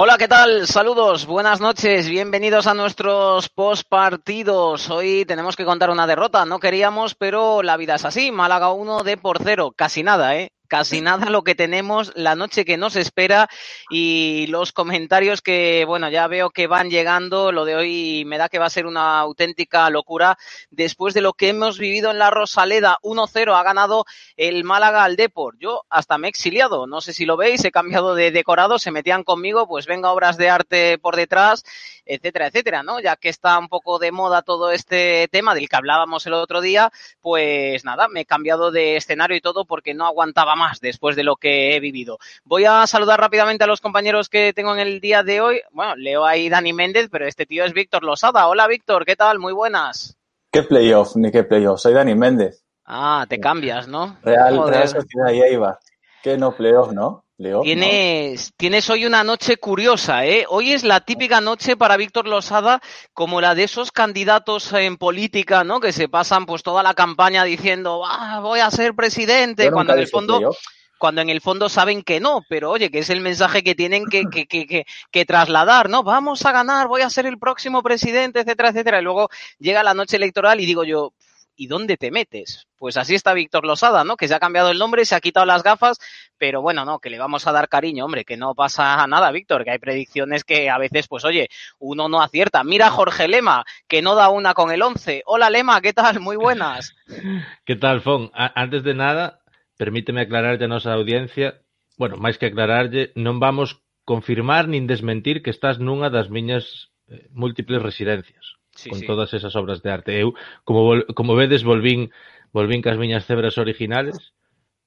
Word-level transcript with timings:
Hola, 0.00 0.16
¿qué 0.16 0.28
tal? 0.28 0.68
Saludos, 0.68 1.26
buenas 1.26 1.60
noches, 1.60 2.08
bienvenidos 2.08 2.68
a 2.68 2.74
nuestros 2.74 3.48
post 3.48 3.82
partidos. 3.88 4.88
Hoy 4.90 5.24
tenemos 5.24 5.56
que 5.56 5.64
contar 5.64 5.90
una 5.90 6.06
derrota, 6.06 6.44
no 6.44 6.60
queríamos, 6.60 7.16
pero 7.16 7.64
la 7.64 7.76
vida 7.76 7.96
es 7.96 8.04
así. 8.04 8.30
Málaga 8.30 8.70
1 8.70 9.02
de 9.02 9.16
por 9.16 9.42
cero, 9.42 9.72
casi 9.74 10.04
nada, 10.04 10.36
¿eh? 10.36 10.52
Casi 10.68 11.00
nada 11.00 11.30
lo 11.30 11.42
que 11.42 11.54
tenemos, 11.54 12.12
la 12.14 12.36
noche 12.36 12.64
que 12.64 12.76
nos 12.76 12.94
espera 12.94 13.48
y 13.90 14.46
los 14.48 14.72
comentarios 14.72 15.42
que, 15.42 15.84
bueno, 15.86 16.08
ya 16.10 16.28
veo 16.28 16.50
que 16.50 16.66
van 16.66 16.90
llegando. 16.90 17.50
Lo 17.50 17.64
de 17.64 17.74
hoy 17.74 18.24
me 18.26 18.38
da 18.38 18.48
que 18.48 18.58
va 18.58 18.66
a 18.66 18.70
ser 18.70 18.86
una 18.86 19.18
auténtica 19.18 19.88
locura. 19.90 20.38
Después 20.70 21.14
de 21.14 21.22
lo 21.22 21.32
que 21.32 21.48
hemos 21.48 21.78
vivido 21.78 22.10
en 22.10 22.18
la 22.18 22.30
Rosaleda, 22.30 22.98
1-0 23.02 23.58
ha 23.58 23.62
ganado 23.62 24.04
el 24.36 24.62
Málaga 24.62 25.04
al 25.04 25.16
Depor. 25.16 25.56
Yo 25.58 25.82
hasta 25.88 26.18
me 26.18 26.28
he 26.28 26.30
exiliado, 26.30 26.86
no 26.86 27.00
sé 27.00 27.12
si 27.12 27.24
lo 27.24 27.36
veis, 27.36 27.64
he 27.64 27.70
cambiado 27.70 28.14
de 28.14 28.30
decorado, 28.30 28.78
se 28.78 28.90
metían 28.90 29.24
conmigo, 29.24 29.66
pues 29.66 29.86
venga 29.86 30.12
obras 30.12 30.36
de 30.36 30.50
arte 30.50 30.98
por 30.98 31.16
detrás, 31.16 31.64
etcétera, 32.04 32.48
etcétera, 32.48 32.82
¿no? 32.82 33.00
Ya 33.00 33.16
que 33.16 33.28
está 33.28 33.58
un 33.58 33.68
poco 33.68 33.98
de 33.98 34.12
moda 34.12 34.42
todo 34.42 34.70
este 34.70 35.28
tema 35.28 35.54
del 35.54 35.68
que 35.68 35.76
hablábamos 35.76 36.26
el 36.26 36.34
otro 36.34 36.60
día, 36.60 36.90
pues 37.20 37.84
nada, 37.84 38.08
me 38.08 38.20
he 38.20 38.24
cambiado 38.26 38.70
de 38.70 38.96
escenario 38.96 39.36
y 39.36 39.40
todo 39.40 39.64
porque 39.64 39.94
no 39.94 40.06
aguantaba 40.06 40.56
más 40.58 40.80
después 40.80 41.16
de 41.16 41.24
lo 41.24 41.36
que 41.36 41.74
he 41.74 41.80
vivido. 41.80 42.18
Voy 42.44 42.66
a 42.66 42.86
saludar 42.86 43.18
rápidamente 43.18 43.64
a 43.64 43.66
los 43.66 43.80
compañeros 43.80 44.28
que 44.28 44.52
tengo 44.52 44.74
en 44.74 44.80
el 44.80 45.00
día 45.00 45.22
de 45.22 45.40
hoy. 45.40 45.62
Bueno, 45.70 45.96
leo 45.96 46.26
ahí 46.26 46.50
Dani 46.50 46.74
Méndez, 46.74 47.08
pero 47.10 47.26
este 47.26 47.46
tío 47.46 47.64
es 47.64 47.72
Víctor 47.72 48.04
Losada. 48.04 48.46
Hola 48.48 48.66
Víctor, 48.66 49.06
¿qué 49.06 49.16
tal? 49.16 49.38
Muy 49.38 49.54
buenas. 49.54 50.18
¿Qué 50.52 50.62
playoff 50.62 51.16
ni 51.16 51.30
qué 51.30 51.44
playoff? 51.44 51.80
Soy 51.80 51.94
Dani 51.94 52.14
Méndez. 52.14 52.62
Ah, 52.84 53.24
te 53.28 53.38
cambias, 53.38 53.86
¿no? 53.88 54.18
Real, 54.22 54.68
Real 54.68 54.88
Sociedad 54.88 55.32
y 55.32 55.42
Eibar. 55.42 55.78
¿Qué 56.22 56.36
no 56.36 56.52
playoff, 56.52 56.92
no? 56.92 57.24
Tienes, 57.62 58.52
tienes 58.56 58.90
hoy 58.90 59.06
una 59.06 59.22
noche 59.22 59.58
curiosa, 59.58 60.26
¿eh? 60.26 60.44
Hoy 60.48 60.72
es 60.72 60.82
la 60.82 61.00
típica 61.00 61.40
noche 61.40 61.76
para 61.76 61.96
Víctor 61.96 62.26
Losada, 62.26 62.80
como 63.12 63.40
la 63.40 63.54
de 63.54 63.64
esos 63.64 63.92
candidatos 63.92 64.72
en 64.72 64.96
política, 64.96 65.62
¿no? 65.62 65.78
Que 65.78 65.92
se 65.92 66.08
pasan 66.08 66.46
pues 66.46 66.62
toda 66.62 66.82
la 66.82 66.94
campaña 66.94 67.44
diciendo, 67.44 68.02
ah, 68.04 68.40
voy 68.42 68.60
a 68.60 68.70
ser 68.70 68.94
presidente, 68.94 69.70
cuando 69.70 69.92
en 69.92 70.00
el 70.00 70.08
fondo 70.08 70.52
cuando 70.98 71.20
en 71.20 71.30
el 71.30 71.40
fondo 71.40 71.68
saben 71.68 72.02
que 72.02 72.18
no, 72.18 72.42
pero 72.48 72.72
oye, 72.72 72.90
que 72.90 72.98
es 72.98 73.10
el 73.10 73.20
mensaje 73.20 73.62
que 73.62 73.76
tienen 73.76 74.06
que, 74.06 74.24
que, 74.24 74.46
que, 74.46 74.84
que, 75.12 75.24
trasladar, 75.24 75.88
¿no? 75.88 76.02
Vamos 76.02 76.44
a 76.44 76.50
ganar, 76.50 76.88
voy 76.88 77.02
a 77.02 77.10
ser 77.10 77.24
el 77.26 77.38
próximo 77.38 77.84
presidente, 77.84 78.40
etcétera, 78.40 78.70
etcétera. 78.70 78.98
Y 78.98 79.04
luego 79.04 79.28
llega 79.60 79.84
la 79.84 79.94
noche 79.94 80.16
electoral 80.16 80.60
y 80.60 80.66
digo 80.66 80.82
yo, 80.82 81.12
¿y 81.58 81.66
dónde 81.66 81.96
te 81.96 82.10
metes? 82.10 82.68
Pues 82.76 82.96
así 82.96 83.16
está 83.16 83.34
Víctor 83.34 83.66
Losada, 83.66 84.04
¿no? 84.04 84.16
Que 84.16 84.28
se 84.28 84.34
ha 84.34 84.38
cambiado 84.38 84.70
el 84.70 84.78
nombre, 84.78 85.04
se 85.04 85.16
ha 85.16 85.20
quitado 85.20 85.44
las 85.44 85.64
gafas, 85.64 85.98
pero 86.38 86.62
bueno, 86.62 86.84
no, 86.84 87.00
que 87.00 87.10
le 87.10 87.18
vamos 87.18 87.46
a 87.46 87.52
dar 87.52 87.68
cariño, 87.68 88.04
hombre, 88.04 88.24
que 88.24 88.36
no 88.36 88.54
pasa 88.54 89.04
nada, 89.08 89.32
Víctor, 89.32 89.64
que 89.64 89.72
hay 89.72 89.78
predicciones 89.78 90.44
que 90.44 90.70
a 90.70 90.78
veces, 90.78 91.08
pues 91.08 91.24
oye, 91.24 91.48
uno 91.80 92.08
no 92.08 92.22
acierta. 92.22 92.62
Mira 92.62 92.90
Jorge 92.90 93.26
Lema, 93.26 93.64
que 93.88 94.00
no 94.00 94.14
da 94.14 94.30
una 94.30 94.54
con 94.54 94.70
el 94.70 94.80
11. 94.80 95.24
Hola 95.26 95.50
Lema, 95.50 95.80
¿qué 95.80 95.92
tal? 95.92 96.20
Muy 96.20 96.36
buenas. 96.36 96.94
¿Qué 97.66 97.74
tal, 97.74 98.00
Fon? 98.00 98.30
antes 98.32 98.84
de 98.84 98.94
nada, 98.94 99.40
permíteme 99.76 100.22
aclararte 100.22 100.64
a 100.64 100.68
nosa 100.68 100.94
audiencia, 100.94 101.60
bueno, 101.98 102.16
máis 102.16 102.38
que 102.38 102.46
aclararlle, 102.46 103.10
non 103.18 103.42
vamos 103.42 103.82
confirmar 104.06 104.70
nin 104.70 104.86
desmentir 104.86 105.42
que 105.42 105.50
estás 105.50 105.82
nunha 105.82 106.08
das 106.14 106.30
miñas 106.30 106.94
eh, 107.10 107.26
múltiples 107.34 107.82
residencias 107.82 108.57
sí, 108.78 108.90
con 108.90 109.00
sí. 109.00 109.06
todas 109.06 109.34
esas 109.34 109.54
obras 109.56 109.82
de 109.82 109.90
arte. 109.90 110.20
Eu, 110.20 110.34
como, 110.64 110.84
vol, 110.84 111.06
como 111.14 111.34
vedes, 111.34 111.64
volvín, 111.64 112.14
volvín 112.52 112.80
cas 112.82 112.96
miñas 112.96 113.26
cebras 113.26 113.58
originales, 113.58 114.32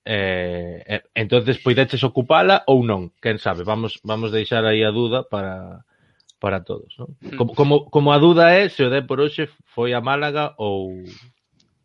eh, 0.06 0.84
eh, 0.88 1.04
entonces 1.14 1.60
poideches 1.60 2.02
ocupala 2.08 2.64
ou 2.66 2.82
non, 2.88 3.12
quen 3.20 3.38
sabe, 3.38 3.68
vamos, 3.68 4.00
vamos 4.02 4.32
deixar 4.32 4.64
aí 4.64 4.82
a 4.82 4.96
duda 4.96 5.28
para, 5.28 5.84
para 6.40 6.64
todos. 6.64 6.96
¿no? 6.98 7.12
Hmm. 7.20 7.38
Como, 7.38 7.52
como, 7.54 7.76
como 7.92 8.10
a 8.16 8.18
duda 8.18 8.56
é 8.56 8.72
se 8.72 8.82
o 8.88 8.90
de 8.90 9.04
por 9.04 9.20
hoxe 9.20 9.52
foi 9.76 9.94
a 9.94 10.02
Málaga 10.02 10.56
ou, 10.58 11.04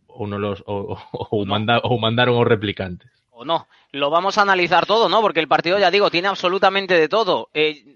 ou, 0.09 0.25
non 0.31 0.39
los, 0.39 0.63
ou, 0.65 0.95
ou, 1.35 1.43
no. 1.43 1.51
manda, 1.51 1.83
ou 1.83 1.99
mandaron 1.99 2.39
os 2.39 2.47
replicantes. 2.47 3.11
O 3.37 3.45
no, 3.45 3.69
lo 3.93 4.09
vamos 4.09 4.39
a 4.39 4.49
analizar 4.49 4.87
todo, 4.87 5.11
¿no? 5.13 5.21
Porque 5.21 5.45
el 5.45 5.51
partido, 5.51 5.77
ya 5.77 5.91
digo, 5.91 6.09
tiene 6.09 6.29
absolutamente 6.33 6.97
de 6.97 7.11
todo. 7.11 7.51
Eh, 7.53 7.96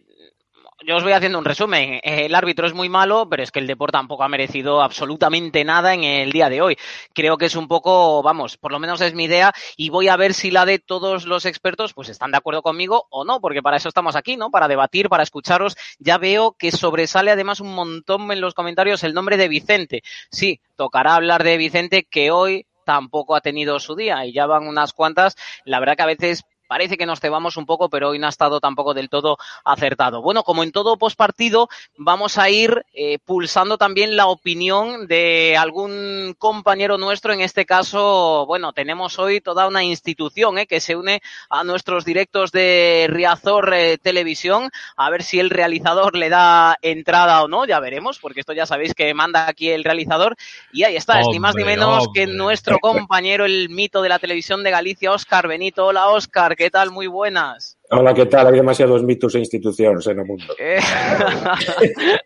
yo 0.86 0.96
os 0.96 1.02
voy 1.02 1.12
haciendo 1.12 1.38
un 1.38 1.44
resumen. 1.44 2.00
El 2.02 2.34
árbitro 2.34 2.66
es 2.66 2.74
muy 2.74 2.88
malo, 2.88 3.28
pero 3.28 3.42
es 3.42 3.50
que 3.50 3.58
el 3.58 3.66
deporte 3.66 3.92
tampoco 3.92 4.22
ha 4.22 4.28
merecido 4.28 4.82
absolutamente 4.82 5.64
nada 5.64 5.94
en 5.94 6.04
el 6.04 6.32
día 6.32 6.48
de 6.48 6.62
hoy. 6.62 6.78
Creo 7.12 7.36
que 7.36 7.46
es 7.46 7.56
un 7.56 7.68
poco, 7.68 8.22
vamos, 8.22 8.56
por 8.56 8.72
lo 8.72 8.78
menos 8.78 9.00
es 9.00 9.14
mi 9.14 9.24
idea 9.24 9.52
y 9.76 9.90
voy 9.90 10.08
a 10.08 10.16
ver 10.16 10.34
si 10.34 10.50
la 10.50 10.64
de 10.64 10.78
todos 10.78 11.26
los 11.26 11.44
expertos 11.44 11.92
pues 11.92 12.08
están 12.08 12.30
de 12.30 12.38
acuerdo 12.38 12.62
conmigo 12.62 13.06
o 13.10 13.24
no, 13.24 13.40
porque 13.40 13.62
para 13.62 13.76
eso 13.76 13.88
estamos 13.88 14.16
aquí, 14.16 14.36
¿no? 14.36 14.50
Para 14.50 14.68
debatir, 14.68 15.08
para 15.08 15.22
escucharos. 15.22 15.76
Ya 15.98 16.18
veo 16.18 16.52
que 16.52 16.70
sobresale 16.70 17.30
además 17.30 17.60
un 17.60 17.74
montón 17.74 18.30
en 18.32 18.40
los 18.40 18.54
comentarios 18.54 19.04
el 19.04 19.14
nombre 19.14 19.36
de 19.36 19.48
Vicente. 19.48 20.02
Sí, 20.30 20.60
tocará 20.76 21.14
hablar 21.14 21.44
de 21.44 21.56
Vicente 21.58 22.04
que 22.04 22.30
hoy 22.30 22.66
tampoco 22.84 23.36
ha 23.36 23.40
tenido 23.40 23.78
su 23.78 23.94
día 23.94 24.24
y 24.24 24.32
ya 24.32 24.46
van 24.46 24.66
unas 24.66 24.92
cuantas. 24.92 25.36
La 25.64 25.78
verdad 25.78 25.96
que 25.96 26.02
a 26.02 26.06
veces 26.06 26.44
parece 26.70 26.96
que 26.96 27.04
nos 27.04 27.18
cebamos 27.18 27.56
un 27.56 27.66
poco, 27.66 27.90
pero 27.90 28.10
hoy 28.10 28.20
no 28.20 28.28
ha 28.28 28.30
estado 28.30 28.60
tampoco 28.60 28.94
del 28.94 29.08
todo 29.08 29.38
acertado. 29.64 30.22
Bueno, 30.22 30.44
como 30.44 30.62
en 30.62 30.70
todo 30.70 30.96
postpartido, 30.98 31.68
vamos 31.96 32.38
a 32.38 32.48
ir 32.48 32.86
eh, 32.92 33.18
pulsando 33.18 33.76
también 33.76 34.14
la 34.14 34.28
opinión 34.28 35.08
de 35.08 35.56
algún 35.58 36.36
compañero 36.38 36.96
nuestro. 36.96 37.32
En 37.32 37.40
este 37.40 37.66
caso, 37.66 38.46
bueno, 38.46 38.72
tenemos 38.72 39.18
hoy 39.18 39.40
toda 39.40 39.66
una 39.66 39.82
institución 39.82 40.58
eh, 40.58 40.68
que 40.68 40.78
se 40.78 40.94
une 40.94 41.20
a 41.48 41.64
nuestros 41.64 42.04
directos 42.04 42.52
de 42.52 43.08
Riazor 43.10 43.74
eh, 43.74 43.98
Televisión. 43.98 44.70
A 44.96 45.10
ver 45.10 45.24
si 45.24 45.40
el 45.40 45.50
realizador 45.50 46.14
le 46.14 46.28
da 46.28 46.76
entrada 46.82 47.42
o 47.42 47.48
no, 47.48 47.64
ya 47.64 47.80
veremos, 47.80 48.20
porque 48.20 48.38
esto 48.38 48.52
ya 48.52 48.64
sabéis 48.64 48.94
que 48.94 49.12
manda 49.12 49.48
aquí 49.48 49.70
el 49.70 49.82
realizador. 49.82 50.36
Y 50.72 50.84
ahí 50.84 50.94
está, 50.94 51.14
hombre, 51.14 51.26
es 51.30 51.32
ni 51.32 51.40
más 51.40 51.56
ni 51.56 51.64
menos 51.64 52.06
hombre. 52.06 52.26
que 52.26 52.32
nuestro 52.32 52.78
compañero, 52.78 53.44
el 53.44 53.70
mito 53.70 54.02
de 54.02 54.08
la 54.08 54.20
televisión 54.20 54.62
de 54.62 54.70
Galicia, 54.70 55.10
Óscar 55.10 55.48
Benito. 55.48 55.86
Hola, 55.86 56.10
Óscar. 56.10 56.59
¿Qué 56.60 56.68
tal? 56.70 56.90
Muy 56.90 57.06
buenas. 57.06 57.79
Hola, 57.92 58.14
¿qué 58.14 58.26
tal? 58.26 58.46
Hay 58.46 58.54
demasiados 58.54 59.02
mitos 59.02 59.34
e 59.34 59.40
institucións 59.40 60.06
en 60.06 60.20
o 60.20 60.24
mundo. 60.24 60.54
Eh... 60.62 60.78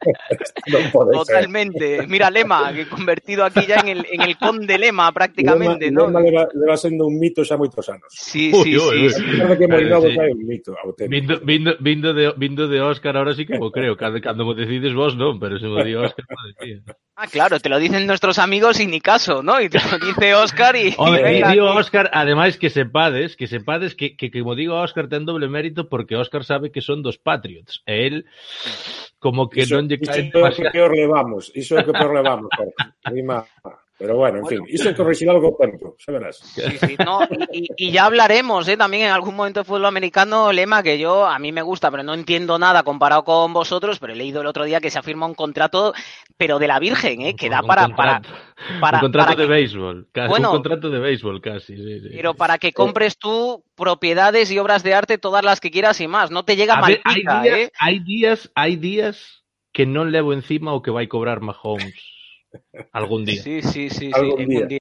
non 0.68 0.92
Totalmente. 1.24 2.04
Ser. 2.04 2.08
Mira, 2.08 2.28
Lema, 2.28 2.68
que 2.76 2.84
convertido 2.84 3.44
aquí 3.48 3.64
ya 3.64 3.80
en 3.80 3.88
el, 3.88 4.06
en 4.12 4.20
el 4.28 4.36
conde 4.36 4.76
Lema 4.76 5.08
prácticamente, 5.12 5.86
Lema, 5.86 6.00
¿no? 6.00 6.06
Lema 6.08 6.20
leva, 6.20 6.48
leva 6.52 6.76
sendo 6.76 7.08
un 7.08 7.16
mito 7.16 7.40
xa 7.48 7.56
moitos 7.56 7.88
anos. 7.88 8.12
Sí, 8.12 8.52
sí, 8.52 8.76
uy, 8.76 9.08
sí. 9.08 9.24
sí. 9.24 9.56
que 9.56 9.64
moi 9.64 9.88
novo 9.88 10.12
sí. 10.12 10.20
un 10.20 10.44
mito 10.44 10.76
Vindo, 11.08 11.40
vindo, 11.40 11.72
vindo, 11.80 12.12
de, 12.12 12.36
vindo 12.36 12.68
de 12.68 12.84
Óscar 12.84 13.16
ahora 13.16 13.32
sí 13.32 13.48
que 13.48 13.56
mo 13.56 13.72
creo. 13.72 13.96
Cando, 13.96 14.20
cando 14.20 14.44
mo 14.44 14.52
decides 14.52 14.92
vos 14.92 15.16
non, 15.16 15.40
pero 15.40 15.56
se 15.56 15.64
mo 15.64 15.80
di 15.80 15.96
Óscar 15.96 16.28
mo 16.28 16.44
decía. 16.44 16.84
Ah, 17.16 17.28
claro, 17.30 17.60
te 17.60 17.70
lo 17.70 17.78
dicen 17.78 18.06
nuestros 18.06 18.38
amigos 18.38 18.80
y 18.80 18.86
ni 18.86 19.00
caso, 19.00 19.40
¿no? 19.40 19.60
Y 19.60 19.68
te 19.70 19.78
lo 19.78 19.96
dice 20.02 20.34
Óscar 20.34 20.74
y... 20.74 20.92
Oye, 20.98 21.38
y 21.38 21.42
digo 21.46 21.70
Óscar, 21.70 22.10
ademais 22.12 22.58
que 22.58 22.68
sepades, 22.68 23.36
que 23.36 23.46
sepades 23.46 23.94
que, 23.94 24.16
que, 24.16 24.32
que 24.32 24.40
como 24.40 24.56
digo 24.56 24.74
Óscar 24.74 25.08
ten 25.08 25.24
doble 25.24 25.53
mérito 25.54 25.86
porque 25.86 26.18
Óscar 26.18 26.42
sabe 26.42 26.74
que 26.74 26.82
son 26.82 27.06
dos 27.06 27.22
Patriots 27.22 27.86
e 27.86 27.94
él 28.10 28.16
como 29.22 29.46
que 29.46 29.62
iso, 29.62 29.78
non 29.78 29.86
lle 29.86 30.02
cae 30.02 30.26
iso 30.26 30.42
é 30.42 30.50
o 30.50 30.56
que 30.58 30.74
peor 30.74 30.90
levamos 30.90 31.54
iso 31.54 31.78
é 31.78 31.80
o 31.80 31.86
que 31.86 31.94
peor 31.94 32.10
levamos 32.10 32.50
Rima. 33.06 33.46
Pero 34.04 34.18
bueno, 34.18 34.36
en 34.36 34.42
bueno, 34.42 34.66
fin, 34.66 34.86
é 34.86 34.92
corregir 34.92 35.30
algo 35.32 35.56
tempo, 35.56 35.96
xa 35.96 36.12
verás. 36.12 36.36
Sí, 36.36 36.60
sí, 36.76 36.94
no, 37.08 37.24
y, 37.50 37.72
y, 37.74 37.90
ya 37.90 38.04
hablaremos, 38.04 38.68
¿eh? 38.68 38.76
También 38.76 39.06
en 39.06 39.12
algún 39.12 39.34
momento 39.34 39.60
de 39.60 39.64
fútbol 39.64 39.86
americano, 39.86 40.52
lema 40.52 40.82
que 40.82 40.98
yo, 40.98 41.24
a 41.24 41.38
mí 41.38 41.52
me 41.52 41.62
gusta, 41.62 41.90
pero 41.90 42.02
no 42.02 42.12
entiendo 42.12 42.58
nada 42.58 42.82
comparado 42.82 43.24
con 43.24 43.54
vosotros, 43.54 43.98
pero 43.98 44.12
he 44.12 44.16
leído 44.16 44.42
el 44.42 44.46
otro 44.46 44.66
día 44.66 44.82
que 44.82 44.90
se 44.90 44.98
afirma 44.98 45.24
un 45.24 45.32
contrato, 45.32 45.94
pero 46.36 46.58
de 46.58 46.68
la 46.68 46.80
Virgen, 46.80 47.22
¿eh? 47.22 47.34
Que 47.34 47.48
da 47.48 47.62
para, 47.62 47.88
para, 47.96 48.20
para, 48.78 48.98
Un 48.98 49.08
contrato 49.08 49.28
para 49.32 49.40
de 49.40 49.48
que, 49.48 49.54
béisbol, 49.54 50.08
casi, 50.12 50.28
Bueno, 50.28 50.50
un 50.50 50.56
contrato 50.56 50.90
de 50.90 50.98
béisbol 50.98 51.40
casi, 51.40 51.74
sí, 51.74 52.00
sí. 52.00 52.08
pero 52.12 52.34
para 52.34 52.58
que 52.58 52.74
compres 52.74 53.16
tú 53.16 53.64
propiedades 53.74 54.50
y 54.50 54.58
obras 54.58 54.82
de 54.82 54.92
arte 54.92 55.16
todas 55.16 55.42
las 55.42 55.60
que 55.60 55.70
quieras 55.70 55.98
y 56.02 56.08
más. 56.08 56.30
No 56.30 56.44
te 56.44 56.56
llega 56.56 56.74
A 56.74 56.80
mal 56.82 57.00
pica, 57.02 57.40
días, 57.40 57.56
¿eh? 57.56 57.72
hai 57.80 58.00
días, 58.00 58.52
hai 58.54 58.76
días 58.76 59.44
que 59.72 59.88
non 59.88 60.12
levo 60.12 60.36
encima 60.36 60.76
o 60.76 60.84
que 60.84 60.92
vai 60.92 61.08
cobrar 61.08 61.40
Mahomes 61.40 62.13
algún 62.92 63.24
día. 63.24 63.42
Sí, 63.42 63.62
sí, 63.62 63.90
sí, 63.90 63.90
sí. 63.90 64.10
Algún 64.14 64.40
algún 64.40 64.68
día. 64.68 64.78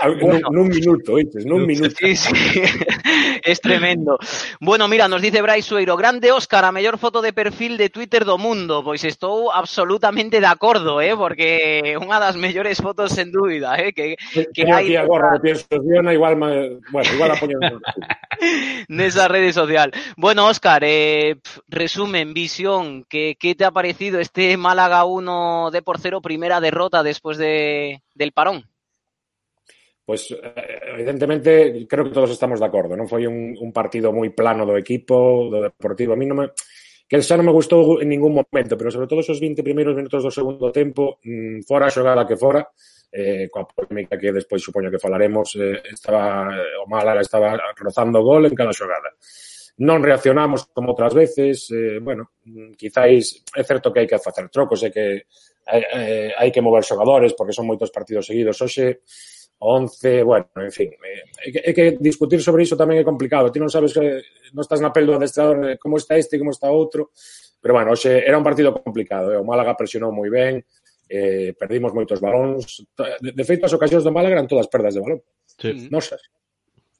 Al, 0.00 0.16
Bueno. 0.16 0.48
nun, 0.50 0.68
nun 0.68 0.68
minuto, 0.68 1.12
oítes, 1.12 1.44
nun 1.44 1.66
minuto. 1.66 1.94
Sí, 1.98 2.16
sí. 2.16 2.32
es 3.44 3.60
tremendo. 3.60 4.18
Bueno, 4.60 4.88
mira, 4.88 5.08
nos 5.08 5.22
dice 5.22 5.42
Brais 5.42 5.64
Sueiro, 5.64 5.96
grande 5.96 6.32
Óscar, 6.32 6.64
a 6.64 6.72
mellor 6.72 6.98
foto 6.98 7.22
de 7.22 7.32
perfil 7.32 7.76
de 7.76 7.90
Twitter 7.90 8.24
do 8.24 8.38
mundo. 8.38 8.82
Pois 8.82 9.04
estou 9.04 9.52
absolutamente 9.52 10.40
de 10.40 10.46
acordo, 10.46 11.00
eh, 11.00 11.14
porque 11.16 11.96
unha 12.00 12.18
das 12.18 12.36
mellores 12.36 12.80
fotos 12.80 13.12
sen 13.12 13.30
dúbida, 13.30 13.76
eh, 13.78 13.92
que 13.92 14.16
que 14.54 14.62
Teño 14.64 14.74
hai 14.74 14.96
aquí 14.96 15.08
pienso, 15.42 15.66
Diana, 15.82 16.12
igual, 16.12 16.36
me, 16.36 16.78
bueno, 16.90 17.08
igual 17.14 17.30
a 17.30 17.36
poño 17.36 17.58
en 17.60 17.78
nesa 18.88 19.28
rede 19.28 19.52
social. 19.52 19.92
Bueno, 20.16 20.46
Óscar, 20.46 20.82
eh, 20.84 21.36
resumen, 21.68 22.34
visión, 22.34 23.04
que 23.06 23.36
que 23.38 23.54
te 23.54 23.64
ha 23.64 23.70
parecido 23.70 24.20
este 24.20 24.56
Málaga 24.56 25.04
1 25.04 25.70
de 25.70 25.82
por 25.82 25.98
cero, 25.98 26.20
primera 26.22 26.60
derrota 26.60 27.02
después 27.02 27.38
de 27.38 28.02
del 28.14 28.32
parón? 28.32 28.71
Pois, 30.04 30.34
evidentemente, 30.94 31.86
creo 31.86 32.04
que 32.04 32.10
todos 32.10 32.30
estamos 32.30 32.58
de 32.58 32.66
acordo. 32.66 32.98
Non 32.98 33.06
foi 33.06 33.22
un, 33.30 33.54
un 33.54 33.70
partido 33.70 34.10
moi 34.10 34.34
plano 34.34 34.66
do 34.66 34.74
equipo, 34.74 35.46
do 35.46 35.62
Deportivo. 35.62 36.12
A 36.14 36.18
mí 36.18 36.26
non 36.26 36.42
me, 36.42 36.46
que 37.06 37.22
xa 37.22 37.38
non 37.38 37.46
me 37.46 37.54
gustou 37.54 38.02
en 38.02 38.10
ningún 38.10 38.34
momento, 38.34 38.74
pero 38.74 38.90
sobre 38.90 39.06
todo 39.06 39.22
esos 39.22 39.38
20 39.38 39.62
primeiros 39.62 39.94
minutos 39.94 40.26
do 40.26 40.32
segundo 40.34 40.74
tempo, 40.74 41.22
mmm, 41.22 41.62
fora 41.62 41.86
a 41.86 41.94
xogada 41.94 42.26
que 42.26 42.34
fora, 42.34 42.66
eh, 43.12 43.46
coa 43.46 43.68
polémica 43.68 44.18
que 44.18 44.34
despois 44.34 44.64
supoño 44.64 44.90
que 44.90 44.98
falaremos, 44.98 45.54
eh, 45.54 45.84
estaba 45.92 46.50
eh, 46.50 46.82
o 46.82 46.88
Málaga 46.90 47.22
estaba 47.22 47.54
rozando 47.78 48.26
gol 48.26 48.50
en 48.50 48.56
cada 48.58 48.74
xogada. 48.74 49.12
Non 49.86 50.02
reaccionamos 50.02 50.66
como 50.74 50.96
outras 50.96 51.14
veces, 51.14 51.70
eh, 51.70 52.02
bueno, 52.02 52.34
mm, 52.42 52.74
quizáis 52.74 53.44
é 53.54 53.62
certo 53.62 53.94
que 53.94 54.02
hai 54.02 54.08
que 54.10 54.18
facer 54.18 54.50
trocos, 54.50 54.82
é 54.82 54.90
que 54.90 55.30
hai, 55.68 55.80
eh, 55.94 56.30
hai 56.34 56.50
que 56.50 56.64
mover 56.64 56.82
xogadores 56.82 57.36
porque 57.38 57.54
son 57.54 57.70
moitos 57.70 57.94
partidos 57.94 58.26
seguidos. 58.26 58.58
Hoxe 58.58 59.04
11, 59.62 60.22
bueno, 60.24 60.46
en 60.56 60.72
fin, 60.72 60.90
eh, 60.90 61.22
é 61.46 61.50
que, 61.52 61.60
é 61.62 61.72
que 61.72 61.84
discutir 62.02 62.42
sobre 62.42 62.66
iso 62.66 62.74
tamén 62.74 62.98
é 62.98 63.06
complicado. 63.06 63.46
Ti 63.54 63.62
non 63.62 63.70
sabes 63.70 63.94
que 63.94 64.18
non 64.50 64.66
estás 64.66 64.82
na 64.82 64.90
pel 64.90 65.06
do 65.06 65.14
adestrador 65.14 65.62
de 65.62 65.70
como 65.78 66.02
está 66.02 66.18
este 66.18 66.34
e 66.34 66.42
como 66.42 66.50
está 66.50 66.66
outro. 66.66 67.14
Pero 67.62 67.78
bueno, 67.78 67.94
hoxe 67.94 68.26
era 68.26 68.34
un 68.34 68.42
partido 68.42 68.74
complicado. 68.74 69.30
Eh? 69.30 69.38
O 69.38 69.46
Málaga 69.46 69.78
presionou 69.78 70.10
moi 70.10 70.26
ben, 70.26 70.66
eh, 71.06 71.54
perdimos 71.54 71.94
moitos 71.94 72.18
balóns. 72.18 72.82
De, 73.22 73.30
de 73.30 73.44
feito, 73.46 73.70
as 73.70 73.76
ocasións 73.78 74.02
do 74.02 74.10
Málaga 74.10 74.34
eran 74.34 74.50
todas 74.50 74.66
perdas 74.66 74.98
de 74.98 75.00
balón. 75.06 75.22
Sí. 75.46 75.86
Nosas. 75.86 76.18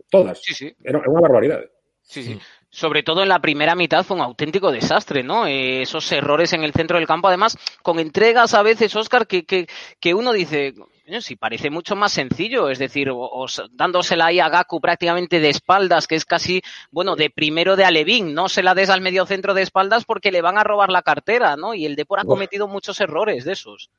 Todas. 0.07 0.39
Sí, 0.39 0.55
sí. 0.55 0.69
Era 0.87 1.03
unha 1.03 1.19
barbaridade. 1.19 1.75
Sí, 2.07 2.23
sí. 2.23 2.39
Sobre 2.71 3.03
todo 3.03 3.23
en 3.23 3.29
la 3.29 3.43
primera 3.43 3.75
mitad 3.75 4.07
fue 4.07 4.17
un 4.17 4.23
auténtico 4.23 4.71
desastre, 4.71 5.23
¿no? 5.23 5.51
Eh, 5.51 5.83
esos 5.83 6.07
errores 6.13 6.53
en 6.55 6.63
el 6.63 6.73
centro 6.73 6.97
del 6.97 7.11
campo, 7.11 7.27
además, 7.27 7.59
con 7.83 7.99
entregas 7.99 8.55
a 8.55 8.63
veces, 8.63 8.95
Oscar, 8.95 9.27
que, 9.27 9.45
que, 9.45 9.67
que 10.01 10.15
uno 10.15 10.33
dice, 10.33 10.75
si 11.21 11.37
parece 11.37 11.71
mucho 11.71 11.97
más 11.97 12.13
sencillo, 12.13 12.71
es 12.71 12.79
decir, 12.79 13.09
os, 13.11 13.63
dándosela 13.73 14.27
ahí 14.27 14.41
a 14.41 14.49
Gaku 14.49 14.81
prácticamente 14.81 15.41
de 15.41 15.51
espaldas, 15.51 16.07
que 16.07 16.15
es 16.15 16.25
casi, 16.25 16.63
bueno, 16.91 17.17
de 17.17 17.31
primero 17.31 17.77
de 17.77 17.85
Alevín, 17.85 18.35
no 18.35 18.49
se 18.49 18.63
la 18.63 18.75
des 18.75 18.91
al 18.91 19.01
medio 19.01 19.27
centro 19.27 19.55
de 19.55 19.63
espaldas 19.63 20.05
porque 20.05 20.31
le 20.31 20.43
van 20.43 20.59
a 20.59 20.65
robar 20.65 20.91
la 20.91 21.03
cartera, 21.03 21.57
¿no? 21.57 21.75
Y 21.75 21.87
el 21.87 21.97
Depor 21.97 22.21
ha 22.21 22.25
cometido 22.25 22.67
Uf. 22.67 22.73
muchos 22.73 23.01
errores 23.01 23.45
de 23.45 23.53
esos. 23.53 23.91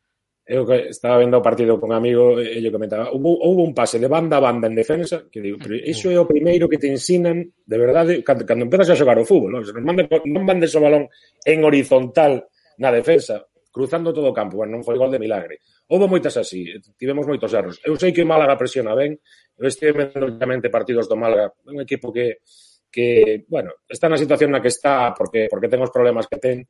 Eu 0.46 0.68
estaba 0.74 1.24
vendo 1.24 1.40
o 1.40 1.42
partido 1.42 1.80
con 1.80 1.92
un 1.92 1.96
amigo 1.96 2.36
eh, 2.36 2.60
e 2.60 2.68
comentaba, 2.68 3.16
hubo, 3.16 3.40
hubo 3.48 3.64
un 3.64 3.72
pase 3.72 3.96
de 3.96 4.12
banda 4.12 4.36
a 4.36 4.44
banda 4.44 4.68
en 4.68 4.76
defensa, 4.76 5.24
que 5.32 5.40
digo, 5.40 5.56
pero 5.56 5.80
iso 5.80 6.12
é 6.12 6.20
o 6.20 6.28
primeiro 6.28 6.68
que 6.68 6.76
te 6.76 6.92
ensinan, 6.92 7.48
de 7.64 7.78
verdade, 7.80 8.20
cando, 8.28 8.44
cando 8.44 8.68
empezas 8.68 8.92
a 8.92 9.00
xogar 9.00 9.16
o 9.16 9.24
fútbol, 9.24 9.56
non, 9.56 9.64
non 9.64 10.44
mandes 10.44 10.76
o 10.76 10.84
balón 10.84 11.08
en 11.48 11.64
horizontal 11.64 12.52
na 12.76 12.92
defensa, 12.92 13.48
cruzando 13.74 14.14
todo 14.14 14.30
o 14.30 14.38
campo, 14.38 14.62
bueno, 14.62 14.78
non 14.78 14.86
foi 14.86 15.02
gol 15.02 15.10
de 15.10 15.18
milagre. 15.18 15.66
Houve 15.90 16.06
moitas 16.06 16.38
así, 16.38 16.70
tivemos 16.94 17.26
moitos 17.26 17.50
erros. 17.50 17.82
Eu 17.82 17.98
sei 17.98 18.14
que 18.14 18.22
o 18.22 18.30
Málaga 18.30 18.54
presiona 18.54 18.94
ben, 18.94 19.18
eu 19.58 19.66
estive 19.66 20.14
vendo 20.14 20.70
partidos 20.70 21.10
do 21.10 21.18
Málaga, 21.18 21.50
un 21.66 21.82
equipo 21.82 22.14
que 22.14 22.46
que, 22.94 23.44
bueno, 23.50 23.72
está 23.90 24.08
na 24.08 24.22
situación 24.22 24.54
na 24.54 24.62
que 24.62 24.70
está 24.70 25.18
porque 25.18 25.50
porque 25.50 25.66
ten 25.66 25.82
os 25.82 25.90
problemas 25.90 26.30
que 26.30 26.38
ten, 26.38 26.62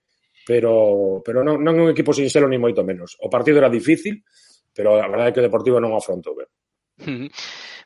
pero 0.47 1.19
pero 1.19 1.43
non, 1.43 1.59
non 1.59 1.75
é 1.75 1.83
un 1.83 1.91
equipo 1.91 2.15
sinxelo 2.15 2.47
ni 2.47 2.55
moito 2.55 2.87
menos. 2.87 3.19
O 3.19 3.27
partido 3.27 3.59
era 3.59 3.67
difícil, 3.67 4.23
pero 4.71 4.95
a 4.95 5.11
verdade 5.11 5.29
é 5.29 5.33
que 5.35 5.41
o 5.43 5.47
Deportivo 5.51 5.83
non 5.83 5.91
o 5.91 5.99
afrontou 5.99 6.39
ben. 6.39 6.47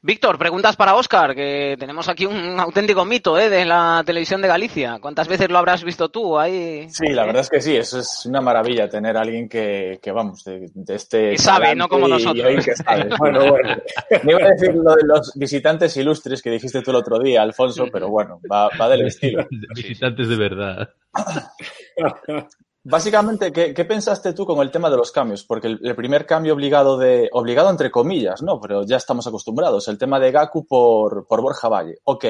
Víctor, 0.02 0.38
preguntas 0.38 0.76
para 0.76 0.96
Óscar, 0.96 1.34
que 1.36 1.76
tenemos 1.80 2.08
aquí 2.08 2.26
un 2.26 2.60
auténtico 2.60 3.04
mito 3.06 3.38
¿eh? 3.38 3.50
de 3.50 3.66
la 3.66 4.04
televisión 4.06 4.42
de 4.42 4.48
Galicia. 4.48 5.00
¿Cuántas 5.02 5.28
veces 5.28 5.50
lo 5.50 5.58
habrás 5.58 5.84
visto 5.84 6.10
tú 6.10 6.38
ahí? 6.38 6.88
Sí, 6.90 7.08
la 7.10 7.26
verdad 7.26 7.42
es 7.42 7.50
que 7.50 7.62
sí, 7.62 7.76
eso 7.76 8.00
es 8.00 8.26
una 8.26 8.42
maravilla 8.42 8.88
tener 8.88 9.18
a 9.18 9.22
alguien 9.22 9.50
que, 9.50 10.00
que 10.02 10.12
vamos, 10.12 10.44
de, 10.44 10.70
de 10.74 10.96
este... 10.96 11.32
Que 11.32 11.38
sabe, 11.38 11.76
no 11.76 11.88
como 11.88 12.08
nosotros. 12.08 12.66
Que 12.66 12.76
sabe. 12.76 13.10
bueno, 13.18 13.40
bueno. 13.50 13.76
Me 14.24 14.34
iba 14.34 14.46
a 14.46 14.50
decir 14.52 14.76
lo 14.76 14.96
de 14.96 15.04
los 15.06 15.34
visitantes 15.36 15.98
ilustres 15.98 16.42
que 16.42 16.52
dijiste 16.52 16.82
tú 16.82 16.92
el 16.92 16.98
otro 16.98 17.20
día, 17.20 17.42
Alfonso, 17.42 17.88
pero 17.92 18.10
bueno, 18.10 18.40
va, 18.52 18.70
va 18.80 18.90
del 18.90 19.02
estilo. 19.08 19.48
Visitantes 19.76 20.28
de 20.28 20.36
verdad. 20.36 20.90
Básicamente, 22.84 23.52
¿qué, 23.52 23.74
¿qué, 23.74 23.84
pensaste 23.84 24.32
tú 24.32 24.46
con 24.46 24.60
el 24.60 24.72
tema 24.72 24.90
de 24.90 24.96
los 24.96 25.12
cambios? 25.12 25.44
Porque 25.44 25.68
el, 25.68 25.80
el, 25.84 25.96
primer 25.96 26.26
cambio 26.26 26.54
obligado 26.54 26.98
de, 26.98 27.30
obligado 27.34 27.70
entre 27.70 27.92
comillas, 27.92 28.42
¿no? 28.42 28.62
Pero 28.62 28.86
ya 28.86 28.96
estamos 28.96 29.28
acostumbrados, 29.28 29.90
el 29.90 29.98
tema 29.98 30.20
de 30.22 30.32
Gaku 30.32 30.66
por, 30.66 31.28
por 31.28 31.42
Borja 31.42 31.68
Valle. 31.68 31.98
Ok. 32.06 32.26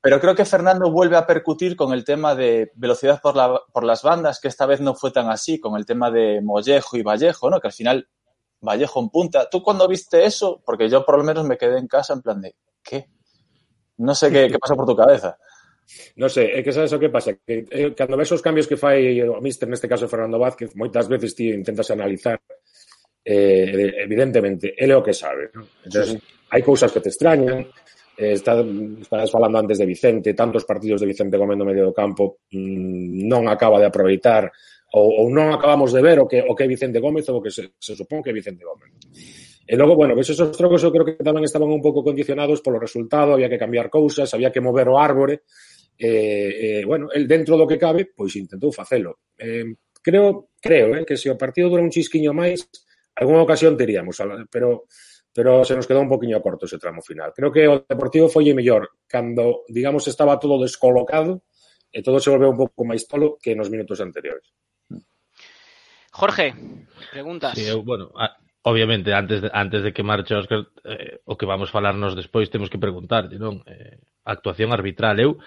Pero 0.00 0.20
creo 0.20 0.36
que 0.36 0.44
Fernando 0.44 0.90
vuelve 0.92 1.16
a 1.16 1.26
percutir 1.26 1.74
con 1.74 1.92
el 1.92 2.04
tema 2.04 2.36
de 2.36 2.70
velocidad 2.76 3.20
por, 3.20 3.34
la, 3.34 3.60
por 3.72 3.82
las 3.82 4.02
bandas, 4.02 4.38
que 4.38 4.46
esta 4.46 4.66
vez 4.66 4.80
no 4.80 4.94
fue 4.94 5.10
tan 5.10 5.28
así, 5.30 5.58
con 5.58 5.76
el 5.76 5.84
tema 5.84 6.12
de 6.12 6.40
Mollejo 6.42 6.96
y 6.96 7.02
Vallejo, 7.02 7.50
¿no? 7.50 7.60
Que 7.60 7.68
al 7.68 7.74
final 7.74 8.08
Vallejo 8.60 9.00
en 9.00 9.08
punta. 9.08 9.50
¿Tú 9.50 9.62
cuando 9.62 9.88
viste 9.88 10.24
eso? 10.24 10.62
Porque 10.64 10.88
yo 10.88 11.04
por 11.04 11.18
lo 11.18 11.24
menos 11.24 11.44
me 11.44 11.58
quedé 11.58 11.78
en 11.78 11.88
casa 11.88 12.12
en 12.12 12.22
plan 12.22 12.40
de, 12.40 12.54
¿qué? 12.84 13.08
No 13.96 14.14
sé 14.14 14.30
qué, 14.32 14.48
qué 14.48 14.58
pasa 14.60 14.76
por 14.76 14.86
tu 14.86 14.94
cabeza. 14.94 15.36
No 16.16 16.28
sé, 16.28 16.52
é 16.52 16.60
que 16.62 16.72
sabes 16.72 16.92
o 16.92 17.00
que 17.00 17.08
pasa? 17.08 17.36
Que 17.40 17.64
eh, 17.68 17.92
cando 17.96 18.16
ves 18.16 18.32
os 18.32 18.44
cambios 18.44 18.68
que 18.68 18.76
fai 18.76 19.20
o 19.24 19.40
míster, 19.40 19.68
neste 19.68 19.88
caso 19.88 20.08
Fernando 20.08 20.38
Vázquez, 20.38 20.76
moitas 20.76 21.08
veces 21.08 21.32
ti 21.32 21.48
intentas 21.52 21.88
analizar 21.90 22.40
eh, 23.24 23.94
evidentemente, 24.02 24.74
ele 24.76 24.92
é 24.92 24.96
o 24.96 25.02
que 25.02 25.14
sabe. 25.14 25.50
¿no? 25.54 25.66
Entonces, 25.84 26.12
sí, 26.12 26.18
sí. 26.18 26.22
hai 26.50 26.62
cousas 26.62 26.90
que 26.90 27.00
te 27.00 27.08
extrañan, 27.08 27.70
eh, 28.18 28.34
está, 28.34 28.60
estás 28.60 29.30
falando 29.30 29.58
antes 29.58 29.78
de 29.78 29.86
Vicente, 29.86 30.34
tantos 30.34 30.64
partidos 30.64 31.00
de 31.00 31.06
Vicente 31.06 31.38
comendo 31.38 31.64
medio 31.64 31.86
do 31.86 31.94
campo, 31.94 32.42
mmm, 32.50 33.24
non 33.24 33.46
acaba 33.48 33.78
de 33.78 33.88
aproveitar 33.88 34.50
ou, 34.92 35.24
ou 35.24 35.26
non 35.32 35.54
acabamos 35.54 35.94
de 35.94 36.02
ver 36.04 36.20
o 36.20 36.28
que 36.28 36.44
o 36.44 36.52
que 36.52 36.64
é 36.66 36.68
Vicente 36.68 37.00
Gómez 37.00 37.24
ou 37.32 37.40
o 37.40 37.42
que 37.42 37.48
se, 37.48 37.72
se 37.80 37.96
supón 37.96 38.20
que 38.20 38.28
é 38.28 38.36
Vicente 38.36 38.66
Gómez. 38.66 38.92
E 39.64 39.78
logo, 39.78 39.96
bueno, 39.96 40.12
ves 40.12 40.28
esos 40.28 40.52
trocos 40.52 40.82
eu 40.84 40.92
creo 40.92 41.06
que 41.06 41.16
tamén 41.24 41.46
estaban 41.46 41.70
un 41.70 41.80
pouco 41.80 42.04
condicionados 42.04 42.60
polo 42.60 42.82
resultado, 42.82 43.32
había 43.32 43.48
que 43.48 43.56
cambiar 43.56 43.88
cousas, 43.88 44.28
había 44.34 44.52
que 44.52 44.60
mover 44.60 44.90
o 44.90 45.00
árbore, 45.00 45.48
eh, 45.98 46.80
eh, 46.80 46.84
bueno, 46.84 47.08
el 47.12 47.28
dentro 47.28 47.56
do 47.56 47.66
que 47.66 47.78
cabe, 47.78 48.08
pois 48.10 48.34
intentou 48.36 48.72
facelo. 48.72 49.20
Eh, 49.38 49.76
creo, 50.02 50.50
creo 50.60 50.96
eh, 50.96 51.04
que 51.04 51.16
se 51.16 51.30
o 51.30 51.38
partido 51.38 51.68
dura 51.68 51.84
un 51.84 51.92
chisquiño 51.92 52.34
máis, 52.34 52.66
algunha 53.16 53.44
ocasión 53.44 53.76
teríamos, 53.76 54.18
pero 54.50 54.88
pero 55.32 55.64
se 55.64 55.74
nos 55.74 55.88
quedou 55.88 56.04
un 56.04 56.12
poquinho 56.12 56.44
corto 56.44 56.68
ese 56.68 56.76
tramo 56.76 57.00
final. 57.00 57.32
Creo 57.32 57.48
que 57.48 57.64
o 57.64 57.80
Deportivo 57.88 58.28
foi 58.28 58.52
mellor 58.52 59.00
cando, 59.08 59.64
digamos, 59.72 60.04
estaba 60.04 60.36
todo 60.36 60.60
descolocado 60.60 61.40
e 61.88 62.04
todo 62.04 62.20
se 62.20 62.28
volveu 62.28 62.52
un 62.52 62.60
pouco 62.60 62.84
máis 62.84 63.08
tolo 63.08 63.40
que 63.40 63.56
nos 63.56 63.72
minutos 63.72 64.00
anteriores. 64.04 64.44
Jorge, 66.12 66.52
preguntas. 67.08 67.56
Sí, 67.56 67.64
eu, 67.64 67.80
bueno, 67.80 68.12
a, 68.12 68.36
obviamente 68.68 69.16
antes 69.16 69.40
de, 69.40 69.48
antes 69.48 69.80
de 69.80 69.96
que 69.96 70.04
marche 70.04 70.36
Óscar, 70.36 70.68
eh, 70.84 71.24
o 71.24 71.40
que 71.40 71.48
vamos 71.48 71.72
falarnos 71.72 72.12
despois 72.12 72.52
temos 72.52 72.68
que 72.68 72.76
preguntarte, 72.76 73.40
non? 73.40 73.64
Eh, 73.64 73.96
actuación 74.24 74.72
arbitral. 74.72 75.18
Eu, 75.20 75.38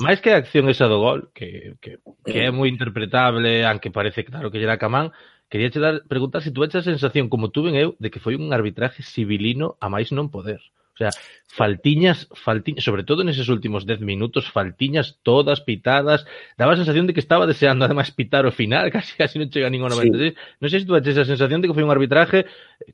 máis 0.00 0.20
que 0.20 0.32
a 0.32 0.40
acción 0.40 0.68
esa 0.68 0.88
do 0.88 0.98
gol, 1.00 1.30
que, 1.36 1.76
que, 1.82 2.00
que 2.24 2.38
é 2.44 2.50
moi 2.50 2.68
interpretable, 2.68 3.64
aunque 3.64 3.92
parece 3.92 4.24
claro 4.24 4.50
que 4.50 4.60
era 4.60 4.80
Camán, 4.80 5.12
quería 5.48 5.70
che 5.70 5.80
dar, 5.80 6.02
preguntar 6.08 6.42
se 6.42 6.50
tú 6.50 6.64
eches 6.64 6.82
a 6.82 6.90
sensación, 6.90 7.28
como 7.28 7.52
tuve 7.52 7.70
eu, 7.76 7.96
de 8.00 8.08
que 8.10 8.22
foi 8.22 8.34
un 8.34 8.52
arbitraje 8.52 9.04
civilino 9.04 9.76
a 9.80 9.86
máis 9.92 10.08
non 10.10 10.32
poder. 10.32 10.60
O 10.94 10.96
sea, 10.96 11.10
faltiñas, 11.48 12.30
faltiñas, 12.38 12.84
sobre 12.84 13.02
todo 13.02 13.26
neses 13.26 13.50
últimos 13.50 13.82
10 13.82 13.98
minutos, 14.00 14.46
faltiñas 14.46 15.18
todas 15.26 15.60
pitadas. 15.60 16.22
Daba 16.56 16.74
a 16.74 16.76
sensación 16.78 17.10
de 17.10 17.14
que 17.14 17.18
estaba 17.18 17.50
deseando 17.50 17.84
además 17.84 18.14
pitar 18.14 18.46
o 18.46 18.54
final, 18.54 18.90
casi 18.94 19.18
casi 19.18 19.42
non 19.42 19.50
chega 19.50 19.66
ningún 19.66 19.90
96. 19.90 20.14
Sí. 20.14 20.38
Non 20.62 20.70
sei 20.70 20.78
se 20.82 20.86
tú 20.86 20.94
tes 21.02 21.18
a 21.18 21.26
sensación 21.26 21.58
de 21.58 21.66
que 21.66 21.74
foi 21.74 21.82
un 21.82 21.90
arbitraje 21.90 22.46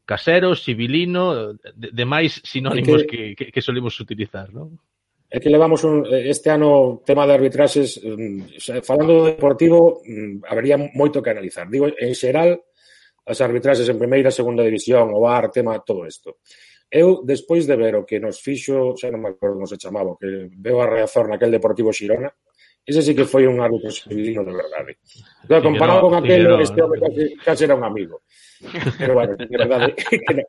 casero, 0.09 0.57
civilino, 0.57 1.53
de, 1.77 1.93
de 1.93 2.05
máis 2.09 2.41
sinónimos 2.41 3.05
que, 3.05 3.37
que, 3.37 3.53
que, 3.53 3.53
que 3.53 3.61
solemos 3.61 3.93
utilizar, 4.01 4.49
non? 4.49 4.81
É 5.31 5.39
que 5.39 5.47
levamos 5.47 5.87
un, 5.87 6.03
eh, 6.11 6.27
este 6.27 6.51
ano 6.51 7.07
tema 7.07 7.23
de 7.23 7.39
arbitraxes, 7.39 8.03
mm, 8.03 8.83
falando 8.83 9.23
do 9.23 9.25
deportivo, 9.31 10.03
mm, 10.03 10.43
habería 10.51 10.75
moito 10.75 11.23
que 11.23 11.31
analizar. 11.31 11.71
Digo, 11.71 11.87
en 11.87 12.15
xeral, 12.19 12.59
as 13.23 13.39
arbitraxes 13.39 13.87
en 13.87 13.95
primeira 13.95 14.35
e 14.35 14.35
segunda 14.35 14.67
división, 14.67 15.15
o 15.15 15.23
VAR, 15.23 15.55
tema, 15.55 15.79
todo 15.87 16.03
isto. 16.03 16.43
Eu, 16.91 17.23
despois 17.23 17.71
de 17.71 17.79
ver 17.79 17.95
o 17.95 18.03
que 18.03 18.19
nos 18.19 18.43
fixo, 18.43 18.99
xa 18.99 19.07
non 19.15 19.23
me 19.23 19.31
acordo 19.31 19.63
como 19.63 19.71
se 19.71 19.79
chamaba, 19.79 20.19
que 20.19 20.51
veo 20.51 20.83
a 20.83 20.91
reazor 20.91 21.31
naquel 21.31 21.55
Deportivo 21.55 21.95
Xirona, 21.95 22.27
ese 22.83 22.99
sí 22.99 23.15
que 23.15 23.23
foi 23.23 23.47
un 23.47 23.63
árbitro 23.63 23.95
sevillino 23.95 24.43
de 24.43 24.51
verdade. 24.51 24.99
Claro, 25.47 25.63
comparado 25.63 26.11
con 26.11 26.19
aquel, 26.19 26.59
este 26.59 26.83
home 26.83 26.99
casi, 26.99 27.37
casi 27.39 27.63
era 27.71 27.79
un 27.79 27.85
amigo. 27.87 28.27
Pero 28.99 29.15
bueno, 29.15 29.39
de 29.39 29.47
verdade, 29.47 29.95
que, 29.95 30.19
no, 30.35 30.43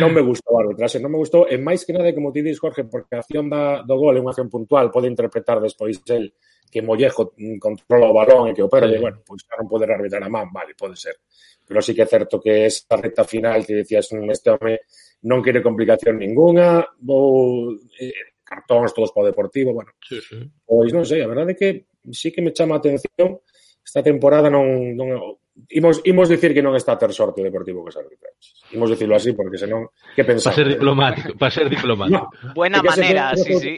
non 0.00 0.10
me 0.14 0.24
gustou 0.24 0.56
a 0.56 0.64
arbitraxe, 0.64 1.02
non 1.02 1.12
me 1.12 1.20
gustou, 1.20 1.44
e 1.44 1.60
máis 1.60 1.84
que 1.84 1.92
nada, 1.92 2.08
como 2.16 2.32
ti 2.32 2.40
dis, 2.40 2.56
Jorge, 2.56 2.88
porque 2.88 3.14
a 3.16 3.20
acción 3.20 3.52
da, 3.52 3.84
do 3.84 3.94
gol 4.00 4.16
é 4.16 4.22
unha 4.22 4.32
acción 4.32 4.48
puntual, 4.48 4.88
pode 4.88 5.12
interpretar 5.12 5.60
despois 5.60 6.00
el 6.08 6.32
que 6.72 6.82
Mollejo 6.82 7.36
mm, 7.36 7.60
controla 7.60 8.10
o 8.10 8.16
balón 8.16 8.50
e 8.50 8.56
que 8.56 8.64
o 8.64 8.72
perde, 8.72 8.96
bueno, 8.98 9.20
pois 9.22 9.44
xa 9.44 9.54
non 9.60 9.68
poder 9.68 9.92
arbitrar 9.92 10.24
a 10.24 10.32
man, 10.32 10.48
vale, 10.50 10.72
pode 10.74 10.96
ser. 10.96 11.20
Pero 11.64 11.84
sí 11.84 11.92
que 11.92 12.02
é 12.02 12.08
certo 12.08 12.40
que 12.40 12.66
esa 12.66 12.96
recta 12.96 13.22
final 13.28 13.62
que 13.62 13.84
decías, 13.84 14.10
mm, 14.10 14.26
este 14.32 14.50
home 14.50 14.82
non 15.28 15.44
quere 15.44 15.60
complicación 15.60 16.18
ninguna, 16.18 16.82
vou, 17.04 17.76
eh, 18.00 18.34
cartóns 18.42 18.90
todos 18.96 19.12
para 19.12 19.26
o 19.26 19.28
Deportivo, 19.30 19.70
bueno. 19.72 19.92
Sí, 20.02 20.18
sí. 20.20 20.40
Pois 20.64 20.90
non 20.90 21.04
sei, 21.04 21.22
a 21.22 21.30
verdade 21.30 21.52
é 21.52 21.58
que 21.58 21.68
sí 22.10 22.32
que 22.32 22.42
me 22.42 22.52
chama 22.52 22.76
a 22.76 22.82
atención 22.82 23.40
esta 23.84 24.02
temporada 24.02 24.48
non, 24.48 24.96
non 24.96 25.38
imos, 25.70 26.00
imos 26.04 26.28
dicir 26.28 26.54
que 26.54 26.62
non 26.62 26.74
está 26.74 26.94
a 26.94 27.00
ter 27.00 27.12
sorte 27.14 27.40
o 27.40 27.46
Deportivo 27.46 27.86
que 27.86 27.94
arbitraxes. 27.94 28.74
Imos 28.74 28.90
dicirlo 28.90 29.14
así 29.14 29.32
porque 29.32 29.58
senón 29.58 29.90
que 30.14 30.24
pensar. 30.26 30.50
Para 30.50 30.58
ser 30.64 30.68
diplomático, 30.74 31.30
para 31.38 31.50
ser 31.50 31.66
diplomático. 31.70 32.30
No, 32.44 32.54
Buena 32.54 32.82
maneira, 32.82 33.36
sí, 33.36 33.54
sí. 33.58 33.74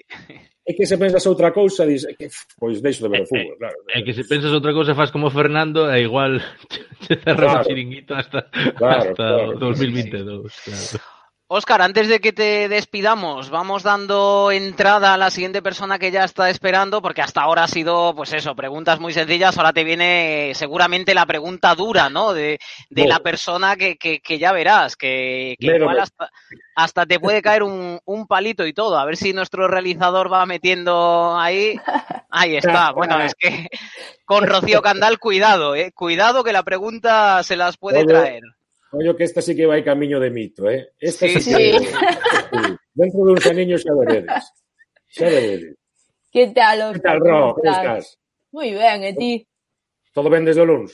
É 0.66 0.75
que 0.75 0.83
se 0.83 0.99
pensas 0.99 1.23
outra 1.30 1.54
cousa, 1.54 1.87
dis, 1.87 2.02
que, 2.18 2.26
pois 2.59 2.83
deixo 2.83 3.06
de 3.06 3.11
ver 3.14 3.23
o 3.23 3.28
fútbol, 3.30 3.54
claro. 3.54 3.78
É 3.95 4.02
que 4.02 4.11
se 4.11 4.26
pensas 4.26 4.50
outra 4.50 4.75
cousa, 4.75 4.99
fas 4.99 5.14
como 5.14 5.30
Fernando, 5.30 5.87
e 5.87 6.02
igual 6.02 6.42
te 7.06 7.14
cerras 7.23 7.54
claro. 7.54 7.62
o 7.62 7.66
chiringuito 7.71 8.18
hasta, 8.18 8.50
claro, 8.75 9.14
hasta 9.14 9.26
claro. 9.30 9.62
2022. 9.62 10.50
Claro. 10.66 11.16
Oscar, 11.49 11.81
antes 11.81 12.09
de 12.09 12.19
que 12.19 12.33
te 12.33 12.69
despidamos, 12.69 13.50
vamos 13.50 13.85
dando 13.85 14.50
entrada 14.50 15.15
a 15.15 15.17
la 15.17 15.31
siguiente 15.31 15.62
persona 15.62 15.97
que 15.97 16.11
ya 16.11 16.25
está 16.25 16.50
esperando, 16.50 17.00
porque 17.00 17.23
hasta 17.23 17.43
ahora 17.43 17.62
ha 17.62 17.69
sido, 17.69 18.17
pues 18.17 18.33
eso, 18.33 18.57
preguntas 18.57 18.99
muy 18.99 19.12
sencillas. 19.12 19.57
Ahora 19.57 19.73
te 19.73 19.85
viene 19.85 20.50
seguramente 20.57 21.15
la 21.15 21.25
pregunta 21.25 21.76
dura, 21.76 22.11
¿no? 22.11 22.33
De, 22.33 22.59
la 22.91 23.21
persona 23.21 23.76
que, 23.76 23.97
que, 23.97 24.19
que, 24.19 24.41
ya 24.41 24.50
verás, 24.50 24.97
que, 24.97 25.55
que 25.61 25.67
igual 25.76 26.00
hasta, 26.00 26.31
hasta, 26.75 27.07
te 27.07 27.21
puede 27.21 27.43
caer 27.43 27.62
un, 27.62 28.00
un, 28.05 28.26
palito 28.26 28.67
y 28.67 28.73
todo. 28.73 28.99
A 28.99 29.05
ver 29.05 29.17
si 29.17 29.33
nuestro 29.33 29.69
realizador 29.69 30.33
va 30.33 30.47
metiendo 30.47 31.38
ahí. 31.38 31.79
Ahí 32.29 32.57
está. 32.57 32.91
Bueno, 32.97 33.21
es 33.21 33.37
que 33.37 33.69
con 34.25 34.49
Rocío 34.49 34.83
Candal, 34.83 35.21
cuidado, 35.21 35.76
¿eh? 35.76 35.93
Cuidado 35.93 36.43
que 36.43 36.53
la 36.53 36.65
pregunta 36.65 37.41
se 37.45 37.55
las 37.55 37.76
puede 37.76 38.05
traer. 38.05 38.43
Coño 38.90 39.16
que 39.16 39.25
esta 39.25 39.43
sí 39.43 39.57
que 39.57 39.66
vai 39.66 39.83
camiño 39.83 40.21
de 40.21 40.31
mito, 40.31 40.71
eh? 40.71 40.93
Esta 40.99 41.26
sí, 41.26 41.40
sí, 41.40 41.52
sí. 41.52 41.73
sí. 41.78 42.76
Dentro 42.95 43.21
dun 43.26 43.40
aniños 43.43 43.83
xa 43.83 43.93
veredes. 43.93 44.45
Xa 45.11 45.26
veredes. 45.26 45.75
Que 46.33 46.47
tal, 46.55 46.95
Oscar? 46.95 46.95
Que 46.95 47.00
tal, 47.00 47.19
Ro? 47.21 47.55
Como 47.55 47.73
estás? 47.73 48.19
Moi 48.52 48.73
ben, 48.73 49.05
e 49.05 49.12
ti? 49.12 49.33
Todo 50.14 50.31
ben 50.31 50.47
desde 50.47 50.62
o? 50.62 50.87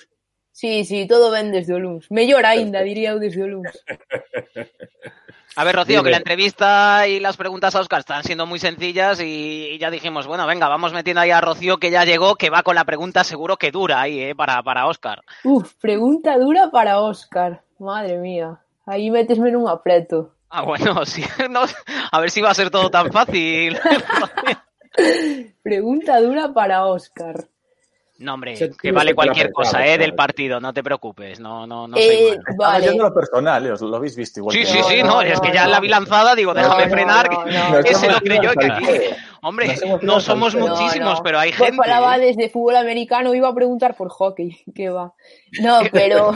Sí, 0.50 0.84
sí, 0.84 1.06
todo 1.06 1.30
ben 1.30 1.52
desde 1.52 1.75
o 1.75 1.78
luns. 1.78 2.11
Mellor 2.11 2.44
aínda, 2.44 2.82
diría 2.82 3.14
eu, 3.14 3.20
desde 3.20 3.44
o. 3.44 3.62
A 5.54 5.64
ver, 5.64 5.76
Rocío, 5.76 5.99
Dime. 5.99 6.04
que 6.04 6.11
la 6.12 6.16
entrevista 6.16 7.06
y 7.06 7.20
las 7.20 7.37
preguntas 7.37 7.75
a 7.75 7.80
Oscar 7.80 8.00
están 8.00 8.25
siendo 8.25 8.46
muy 8.46 8.58
sencillas 8.58 9.20
y, 9.20 9.68
y, 9.72 9.78
ya 9.78 9.90
dijimos, 9.90 10.26
bueno, 10.26 10.46
venga, 10.46 10.66
vamos 10.66 10.94
metiendo 10.94 11.20
ahí 11.20 11.30
a 11.30 11.42
Rocío 11.42 11.76
que 11.76 11.90
ya 11.90 12.06
llegó, 12.06 12.37
que 12.37 12.49
va 12.49 12.62
con 12.62 12.75
la 12.75 12.87
pregunta 12.87 13.22
seguro 13.22 13.58
que 13.58 13.70
dura 13.70 14.00
ahí, 14.00 14.18
¿eh? 14.18 14.34
Para, 14.34 14.62
para 14.62 14.87
Oscar. 14.87 15.20
Uf, 15.44 15.75
pregunta 15.75 16.38
dura 16.38 16.70
para 16.70 17.00
Oscar. 17.00 17.62
Madre 17.82 18.16
mía, 18.18 18.60
aí 18.86 19.10
metesme 19.10 19.50
nun 19.50 19.66
apreto. 19.66 20.30
Ah, 20.48 20.62
bueno, 20.62 21.04
sí, 21.12 21.24
no, 21.50 21.66
a 22.12 22.20
ver 22.20 22.30
si 22.30 22.40
va 22.40 22.50
a 22.50 22.54
ser 22.54 22.70
todo 22.70 22.90
tan 22.90 23.10
fácil. 23.10 23.76
Pregunta 25.62 26.20
dura 26.20 26.54
para 26.54 26.86
Oscar. 26.86 27.48
No, 28.18 28.34
hombre, 28.34 28.54
que 28.80 28.92
vale 28.92 29.16
cualquier 29.16 29.50
cosa, 29.50 29.84
¿eh? 29.84 29.98
Del 29.98 30.14
partido, 30.14 30.60
no 30.60 30.72
te 30.72 30.84
preocupes, 30.84 31.40
no, 31.40 31.66
no, 31.66 31.88
no 31.88 31.96
eh, 31.96 32.38
vale. 32.56 32.86
Estaba 32.86 33.08
lo 33.08 33.14
personal, 33.14 33.66
¿eh? 33.66 33.74
lo 33.80 33.96
habéis 33.96 34.14
visto 34.14 34.38
igual. 34.38 34.54
Sí, 34.54 34.64
sí, 34.64 34.78
sí, 34.84 35.02
no, 35.02 35.14
no, 35.14 35.22
es 35.22 35.40
que 35.40 35.52
ya 35.52 35.66
la 35.66 35.80
vi 35.80 35.88
lanzada, 35.88 36.36
digo, 36.36 36.54
déjame 36.54 36.88
frenar, 36.88 37.28
que, 37.84 37.94
se 37.96 38.08
lo 38.08 38.20
creyó, 38.20 38.52
que 38.52 38.66
aquí, 38.70 38.86
hombre, 39.40 39.74
no 40.02 40.20
somos 40.20 40.54
muchísimos, 40.54 41.20
pero 41.22 41.40
hay 41.40 41.50
gente. 41.50 41.74
Pues 41.74 41.88
falaba 41.88 42.16
desde 42.16 42.48
fútbol 42.48 42.76
americano, 42.76 43.34
iba 43.34 43.48
a 43.48 43.54
preguntar 43.54 43.96
por 43.96 44.08
hockey, 44.08 44.62
que 44.74 44.88
va. 44.88 45.14
No, 45.60 45.80
pero 45.90 46.32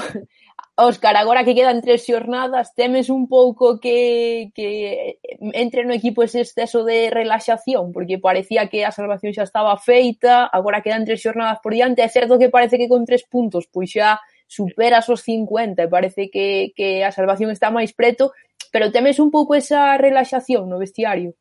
Óscar, 0.79 1.17
agora 1.17 1.43
que 1.43 1.55
quedan 1.55 1.81
tres 1.81 2.05
xornadas, 2.05 2.75
temes 2.75 3.09
un 3.09 3.29
pouco 3.33 3.81
que, 3.81 4.53
que 4.53 5.17
entre 5.57 5.89
no 5.89 5.97
equipo 5.97 6.21
ese 6.21 6.45
exceso 6.45 6.85
de 6.85 7.09
relaxación? 7.09 7.97
Porque 7.97 8.21
parecía 8.21 8.69
que 8.69 8.85
a 8.85 8.93
salvación 8.93 9.33
xa 9.33 9.49
estaba 9.49 9.81
feita, 9.81 10.45
agora 10.45 10.85
quedan 10.85 11.09
tres 11.09 11.25
xornadas 11.25 11.65
por 11.65 11.73
diante, 11.73 12.05
é 12.05 12.13
certo 12.13 12.37
que 12.37 12.53
parece 12.53 12.77
que 12.77 12.93
con 12.93 13.09
tres 13.09 13.25
puntos 13.25 13.65
pois 13.73 13.89
xa 13.89 14.21
superas 14.45 15.09
os 15.09 15.25
50 15.25 15.81
e 15.81 15.89
parece 15.89 16.29
que, 16.29 16.77
que 16.77 17.01
a 17.01 17.09
salvación 17.09 17.49
está 17.49 17.73
máis 17.73 17.97
preto, 17.97 18.37
pero 18.69 18.93
temes 18.93 19.17
un 19.17 19.33
pouco 19.33 19.57
esa 19.57 19.97
relaxación 19.97 20.69
no 20.69 20.77
vestiario? 20.77 21.33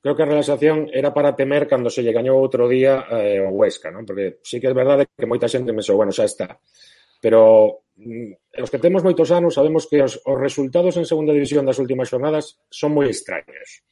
creo 0.00 0.16
que 0.16 0.24
a 0.24 0.32
relaxación 0.32 0.88
era 0.88 1.12
para 1.12 1.36
temer 1.36 1.68
cando 1.68 1.92
se 1.92 2.00
lle 2.00 2.16
gañou 2.16 2.40
outro 2.40 2.64
día 2.72 3.04
eh, 3.12 3.44
o 3.44 3.52
Huesca, 3.52 3.92
non? 3.92 4.08
Porque 4.08 4.40
sí 4.40 4.56
que 4.56 4.72
é 4.72 4.72
verdade 4.72 5.12
que 5.12 5.28
moita 5.28 5.44
xente 5.44 5.76
pensou, 5.76 6.00
bueno, 6.00 6.08
xa 6.08 6.24
está 6.24 6.56
pero 7.20 7.84
mm, 7.96 8.60
os 8.64 8.70
que 8.72 8.82
temos 8.82 9.04
moitos 9.04 9.30
anos 9.30 9.54
sabemos 9.54 9.86
que 9.86 10.02
os, 10.02 10.18
os 10.24 10.38
resultados 10.40 10.96
en 10.96 11.06
segunda 11.06 11.36
división 11.36 11.68
das 11.68 11.78
últimas 11.78 12.08
xornadas 12.10 12.58
son 12.72 12.96
moi 12.96 13.06
extraños. 13.06 13.84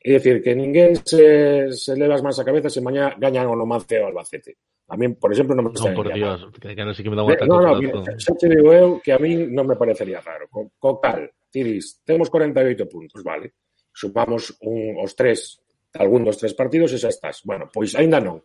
É 0.00 0.16
dicir, 0.16 0.40
que 0.40 0.56
ninguén 0.56 0.96
se, 1.04 1.68
se 1.76 1.92
leva 1.92 2.16
as 2.16 2.24
mans 2.24 2.40
a 2.40 2.46
cabeza 2.48 2.72
se 2.72 2.80
mañá 2.80 3.12
gañan 3.20 3.52
o 3.52 3.58
nomance 3.58 4.00
ao 4.00 4.08
Albacete. 4.08 4.56
A 4.88 4.96
mí, 4.96 5.12
por 5.12 5.30
exemplo, 5.30 5.52
non 5.52 5.68
me 5.68 5.76
gustaría. 5.76 5.92
No, 5.92 6.00
por 6.00 6.08
Dios, 6.08 6.38
que, 6.56 6.72
que 6.72 6.84
non 6.88 6.96
sei 6.96 7.04
que 7.04 7.12
me 7.12 7.18
dá 7.20 7.22
un 7.22 7.36
ataque. 7.36 7.52
No, 7.52 7.60
no, 7.60 7.76
mira, 7.76 8.00
xa 8.16 8.32
te 8.32 8.48
digo 8.48 8.72
eu 8.72 8.96
que 9.04 9.12
a 9.12 9.20
mí 9.20 9.36
non 9.52 9.68
me 9.68 9.76
parecería 9.76 10.24
raro. 10.24 10.48
Co, 10.48 10.72
co 10.80 10.96
cal, 10.98 11.28
Tiris, 11.52 12.00
temos 12.02 12.32
48 12.32 12.88
puntos, 12.88 13.20
vale? 13.20 13.60
Subamos 13.92 14.56
un, 14.64 14.96
os 14.98 15.12
tres, 15.12 15.60
algún 16.00 16.24
dos 16.24 16.40
tres 16.40 16.56
partidos 16.56 16.90
e 16.90 16.98
xa 16.98 17.12
estás. 17.12 17.44
Bueno, 17.44 17.68
pois 17.68 17.92
aínda 17.92 18.18
non. 18.24 18.40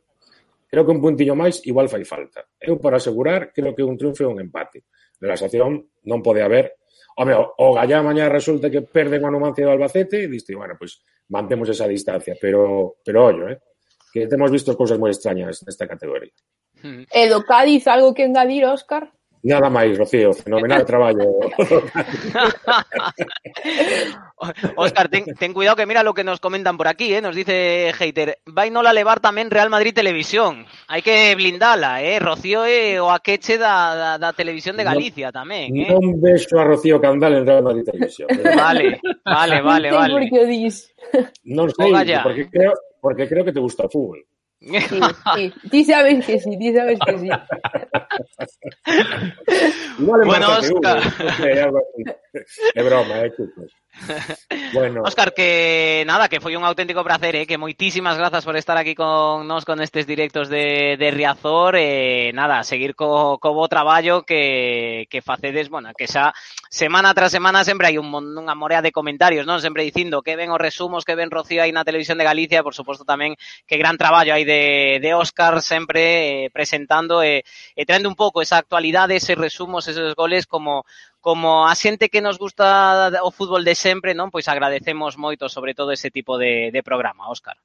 Creo 0.65 0.83
que 0.83 0.93
un 0.93 1.01
puntiño 1.01 1.37
máis 1.37 1.61
igual 1.65 1.87
fai 1.87 2.03
falta. 2.03 2.45
Eu, 2.59 2.81
para 2.81 2.97
asegurar, 2.97 3.53
creo 3.53 3.73
que 3.77 3.85
un 3.85 3.97
triunfo 3.97 4.25
é 4.25 4.29
un 4.29 4.41
empate. 4.41 4.85
Relaxación 5.21 5.85
non 6.09 6.19
pode 6.25 6.41
haber. 6.41 6.81
Home, 7.15 7.31
o 7.31 7.67
Gallá 7.71 8.03
mañá 8.03 8.27
resulta 8.27 8.67
que 8.67 8.83
perden 8.83 9.23
o 9.23 9.31
Numancia 9.31 9.63
do 9.63 9.71
Albacete 9.71 10.25
e 10.25 10.27
diste, 10.27 10.51
bueno, 10.51 10.75
pois 10.75 10.99
pues, 10.99 11.31
mantemos 11.31 11.69
esa 11.69 11.87
distancia, 11.87 12.35
pero, 12.35 12.99
pero 13.05 13.25
ollo, 13.25 13.47
eh? 13.49 13.59
que 14.11 14.27
temos 14.27 14.51
visto 14.51 14.75
cousas 14.79 14.95
moi 14.95 15.11
extrañas 15.11 15.59
nesta 15.67 15.87
categoría. 15.87 16.31
E 17.11 17.23
do 17.27 17.43
Cádiz, 17.43 17.83
algo 17.87 18.15
que 18.15 18.23
engadir, 18.23 18.63
Óscar? 18.63 19.11
Nada 19.45 19.69
máis, 19.69 19.93
Rocío, 19.93 20.33
fenomenal 20.33 20.81
traballo. 20.89 21.37
Óscar, 24.73 25.07
ten, 25.07 25.23
ten 25.37 25.53
cuidado 25.53 25.77
que 25.77 25.85
mira 25.85 26.01
lo 26.01 26.17
que 26.17 26.23
nos 26.23 26.41
comentan 26.41 26.77
por 26.77 26.87
aquí, 26.87 27.13
eh? 27.13 27.21
nos 27.21 27.35
dice 27.35 27.93
Hater. 27.93 28.41
Vai 28.49 28.73
no 28.73 28.81
la 28.81 28.89
levar 28.89 29.21
tamén 29.21 29.53
Real 29.53 29.69
Madrid 29.69 29.93
Televisión. 29.93 30.65
Hai 30.89 31.05
que 31.05 31.37
blindala, 31.37 32.01
eh? 32.01 32.17
Rocío 32.17 32.65
é 32.65 32.97
o 32.97 33.13
aqueche 33.13 33.61
da, 33.61 33.93
da, 33.93 34.11
da 34.17 34.33
Televisión 34.33 34.81
de 34.81 34.89
Galicia 34.89 35.29
no, 35.29 35.37
tamén, 35.37 35.77
eh? 35.77 35.93
Non 35.93 36.17
vexo 36.17 36.57
a 36.57 36.65
Rocío 36.65 36.97
Candal 36.97 37.37
en 37.37 37.45
Real 37.45 37.61
Madrid 37.61 37.85
Televisión. 37.85 38.25
Vale, 38.33 38.97
vale, 39.21 39.61
vale, 39.61 39.87
vale. 39.93 40.13
Non 41.45 41.69
sei, 41.69 41.93
porque 42.25 42.49
creo, 42.49 42.73
porque 42.97 43.29
creo 43.29 43.45
que 43.45 43.53
te 43.53 43.61
gusta 43.61 43.85
o 43.85 43.93
fútbol. 43.93 44.25
Sí, 44.61 44.79
sí. 45.35 45.53
Ti 45.69 45.83
sabes 45.85 46.25
que 46.25 46.39
sí, 46.39 46.57
ti 46.57 46.73
sabes 46.73 46.99
que 47.05 47.19
sí. 47.19 47.29
Igual 49.99 50.25
bueno, 50.25 50.47
Oscar. 50.57 51.01
É 52.75 52.83
broma, 52.83 53.15
é 53.15 53.29
chicos. 53.29 53.71
Bueno. 54.73 55.03
Óscar, 55.03 55.33
que 55.33 56.03
nada, 56.05 56.27
que 56.27 56.39
foi 56.39 56.55
un 56.55 56.63
auténtico 56.67 57.03
placer, 57.03 57.35
eh? 57.35 57.47
que 57.47 57.57
moitísimas 57.57 58.19
grazas 58.19 58.43
por 58.43 58.59
estar 58.59 58.75
aquí 58.75 58.93
con 58.93 59.47
nos 59.47 59.63
con 59.63 59.79
estes 59.79 60.03
directos 60.03 60.49
de, 60.49 60.97
de 60.99 61.11
Riazor 61.11 61.75
eh, 61.79 62.31
nada, 62.33 62.63
seguir 62.63 62.95
co, 62.95 63.39
co 63.39 63.55
bo 63.55 63.67
traballo 63.71 64.23
que, 64.23 65.07
que 65.09 65.21
facedes, 65.21 65.69
bueno, 65.69 65.95
que 65.95 66.07
xa 66.07 66.35
semana 66.67 67.15
tras 67.15 67.31
semana 67.31 67.63
sempre 67.63 67.87
hai 67.87 67.95
un, 67.95 68.11
unha 68.11 68.55
morea 68.55 68.83
de 68.83 68.91
comentarios, 68.91 69.47
non? 69.47 69.63
Sempre 69.63 69.87
dicindo 69.87 70.19
que 70.19 70.35
ven 70.35 70.51
os 70.51 70.59
resumos, 70.59 71.07
que 71.07 71.15
ven 71.15 71.31
Rocío 71.31 71.63
aí 71.63 71.71
na 71.71 71.87
televisión 71.87 72.19
de 72.19 72.27
Galicia, 72.27 72.65
por 72.65 72.75
suposto 72.75 73.07
tamén 73.07 73.39
que 73.63 73.79
gran 73.79 73.95
traballo 73.95 74.35
hai 74.35 74.43
de, 74.43 74.99
de 74.99 75.11
Óscar 75.15 75.63
sempre 75.63 76.45
eh, 76.45 76.51
presentando 76.51 77.23
e 77.23 77.39
eh, 77.41 77.79
eh, 77.79 77.85
traendo 77.87 78.11
un 78.11 78.19
pouco 78.19 78.43
esa 78.43 78.59
actualidade, 78.59 79.15
eses 79.15 79.39
resumos, 79.39 79.87
esos 79.87 80.15
goles 80.19 80.43
como 80.47 80.83
como 81.25 81.65
a 81.65 81.73
xente 81.73 82.13
que 82.13 82.21
nos 82.21 82.37
gusta 82.37 83.09
o 83.25 83.33
fútbol 83.33 83.65
de 83.65 83.73
sempre, 83.73 84.13
non? 84.13 84.29
Pois 84.29 84.45
agradecemos 84.45 85.17
moito 85.17 85.49
sobre 85.49 85.73
todo 85.73 85.89
ese 85.89 86.13
tipo 86.13 86.37
de, 86.37 86.69
de 86.69 86.85
programa, 86.85 87.33
Óscar. 87.33 87.57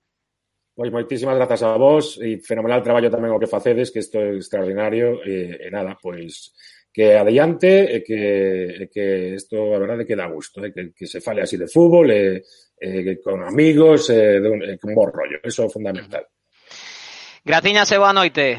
Pois 0.72 0.88
moitísimas 0.88 1.36
grazas 1.36 1.60
a 1.60 1.76
vos 1.76 2.16
e 2.24 2.40
fenomenal 2.40 2.80
traballo 2.80 3.12
tamén 3.12 3.36
o 3.36 3.36
que 3.36 3.52
facedes, 3.52 3.92
que 3.92 4.00
isto 4.00 4.16
é 4.16 4.32
extraordinario 4.32 5.20
e, 5.28 5.60
e 5.60 5.68
nada, 5.68 5.92
pois 6.00 6.56
que 6.88 7.12
adiante 7.12 7.84
e 7.84 8.00
que, 8.00 8.22
e 8.80 8.84
que 8.88 9.36
isto 9.36 9.76
a 9.76 9.76
verdade 9.76 10.08
que 10.08 10.16
dá 10.16 10.24
gusto, 10.24 10.64
eh? 10.64 10.72
que, 10.72 10.96
que 10.96 11.04
se 11.04 11.20
fale 11.20 11.44
así 11.44 11.60
de 11.60 11.68
fútbol, 11.68 12.08
eh, 12.08 12.40
e 12.80 13.20
con 13.20 13.44
amigos, 13.44 14.08
eh, 14.08 14.40
de 14.40 14.48
un, 14.48 14.64
e 14.64 14.80
con 14.80 14.96
bon 14.96 15.12
rollo, 15.12 15.36
eso 15.44 15.68
é 15.68 15.68
fundamental. 15.68 16.24
Graciñas 17.44 17.92
e 17.92 18.00
boa 18.00 18.16
noite. 18.16 18.56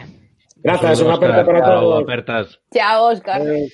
Grazas, 0.62 1.01
unha 1.01 1.17
aperta 1.17 1.41
para 1.41 1.65
todos. 1.65 1.89
Chao, 1.89 2.05
apertas. 2.05 2.46
Chao, 2.70 3.00
Óscar. 3.10 3.41
Eh, 3.41 3.65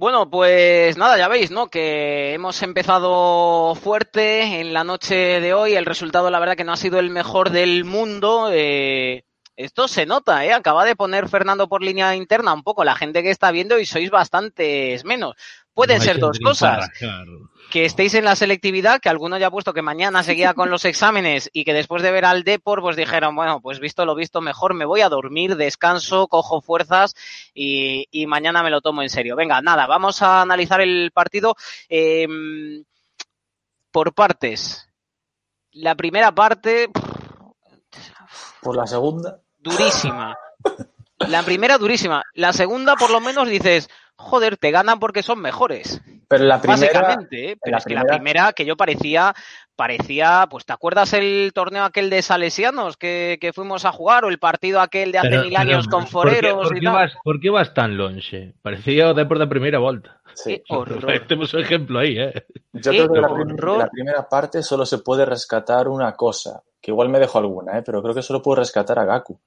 Bueno, 0.00 0.30
pues 0.30 0.96
nada, 0.96 1.18
ya 1.18 1.28
veis, 1.28 1.50
¿no? 1.50 1.68
Que 1.68 2.32
hemos 2.32 2.62
empezado 2.62 3.74
fuerte 3.74 4.60
en 4.60 4.72
la 4.72 4.82
noche 4.82 5.14
de 5.42 5.52
hoy. 5.52 5.74
El 5.74 5.84
resultado, 5.84 6.30
la 6.30 6.40
verdad, 6.40 6.56
que 6.56 6.64
no 6.64 6.72
ha 6.72 6.76
sido 6.78 6.98
el 6.98 7.10
mejor 7.10 7.50
del 7.50 7.84
mundo. 7.84 8.48
Eh, 8.50 9.26
esto 9.56 9.88
se 9.88 10.06
nota, 10.06 10.42
¿eh? 10.46 10.54
Acaba 10.54 10.86
de 10.86 10.96
poner 10.96 11.28
Fernando 11.28 11.68
por 11.68 11.82
línea 11.82 12.16
interna 12.16 12.54
un 12.54 12.62
poco 12.62 12.82
la 12.82 12.96
gente 12.96 13.22
que 13.22 13.28
está 13.30 13.50
viendo 13.50 13.78
y 13.78 13.84
sois 13.84 14.10
bastantes 14.10 15.04
menos. 15.04 15.34
Pueden 15.74 15.98
no 15.98 16.04
ser 16.04 16.18
dos 16.18 16.38
cosas. 16.38 16.88
Claro 16.98 17.50
que 17.70 17.84
estéis 17.84 18.14
en 18.14 18.24
la 18.24 18.36
selectividad, 18.36 19.00
que 19.00 19.08
alguno 19.08 19.38
ya 19.38 19.46
ha 19.46 19.50
puesto 19.50 19.72
que 19.72 19.80
mañana 19.80 20.24
seguía 20.24 20.54
con 20.54 20.70
los 20.70 20.84
exámenes 20.84 21.48
y 21.52 21.64
que 21.64 21.72
después 21.72 22.02
de 22.02 22.10
ver 22.10 22.24
al 22.24 22.42
Depor, 22.42 22.80
pues 22.82 22.96
dijeron, 22.96 23.36
bueno, 23.36 23.60
pues 23.62 23.78
visto 23.78 24.04
lo 24.04 24.16
visto, 24.16 24.40
mejor 24.40 24.74
me 24.74 24.84
voy 24.84 25.02
a 25.02 25.08
dormir, 25.08 25.56
descanso, 25.56 26.26
cojo 26.26 26.60
fuerzas 26.60 27.14
y, 27.54 28.06
y 28.10 28.26
mañana 28.26 28.62
me 28.64 28.70
lo 28.70 28.80
tomo 28.80 29.02
en 29.02 29.08
serio. 29.08 29.36
Venga, 29.36 29.62
nada, 29.62 29.86
vamos 29.86 30.20
a 30.20 30.42
analizar 30.42 30.80
el 30.80 31.12
partido 31.14 31.54
eh, 31.88 32.26
por 33.92 34.14
partes. 34.14 34.88
la 35.72 35.94
primera 35.94 36.34
parte. 36.34 36.88
Por 38.60 38.76
la 38.76 38.86
segunda. 38.86 39.40
Durísima. 39.58 40.36
La 41.28 41.42
primera 41.42 41.78
durísima. 41.78 42.24
La 42.34 42.52
segunda, 42.52 42.96
por 42.96 43.10
lo 43.10 43.20
menos, 43.20 43.48
dices, 43.48 43.88
joder, 44.20 44.56
te 44.56 44.70
ganan 44.70 44.98
porque 45.00 45.22
son 45.22 45.40
mejores. 45.40 46.00
Pero 46.28 46.44
la 46.44 46.60
primera. 46.60 46.80
Básicamente, 47.00 47.50
¿eh? 47.52 47.58
pero 47.60 47.72
la 47.72 47.78
es 47.78 47.84
que 47.84 47.94
la 47.94 48.00
primera- 48.02 48.18
primera 48.18 48.52
que 48.52 48.64
yo 48.64 48.76
parecía, 48.76 49.34
parecía, 49.74 50.46
pues 50.48 50.64
¿te 50.64 50.72
acuerdas 50.72 51.12
el 51.14 51.50
torneo 51.54 51.82
aquel 51.84 52.08
de 52.10 52.22
Salesianos 52.22 52.96
que, 52.96 53.38
que 53.40 53.52
fuimos 53.52 53.84
a 53.84 53.92
jugar 53.92 54.24
o 54.24 54.28
el 54.28 54.38
partido 54.38 54.80
aquel 54.80 55.10
de 55.10 55.18
hace 55.18 55.30
Pero- 55.30 55.42
mil 55.42 55.50
pero, 55.56 55.60
años 55.62 55.88
con 55.88 56.04
por 56.06 56.28
qué- 56.28 56.36
foreros 56.36 56.68
por 56.68 56.76
y 56.76 56.80
qué 56.80 56.84
tal? 56.86 56.94
vas, 56.94 57.12
por 57.24 57.40
qué 57.40 57.50
vas 57.50 57.74
tan 57.74 57.96
longe? 57.96 58.54
Parecía 58.62 59.08
o 59.08 59.14
Depor 59.14 59.38
da 59.40 59.48
primeira 59.48 59.78
volta. 59.80 60.20
Sí. 60.34 60.62
Qué 60.64 60.74
horror. 60.76 61.26
Temos 61.26 61.52
un 61.54 61.60
ejemplo 61.62 61.98
aí, 61.98 62.16
eh? 62.18 62.46
Yo 62.74 62.92
creo 62.92 63.08
que 63.08 63.14
de 63.14 63.20
la, 63.20 63.28
prim- 63.34 63.56
de 63.56 63.78
la 63.78 63.88
primera 63.90 64.28
parte 64.28 64.62
solo 64.62 64.86
se 64.86 64.98
puede 64.98 65.24
rescatar 65.24 65.88
una 65.88 66.14
cosa, 66.14 66.62
que 66.80 66.92
igual 66.92 67.08
me 67.08 67.18
dejo 67.18 67.38
alguna, 67.38 67.78
¿eh? 67.78 67.82
pero 67.84 68.00
creo 68.02 68.14
que 68.14 68.22
solo 68.22 68.40
puedo 68.40 68.60
rescatar 68.60 68.98
a 69.00 69.04
Gaku. 69.04 69.40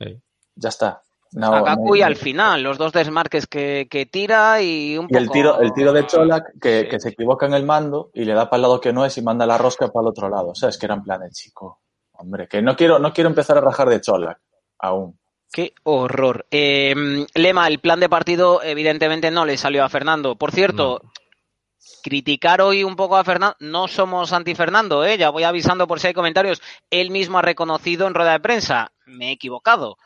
Sí. 0.00 0.18
Ya 0.56 0.68
está. 0.70 1.02
No, 1.34 1.52
a 1.52 1.76
al 2.06 2.14
final, 2.14 2.62
los 2.62 2.78
dos 2.78 2.92
desmarques 2.92 3.48
que, 3.48 3.88
que 3.90 4.06
tira 4.06 4.62
y 4.62 4.96
un 4.96 5.08
y 5.10 5.16
el 5.16 5.24
poco... 5.24 5.32
tiro, 5.32 5.60
el 5.60 5.72
tiro 5.72 5.92
de 5.92 6.06
Cholak, 6.06 6.60
que, 6.60 6.82
Sí. 6.82 6.88
que 6.88 7.00
se 7.00 7.08
equivoca 7.08 7.46
en 7.46 7.54
el 7.54 7.64
mando 7.64 8.10
y 8.14 8.24
le 8.24 8.34
da 8.34 8.48
para 8.48 8.58
el 8.58 8.62
lado 8.62 8.80
que 8.80 8.92
no 8.92 9.04
es 9.04 9.18
y 9.18 9.22
manda 9.22 9.44
la 9.44 9.58
rosca 9.58 9.88
para 9.88 10.04
el 10.04 10.10
otro 10.10 10.28
lado. 10.28 10.50
O 10.50 10.54
sea, 10.54 10.68
es 10.68 10.78
que 10.78 10.86
era 10.86 10.94
en 10.94 11.02
plan 11.02 11.20
de 11.20 11.30
chico. 11.30 11.80
Hombre, 12.12 12.46
que 12.46 12.62
no 12.62 12.76
quiero, 12.76 13.00
no 13.00 13.12
quiero 13.12 13.30
empezar 13.30 13.58
a 13.58 13.62
rajar 13.62 13.88
de 13.88 14.00
Cholak 14.00 14.38
aún. 14.78 15.18
Qué 15.50 15.74
horror. 15.82 16.46
Eh, 16.52 17.26
Lema, 17.34 17.66
el 17.66 17.80
plan 17.80 17.98
de 17.98 18.08
partido 18.08 18.62
evidentemente 18.62 19.32
no 19.32 19.44
le 19.44 19.56
salió 19.56 19.82
a 19.82 19.88
Fernando. 19.88 20.36
Por 20.36 20.52
cierto, 20.52 21.00
criticar 22.04 22.60
hoy 22.60 22.84
un 22.84 22.94
poco 22.94 23.16
a 23.16 23.24
Fernando, 23.24 23.56
no 23.58 23.88
somos 23.88 24.32
anti-Fernando, 24.32 25.04
¿eh? 25.04 25.18
ya 25.18 25.30
voy 25.30 25.42
avisando 25.42 25.88
por 25.88 25.98
si 25.98 26.06
hay 26.06 26.14
comentarios. 26.14 26.62
Él 26.90 27.10
mismo 27.10 27.38
ha 27.38 27.42
reconocido 27.42 28.06
en 28.06 28.14
rueda 28.14 28.32
de 28.32 28.40
prensa, 28.40 28.92
me 29.06 29.30
he 29.30 29.32
equivocado. 29.32 29.96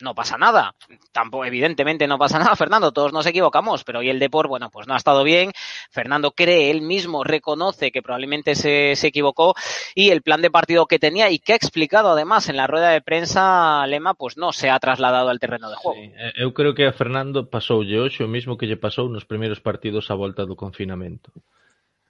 No 0.00 0.14
pasa 0.14 0.38
nada. 0.38 0.74
Tampoco, 1.12 1.44
evidentemente 1.44 2.06
no 2.06 2.18
pasa 2.18 2.38
nada, 2.38 2.54
Fernando. 2.56 2.92
Todos 2.92 3.12
nos 3.12 3.26
equivocamos, 3.26 3.84
pero 3.84 3.98
hoy 4.00 4.10
el 4.10 4.18
Depor, 4.18 4.48
bueno, 4.48 4.70
pues 4.70 4.86
no 4.86 4.94
ha 4.94 4.96
estado 4.96 5.24
bien. 5.24 5.50
Fernando 5.90 6.32
cree, 6.32 6.70
él 6.70 6.82
mismo 6.82 7.24
reconoce 7.24 7.90
que 7.90 8.02
probablemente 8.02 8.54
se, 8.54 8.94
se 8.96 9.08
equivocó 9.08 9.54
y 9.94 10.10
el 10.10 10.22
plan 10.22 10.42
de 10.42 10.50
partido 10.50 10.86
que 10.86 10.98
tenía 10.98 11.30
y 11.30 11.38
que 11.38 11.52
ha 11.52 11.56
explicado 11.56 12.10
además 12.10 12.48
en 12.48 12.56
la 12.56 12.66
rueda 12.66 12.90
de 12.90 13.00
prensa, 13.00 13.86
Lema, 13.86 14.14
pues 14.14 14.36
no 14.36 14.52
se 14.52 14.70
ha 14.70 14.78
trasladado 14.78 15.28
al 15.28 15.40
terreno 15.40 15.70
de 15.70 15.76
juego. 15.76 16.00
Sí, 16.00 16.12
eh, 16.16 16.32
eu 16.36 16.52
creo 16.54 16.74
que 16.74 16.86
a 16.86 16.92
Fernando 16.92 17.50
pasoulle 17.50 17.98
hoxe 17.98 18.22
o 18.22 18.28
mismo 18.30 18.56
que 18.56 18.66
lle 18.66 18.78
pasou 18.78 19.08
nos 19.10 19.26
primeiros 19.26 19.60
partidos 19.60 20.10
á 20.10 20.14
volta 20.14 20.46
do 20.46 20.54
confinamento. 20.54 21.32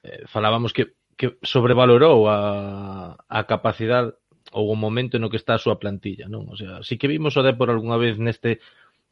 Eh, 0.03 0.29
falábamos 0.29 0.73
que, 0.73 0.93
que 1.17 1.39
a, 2.29 3.17
a 3.29 3.41
ou 4.53 4.73
o 4.73 4.77
momento 4.77 5.19
no 5.19 5.29
que 5.29 5.37
está 5.37 5.57
a 5.57 5.63
súa 5.63 5.77
plantilla, 5.77 6.29
non? 6.29 6.49
O 6.49 6.57
sea, 6.57 6.81
si 6.81 6.97
que 6.97 7.11
vimos 7.11 7.37
o 7.37 7.45
Depor 7.45 7.69
algunha 7.69 8.01
vez 8.01 8.17
neste 8.17 8.61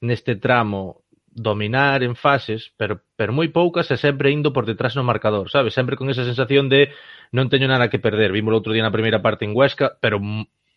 neste 0.00 0.37
tramo 0.37 1.05
dominar 1.37 2.02
en 2.02 2.16
fases, 2.16 2.73
pero, 2.81 3.05
pero 3.12 3.37
moi 3.37 3.52
poucas 3.52 3.93
e 3.93 4.00
sempre 4.00 4.33
indo 4.33 4.57
por 4.57 4.64
detrás 4.64 4.97
no 4.97 5.05
marcador, 5.05 5.52
sabes? 5.52 5.76
Sempre 5.76 6.00
con 6.00 6.09
esa 6.09 6.25
sensación 6.25 6.73
de 6.73 6.97
non 7.37 7.52
teño 7.52 7.69
nada 7.69 7.93
que 7.93 8.00
perder. 8.00 8.33
Vimos 8.33 8.57
o 8.57 8.59
outro 8.59 8.73
día 8.73 8.81
na 8.81 8.95
primeira 8.95 9.21
parte 9.21 9.45
en 9.45 9.52
Huesca, 9.52 10.00
pero, 10.00 10.16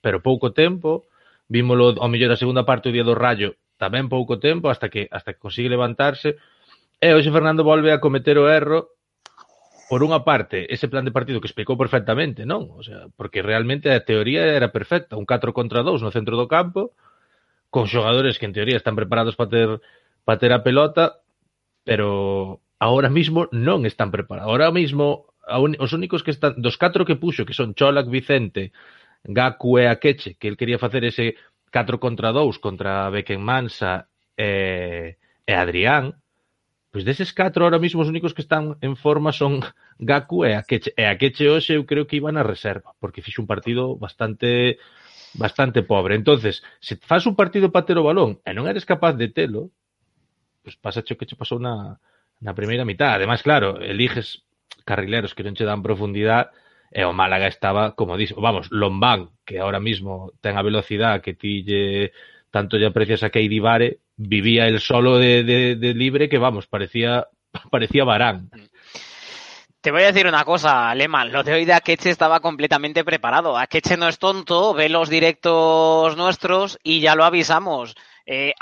pero 0.03 0.19
pouco 0.19 0.51
tempo. 0.51 1.07
Vímolo 1.49 1.97
ao 1.97 2.11
mellor 2.11 2.35
a 2.35 2.37
segunda 2.37 2.67
parte 2.67 2.91
o 2.91 2.93
día 2.93 3.07
do 3.07 3.17
Rayo, 3.17 3.57
tamén 3.81 4.11
pouco 4.11 4.37
tempo, 4.37 4.69
hasta 4.69 4.91
que 4.91 5.07
hasta 5.09 5.33
que 5.33 5.41
consigue 5.41 5.71
levantarse. 5.71 6.37
E 6.99 7.09
hoxe 7.15 7.31
Fernando 7.31 7.63
volve 7.63 7.95
a 7.95 8.03
cometer 8.03 8.35
o 8.35 8.51
erro 8.51 8.98
por 9.89 10.05
unha 10.05 10.21
parte, 10.21 10.69
ese 10.69 10.85
plan 10.85 11.01
de 11.01 11.11
partido 11.11 11.41
que 11.41 11.49
explicou 11.49 11.73
perfectamente, 11.73 12.45
non? 12.45 12.69
O 12.77 12.85
sea, 12.85 13.09
porque 13.17 13.41
realmente 13.41 13.89
a 13.89 14.05
teoría 14.05 14.45
era 14.45 14.69
perfecta, 14.69 15.17
un 15.17 15.25
4 15.25 15.49
contra 15.49 15.81
2 15.81 16.05
no 16.05 16.13
centro 16.13 16.37
do 16.37 16.45
campo, 16.45 16.93
con 17.73 17.89
xogadores 17.89 18.37
que 18.37 18.45
en 18.45 18.53
teoría 18.53 18.77
están 18.77 18.93
preparados 18.93 19.33
para 19.33 19.49
ter 19.49 19.69
para 20.29 20.37
ter 20.37 20.53
a 20.53 20.61
pelota, 20.61 21.25
pero 21.81 22.61
ahora 22.77 23.09
mismo 23.09 23.49
non 23.49 23.89
están 23.89 24.13
preparados. 24.13 24.53
Ahora 24.53 24.69
mismo 24.69 25.33
un, 25.49 25.73
os 25.81 25.89
únicos 25.97 26.21
que 26.21 26.37
están 26.37 26.61
dos 26.61 26.77
catro 26.77 27.01
que 27.01 27.17
puxo, 27.17 27.49
que 27.49 27.57
son 27.57 27.73
Cholak, 27.73 28.13
Vicente, 28.13 28.69
Gaku 29.25 29.81
e 29.81 29.89
Akeche, 29.89 30.37
que 30.37 30.47
el 30.47 30.57
quería 30.57 30.77
facer 30.77 31.01
ese 31.01 31.33
4 31.73 31.97
contra 31.97 32.29
2 32.29 32.61
contra 32.61 33.09
Beckenmansa 33.09 34.05
e, 34.37 35.17
e 35.45 35.53
Adrián, 35.57 36.21
Pois 36.91 37.05
deses 37.05 37.29
catro, 37.33 37.63
ahora 37.63 37.77
mismo 37.77 38.01
os 38.01 38.09
únicos 38.09 38.33
que 38.33 38.41
están 38.41 38.77
en 38.81 38.97
forma 38.97 39.31
son 39.31 39.61
Gaku 39.99 40.45
e 40.49 40.57
Akeche. 40.57 40.91
E 40.97 41.05
Akeche 41.05 41.45
hoxe 41.45 41.77
eu 41.77 41.85
creo 41.85 42.09
que 42.09 42.17
iba 42.17 42.33
na 42.33 42.41
reserva, 42.41 42.97
porque 42.97 43.21
fixo 43.21 43.41
un 43.45 43.49
partido 43.49 43.93
bastante 43.95 44.81
bastante 45.37 45.83
pobre. 45.83 46.15
entonces 46.15 46.63
se 46.79 46.97
faz 46.97 47.27
un 47.29 47.35
partido 47.35 47.71
para 47.71 47.85
ter 47.85 47.97
o 48.01 48.07
balón 48.09 48.41
e 48.41 48.51
non 48.57 48.65
eres 48.65 48.89
capaz 48.89 49.13
de 49.13 49.29
telo, 49.29 49.69
pois 50.65 50.73
pasa 50.81 51.05
o 51.05 51.17
que 51.17 51.29
che 51.29 51.37
pasou 51.37 51.61
na, 51.61 52.01
na 52.41 52.57
primeira 52.57 52.89
mitad. 52.89 53.13
Ademais, 53.13 53.45
claro, 53.45 53.77
eliges 53.77 54.41
carrileros 54.81 55.37
que 55.37 55.45
non 55.45 55.53
che 55.53 55.69
dan 55.69 55.85
profundidade 55.85 56.49
e 56.89 57.05
o 57.05 57.13
Málaga 57.13 57.45
estaba, 57.45 57.93
como 57.93 58.17
dis, 58.17 58.33
vamos, 58.33 58.73
Lombán, 58.73 59.29
que 59.45 59.61
ahora 59.61 59.77
mismo 59.77 60.33
ten 60.41 60.57
a 60.57 60.65
velocidade 60.65 61.21
que 61.21 61.37
ti 61.37 61.61
lle, 61.61 62.09
tanto 62.49 62.81
lle 62.81 62.89
aprecias 62.89 63.21
a 63.21 63.29
Keidi 63.29 63.61
Vare, 63.61 64.01
vivía 64.19 64.67
el 64.67 64.79
solo 64.81 65.17
de, 65.17 65.43
de, 65.43 65.75
de 65.75 65.93
libre 65.93 66.29
que, 66.29 66.37
vamos, 66.37 66.67
parecía 66.67 67.27
parecía 67.71 68.03
Barán. 68.03 68.49
Te 69.81 69.91
voy 69.91 70.03
a 70.03 70.11
decir 70.11 70.27
una 70.27 70.43
cosa, 70.43 70.93
Lehmann. 70.93 71.31
Lo 71.31 71.41
de 71.43 71.53
hoy 71.53 71.63
de 71.63 71.73
Akeche 71.73 72.09
estaba 72.09 72.41
completamente 72.41 73.05
preparado. 73.05 73.57
Akeche 73.57 73.95
no 73.95 74.09
es 74.09 74.19
tonto, 74.19 74.73
ve 74.73 74.89
los 74.89 75.09
directos 75.09 76.17
nuestros 76.17 76.77
y 76.83 76.99
ya 76.99 77.15
lo 77.15 77.23
avisamos. 77.23 77.95
Eh, 78.25 78.53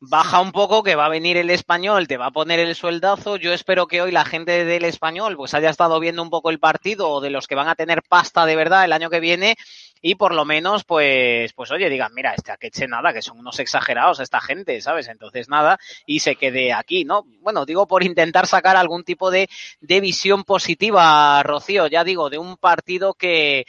baja 0.00 0.40
un 0.40 0.50
poco 0.50 0.82
que 0.82 0.96
va 0.96 1.06
a 1.06 1.10
venir 1.10 1.36
el 1.36 1.50
español, 1.50 2.08
te 2.08 2.16
va 2.16 2.26
a 2.26 2.30
poner 2.30 2.58
el 2.58 2.74
sueldazo. 2.74 3.36
Yo 3.36 3.52
espero 3.52 3.86
que 3.86 4.00
hoy 4.00 4.10
la 4.10 4.24
gente 4.24 4.64
del 4.64 4.84
español 4.84 5.36
pues 5.36 5.52
haya 5.54 5.70
estado 5.70 6.00
viendo 6.00 6.22
un 6.22 6.30
poco 6.30 6.50
el 6.50 6.58
partido 6.58 7.10
o 7.10 7.20
de 7.20 7.30
los 7.30 7.46
que 7.46 7.54
van 7.54 7.68
a 7.68 7.74
tener 7.74 8.02
pasta 8.02 8.46
de 8.46 8.56
verdad 8.56 8.84
el 8.84 8.92
año 8.92 9.10
que 9.10 9.20
viene 9.20 9.56
y 10.02 10.14
por 10.14 10.34
lo 10.34 10.46
menos 10.46 10.84
pues 10.84 11.52
pues 11.52 11.70
oye 11.70 11.90
digan 11.90 12.14
mira 12.14 12.32
este 12.32 12.52
Akeche 12.52 12.88
nada 12.88 13.12
que 13.12 13.20
son 13.20 13.38
unos 13.38 13.58
exagerados 13.58 14.20
esta 14.20 14.40
gente 14.40 14.80
sabes 14.80 15.08
entonces 15.08 15.50
nada 15.50 15.78
y 16.06 16.20
se 16.20 16.36
quede 16.36 16.72
aquí 16.72 17.04
no 17.04 17.24
bueno 17.40 17.66
digo 17.66 17.86
por 17.86 18.02
intentar 18.02 18.46
sacar 18.46 18.76
algún 18.76 19.04
tipo 19.04 19.30
de, 19.30 19.50
de 19.80 20.00
visión 20.00 20.44
positiva 20.44 21.42
Rocío 21.42 21.86
ya 21.86 22.02
digo 22.02 22.30
de 22.30 22.38
un 22.38 22.56
partido 22.56 23.12
que 23.12 23.66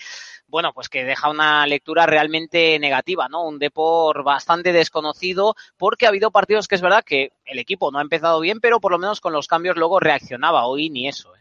bueno, 0.52 0.74
pues 0.74 0.90
que 0.90 1.06
deja 1.06 1.30
una 1.30 1.66
lectura 1.66 2.06
realmente 2.06 2.78
negativa, 2.78 3.28
¿no? 3.30 3.48
Un 3.48 3.58
Depor 3.58 4.24
bastante 4.24 4.74
desconocido, 4.74 5.56
porque 5.78 6.06
ha 6.06 6.10
habido 6.10 6.30
partidos 6.30 6.68
que 6.68 6.76
es 6.76 6.82
verdad 6.82 7.04
que 7.04 7.32
el 7.46 7.58
equipo 7.58 7.90
no 7.90 8.00
ha 8.00 8.04
empezado 8.04 8.40
bien, 8.42 8.60
pero 8.60 8.80
por 8.80 8.92
lo 8.92 9.00
menos 9.00 9.22
con 9.22 9.34
los 9.34 9.48
cambios 9.48 9.78
luego 9.78 10.00
reaccionaba. 10.00 10.68
Hoy 10.68 10.90
ni 10.90 11.08
eso, 11.08 11.34
¿eh? 11.36 11.40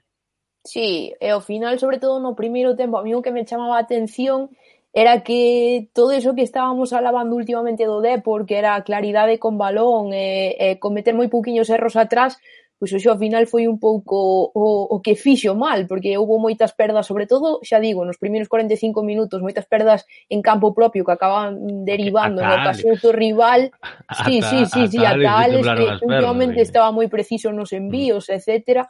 Sí, 0.63 1.15
e 1.19 1.33
ao 1.33 1.41
final, 1.41 1.81
sobre 1.81 1.97
todo 1.99 2.21
no 2.21 2.37
primeiro 2.37 2.77
tempo, 2.77 3.01
a 3.01 3.03
mí 3.03 3.17
o 3.17 3.25
que 3.25 3.33
me 3.33 3.49
chamaba 3.49 3.81
a 3.81 3.85
atención 3.85 4.53
era 4.93 5.23
que 5.23 5.89
todo 5.95 6.13
eso 6.13 6.35
que 6.35 6.43
estábamos 6.43 6.93
alabando 6.93 7.37
últimamente 7.37 7.89
do 7.89 8.05
Depor, 8.05 8.45
que 8.45 8.61
era 8.61 8.77
claridade 8.85 9.41
con 9.41 9.57
balón 9.57 10.13
e, 10.13 10.55
e 10.61 10.77
cometer 10.77 11.17
moi 11.17 11.33
pouquiños 11.33 11.73
erros 11.73 11.97
atrás, 11.97 12.37
pois 12.81 12.97
o 12.97 13.11
ao 13.13 13.21
final 13.21 13.45
foi 13.45 13.69
un 13.69 13.77
pouco 13.77 14.49
o, 14.57 14.89
o 14.89 14.97
que 15.05 15.13
fixo 15.13 15.53
mal, 15.53 15.85
porque 15.85 16.17
houve 16.17 16.41
moitas 16.41 16.73
perdas, 16.73 17.05
sobre 17.05 17.29
todo, 17.29 17.61
xa 17.61 17.77
digo, 17.77 18.09
nos 18.09 18.17
primeiros 18.17 18.49
45 18.49 19.05
minutos, 19.05 19.45
moitas 19.45 19.69
perdas 19.69 20.09
en 20.33 20.41
campo 20.41 20.73
propio 20.73 21.05
que 21.05 21.13
acababan 21.13 21.85
derivando 21.85 22.41
no 22.41 22.49
ocasións 22.49 23.05
do 23.05 23.13
rival. 23.13 23.69
Sí, 24.25 24.43
sí, 24.43 24.67
sí, 24.67 24.89
sí, 24.89 24.99
ata, 25.05 25.47
ata 25.47 25.77
que 25.77 25.87
últimamente 26.03 26.65
estaba 26.65 26.89
moi 26.91 27.07
preciso 27.13 27.53
nos 27.53 27.77
envíos, 27.77 28.33
etcétera. 28.33 28.89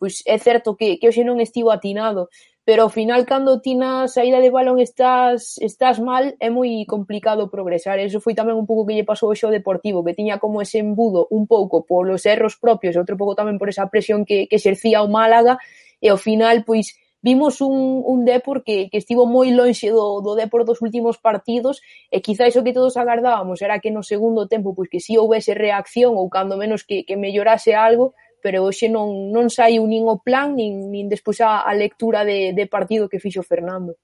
Pois 0.00 0.24
é 0.24 0.40
certo 0.40 0.72
que, 0.72 0.96
que 0.96 1.12
hoxe 1.12 1.20
non 1.20 1.44
estivo 1.44 1.68
atinado, 1.68 2.32
pero 2.70 2.84
ao 2.84 2.88
final 2.88 3.26
cando 3.26 3.58
ti 3.58 3.74
na 3.74 4.06
saída 4.06 4.38
de 4.38 4.46
balón 4.46 4.78
estás 4.78 5.58
estás 5.58 5.98
mal 5.98 6.38
é 6.38 6.54
moi 6.54 6.86
complicado 6.86 7.50
progresar. 7.50 7.98
Eso 7.98 8.22
foi 8.22 8.30
tamén 8.38 8.54
un 8.54 8.62
pouco 8.62 8.86
que 8.86 8.94
lle 8.94 9.02
pasou 9.02 9.34
ao 9.34 9.50
Deportivo, 9.50 10.06
que 10.06 10.14
tiña 10.14 10.38
como 10.38 10.62
ese 10.62 10.78
embudo 10.78 11.26
un 11.34 11.50
pouco 11.50 11.82
polos 11.82 12.22
erros 12.30 12.54
propios, 12.62 12.94
outro 12.94 13.18
pouco 13.18 13.34
tamén 13.34 13.58
por 13.58 13.74
esa 13.74 13.90
presión 13.90 14.22
que, 14.22 14.46
que 14.46 14.62
exercía 14.62 15.02
o 15.02 15.10
Málaga 15.10 15.58
e 15.98 16.14
ao 16.14 16.18
final 16.22 16.62
pois 16.62 16.94
vimos 17.18 17.58
un, 17.58 18.06
un 18.06 18.22
Depor 18.22 18.62
que, 18.62 18.86
que 18.86 19.02
estivo 19.02 19.26
moi 19.26 19.50
lonxe 19.50 19.90
do, 19.90 20.22
do 20.22 20.38
Depor 20.38 20.62
dos 20.62 20.78
últimos 20.78 21.18
partidos 21.18 21.82
e 22.06 22.22
quizá 22.22 22.46
iso 22.46 22.62
que 22.62 22.70
todos 22.70 22.94
agardábamos 22.94 23.58
era 23.66 23.82
que 23.82 23.90
no 23.90 24.06
segundo 24.06 24.46
tempo 24.46 24.78
pois 24.78 24.86
que 24.86 25.02
si 25.02 25.18
houvese 25.18 25.58
reacción 25.58 26.14
ou 26.14 26.30
cando 26.30 26.54
menos 26.54 26.86
que, 26.86 27.02
que 27.02 27.18
mellorase 27.18 27.74
algo, 27.74 28.14
pero 28.42 28.64
hoxe 28.64 28.88
non, 28.88 29.30
non 29.30 29.48
saiu 29.48 29.86
nin 29.86 30.08
o 30.08 30.18
plan 30.18 30.56
nin, 30.56 30.90
nin 30.90 31.06
despois 31.08 31.40
a, 31.40 31.62
a 31.62 31.72
lectura 31.72 32.24
de, 32.24 32.52
de 32.52 32.66
partido 32.66 33.08
que 33.08 33.22
fixo 33.22 33.42
Fernando. 33.42 33.96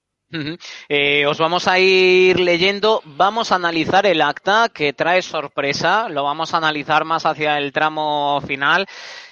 Eh, 0.89 1.25
os 1.25 1.37
vamos 1.37 1.69
a 1.69 1.79
ir 1.79 2.39
leyendo, 2.39 3.01
vamos 3.05 3.51
a 3.51 3.55
analizar 3.55 4.05
el 4.05 4.21
acta 4.21 4.69
que 4.73 4.91
trae 4.91 5.21
sorpresa, 5.21 6.09
lo 6.09 6.23
vamos 6.23 6.53
a 6.53 6.57
analizar 6.57 7.05
más 7.05 7.25
hacia 7.25 7.57
el 7.57 7.71
tramo 7.71 8.41
final. 8.41 8.85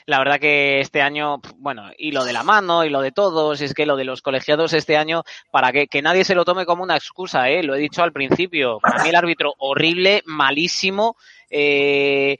La 0.05 0.19
verdad 0.19 0.39
que 0.39 0.79
este 0.79 1.01
año, 1.01 1.41
bueno, 1.57 1.89
y 1.97 2.11
lo 2.11 2.23
de 2.23 2.31
la 2.31 2.43
mano 2.43 2.85
y 2.85 2.89
lo 2.89 3.01
de 3.01 3.11
todos, 3.11 3.59
es 3.59 3.73
que 3.73 3.85
lo 3.85 3.97
de 3.97 4.05
los 4.05 4.21
colegiados 4.21 4.71
este 4.73 4.95
año, 4.95 5.23
para 5.51 5.73
que, 5.73 5.87
que 5.87 6.01
nadie 6.01 6.23
se 6.23 6.35
lo 6.35 6.45
tome 6.45 6.65
como 6.65 6.83
una 6.83 6.95
excusa, 6.95 7.49
¿eh? 7.49 7.63
lo 7.63 7.75
he 7.75 7.79
dicho 7.79 8.03
al 8.03 8.13
principio, 8.13 8.79
para 8.79 9.03
mí 9.03 9.09
el 9.09 9.15
árbitro 9.15 9.53
horrible, 9.57 10.21
malísimo, 10.25 11.17
eh, 11.49 12.37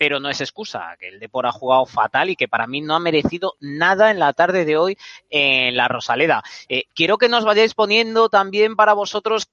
pero 0.00 0.18
no 0.18 0.30
es 0.30 0.40
excusa, 0.40 0.96
que 0.98 1.08
el 1.08 1.20
Depor 1.20 1.46
ha 1.46 1.52
jugado 1.52 1.84
fatal 1.84 2.30
y 2.30 2.34
que 2.34 2.48
para 2.48 2.66
mí 2.66 2.80
no 2.80 2.94
ha 2.94 2.98
merecido 2.98 3.56
nada 3.60 4.10
en 4.10 4.18
la 4.18 4.32
tarde 4.32 4.64
de 4.64 4.78
hoy 4.78 4.96
en 5.28 5.76
la 5.76 5.88
Rosaleda. 5.88 6.42
Eh, 6.70 6.84
quiero 6.94 7.18
que 7.18 7.28
nos 7.28 7.44
vayáis 7.44 7.74
poniendo 7.74 8.30
también 8.30 8.76
para 8.76 8.94
vosotros 8.94 9.50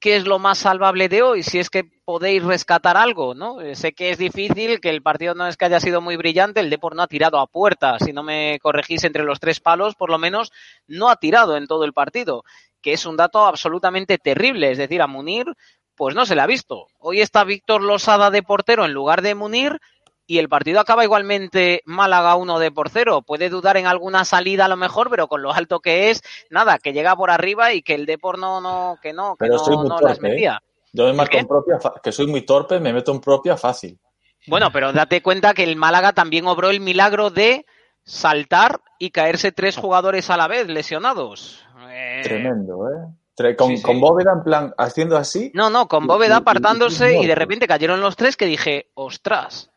qué 0.00 0.16
es 0.16 0.26
lo 0.26 0.38
más 0.38 0.56
salvable 0.56 1.10
de 1.10 1.20
hoy, 1.20 1.42
si 1.42 1.58
es 1.58 1.68
que 1.68 1.84
podéis 2.06 2.42
rescatar 2.42 2.96
algo, 2.96 3.34
¿no? 3.34 3.60
Eh, 3.60 3.74
sé 3.74 3.92
que 3.92 4.08
es 4.08 4.16
difícil, 4.16 4.80
que 4.80 4.88
el 4.88 5.02
partido 5.02 5.34
no 5.34 5.46
es 5.46 5.58
que 5.58 5.66
haya 5.66 5.78
sido 5.78 6.00
muy 6.00 6.16
brillante, 6.16 6.60
el 6.60 6.70
Depor 6.70 6.96
no 6.96 7.02
ha 7.02 7.06
tirado 7.06 7.38
a 7.38 7.46
puerta, 7.46 7.98
si 7.98 8.14
no 8.14 8.22
me 8.22 8.58
corregís 8.62 9.04
entre 9.04 9.24
los 9.24 9.40
tres 9.40 9.60
palos, 9.60 9.94
por 9.94 10.08
lo 10.08 10.16
menos 10.16 10.52
no 10.86 11.10
ha 11.10 11.16
tirado 11.16 11.54
en 11.58 11.66
todo 11.66 11.84
el 11.84 11.92
partido, 11.92 12.44
que 12.80 12.94
es 12.94 13.04
un 13.04 13.18
dato 13.18 13.44
absolutamente 13.44 14.16
terrible, 14.16 14.70
es 14.70 14.78
decir, 14.78 15.02
a 15.02 15.06
Munir 15.06 15.54
pues 15.96 16.14
no 16.14 16.26
se 16.26 16.34
le 16.34 16.42
ha 16.42 16.46
visto. 16.46 16.86
Hoy 16.98 17.20
está 17.20 17.44
Víctor 17.44 17.82
Losada 17.82 18.30
de 18.30 18.42
portero 18.42 18.84
en 18.84 18.92
lugar 18.92 19.22
de 19.22 19.34
Munir 19.34 19.80
y 20.26 20.38
el 20.38 20.48
partido 20.48 20.80
acaba 20.80 21.04
igualmente 21.04 21.82
Málaga 21.84 22.36
1 22.36 22.58
de 22.58 22.70
por 22.70 22.88
cero. 22.88 23.22
Puede 23.22 23.50
dudar 23.50 23.76
en 23.76 23.86
alguna 23.86 24.24
salida 24.24 24.64
a 24.64 24.68
lo 24.68 24.76
mejor, 24.76 25.10
pero 25.10 25.28
con 25.28 25.42
lo 25.42 25.52
alto 25.52 25.80
que 25.80 26.10
es, 26.10 26.22
nada, 26.50 26.78
que 26.78 26.92
llega 26.92 27.16
por 27.16 27.30
arriba 27.30 27.72
y 27.72 27.82
que 27.82 27.94
el 27.94 28.06
Depor 28.06 28.38
no, 28.38 28.60
no, 28.60 28.98
que 29.02 29.12
no, 29.12 29.32
que 29.32 29.46
Pero 29.46 29.54
no, 29.54 29.64
soy 29.64 29.76
muy 29.76 29.88
no 29.88 29.96
torpe, 29.96 30.08
las 30.08 30.20
metía. 30.20 30.60
¿eh? 30.62 30.66
Yo 30.92 31.06
me 31.06 31.12
marco 31.14 31.36
en 31.36 31.46
propia, 31.46 31.78
que 32.02 32.12
soy 32.12 32.26
muy 32.26 32.42
torpe, 32.42 32.78
me 32.78 32.92
meto 32.92 33.12
en 33.12 33.20
propia 33.20 33.56
fácil. 33.56 33.98
Bueno, 34.46 34.70
pero 34.72 34.92
date 34.92 35.22
cuenta 35.22 35.54
que 35.54 35.64
el 35.64 35.76
Málaga 35.76 36.12
también 36.12 36.46
obró 36.46 36.70
el 36.70 36.80
milagro 36.80 37.30
de 37.30 37.64
saltar 38.04 38.80
y 38.98 39.10
caerse 39.10 39.52
tres 39.52 39.76
jugadores 39.76 40.30
a 40.30 40.36
la 40.36 40.48
vez 40.48 40.66
lesionados. 40.66 41.64
Eh, 41.90 42.20
Tremendo, 42.24 42.88
¿eh? 42.88 43.21
Con, 43.56 43.68
sí, 43.70 43.76
sí. 43.78 43.82
con 43.82 44.00
Bóveda, 44.00 44.32
en 44.36 44.44
plan, 44.44 44.74
haciendo 44.78 45.16
así. 45.16 45.50
No, 45.54 45.70
no, 45.70 45.88
con 45.88 46.04
y- 46.04 46.06
Bóveda 46.06 46.34
y- 46.34 46.38
apartándose 46.38 47.18
y- 47.18 47.24
y 47.24 47.26
de 47.26 47.34
repente 47.34 47.66
cayeron 47.66 48.00
los 48.00 48.14
tres 48.16 48.36
que 48.36 48.46
dije, 48.46 48.90
ostras. 48.94 49.70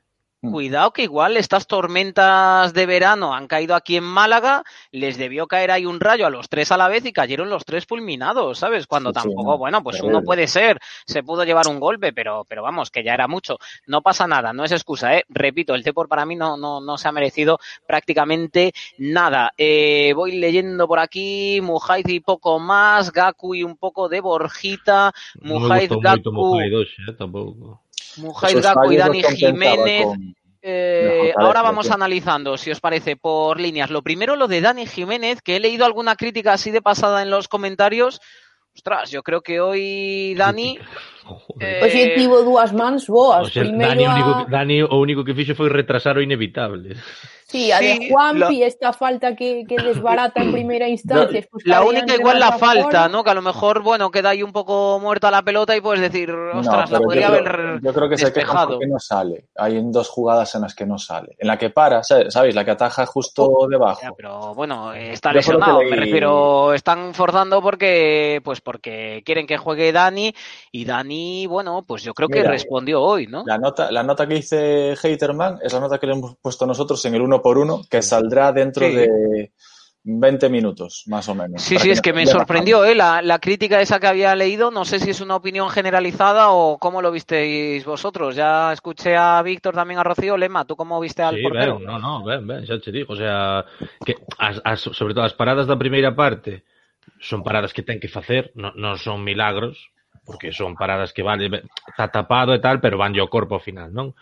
Cuidado 0.51 0.91
que 0.91 1.03
igual 1.03 1.37
estas 1.37 1.67
tormentas 1.67 2.73
de 2.73 2.85
verano 2.85 3.33
han 3.33 3.47
caído 3.47 3.75
aquí 3.75 3.97
en 3.97 4.03
Málaga, 4.03 4.63
les 4.91 5.17
debió 5.17 5.47
caer 5.47 5.71
ahí 5.71 5.85
un 5.85 5.99
rayo 5.99 6.25
a 6.25 6.29
los 6.29 6.49
tres 6.49 6.71
a 6.71 6.77
la 6.77 6.87
vez 6.87 7.05
y 7.05 7.13
cayeron 7.13 7.49
los 7.49 7.65
tres 7.65 7.85
fulminados, 7.85 8.59
¿sabes? 8.59 8.87
Cuando 8.87 9.09
Sí, 9.09 9.15
tampoco, 9.15 9.51
no, 9.51 9.57
bueno, 9.57 9.83
pues 9.83 9.97
terrible. 9.97 10.17
uno 10.17 10.25
puede 10.25 10.47
ser, 10.47 10.79
se 11.05 11.23
pudo 11.23 11.43
llevar 11.43 11.67
un 11.67 11.79
golpe, 11.79 12.13
pero, 12.13 12.45
pero 12.47 12.63
vamos, 12.63 12.91
que 12.91 13.03
ya 13.03 13.13
era 13.13 13.27
mucho. 13.27 13.57
No 13.87 14.01
pasa 14.01 14.27
nada, 14.27 14.53
no 14.53 14.63
es 14.63 14.71
excusa, 14.71 15.15
¿eh? 15.17 15.25
Repito, 15.29 15.75
el 15.75 15.83
Depor 15.83 16.07
para 16.07 16.25
mí 16.25 16.35
no, 16.35 16.57
no, 16.57 16.81
no 16.81 16.97
se 16.97 17.07
ha 17.07 17.11
merecido 17.11 17.59
prácticamente 17.87 18.73
nada. 18.97 19.51
Eh, 19.57 20.13
voy 20.15 20.33
leyendo 20.33 20.87
por 20.87 20.99
aquí, 20.99 21.59
Mujaiz 21.61 22.07
y 22.09 22.19
poco 22.19 22.59
más, 22.59 23.11
Gaku 23.11 23.55
y 23.55 23.63
un 23.63 23.77
poco 23.77 24.09
de 24.09 24.21
Borjita, 24.21 25.13
me 25.41 25.49
Mujaiz, 25.49 25.89
moito 25.89 25.99
Gaku, 25.99 26.59
eh, 26.59 27.13
tampouco. 27.17 27.84
Esos 28.17 28.61
Gaku 28.61 28.91
y 28.91 28.97
Dani 28.97 29.23
Jiménez. 29.23 30.03
con- 30.05 30.35
Eh, 30.67 31.31
ahora 31.37 31.61
vamos 31.61 31.91
analizando, 31.91 32.57
si 32.57 32.71
os 32.71 32.79
parece, 32.81 33.15
por 33.15 33.59
líneas. 33.59 33.91
Lo 33.91 34.01
primero, 34.01 34.35
lo 34.35 34.47
de 34.47 34.61
Dani 34.61 34.87
Jiménez, 34.87 35.41
que 35.43 35.57
he 35.57 35.59
leído 35.59 35.85
alguna 35.85 36.15
crítica 36.15 36.53
así 36.53 36.71
de 36.71 36.81
pasada 36.81 37.21
en 37.21 37.29
los 37.29 37.47
comentarios. 37.47 38.19
Ostras, 38.75 39.11
yo 39.11 39.21
creo 39.21 39.41
que 39.41 39.61
hoy 39.61 40.33
Dani. 40.35 40.79
Eh, 41.59 42.13
tivo 42.17 42.41
dúas 42.41 42.73
mans 42.73 43.07
boas. 43.07 43.47
O 43.47 43.49
sea, 43.49 43.61
Primeiro 43.63 43.89
Dani, 43.93 44.05
o 44.07 44.11
único, 44.11 44.29
a... 44.29 44.45
que- 44.45 44.51
Dani 44.51 44.81
o 44.81 44.95
único 44.99 45.23
que 45.23 45.35
fixo 45.35 45.53
foi 45.55 45.69
retrasar 45.69 46.17
o 46.17 46.21
inevitable. 46.21 46.97
Sí, 47.47 47.71
a 47.71 47.79
de 47.79 47.95
Sí, 47.95 48.09
Juanpi, 48.09 48.63
esta 48.63 48.91
falta 48.91 49.35
que, 49.35 49.65
que 49.67 49.75
desbarata 49.77 50.41
en 50.41 50.51
primera 50.51 50.87
instancia. 50.87 51.45
La 51.63 51.83
única 51.83 52.15
igual 52.15 52.39
la 52.39 52.53
falta. 52.53 53.07
¿no? 53.07 53.23
Que 53.23 53.29
a 53.29 53.33
lo 53.35 53.41
mejor, 53.41 53.83
bueno, 53.83 54.09
queda 54.09 54.29
ahí 54.29 54.41
un 54.41 54.51
poco 54.51 54.99
muerta 54.99 55.29
la 55.29 55.43
pelota 55.43 55.75
y 55.75 55.81
puedes 55.81 56.01
decir, 56.01 56.31
ostras, 56.31 56.89
la 56.89 56.97
pero 56.97 57.07
podría 57.07 57.27
yo 57.29 57.43
creo, 57.43 57.67
haber 57.67 57.81
yo 57.81 57.93
creo 57.93 58.09
que 58.09 58.17
se 58.17 58.25
queja 58.25 58.35
despejado. 58.35 58.69
porque 58.69 58.87
no 58.87 58.99
sale. 58.99 59.45
Hay 59.55 59.77
en 59.77 59.91
dos 59.91 60.09
jugadas 60.09 60.55
en 60.55 60.61
las 60.61 60.73
que 60.73 60.85
no 60.85 60.97
sale. 60.97 61.35
En 61.37 61.47
la 61.47 61.57
que 61.57 61.69
para, 61.69 62.03
¿sabes? 62.03 62.33
¿sabéis? 62.33 62.55
La 62.55 62.65
que 62.65 62.71
ataja 62.71 63.05
justo 63.05 63.67
debajo. 63.69 64.01
Ya, 64.01 64.11
pero 64.11 64.55
bueno, 64.55 64.93
está 64.93 65.29
Yo 65.29 65.35
lesionado. 65.35 65.81
Me 65.83 65.95
refiero, 65.95 66.73
están 66.73 67.13
forzando 67.13 67.61
porque, 67.61 68.41
pues 68.43 68.61
porque 68.61 69.21
quieren 69.23 69.45
que 69.45 69.57
juegue 69.57 69.91
Dani 69.91 70.33
y 70.71 70.85
Dani, 70.85 71.45
bueno, 71.45 71.83
pues 71.87 72.03
yo 72.03 72.13
creo 72.13 72.27
que 72.27 72.43
respondió 72.43 73.01
hoy, 73.01 73.27
¿no? 73.27 73.43
La 73.45 73.57
nota, 73.59 73.91
la 73.91 74.01
nota 74.01 74.27
que 74.27 74.35
dice 74.35 74.95
Haterman 75.01 75.59
es 75.61 75.73
la 75.73 75.79
nota 75.79 75.99
que 75.99 76.07
le 76.07 76.13
hemos 76.13 76.35
puesto 76.37 76.65
nosotros 76.65 77.03
en 77.05 77.13
el 77.15 77.21
uno 77.35 77.41
por 77.43 77.57
uno, 77.57 77.81
que 77.89 78.01
saldrá 78.01 78.51
dentro 78.51 78.85
Sí. 78.87 78.95
de 78.95 79.51
20 80.07 80.49
minutos, 80.49 81.03
más 81.07 81.27
o 81.29 81.33
menos. 81.33 81.63
Sí, 81.63 81.79
sí, 81.79 81.89
es 81.89 81.99
que 81.99 82.13
me 82.13 82.27
sorprendió, 82.27 82.85
¿eh? 82.85 82.93
La, 82.93 83.23
la 83.23 83.39
crítica 83.39 83.81
esa 83.81 83.99
que 83.99 84.05
había 84.05 84.35
leído, 84.35 84.69
no 84.69 84.85
sé 84.85 84.99
si 84.99 85.09
es 85.09 85.19
una 85.19 85.35
opinión 85.35 85.67
generalizada 85.71 86.51
o 86.51 86.77
cómo 86.77 87.01
lo 87.01 87.11
visteis 87.11 87.83
vosotros. 87.85 88.35
Ya 88.35 88.71
escuché 88.71 89.15
a 89.17 89.41
Víctor, 89.41 89.73
también 89.73 89.99
a 89.99 90.03
Rocío. 90.03 90.37
Lema, 90.37 90.63
¿tú 90.65 90.75
cómo 90.75 90.99
viste 90.99 91.23
al 91.23 91.35
Sí, 91.37 91.41
portero? 91.41 91.77
ben, 91.79 91.87
no, 91.87 91.97
no, 91.97 92.23
ben, 92.23 92.45
ben, 92.45 92.67
xa 92.67 92.77
che 92.79 92.91
digo, 92.91 93.13
o 93.13 93.15
sea, 93.17 93.65
que 94.05 94.13
as, 94.37 94.61
as, 94.63 94.79
sobre 94.81 95.15
todo 95.15 95.25
as 95.25 95.33
paradas 95.33 95.65
da 95.65 95.73
primeira 95.75 96.13
parte 96.13 96.61
son 97.19 97.41
paradas 97.41 97.73
que 97.73 97.81
ten 97.81 97.97
que 97.97 98.07
facer, 98.07 98.53
non, 98.53 98.77
non 98.77 99.01
son 99.01 99.25
milagros, 99.25 99.89
porque 100.21 100.53
son 100.53 100.77
paradas 100.77 101.17
que 101.17 101.25
vale, 101.25 101.49
está 101.89 102.13
tapado 102.13 102.53
e 102.53 102.61
tal, 102.61 102.77
pero 102.77 103.01
van 103.01 103.17
ao 103.17 103.25
corpo 103.25 103.57
ao 103.57 103.63
final, 103.65 103.89
non? 103.89 104.13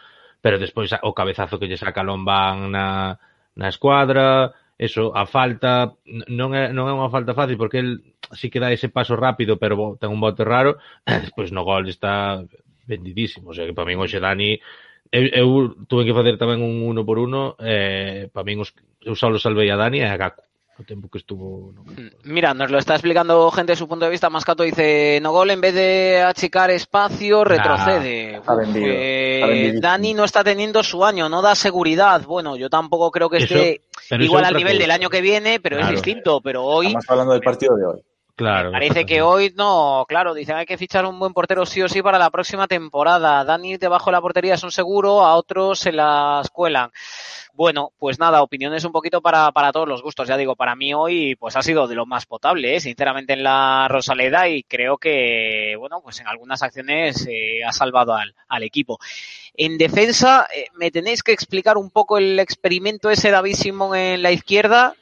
pero 0.43 0.59
despois 0.59 0.91
o 0.91 1.15
cabezazo 1.15 1.55
que 1.55 1.71
lle 1.71 1.79
saca 1.79 2.03
Lombán 2.03 2.67
na, 2.67 3.15
na 3.55 3.67
escuadra, 3.71 4.51
eso, 4.75 5.15
a 5.15 5.23
falta, 5.23 5.95
non 6.27 6.51
é, 6.51 6.75
non 6.75 6.91
é 6.91 6.93
unha 6.93 7.07
falta 7.07 7.31
fácil 7.31 7.55
porque 7.55 7.79
el 7.79 8.03
si 8.35 8.51
que 8.51 8.59
dá 8.59 8.67
ese 8.75 8.91
paso 8.91 9.15
rápido, 9.15 9.55
pero 9.55 9.95
ten 9.95 10.11
un 10.11 10.19
bote 10.19 10.43
raro, 10.43 10.83
despois 11.07 11.55
no 11.55 11.63
gol 11.63 11.87
está 11.87 12.43
vendidísimo, 12.83 13.49
o 13.49 13.55
sea 13.55 13.63
que 13.63 13.71
para 13.71 13.87
min 13.87 14.03
hoxe 14.03 14.19
Dani 14.19 14.59
eu, 15.15 15.23
eu 15.31 15.47
tuve 15.87 16.03
que 16.03 16.17
facer 16.17 16.35
tamén 16.35 16.59
un 16.59 16.83
uno 16.83 17.07
por 17.07 17.23
uno, 17.23 17.55
eh, 17.63 18.27
para 18.35 18.43
min 18.43 18.59
os, 18.59 18.75
eu 18.99 19.15
só 19.15 19.31
salvei 19.39 19.71
a 19.71 19.79
Dani 19.79 20.03
e 20.03 20.09
a 20.11 20.19
Gaku. 20.19 20.43
O 20.79 20.83
tempo 20.83 21.07
que 21.07 21.19
estuvo 21.19 21.71
no 21.71 21.83
campo. 21.83 22.01
Mira, 22.23 22.53
nos 22.53 22.71
lo 22.71 22.79
está 22.79 22.95
explicando 22.95 23.49
gente 23.51 23.73
de 23.73 23.75
su 23.75 23.87
punto 23.87 24.05
de 24.05 24.11
vista. 24.11 24.29
Mascato 24.29 24.63
dice, 24.63 25.19
no 25.21 25.31
gol 25.31 25.51
en 25.51 25.61
vez 25.61 25.73
de 25.75 26.23
achicar 26.25 26.71
espacio, 26.71 27.43
retrocede. 27.43 28.35
está 28.37 28.53
Uf, 28.53 28.59
vendido, 28.59 28.85
eh. 28.89 29.73
Dani 29.79 30.13
no 30.15 30.23
está 30.23 30.43
teniendo 30.43 30.81
su 30.83 31.05
año, 31.05 31.29
no 31.29 31.41
da 31.41 31.53
seguridad. 31.55 32.23
Bueno, 32.25 32.55
yo 32.55 32.69
tampoco 32.69 33.11
creo 33.11 33.29
que 33.29 33.37
Eso- 33.37 33.53
esté 33.55 33.81
igual 34.19 34.45
al 34.45 34.55
nivel 34.55 34.73
cosa. 34.73 34.81
del 34.83 34.91
año 34.91 35.09
que 35.09 35.21
viene, 35.21 35.59
pero 35.59 35.77
Claro. 35.77 35.93
es 35.93 36.01
distinto. 36.01 36.41
Pero 36.41 36.63
hoy 36.63 36.87
Estamos 36.87 37.09
hablando 37.09 37.33
del 37.33 37.41
partido 37.41 37.75
de 37.75 37.85
hoy. 37.85 38.01
Claro. 38.35 38.71
Parece 38.71 39.05
que 39.05 39.21
hoy 39.21 39.53
no, 39.55 40.05
claro, 40.07 40.33
dicen 40.33 40.55
hay 40.55 40.65
que 40.65 40.77
fichar 40.77 41.05
un 41.05 41.19
buen 41.19 41.33
portero 41.33 41.67
sí 41.67 41.83
o 41.83 41.87
sí 41.87 42.01
para 42.01 42.17
la 42.17 42.31
próxima 42.31 42.67
temporada. 42.67 43.43
Dani 43.43 43.77
debajo 43.77 44.07
de 44.07 44.13
la 44.13 44.21
portería 44.21 44.55
es 44.55 44.63
un 44.63 44.71
seguro, 44.71 45.23
a 45.23 45.35
otros 45.35 45.79
se 45.79 45.91
las 45.91 46.49
cuelan. 46.49 46.91
Bueno, 47.53 47.91
pues 47.99 48.17
nada, 48.17 48.41
opiniones 48.41 48.83
un 48.85 48.91
poquito 48.91 49.21
para, 49.21 49.51
para 49.51 49.71
todos 49.71 49.87
los 49.87 50.01
gustos. 50.01 50.27
Ya 50.27 50.37
digo, 50.37 50.55
para 50.55 50.75
mí 50.75 50.95
hoy 50.95 51.35
pues 51.35 51.55
ha 51.55 51.61
sido 51.61 51.87
de 51.87 51.93
lo 51.93 52.07
más 52.07 52.25
potable, 52.25 52.75
¿eh? 52.75 52.79
sinceramente 52.79 53.33
en 53.33 53.43
la 53.43 53.87
Rosaleda 53.87 54.49
y 54.49 54.63
creo 54.63 54.97
que, 54.97 55.75
bueno, 55.77 56.01
pues 56.01 56.19
en 56.19 56.27
algunas 56.27 56.63
acciones 56.63 57.27
eh, 57.29 57.63
ha 57.63 57.71
salvado 57.71 58.15
al, 58.15 58.33
al 58.47 58.63
equipo. 58.63 58.97
En 59.53 59.77
defensa, 59.77 60.47
eh, 60.55 60.65
me 60.73 60.89
tenéis 60.89 61.21
que 61.21 61.33
explicar 61.33 61.77
un 61.77 61.91
poco 61.91 62.17
el 62.17 62.39
experimento 62.39 63.11
ese 63.11 63.29
David 63.29 63.53
Simón 63.53 63.95
en 63.95 64.23
la 64.23 64.31
izquierda, 64.31 64.95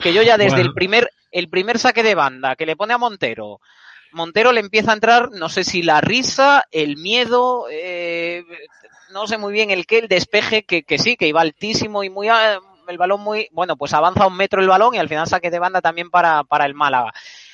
que 0.00 0.12
yo 0.12 0.22
ya 0.22 0.36
desde 0.38 0.56
Bueno. 0.56 0.68
el 0.68 0.74
primer 0.74 1.10
el 1.32 1.48
primer 1.48 1.78
saque 1.78 2.02
de 2.02 2.14
banda 2.16 2.56
que 2.56 2.66
le 2.66 2.74
pone 2.76 2.92
a 2.92 2.98
Montero, 2.98 3.60
Montero 4.12 4.50
le 4.50 4.58
empieza 4.60 4.90
a 4.90 4.94
entrar, 4.94 5.30
no 5.30 5.48
sé 5.48 5.62
si 5.62 5.82
la 5.82 6.00
risa, 6.00 6.64
el 6.72 6.96
miedo, 6.96 7.66
eh, 7.70 8.42
no 9.12 9.28
sé 9.28 9.38
muy 9.38 9.52
bien 9.52 9.70
el 9.70 9.86
qué, 9.86 9.98
el 9.98 10.08
despeje, 10.08 10.64
que, 10.64 10.82
que 10.82 10.98
sí, 10.98 11.16
que 11.16 11.28
iba 11.28 11.40
altísimo 11.40 12.02
y 12.02 12.10
muy, 12.10 12.28
a- 12.28 12.58
el 12.88 12.98
balón 12.98 13.20
muy, 13.20 13.48
bueno, 13.52 13.76
pues 13.76 13.92
avanza 13.94 14.26
un 14.26 14.36
metro 14.36 14.60
el 14.60 14.66
balón 14.68 14.94
y 14.96 14.98
al 14.98 15.08
final 15.08 15.28
saque 15.28 15.50
de 15.50 15.60
banda 15.60 15.80
también 15.80 16.10
para, 16.10 16.42
para 16.42 16.66
el 16.66 16.74
Málaga. 16.74 17.12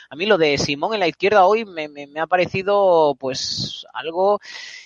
A 0.09 0.17
mí 0.17 0.25
lo 0.25 0.39
de 0.39 0.57
Simón 0.57 0.95
en 0.95 1.01
la 1.01 1.09
izquierda 1.09 1.45
hoy 1.45 1.67
me, 1.67 1.89
me, 1.89 2.07
me 2.07 2.21
ha 2.21 2.27
parecido 2.27 3.15
pues 3.21 3.87
algo 3.93 4.41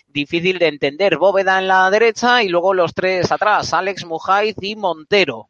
difícil 0.08 0.58
de 0.58 0.66
entender. 0.66 1.18
Bóveda 1.18 1.60
en 1.60 1.68
la 1.68 1.88
derecha 1.90 2.42
y 2.42 2.48
luego 2.48 2.74
los 2.74 2.94
tres 2.94 3.30
atrás, 3.30 3.72
Alex 3.72 4.04
Mujaiz 4.04 4.56
y 4.60 4.74
Montero. 4.74 5.46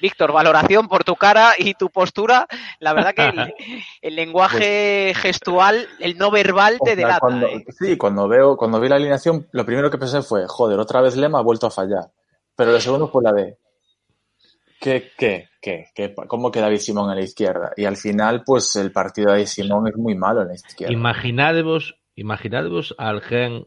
Víctor, 0.00 0.32
valoración 0.32 0.88
por 0.88 1.04
tu 1.04 1.16
cara 1.16 1.52
y 1.58 1.74
tu 1.74 1.90
postura. 1.90 2.46
La 2.80 2.92
verdad 2.92 3.14
que 3.14 3.26
el, 3.26 3.54
el 4.02 4.16
lenguaje 4.16 5.12
gestual, 5.16 5.86
el 5.98 6.16
no 6.16 6.30
verbal 6.30 6.78
te 6.82 6.96
delata. 6.96 7.20
cuando, 7.20 7.46
¿eh? 7.46 7.64
Sí, 7.78 7.96
cuando 7.96 8.28
veo, 8.28 8.56
cuando 8.56 8.80
vi 8.80 8.88
la 8.88 8.96
alineación, 8.96 9.48
lo 9.52 9.66
primero 9.66 9.90
que 9.90 9.98
pensé 9.98 10.22
fue, 10.22 10.46
joder, 10.46 10.78
otra 10.78 11.00
vez 11.00 11.16
Lema 11.16 11.38
ha 11.38 11.42
vuelto 11.42 11.66
a 11.66 11.70
fallar. 11.70 12.10
Pero 12.54 12.72
lo 12.72 12.80
segundo 12.80 13.08
fue 13.08 13.22
la 13.22 13.32
de, 13.32 13.58
¿Qué, 14.80 15.10
qué, 15.16 15.48
qué, 15.60 15.86
qué, 15.94 16.14
¿Cómo 16.14 16.52
que 16.52 16.60
David 16.60 16.78
Simón 16.78 17.10
en 17.10 17.16
la 17.16 17.24
izquierda? 17.24 17.72
Y 17.76 17.84
al 17.84 17.96
final, 17.96 18.44
pues 18.44 18.76
el 18.76 18.92
partido 18.92 19.26
de 19.26 19.32
David 19.32 19.46
Simón 19.46 19.88
es 19.88 19.96
muy 19.96 20.14
malo 20.14 20.42
en 20.42 20.48
la 20.48 20.54
izquierda. 20.54 20.92
Imaginadevos, 20.92 21.98
imaginadevos 22.14 22.94
a 22.96 23.08
alguén 23.08 23.66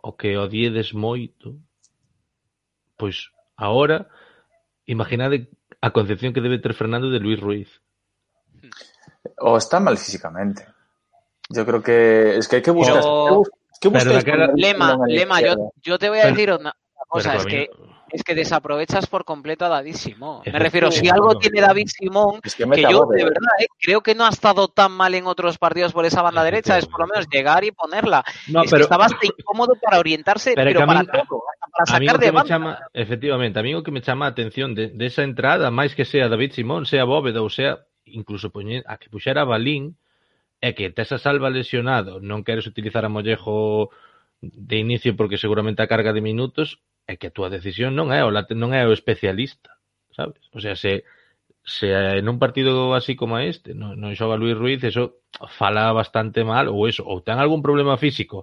o 0.00 0.16
que 0.16 0.38
odiedes 0.38 0.94
moito, 0.94 1.58
pois 2.96 3.34
ahora 3.56 4.08
imaginade 4.86 5.50
a 5.86 5.90
concepción 5.92 6.32
que 6.32 6.40
debe 6.40 6.58
ter 6.58 6.74
Fernando 6.74 7.10
de 7.10 7.20
Luis 7.20 7.40
Ruiz. 7.40 7.80
O 9.38 9.56
está 9.56 9.80
mal 9.80 9.96
físicamente. 9.98 10.66
Yo 11.48 11.64
creo 11.64 11.82
que 11.82 12.36
es 12.38 12.48
que 12.48 12.56
hay 12.56 12.62
que 12.62 12.70
buscar. 12.70 13.00
Pero- 13.00 13.42
¿Qué 13.80 13.88
buscáis 13.88 14.24
cara- 14.24 14.50
Lema, 14.56 14.96
Lema, 15.06 15.40
yo, 15.42 15.72
yo 15.82 15.98
te 15.98 16.08
voy 16.08 16.18
a 16.18 16.22
Pero- 16.22 16.34
decir 16.34 16.52
una 16.60 16.74
cosa, 17.08 17.30
Pero 17.30 17.40
es 17.40 17.46
que. 17.46 17.70
Es 18.10 18.22
que 18.22 18.34
desaprovechas 18.34 19.06
por 19.06 19.24
completo 19.24 19.64
a 19.64 19.68
David 19.68 19.94
Simón. 19.96 20.42
Me 20.46 20.58
refiero, 20.58 20.90
si 20.90 21.08
algo 21.08 21.38
tiene 21.38 21.60
David 21.60 21.88
Simón, 21.88 22.40
Es 22.44 22.54
que 22.54 22.64
yo 22.82 23.06
de 23.06 23.24
verdad 23.24 23.52
eh, 23.60 23.66
creo 23.80 24.00
que 24.02 24.14
no 24.14 24.24
ha 24.24 24.30
estado 24.30 24.68
tan 24.68 24.92
mal 24.92 25.14
en 25.14 25.26
otros 25.26 25.58
partidos 25.58 25.92
por 25.92 26.04
esa 26.06 26.22
banda 26.22 26.44
derecha, 26.44 26.78
es 26.78 26.86
por 26.86 27.00
lo 27.00 27.06
menos 27.06 27.26
llegar 27.30 27.64
y 27.64 27.72
ponerla. 27.72 28.24
No, 28.48 28.62
es 28.62 28.70
pero 28.70 28.78
que 28.80 28.82
estaba 28.84 29.06
hasta 29.06 29.26
incómodo 29.26 29.74
para 29.82 29.98
orientarse, 29.98 30.52
Pero 30.54 30.86
para 30.86 31.00
mí- 31.02 31.06
para 31.06 31.98
mí 32.00 32.06
sacar 32.06 32.16
o 32.16 32.18
de 32.18 32.26
me 32.26 32.32
banda. 32.32 32.48
chama, 32.48 32.78
efectivamente, 32.94 33.58
a 33.58 33.62
mí 33.62 33.74
o 33.74 33.82
que 33.82 33.90
me 33.90 34.00
chama 34.00 34.26
a 34.26 34.30
atención 34.30 34.74
de, 34.74 34.88
de 34.88 35.06
esa 35.06 35.22
entrada, 35.24 35.70
máis 35.70 35.92
que 35.94 36.06
sea 36.06 36.28
David 36.30 36.52
Simón, 36.56 36.86
sea 36.86 37.04
Bóveda 37.04 37.42
ou 37.42 37.50
sea 37.52 37.84
incluso 38.06 38.48
a 38.54 38.94
que 38.96 39.10
puxera 39.10 39.44
Balín, 39.44 39.98
é 40.62 40.72
que 40.72 40.88
tes 40.88 41.12
a 41.12 41.18
salva 41.20 41.50
lesionado, 41.52 42.16
non 42.22 42.40
queres 42.46 42.64
utilizar 42.64 43.04
a 43.04 43.12
Mollejo 43.12 43.90
de 44.40 44.76
inicio 44.80 45.12
porque 45.18 45.36
seguramente 45.36 45.82
a 45.84 45.90
carga 45.90 46.16
de 46.16 46.24
minutos, 46.24 46.80
é 47.06 47.16
que 47.16 47.30
a 47.30 47.34
túa 47.34 47.48
decisión 47.48 47.94
non 47.94 48.10
é 48.10 48.26
o 48.26 48.30
non 48.34 48.70
é 48.74 48.82
o 48.82 48.92
especialista, 48.92 49.78
sabes? 50.10 50.42
O 50.50 50.58
sea, 50.58 50.74
se 50.74 51.06
se 51.66 51.90
en 51.90 52.28
un 52.28 52.38
partido 52.38 52.94
así 52.94 53.16
como 53.16 53.38
este 53.38 53.74
non, 53.74 53.98
non 53.98 54.14
xoga 54.18 54.38
Luis 54.38 54.54
Ruiz, 54.58 54.82
eso 54.82 55.22
fala 55.58 55.90
bastante 55.94 56.42
mal 56.42 56.66
ou 56.70 56.86
eso, 56.86 57.02
ou 57.06 57.22
ten 57.22 57.38
algún 57.38 57.62
problema 57.62 57.98
físico, 57.98 58.42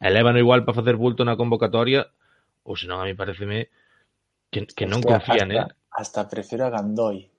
elevano 0.00 0.40
igual 0.40 0.64
para 0.64 0.76
facer 0.76 0.96
bulto 0.96 1.24
na 1.24 1.36
convocatoria, 1.40 2.12
ou 2.64 2.76
senón 2.76 3.00
a 3.00 3.08
mí 3.08 3.16
pareceme 3.16 3.72
que, 4.52 4.68
que 4.68 4.84
non 4.84 5.00
Hostia, 5.00 5.20
confía. 5.20 5.44
Hasta, 5.48 5.56
eh. 5.56 5.68
hasta 5.96 6.20
prefiero 6.28 6.68
a 6.68 6.72
Gandoy. 6.72 7.31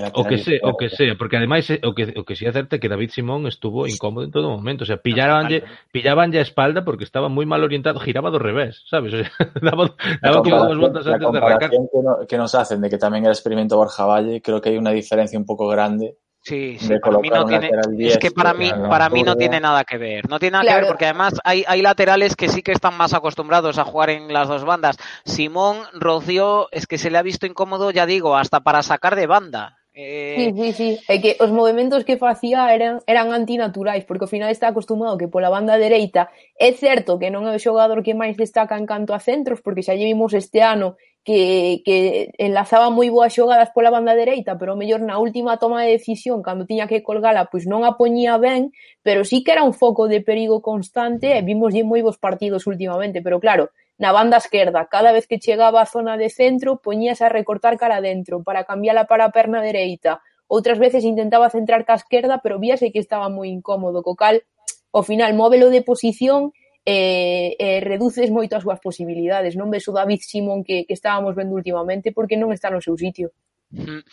De 0.00 0.10
O 0.12 0.24
que 0.24 0.38
sea, 0.38 0.60
o 0.62 0.76
que 0.76 0.88
sea, 0.88 1.14
porque 1.16 1.36
ademais 1.36 1.68
eh, 1.70 1.80
o 1.84 1.94
que 1.94 2.12
o 2.16 2.24
que 2.24 2.36
si 2.36 2.44
é 2.46 2.52
certo 2.52 2.78
que 2.80 2.88
David 2.88 3.10
Simón 3.10 3.46
estuvo 3.46 3.86
incómodo 3.86 4.24
en 4.24 4.32
todo 4.32 4.50
momento, 4.50 4.84
o 4.84 4.86
sea, 4.86 4.96
pillabanlle 4.98 5.64
pillabanlle 5.92 6.38
a 6.38 6.46
espalda 6.46 6.84
porque 6.84 7.04
estaba 7.04 7.28
moi 7.28 7.46
mal 7.46 7.62
orientado, 7.64 8.00
giraba 8.00 8.30
do 8.30 8.38
revés, 8.38 8.84
sabes? 8.88 9.14
O 9.14 9.18
sea, 9.22 9.30
daba, 9.62 9.94
La 10.22 10.30
daba 10.32 10.42
como 10.42 10.56
dúas 10.64 10.78
voltas 10.78 11.06
antes 11.06 11.32
de 11.32 11.38
arrancar. 11.38 11.70
que, 11.70 11.78
no- 12.02 12.18
que 12.26 12.36
nos 12.36 12.54
hacen 12.54 12.80
de 12.80 12.88
que 12.90 12.98
también 12.98 13.24
era 13.24 13.32
experimento 13.32 13.76
Borja 13.76 14.04
Valle, 14.06 14.42
creo 14.42 14.60
que 14.60 14.70
hay 14.70 14.78
una 14.78 14.90
diferencia 14.92 15.38
un 15.38 15.46
poco 15.46 15.68
grande. 15.68 16.16
Sí, 16.46 16.78
sí, 16.78 16.94
para 17.02 17.18
mí 17.18 17.28
no 17.28 17.44
tiene, 17.44 17.70
es 17.98 18.18
que 18.18 18.30
para 18.30 18.54
mí, 18.54 18.70
para 18.88 19.08
mí 19.10 19.24
no 19.24 19.34
tiene 19.34 19.58
nada 19.58 19.82
que 19.82 19.98
ver, 19.98 20.28
no 20.30 20.38
tiene 20.38 20.52
nada 20.52 20.64
que 20.64 20.74
ver 20.78 20.86
porque 20.86 21.06
además 21.06 21.34
hay, 21.42 21.64
hay 21.66 21.82
laterales 21.82 22.36
que 22.36 22.48
sí 22.48 22.62
que 22.62 22.70
están 22.70 22.96
más 22.96 23.14
acostumbrados 23.14 23.78
a 23.78 23.84
jugar 23.84 24.10
en 24.10 24.32
las 24.32 24.46
dos 24.46 24.64
bandas. 24.64 24.96
Simón 25.24 25.78
Rocío 25.92 26.68
es 26.70 26.86
que 26.86 26.98
se 26.98 27.10
le 27.10 27.18
ha 27.18 27.22
visto 27.22 27.46
incómodo, 27.46 27.90
ya 27.90 28.06
digo, 28.06 28.36
hasta 28.36 28.60
para 28.60 28.84
sacar 28.84 29.16
de 29.16 29.26
banda. 29.26 29.75
Eh... 29.98 30.52
Sí, 30.52 30.52
sí, 30.52 30.72
sí. 30.76 30.90
É 31.08 31.16
que 31.24 31.40
os 31.40 31.48
movimentos 31.48 32.04
que 32.04 32.20
facía 32.20 32.68
eran, 32.76 33.00
eran 33.08 33.32
antinaturais, 33.32 34.04
porque 34.04 34.28
ao 34.28 34.32
final 34.34 34.52
está 34.52 34.68
acostumado 34.68 35.16
que 35.16 35.32
pola 35.32 35.48
banda 35.48 35.80
dereita 35.80 36.28
é 36.60 36.76
certo 36.76 37.16
que 37.16 37.32
non 37.32 37.48
é 37.48 37.56
o 37.56 37.62
xogador 37.64 38.04
que 38.04 38.12
máis 38.12 38.36
destaca 38.36 38.76
en 38.76 38.84
canto 38.84 39.16
a 39.16 39.24
centros, 39.24 39.64
porque 39.64 39.80
xa 39.80 39.96
llevimos 39.96 40.36
este 40.36 40.60
ano 40.60 41.00
que, 41.24 41.80
que 41.80 42.28
enlazaba 42.36 42.92
moi 42.92 43.08
boas 43.08 43.32
xogadas 43.32 43.72
pola 43.72 43.88
banda 43.88 44.12
dereita, 44.12 44.60
pero 44.60 44.76
o 44.76 44.78
mellor 44.78 45.00
na 45.00 45.16
última 45.16 45.56
toma 45.56 45.88
de 45.88 45.96
decisión, 45.96 46.44
cando 46.44 46.68
tiña 46.68 46.84
que 46.84 47.00
colgala, 47.00 47.48
pois 47.48 47.64
non 47.64 47.88
a 47.88 47.96
poñía 47.96 48.36
ben, 48.36 48.76
pero 49.00 49.24
sí 49.24 49.40
que 49.40 49.56
era 49.56 49.64
un 49.64 49.72
foco 49.72 50.12
de 50.12 50.20
perigo 50.20 50.60
constante 50.60 51.32
e 51.32 51.40
vimos 51.40 51.72
moi 51.88 52.04
bons 52.04 52.20
partidos 52.20 52.68
últimamente, 52.68 53.24
pero 53.24 53.40
claro, 53.40 53.72
na 53.98 54.12
banda 54.12 54.36
esquerda. 54.36 54.86
Cada 54.86 55.12
vez 55.12 55.26
que 55.26 55.38
chegaba 55.40 55.82
á 55.82 55.86
zona 55.86 56.16
de 56.20 56.28
centro, 56.28 56.76
poñíase 56.78 57.24
a 57.24 57.32
recortar 57.32 57.80
cara 57.80 58.00
dentro 58.00 58.44
para 58.44 58.64
cambiala 58.68 59.08
para 59.08 59.26
a 59.26 59.32
perna 59.32 59.64
dereita. 59.64 60.20
Outras 60.46 60.78
veces 60.78 61.02
intentaba 61.02 61.50
centrar 61.50 61.82
ca 61.84 61.98
esquerda, 61.98 62.38
pero 62.38 62.60
víase 62.60 62.92
que 62.92 63.02
estaba 63.02 63.26
moi 63.32 63.48
incómodo, 63.48 64.04
co 64.04 64.14
cal 64.14 64.44
ao 64.92 65.02
final 65.02 65.34
móvelo 65.34 65.72
de 65.72 65.82
posición 65.82 66.52
e, 66.86 67.56
e 67.58 67.80
reduces 67.82 68.30
moito 68.30 68.54
as 68.54 68.62
súas 68.62 68.78
posibilidades. 68.78 69.58
Non 69.58 69.72
ves 69.72 69.88
o 69.90 69.96
David 69.96 70.22
Simón 70.22 70.62
que, 70.62 70.86
que 70.86 70.94
estábamos 70.94 71.34
vendo 71.34 71.56
últimamente 71.58 72.14
porque 72.14 72.38
non 72.38 72.54
está 72.54 72.70
no 72.70 72.84
seu 72.84 72.94
sitio. 72.94 73.34
Mm. 73.74 74.06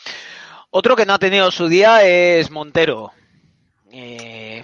Otro 0.73 0.97
que 0.97 1.05
no 1.05 1.13
ha 1.13 1.21
tenido 1.21 1.51
su 1.53 1.69
día 1.69 2.01
es 2.01 2.49
Montero. 2.49 3.13
Eh, 3.93 4.63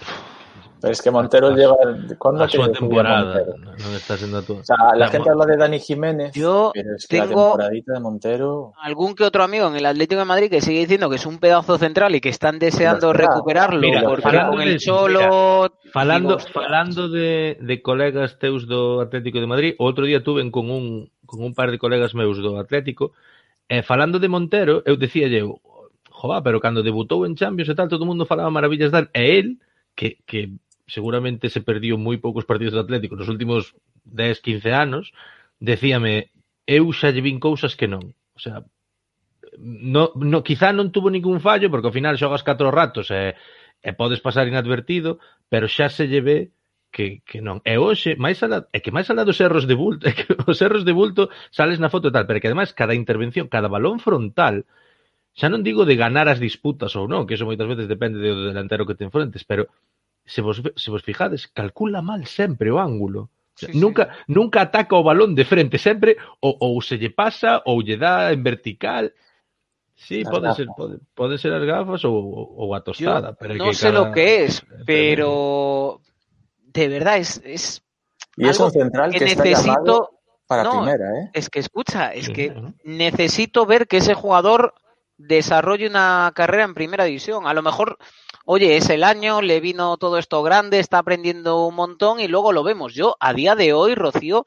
Pero 0.80 0.92
es 0.92 1.02
que 1.02 1.10
Montero 1.10 1.54
lleva. 1.54 1.76
¿Cuándo 2.16 2.44
a 2.44 2.48
su 2.48 2.56
temporada 2.72 3.44
non 3.76 3.92
está 3.92 4.16
sendo 4.16 4.38
a 4.38 4.42
túa. 4.42 4.60
O 4.60 4.64
sea, 4.64 4.96
la 4.96 5.04
La 5.04 5.08
gente 5.12 5.28
habla 5.28 5.44
de 5.44 5.56
Dani 5.60 5.78
Jiménez, 5.78 6.32
Yo 6.32 6.72
pero 6.72 6.96
es 6.96 7.06
que 7.06 7.18
la 7.18 7.26
tengo- 7.28 7.52
temporadita 7.52 7.92
de 7.92 8.00
Montero. 8.00 8.72
algún 8.80 9.14
que 9.14 9.24
otro 9.24 9.42
amigo 9.44 9.68
en 9.68 9.76
el 9.76 9.84
Atlético 9.84 10.20
de 10.20 10.24
Madrid 10.24 10.48
que 10.48 10.60
sigue 10.64 10.80
diciendo 10.80 11.10
que 11.10 11.16
es 11.16 11.26
un 11.26 11.38
pedazo 11.38 11.76
central 11.76 12.14
y 12.14 12.20
que 12.20 12.30
están 12.32 12.58
deseando 12.58 13.12
recuperarlo 13.12 13.80
Mira, 13.80 14.02
porque 14.08 14.22
falando 14.22 14.50
con 14.56 14.64
de 14.64 14.70
el 14.70 14.76
eso, 14.76 14.96
Cholo 14.96 15.68
Falando, 15.92 16.38
falando 16.38 17.08
de, 17.08 17.58
de 17.60 17.82
colegas 17.82 18.38
teus 18.38 18.64
do 18.66 19.00
Atlético 19.02 19.40
de 19.42 19.46
Madrid, 19.50 19.74
outro 19.76 20.06
día 20.06 20.22
tuven 20.22 20.48
con 20.54 20.70
un, 20.70 21.10
con 21.26 21.42
un 21.44 21.52
par 21.52 21.68
de 21.74 21.78
colegas 21.82 22.14
meus 22.14 22.38
do 22.40 22.56
Atlético, 22.56 23.12
e 23.68 23.82
falando 23.82 24.16
de 24.22 24.30
Montero, 24.30 24.80
eu 24.86 24.94
decía 24.96 25.26
eu, 25.28 25.58
jova, 26.08 26.40
pero 26.46 26.56
cando 26.62 26.80
debutou 26.86 27.26
en 27.26 27.34
Champions 27.34 27.68
e 27.68 27.74
tal, 27.74 27.90
todo 27.90 28.02
o 28.02 28.08
mundo 28.08 28.22
falaba 28.24 28.48
maravillas 28.54 28.88
dal, 28.94 29.10
e 29.10 29.38
él, 29.42 29.58
que, 29.98 30.22
que 30.26 30.54
seguramente 30.90 31.48
se 31.48 31.62
perdió 31.62 31.94
moi 31.96 32.18
poucos 32.18 32.44
partidos 32.44 32.74
do 32.74 32.82
Atlético 32.82 33.14
nos 33.14 33.30
últimos 33.30 33.72
10, 34.04 34.42
15 34.42 34.74
anos, 34.74 35.04
decíame, 35.62 36.34
eu 36.66 36.90
xa 36.90 37.14
lle 37.14 37.22
vin 37.22 37.38
cousas 37.38 37.78
que 37.78 37.86
non. 37.86 38.12
O 38.34 38.40
sea, 38.42 38.66
no, 39.58 40.12
no, 40.14 40.42
quizá 40.42 40.74
non 40.74 40.90
tuvo 40.94 41.08
ningún 41.10 41.38
fallo, 41.38 41.70
porque 41.70 41.88
ao 41.88 41.96
final 41.96 42.18
xogas 42.18 42.46
catro 42.46 42.74
ratos 42.74 43.10
e, 43.10 43.34
e 43.82 43.90
podes 43.94 44.20
pasar 44.20 44.50
inadvertido, 44.50 45.18
pero 45.50 45.66
xa 45.66 45.88
se 45.88 46.10
lle 46.10 46.20
ve 46.20 46.38
que, 46.90 47.22
que 47.26 47.38
non. 47.40 47.62
E 47.62 47.78
hoxe, 47.78 48.18
máis 48.18 48.42
alá, 48.42 48.66
é 48.74 48.78
que 48.82 48.94
máis 48.94 49.06
alá 49.10 49.22
dos 49.22 49.38
erros 49.38 49.66
de 49.70 49.78
bulto, 49.78 50.06
é 50.10 50.12
que 50.12 50.26
os 50.46 50.58
erros 50.58 50.82
de 50.84 50.94
bulto 50.94 51.30
sales 51.54 51.78
na 51.78 51.92
foto 51.92 52.10
e 52.10 52.14
tal, 52.14 52.26
pero 52.26 52.42
que 52.42 52.50
ademais 52.50 52.74
cada 52.74 52.98
intervención, 52.98 53.46
cada 53.46 53.70
balón 53.70 54.02
frontal, 54.02 54.66
xa 55.38 55.46
non 55.46 55.62
digo 55.62 55.86
de 55.86 55.94
ganar 55.94 56.26
as 56.26 56.42
disputas 56.42 56.94
ou 56.98 57.06
non, 57.06 57.26
que 57.26 57.38
eso 57.38 57.46
moitas 57.46 57.70
veces 57.70 57.86
depende 57.86 58.18
do 58.18 58.50
delantero 58.50 58.86
que 58.86 58.98
te 58.98 59.06
enfrentes, 59.06 59.46
pero 59.46 59.70
se 60.30 60.40
vos, 60.40 60.62
se 60.76 60.90
vos 60.94 61.02
fijades, 61.02 61.48
calcula 61.50 62.00
mal 62.02 62.24
sempre 62.26 62.70
o 62.70 62.78
ángulo. 62.78 63.28
Sí, 63.58 63.66
nunca, 63.74 64.08
nunca 64.30 64.62
ataca 64.62 64.94
o 64.96 65.02
balón 65.02 65.34
de 65.34 65.44
frente, 65.44 65.76
sempre 65.76 66.16
ou, 66.40 66.54
ou 66.62 66.80
se 66.80 66.96
lle 66.96 67.10
pasa 67.10 67.60
ou 67.66 67.82
lle 67.82 67.98
dá 67.98 68.30
en 68.32 68.40
vertical. 68.46 69.12
Sí, 69.92 70.22
As 70.24 70.30
pode 70.32 70.48
gafas. 70.48 70.56
ser, 70.56 70.66
pode, 70.72 70.94
pode 71.12 71.34
ser 71.36 71.52
as 71.52 71.64
gafas 71.66 72.00
ou, 72.08 72.16
ou 72.56 72.72
a 72.72 72.78
yo 72.78 72.84
tostada. 72.88 73.34
pero 73.36 73.52
é 73.52 73.58
no 73.58 73.68
que 73.68 73.74
sé 73.76 73.90
cada- 73.92 73.98
lo 74.00 74.04
que 74.14 74.26
es, 74.48 74.64
tremendo. 74.64 74.86
pero 74.86 76.00
de 76.72 76.88
verdad 76.88 77.18
es, 77.18 77.42
es 77.44 77.82
Y 78.38 78.48
es 78.48 78.58
un 78.60 78.70
central 78.70 79.10
que, 79.12 79.18
que 79.18 79.24
está 79.26 79.44
llamado 79.44 79.76
necesito, 79.76 80.10
para 80.46 80.64
no, 80.64 80.70
primera, 80.80 81.06
¿eh? 81.20 81.30
es 81.34 81.50
que 81.50 81.58
escucha, 81.60 82.14
es 82.14 82.26
Sí, 82.26 82.32
que 82.32 82.48
¿no? 82.50 82.72
necesito 82.84 83.66
ver 83.66 83.86
que 83.86 83.98
ese 83.98 84.14
jugador 84.14 84.72
desarrolle 85.18 85.86
una 85.86 86.32
carrera 86.34 86.64
en 86.64 86.72
primera 86.72 87.04
división. 87.04 87.46
A 87.46 87.52
lo 87.52 87.60
mejor, 87.60 87.98
oye, 88.52 88.76
es 88.76 88.90
el 88.90 89.04
año, 89.04 89.42
le 89.42 89.60
vino 89.60 89.96
todo 89.96 90.18
esto 90.18 90.42
grande, 90.42 90.80
está 90.80 90.98
aprendiendo 90.98 91.66
un 91.66 91.76
montón 91.76 92.18
y 92.18 92.26
luego 92.26 92.50
lo 92.52 92.64
vemos. 92.64 92.94
Yo, 92.94 93.16
a 93.20 93.32
día 93.32 93.54
de 93.54 93.72
hoy, 93.72 93.94
Rocío, 93.94 94.44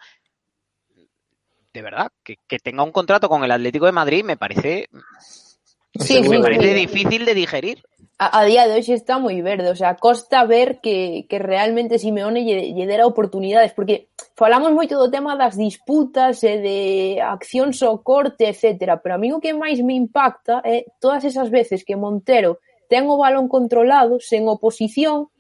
de 1.74 1.82
verdad, 1.82 2.12
que, 2.24 2.36
que 2.48 2.60
tenga 2.60 2.84
un 2.84 2.92
contrato 2.92 3.30
con 3.30 3.44
el 3.44 3.52
Atlético 3.52 3.86
de 3.86 3.94
Madrid 3.94 4.24
me 4.26 4.36
parece, 4.36 4.90
Sí, 5.96 6.22
me 6.22 6.38
sí, 6.38 6.42
parece 6.42 6.70
sí. 6.70 6.74
difícil 6.74 7.24
de 7.26 7.34
digerir. 7.34 7.84
a, 8.18 8.40
a 8.40 8.46
día 8.46 8.68
de 8.68 8.76
hoxe 8.78 8.94
está 8.94 9.20
moi 9.20 9.42
verde, 9.42 9.70
o 9.70 9.76
sea, 9.76 9.96
costa 9.98 10.46
ver 10.46 10.80
que, 10.84 11.26
que 11.30 11.40
realmente 11.40 12.00
Simeone 12.00 12.46
lle, 12.46 12.86
dera 12.86 13.06
oportunidades, 13.06 13.74
porque 13.74 14.10
falamos 14.36 14.72
moito 14.72 14.96
do 15.02 15.10
tema 15.10 15.34
das 15.36 15.56
disputas 15.58 16.44
e 16.44 16.58
de 16.62 16.80
acción 17.22 17.74
socorte, 17.74 18.48
etc. 18.50 18.98
Pero 19.02 19.14
a 19.16 19.22
mí 19.22 19.30
o 19.34 19.42
que 19.44 19.54
máis 19.54 19.82
me 19.82 19.96
impacta 19.98 20.62
é 20.64 20.86
todas 21.04 21.26
esas 21.26 21.50
veces 21.50 21.84
que 21.88 21.98
Montero 21.98 22.62
ten 22.90 23.08
o 23.10 23.18
balón 23.18 23.48
controlado, 23.48 24.20
sen 24.20 24.48
oposición, 24.48 25.34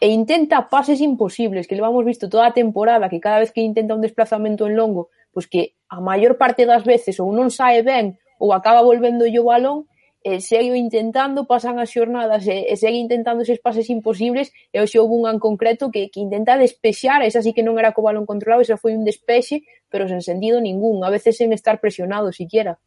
e 0.00 0.08
intenta 0.08 0.70
pases 0.70 1.00
imposibles, 1.00 1.66
que 1.66 1.74
levamos 1.74 2.04
visto 2.04 2.28
toda 2.28 2.46
a 2.46 2.56
temporada, 2.56 3.08
que 3.08 3.20
cada 3.20 3.38
vez 3.42 3.50
que 3.52 3.60
intenta 3.60 3.94
un 3.94 4.00
desplazamento 4.00 4.66
en 4.66 4.76
longo, 4.76 5.10
pois 5.32 5.46
que 5.46 5.74
a 5.88 6.00
maior 6.00 6.38
parte 6.38 6.66
das 6.66 6.84
veces 6.84 7.18
ou 7.18 7.34
non 7.34 7.50
sae 7.50 7.82
ben 7.82 8.16
ou 8.38 8.54
acaba 8.54 8.86
volvendo 8.86 9.26
o 9.26 9.44
balón, 9.44 9.90
e 10.22 10.42
segue 10.42 10.74
intentando, 10.76 11.46
pasan 11.46 11.78
as 11.78 11.94
xornadas 11.94 12.42
e, 12.46 12.66
e 12.66 12.74
segue 12.74 12.98
intentando 12.98 13.46
eses 13.46 13.62
pases 13.62 13.86
imposibles 13.88 14.50
e 14.74 14.82
hoxe 14.82 14.98
houve 14.98 15.14
un 15.14 15.24
en 15.30 15.38
concreto 15.38 15.94
que, 15.94 16.10
que 16.10 16.18
intenta 16.18 16.58
despexar, 16.58 17.22
esa 17.22 17.40
sí 17.40 17.54
que 17.54 17.62
non 17.62 17.78
era 17.78 17.94
co 17.94 18.02
balón 18.02 18.26
controlado, 18.26 18.60
esa 18.66 18.76
foi 18.76 18.98
un 18.98 19.06
despexe, 19.06 19.62
pero 19.86 20.10
sen 20.10 20.20
sentido 20.20 20.58
ningún, 20.58 21.06
a 21.06 21.10
veces 21.10 21.38
sen 21.38 21.54
estar 21.54 21.78
presionado 21.78 22.34
siquiera. 22.34 22.82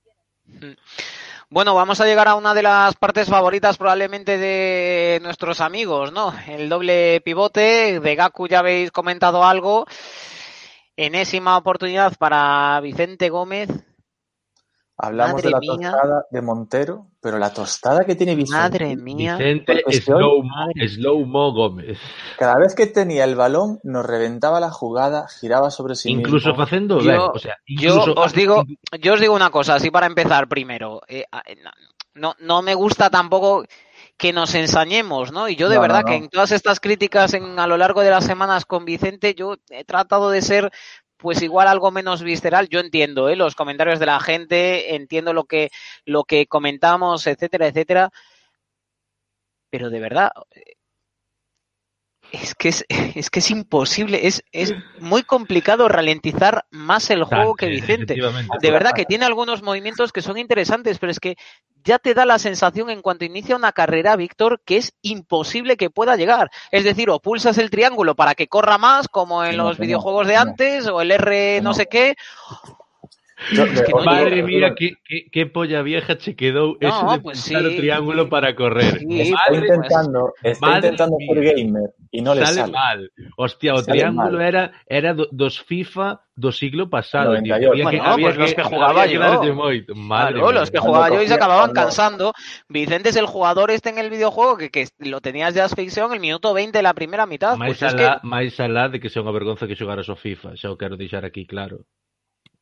Mm. 0.46 0.76
Bueno, 1.54 1.76
vamos 1.76 2.00
a 2.00 2.06
llegar 2.06 2.30
a 2.30 2.36
una 2.36 2.54
de 2.54 2.64
las 2.64 2.96
partes 2.96 3.28
favoritas 3.28 3.78
probablemente 3.78 4.38
de 4.38 5.20
nuestros 5.22 5.60
amigos, 5.60 6.14
¿no? 6.14 6.34
El 6.48 6.70
doble 6.70 7.20
pivote, 7.26 8.00
de 8.00 8.16
Gaku 8.16 8.48
ya 8.48 8.60
habéis 8.60 8.90
comentado 8.90 9.44
algo. 9.44 9.86
Enésima 10.96 11.58
oportunidad 11.58 12.16
para 12.18 12.80
Vicente 12.80 13.28
Gómez. 13.28 13.68
Hablamos 15.04 15.44
Madre 15.44 15.48
de 15.48 15.52
la 15.52 15.60
mía. 15.60 15.92
tostada 15.92 16.26
de 16.30 16.42
Montero, 16.44 17.08
pero 17.20 17.40
la 17.40 17.52
tostada 17.52 18.06
que 18.06 18.14
tiene 18.16 18.36
Vicente. 18.36 18.62
Madre 18.62 18.96
mía. 18.96 19.36
Vicente 19.36 19.82
es 19.88 20.00
que 20.00 20.06
Slow, 20.06 20.44
Mo, 20.44 20.68
Slow 20.88 21.26
Mo 21.26 21.52
Gómez. 21.54 21.98
Cada 22.38 22.60
vez 22.60 22.76
que 22.76 22.86
tenía 22.86 23.24
el 23.24 23.36
balón, 23.36 23.80
nos 23.84 24.06
reventaba 24.06 24.60
la 24.60 24.70
jugada, 24.70 25.28
giraba 25.28 25.72
sobre 25.72 25.96
sí 25.96 26.12
incluso 26.12 26.50
mismo. 26.50 26.64
facendo 26.64 27.00
Yo- 27.00 27.32
o 27.34 27.40
sea, 27.40 27.56
Yo 27.66 27.96
incluso 27.96 28.14
os 28.14 28.34
digo, 28.34 28.64
yo 29.02 29.14
os 29.14 29.20
digo 29.20 29.34
una 29.34 29.50
cosa, 29.50 29.74
así 29.74 29.90
para 29.90 30.06
empezar 30.06 30.48
primero. 30.48 31.02
Eh, 31.08 31.26
eh, 31.48 31.58
no, 32.14 32.36
no 32.40 32.62
me 32.62 32.76
gusta 32.76 33.10
tampoco 33.10 33.64
que 34.18 34.34
nos 34.34 34.54
ensañemos, 34.54 35.32
¿no? 35.32 35.50
Y 35.50 35.56
yo 35.56 35.68
de 35.68 35.76
No, 35.78 35.82
no, 35.82 35.88
verdad 35.88 36.02
no. 36.02 36.06
que 36.06 36.16
en 36.16 36.30
todas 36.30 36.52
estas 36.52 36.80
críticas 36.80 37.34
en, 37.34 37.58
a 37.58 37.66
lo 37.66 37.76
largo 37.76 38.02
de 38.02 38.12
las 38.12 38.24
semanas 38.24 38.66
con 38.66 38.86
Vicente, 38.86 39.34
yo 39.34 39.56
he 39.72 39.84
tratado 39.84 40.30
de 40.30 40.44
ser 40.44 40.72
pues 41.22 41.42
igual 41.42 41.68
algo 41.68 41.92
menos 41.92 42.24
visceral. 42.24 42.68
Yo 42.70 42.80
entiendo 42.80 43.30
¿eh? 43.30 43.36
los 43.36 43.56
comentarios 43.56 44.00
de 44.00 44.08
la 44.08 44.20
gente, 44.20 44.96
entiendo 44.96 45.34
lo 45.34 45.46
que, 45.46 45.70
lo 46.06 46.24
que 46.24 46.48
comentamos, 46.48 47.28
etcétera, 47.28 47.68
etcétera. 47.68 48.12
Pero 49.70 49.90
de 49.90 50.00
verdad, 50.00 50.32
es 52.32 52.56
que 52.56 52.70
es, 52.70 52.86
es 53.16 53.30
que 53.30 53.40
es 53.40 53.52
imposible, 53.52 54.28
es, 54.28 54.44
es 54.52 54.74
muy 55.00 55.24
complicado 55.24 55.88
ralentizar 55.88 56.66
más 56.72 57.10
el 57.10 57.24
juego 57.24 57.56
que 57.56 57.68
Vicente. 57.68 58.16
De 58.62 58.72
verdad 58.72 58.92
que 58.94 59.06
tiene 59.06 59.26
algunos 59.26 59.62
movimientos 59.62 60.12
que 60.12 60.22
son 60.22 60.38
interesantes, 60.38 61.00
pero 61.00 61.12
es 61.12 61.20
que 61.20 61.36
ya 61.84 62.00
te 62.00 62.14
da 62.14 62.26
la 62.26 62.40
sensación 62.40 62.90
en 62.90 63.02
cuanto 63.02 63.26
inicia 63.26 63.56
una 63.56 63.72
carrera, 63.72 64.16
Víctor, 64.16 64.62
que 64.66 64.78
es 64.78 64.94
imposible 65.02 65.78
que 65.78 65.90
pueda 65.90 66.16
llegar. 66.16 66.52
Es 66.72 66.84
decir, 66.84 67.10
o 67.10 67.20
pulsas 67.20 67.58
el 67.58 67.70
triángulo 67.70 68.16
para 68.16 68.36
que 68.36 68.48
corra 68.48 68.78
más, 68.78 69.08
como 69.08 69.44
en 69.44 69.58
los 69.58 69.80
no, 69.80 69.84
videojuegos 69.84 70.28
de 70.28 70.36
no. 70.36 70.42
antes, 70.42 70.88
o 70.88 71.02
el 71.02 71.12
R 71.12 71.62
no. 71.62 71.74
sé 71.74 71.88
qué. 71.88 72.16
Es 73.50 73.82
que 73.82 73.94
oye, 73.94 74.06
Madre 74.06 74.44
mía, 74.44 74.74
qué, 74.78 74.94
qué, 75.04 75.26
qué 75.32 75.46
polla 75.48 75.82
vieja 75.82 76.14
quedou 76.38 76.78
No, 76.80 76.88
eso 76.88 77.06
de 77.10 77.20
pues 77.20 77.40
sí. 77.40 77.56
triángulo 77.78 78.30
para 78.30 78.54
correr. 78.56 79.00
Sí, 79.00 79.22
Está 79.34 79.40
pues, 79.50 79.62
intentando, 79.64 80.34
está 80.44 80.68
Madre 80.68 80.78
intentando 80.94 81.18
ser 81.18 81.40
gamer 81.42 81.90
y 82.12 82.22
no 82.22 82.36
le 82.36 82.46
sale, 82.46 82.62
sale. 82.62 82.72
mal. 82.72 83.12
Hostia, 83.38 83.74
o 83.74 83.82
Sale 83.82 83.92
triángulo 83.98 84.38
mal. 84.38 84.48
era 84.48 84.64
era 84.86 85.14
do, 85.14 85.28
dos 85.32 85.62
FIFA 85.64 86.22
do 86.36 86.52
siglo 86.52 86.90
pasado, 86.90 87.34
tío. 87.42 87.56
98. 87.58 87.72
Había 87.72 87.90
que, 87.90 88.00
había 88.00 88.26
pues 88.28 88.38
los 88.38 88.54
que 88.54 88.64
jugaba 88.64 89.08
que 89.08 89.14
yo. 89.14 89.20
Madre 89.96 90.34
Claro, 90.34 90.52
mía. 90.52 90.60
los 90.60 90.72
que 90.72 90.80
jugaba 90.80 91.10
yo 91.10 91.22
y 91.22 91.28
se 91.28 91.34
acababan 91.34 91.72
cansando. 91.74 92.34
Vicente 92.70 93.10
es 93.10 93.16
el 93.16 93.26
jugador 93.26 93.72
este 93.72 93.90
en 93.90 93.98
el 93.98 94.10
videojuego 94.10 94.58
que, 94.58 94.70
que 94.70 94.88
lo 95.00 95.22
tenías 95.22 95.54
de 95.54 95.62
asfixia 95.62 96.06
en 96.06 96.14
el 96.14 96.20
minuto 96.20 96.54
20 96.54 96.78
de 96.78 96.84
la 96.84 96.94
primera 96.94 97.26
mitad. 97.26 97.58
máis 97.58 97.78
Pues 97.78 97.82
es 97.84 97.96
que 97.96 98.06
alá, 98.06 98.20
máis 98.24 98.60
alá 98.60 98.90
de 98.90 99.00
que 99.00 99.10
sea 99.10 99.22
unha 99.24 99.34
vergonza 99.34 99.68
que 99.68 99.76
xogaras 99.76 100.10
o 100.10 100.16
FIFA, 100.16 100.56
xa 100.58 100.72
o 100.72 100.78
quero 100.78 100.98
deixar 100.98 101.24
aquí 101.26 101.46
claro. 101.46 101.86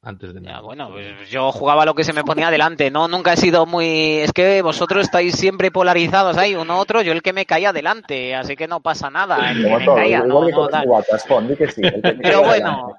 Antes 0.02 0.34
de 0.34 0.40
Ya, 0.42 0.48
nada. 0.52 0.62
bueno, 0.62 0.90
pues 0.92 1.30
yo 1.30 1.52
jugaba 1.52 1.84
lo 1.86 1.94
que 1.94 2.06
se 2.06 2.14
me 2.14 2.24
ponía 2.24 2.50
delante, 2.50 2.90
no, 2.90 3.10
nunca 3.10 3.34
he 3.34 3.38
sido 3.38 3.66
muy... 3.66 4.20
Es 4.20 4.32
que 4.32 4.62
vosotros 4.62 5.04
estáis 5.04 5.36
siempre 5.36 5.72
polarizados 5.72 6.38
ahí, 6.38 6.56
uno 6.56 6.78
otro, 6.80 7.02
yo 7.02 7.12
el 7.12 7.22
que 7.22 7.34
me 7.34 7.46
caía 7.46 7.74
delante, 7.74 8.34
así 8.34 8.56
que 8.56 8.68
no 8.70 8.80
pasa 8.82 9.10
nada, 9.10 9.52
el 9.52 9.58
que 9.58 9.64
Como 9.64 9.80
me 9.80 9.86
todo, 9.86 9.96
caía, 9.98 10.20
no, 10.20 10.26
igual 10.26 10.46
que 10.46 10.52
no, 10.52 10.58
con 10.58 10.70
tal. 10.72 10.86
Guatas, 10.88 11.24
pon, 11.28 11.48
di 11.50 11.56
que 11.58 11.68
sí, 11.70 11.82
el 11.84 11.94
que 11.96 12.02
te 12.02 12.14
Pero 12.14 12.44
bueno, 12.44 12.94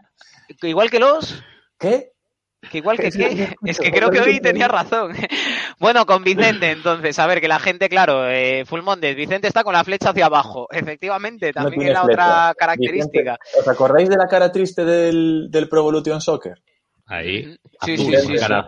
delante. 0.48 0.68
igual 0.68 0.90
que 0.90 0.98
los... 0.98 1.42
¿Qué? 1.78 2.12
Que 2.70 2.76
igual 2.76 2.98
que 2.98 3.10
qué, 3.10 3.54
es 3.64 3.78
que 3.80 3.90
creo 3.90 4.10
que 4.10 4.20
hoy 4.20 4.38
tenía 4.40 4.68
razón. 4.68 5.12
Bueno, 5.78 6.04
con 6.04 6.22
Vicente, 6.22 6.72
entonces, 6.72 7.18
a 7.18 7.26
ver, 7.26 7.40
que 7.40 7.48
la 7.48 7.58
gente, 7.58 7.88
claro, 7.88 8.28
eh, 8.28 8.66
Full 8.66 8.82
Mondes, 8.82 9.16
Vicente 9.16 9.48
está 9.48 9.64
con 9.64 9.72
la 9.72 9.82
flecha 9.82 10.10
hacia 10.10 10.26
abajo, 10.26 10.66
efectivamente, 10.70 11.46
No 11.56 11.62
también 11.62 11.78
tiene 11.80 11.90
era 11.92 12.02
flecha. 12.02 12.22
otra 12.22 12.54
característica. 12.54 13.38
Vicente, 13.42 13.60
¿Os 13.60 13.66
acordáis 13.68 14.10
de 14.10 14.16
la 14.18 14.28
cara 14.28 14.52
triste 14.52 14.84
del, 14.84 15.46
del 15.50 15.70
Pro 15.70 15.80
Evolution 15.80 16.20
Soccer? 16.20 16.60
Aí, 17.10 17.58
sí, 17.82 17.94
azul, 17.94 18.14
eh, 18.14 18.20
sí, 18.20 18.26
sí, 18.28 18.38
cara 18.38 18.64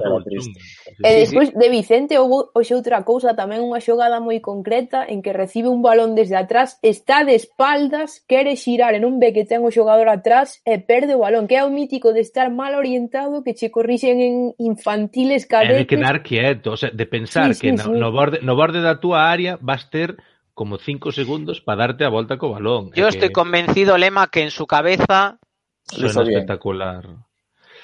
E 0.99 1.15
despois 1.15 1.55
de 1.55 1.69
Vicente 1.71 2.19
houve 2.19 2.51
hoxe 2.59 2.75
outra 2.75 3.07
cousa, 3.07 3.39
tamén 3.39 3.63
unha 3.63 3.79
xogada 3.79 4.19
moi 4.19 4.43
concreta 4.43 5.07
en 5.07 5.23
que 5.23 5.31
recibe 5.31 5.71
un 5.71 5.79
balón 5.79 6.19
desde 6.19 6.35
atrás, 6.35 6.75
está 6.83 7.23
de 7.23 7.39
espaldas, 7.39 8.27
quere 8.27 8.59
xirar 8.59 8.99
en 8.99 9.07
un 9.07 9.23
ve 9.23 9.31
que 9.31 9.47
ten 9.47 9.63
o 9.63 9.71
xogador 9.71 10.11
atrás 10.11 10.59
e 10.67 10.83
perde 10.83 11.15
o 11.15 11.23
balón, 11.23 11.47
que 11.47 11.55
é 11.55 11.63
o 11.63 11.71
mítico 11.71 12.11
de 12.11 12.19
estar 12.19 12.51
mal 12.51 12.75
orientado 12.75 13.47
que 13.47 13.55
che 13.55 13.71
corrixen 13.71 14.19
en 14.19 14.35
infantiles 14.59 15.47
cadetes. 15.47 15.79
Hai 15.79 15.87
que 15.87 15.95
quedar 15.95 16.27
quieto, 16.27 16.75
o 16.75 16.79
sea, 16.79 16.91
de 16.91 17.07
pensar 17.07 17.55
sí, 17.55 17.63
sí, 17.63 17.63
que 17.63 17.71
no, 17.79 17.87
sí. 17.87 17.95
no, 17.95 18.11
borde, 18.11 18.43
no 18.43 18.59
borde 18.59 18.83
da 18.83 18.99
túa 18.99 19.31
área 19.31 19.55
vas 19.63 19.87
ter 19.87 20.19
como 20.51 20.83
cinco 20.83 21.15
segundos 21.15 21.63
para 21.63 21.87
darte 21.87 22.03
a 22.03 22.11
volta 22.11 22.43
co 22.43 22.51
balón. 22.51 22.91
Yo 22.99 23.07
estoy 23.07 23.31
que... 23.31 23.39
convencido, 23.39 23.95
Lema, 23.95 24.27
que 24.27 24.43
en 24.43 24.51
su 24.51 24.67
cabeza... 24.67 25.39
Suena 25.87 26.27
espectacular. 26.27 27.07
Bien. 27.07 27.32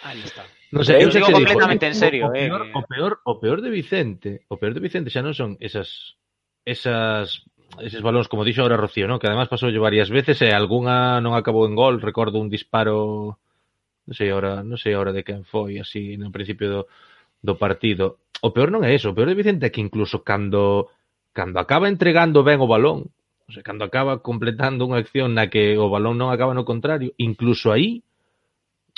Aí 0.02 0.22
está. 0.22 0.46
Non 0.70 0.84
sei, 0.84 1.02
eu 1.02 1.10
digo 1.10 1.32
completamente 1.32 1.88
digo, 1.88 1.94
en 1.94 1.98
serio, 1.98 2.22
o 2.28 2.34
eh, 2.36 2.46
peor, 2.46 2.62
eh. 2.68 2.72
o 2.76 2.82
peor, 2.84 3.12
o 3.24 3.34
peor 3.40 3.58
de 3.64 3.70
Vicente, 3.72 4.44
o 4.52 4.60
peor 4.60 4.76
de 4.76 4.84
Vicente 4.84 5.10
xa 5.10 5.24
non 5.24 5.34
son 5.34 5.56
esas 5.58 6.20
esas 6.62 7.48
eses 7.80 8.00
balóns, 8.04 8.28
como 8.28 8.44
dixo 8.44 8.62
agora 8.62 8.80
Rocío, 8.80 9.08
non? 9.08 9.18
que 9.20 9.28
además 9.28 9.48
pasoulle 9.48 9.80
varias 9.80 10.08
veces 10.12 10.40
eh, 10.44 10.52
e 10.52 10.56
algunha 10.56 11.18
non 11.24 11.34
acabou 11.34 11.64
en 11.64 11.74
gol, 11.74 12.00
recordo 12.04 12.40
un 12.40 12.52
disparo 12.52 13.40
non 14.08 14.14
sei 14.16 14.32
ahora, 14.32 14.64
non 14.64 14.80
sei 14.80 14.96
ahora 14.96 15.12
de 15.12 15.24
quen 15.24 15.44
foi, 15.44 15.76
así 15.80 16.16
no 16.16 16.32
principio 16.32 16.68
do, 16.68 16.82
do 17.44 17.54
partido. 17.60 18.24
O 18.40 18.54
peor 18.54 18.72
non 18.72 18.84
é 18.86 18.94
eso, 18.96 19.12
o 19.12 19.16
peor 19.16 19.28
de 19.28 19.36
Vicente 19.36 19.68
é 19.68 19.72
que 19.72 19.84
incluso 19.84 20.24
cando 20.24 20.92
cando 21.36 21.60
acaba 21.60 21.92
entregando 21.92 22.40
ben 22.40 22.60
o 22.60 22.70
balón, 22.70 23.12
o 23.48 23.50
sea, 23.52 23.64
cando 23.64 23.84
acaba 23.84 24.20
completando 24.24 24.84
unha 24.88 25.00
acción 25.00 25.36
na 25.36 25.52
que 25.52 25.76
o 25.76 25.92
balón 25.92 26.16
non 26.16 26.32
acaba 26.32 26.56
no 26.56 26.64
contrario, 26.64 27.12
incluso 27.20 27.68
aí 27.72 28.04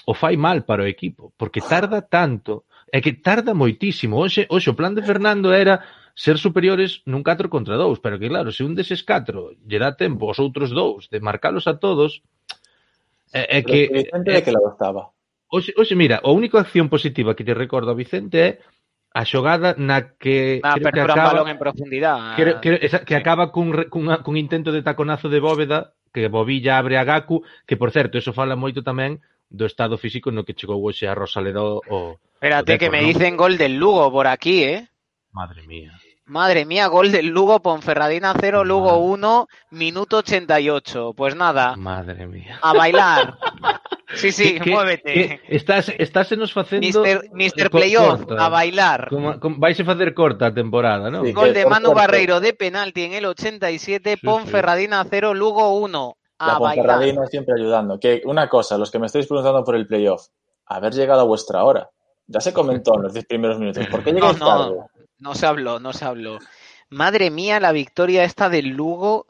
o 0.07 0.15
fai 0.15 0.37
mal 0.37 0.63
para 0.63 0.85
o 0.85 0.91
equipo, 0.91 1.33
porque 1.37 1.61
tarda 1.61 2.01
tanto, 2.01 2.65
é 2.93 3.01
que 3.01 3.13
tarda 3.13 3.55
moitísimo. 3.55 4.17
Hoxe, 4.19 4.47
hoxe 4.49 4.71
o 4.71 4.77
plan 4.77 4.95
de 4.95 5.03
Fernando 5.03 5.53
era 5.53 5.85
ser 6.15 6.39
superiores 6.39 7.03
nun 7.07 7.23
4 7.23 7.49
contra 7.49 7.79
2, 7.79 8.03
pero 8.03 8.19
que 8.19 8.29
claro, 8.29 8.51
se 8.53 8.65
un 8.65 8.75
deses 8.75 9.03
4 9.07 9.57
lle 9.65 9.79
dá 9.79 9.95
tempo 9.95 10.27
aos 10.27 10.43
outros 10.43 10.75
dous 10.75 11.09
de 11.09 11.21
marcalos 11.23 11.71
a 11.71 11.79
todos, 11.79 12.21
é, 13.33 13.59
é 13.59 13.63
que... 13.63 13.89
Vicente 13.89 14.31
é, 14.35 14.43
que 14.43 14.53
la 14.53 14.61
gustaba. 14.61 15.15
Hoxe, 15.51 15.75
hoxe, 15.79 15.95
mira, 15.95 16.21
a 16.23 16.31
única 16.31 16.59
acción 16.61 16.89
positiva 16.91 17.35
que 17.35 17.47
te 17.47 17.55
recordo 17.55 17.91
a 17.91 17.99
Vicente 17.99 18.39
é 18.39 18.51
a 19.11 19.27
xogada 19.27 19.75
na 19.79 20.15
que... 20.15 20.63
Ah, 20.63 20.79
creo 20.79 20.93
que 20.95 21.03
acaba, 21.03 21.35
balón 21.35 21.51
en 21.51 21.59
profundidade. 21.59 22.39
Creo, 22.39 22.55
creo, 22.63 22.79
esa, 22.79 23.03
que 23.03 23.19
acaba 23.19 23.51
cun, 23.51 23.75
cun, 23.91 24.07
cun 24.23 24.37
intento 24.39 24.71
de 24.71 24.83
taconazo 24.83 25.27
de 25.27 25.43
bóveda 25.43 25.95
que 26.13 26.29
Bobilla 26.29 26.79
abre 26.79 26.99
a 26.99 27.05
Gaku, 27.05 27.43
que 27.67 27.77
por 27.77 27.91
certo, 27.91 28.19
eso 28.19 28.33
fala 28.33 28.59
moito 28.59 28.83
tamén 28.83 29.23
do 29.51 29.67
estado 29.67 29.99
físico 29.99 30.31
no 30.31 30.47
que 30.47 30.55
chegou 30.55 30.79
hoxe 30.83 31.11
a 31.11 31.15
Rosaleda 31.15 31.63
o... 31.63 32.19
Espérate, 32.39 32.73
o 32.73 32.79
Deco, 32.79 32.81
que 32.87 32.91
me 32.91 33.03
¿no? 33.03 33.09
dicen 33.11 33.35
gol 33.37 33.59
del 33.59 33.77
Lugo 33.77 34.11
por 34.11 34.27
aquí, 34.27 34.63
eh? 34.63 34.87
Madre 35.33 35.67
mía. 35.67 35.95
Madre 36.31 36.65
mía, 36.65 36.87
gol 36.87 37.11
del 37.11 37.27
Lugo, 37.27 37.59
Ponferradina 37.61 38.33
0, 38.39 38.63
Lugo 38.65 38.99
1, 38.99 39.49
minuto 39.71 40.19
88. 40.19 41.13
Pues 41.17 41.35
nada, 41.35 41.75
Madre 41.77 42.27
mía. 42.29 42.59
a 42.63 42.73
bailar. 42.73 43.37
Sí, 44.15 44.31
sí, 44.31 44.59
muévete. 44.65 45.41
estás, 45.49 45.89
estás 45.99 46.31
nos 46.39 46.53
facendo... 46.53 46.87
Mister, 46.87 47.23
Mister 47.33 47.69
co- 47.71 47.79
Playoff, 47.79 48.25
corta. 48.27 48.45
a 48.45 48.49
bailar. 48.49 49.09
Como, 49.09 49.41
como, 49.41 49.57
vais 49.59 49.79
a 49.81 49.85
facer 49.85 50.15
corta 50.15 50.47
a 50.47 50.55
temporada, 50.55 51.11
non? 51.11 51.27
Sí. 51.27 51.33
Gol 51.33 51.53
de 51.53 51.67
Manu. 51.67 51.95
Barreiro 51.95 52.39
de 52.39 52.53
penalti 52.55 53.03
en 53.05 53.13
el 53.15 53.27
87, 53.27 54.15
Sí, 54.19 54.27
Ponferradina 54.27 55.05
0, 55.09 55.35
Lugo 55.35 55.75
1. 55.79 56.15
La 56.39 56.47
A 56.47 56.59
bailar. 56.59 56.87
Ponferradina 56.87 57.27
siempre 57.27 57.55
ayudando. 57.59 57.99
Que 57.99 58.23
una 58.25 58.49
cosa, 58.49 58.79
los 58.79 58.91
que 58.91 58.99
me 58.99 59.07
estáis 59.07 59.27
preguntando 59.27 59.65
por 59.65 59.75
el 59.75 59.87
playoff, 59.87 60.29
haber 60.67 60.93
llegado 60.95 61.23
a 61.23 61.25
vuestra 61.25 61.65
hora. 61.65 61.91
Ya 62.27 62.41
se 62.41 62.53
comentó 62.53 62.95
en 62.95 63.03
los 63.03 63.13
10 63.15 63.27
primeros 63.27 63.59
minutos. 63.59 63.85
¿Por 63.91 64.05
qué 64.05 64.13
No, 64.13 64.19
llegáis 64.21 64.39
no, 64.39 64.47
tarde? 64.47 64.75
No 65.21 65.35
se 65.35 65.47
habló, 65.47 65.79
no 65.79 65.93
se 65.93 66.05
habló. 66.05 66.39
Madre 66.89 67.31
mía, 67.31 67.61
la 67.61 67.73
victoria 67.73 68.25
esta 68.25 68.49
del 68.49 68.69
Lugo. 68.69 69.27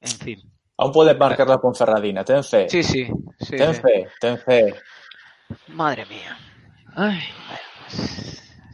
En 0.00 0.10
fin. 0.10 0.42
Aún 0.76 0.92
puede 0.92 1.14
marcar 1.14 1.48
la 1.48 1.58
Ponferradina. 1.58 2.24
Ten 2.24 2.42
fe. 2.42 2.68
Sí, 2.68 2.82
sí. 2.82 3.08
sí, 3.38 3.56
ten 3.56 3.74
sí. 3.74 3.80
fe, 3.80 4.08
ten 4.20 4.38
fe. 4.38 4.74
Madre 5.68 6.04
mía. 6.06 6.36
Ai, 6.96 7.20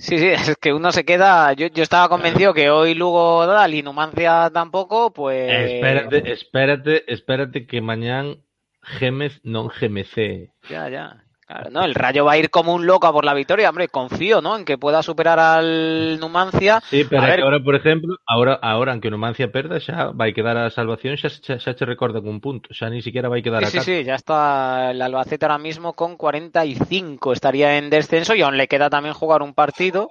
Sí, 0.00 0.18
sí, 0.18 0.28
es 0.28 0.56
que 0.56 0.72
uno 0.72 0.92
se 0.92 1.04
queda. 1.04 1.52
Yo, 1.52 1.66
yo 1.66 1.82
estaba 1.82 2.08
convencido 2.08 2.54
que 2.54 2.70
hoy 2.70 2.94
Lugo 2.94 3.46
Dal 3.46 3.74
y 3.74 3.82
Numancia 3.82 4.50
tampoco, 4.52 5.12
pues. 5.12 5.52
espérate, 5.52 6.32
espérate, 6.32 7.12
espérate 7.12 7.66
que 7.66 7.82
mañán 7.82 8.42
Gémez 8.82 9.40
non 9.44 9.68
gemecee. 9.68 10.52
Ya, 10.70 10.88
ya. 10.88 11.22
Claro, 11.50 11.70
no, 11.70 11.84
el 11.84 11.96
Rayo 11.96 12.24
va 12.24 12.32
a 12.32 12.38
ir 12.38 12.48
como 12.48 12.72
un 12.72 12.86
loco 12.86 13.08
a 13.08 13.12
por 13.12 13.24
la 13.24 13.34
victoria, 13.34 13.70
hombre. 13.70 13.88
Confío, 13.88 14.40
¿no? 14.40 14.56
En 14.56 14.64
que 14.64 14.78
pueda 14.78 15.02
superar 15.02 15.40
al 15.40 16.20
Numancia. 16.20 16.80
Sí, 16.88 17.04
pero 17.10 17.22
A 17.22 17.26
ver. 17.26 17.40
ahora, 17.40 17.58
por 17.58 17.74
exemplo, 17.74 18.18
ahora, 18.24 18.54
ahora 18.62 18.92
aunque 18.92 19.08
o 19.08 19.10
Numancia 19.10 19.50
perda, 19.50 19.80
xa 19.80 20.12
vai 20.14 20.30
quedar 20.30 20.54
a 20.56 20.70
salvación, 20.70 21.16
xa, 21.18 21.26
xa, 21.28 21.58
xa 21.58 21.74
che 21.74 21.84
recorda 21.84 22.20
un 22.22 22.38
punto, 22.38 22.70
xa 22.72 22.86
ni 22.88 23.02
siquiera 23.02 23.26
vai 23.28 23.42
quedar 23.42 23.66
Sí, 23.66 23.78
a 23.78 23.82
sí, 23.82 23.98
sí, 23.98 24.04
ya 24.04 24.14
está 24.14 24.92
el 24.92 25.02
Albacete 25.02 25.44
ahora 25.44 25.58
mismo 25.58 25.94
con 25.94 26.14
45. 26.16 27.32
Estaría 27.32 27.78
en 27.78 27.90
descenso 27.90 28.36
y 28.36 28.42
aún 28.42 28.56
le 28.56 28.68
queda 28.68 28.88
también 28.88 29.14
jugar 29.18 29.42
un 29.42 29.52
partido. 29.52 30.10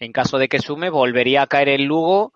en 0.00 0.12
caso 0.12 0.38
de 0.38 0.48
que 0.48 0.60
sume, 0.60 0.88
volvería 0.88 1.42
a 1.42 1.46
caer 1.46 1.68
el 1.68 1.84
Lugo. 1.84 2.32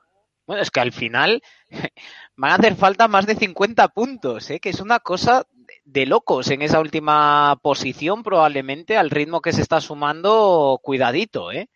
Bueno, 0.46 0.62
es 0.62 0.70
que 0.70 0.80
al 0.80 0.92
final 0.92 1.40
van 2.36 2.52
a 2.52 2.54
hacer 2.56 2.76
falta 2.76 3.08
más 3.08 3.26
de 3.26 3.34
50 3.36 3.88
puntos, 3.88 4.50
¿eh? 4.50 4.60
que 4.60 4.68
es 4.68 4.80
una 4.80 4.98
cosa 5.00 5.44
de 5.88 6.04
locos 6.04 6.50
en 6.50 6.60
esa 6.60 6.80
última 6.80 7.58
posición, 7.62 8.22
probablemente 8.22 8.98
al 8.98 9.08
ritmo 9.08 9.40
que 9.40 9.52
se 9.52 9.62
está 9.62 9.80
sumando, 9.80 10.78
cuidadito, 10.82 11.50
¿eh? 11.50 11.68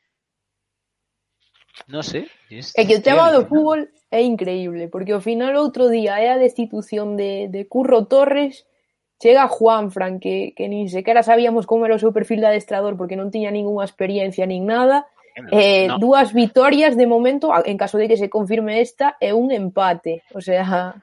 No 1.86 2.02
sé. 2.02 2.28
Es, 2.50 2.76
é 2.76 2.84
que 2.84 3.00
o 3.00 3.02
tema 3.02 3.32
do 3.32 3.48
fútbol 3.48 3.88
é 4.12 4.20
increíble, 4.20 4.92
porque 4.92 5.16
ao 5.16 5.24
final 5.24 5.56
outro 5.56 5.88
día 5.88 6.20
é 6.20 6.28
a 6.28 6.36
destitución 6.36 7.16
de, 7.16 7.48
de 7.48 7.64
Curro 7.64 8.04
Torres, 8.04 8.68
chega 9.16 9.48
Juan 9.48 9.88
Fran, 9.88 10.20
que, 10.20 10.52
que 10.52 10.68
nin 10.68 10.92
sequera 10.92 11.24
sabíamos 11.24 11.64
como 11.64 11.88
era 11.88 11.96
o 11.96 12.02
seu 12.02 12.12
perfil 12.12 12.44
de 12.44 12.52
adestrador, 12.52 13.00
porque 13.00 13.16
non 13.16 13.32
tiña 13.32 13.48
ninguna 13.48 13.88
experiencia 13.88 14.44
nin 14.44 14.68
nada, 14.68 15.08
eh, 15.48 15.88
no. 15.88 15.96
dúas 15.96 16.36
vitorias 16.36 17.00
de 17.00 17.08
momento, 17.08 17.48
en 17.64 17.80
caso 17.80 17.96
de 17.96 18.12
que 18.12 18.20
se 18.20 18.28
confirme 18.28 18.84
esta, 18.84 19.16
e 19.16 19.32
un 19.32 19.48
empate. 19.48 20.20
O 20.36 20.44
sea, 20.44 21.00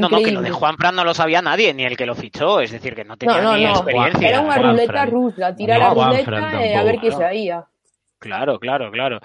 No, 0.00 0.08
no, 0.08 0.18
que 0.22 0.32
lo 0.32 0.42
de 0.42 0.50
Juan 0.50 0.76
Fran 0.76 0.96
no 0.96 1.04
lo 1.04 1.14
sabía 1.14 1.40
nadie, 1.40 1.72
ni 1.72 1.84
el 1.84 1.96
que 1.96 2.06
lo 2.06 2.14
fichó, 2.14 2.60
es 2.60 2.72
decir, 2.72 2.94
que 2.94 3.04
no 3.04 3.16
tenía 3.16 3.40
no, 3.40 3.52
no, 3.52 3.56
ni 3.56 3.64
experiencia. 3.66 4.28
Era 4.28 4.40
unha 4.42 4.58
ruleta 4.58 5.02
rusa, 5.06 5.54
tirar 5.54 5.78
a 5.82 5.94
ruleta 5.94 6.80
a 6.80 6.82
ver 6.82 6.98
saía. 7.14 7.58
Claro, 8.18 8.58
claro, 8.58 8.90
claro. 8.90 9.20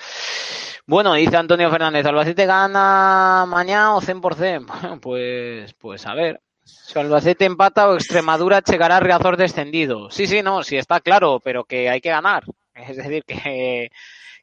Bueno, 0.86 1.14
dice 1.14 1.38
Antonio 1.38 1.70
Fernández, 1.70 2.06
Albacete 2.06 2.46
gana 2.46 3.46
mañana 3.48 3.96
o 3.96 4.02
100%. 4.02 4.66
Bueno, 4.68 5.00
pues, 5.00 5.74
pues 5.74 6.06
a 6.06 6.14
ver. 6.14 6.42
Si 6.64 6.98
Albacete 6.98 7.46
empata 7.46 7.90
o 7.90 7.96
Extremadura 7.96 8.62
llegará 8.62 8.98
a 8.98 9.00
Riazor 9.00 9.38
descendido. 9.38 10.10
Sí, 10.12 10.28
sí, 10.28 10.42
no, 10.42 10.64
sí 10.64 10.78
está 10.78 11.00
claro, 11.00 11.40
pero 11.44 11.64
que 11.64 11.90
hay 11.90 12.02
que 12.02 12.10
ganar. 12.10 12.44
Es 12.74 12.98
decir, 12.98 13.24
que, 13.26 13.92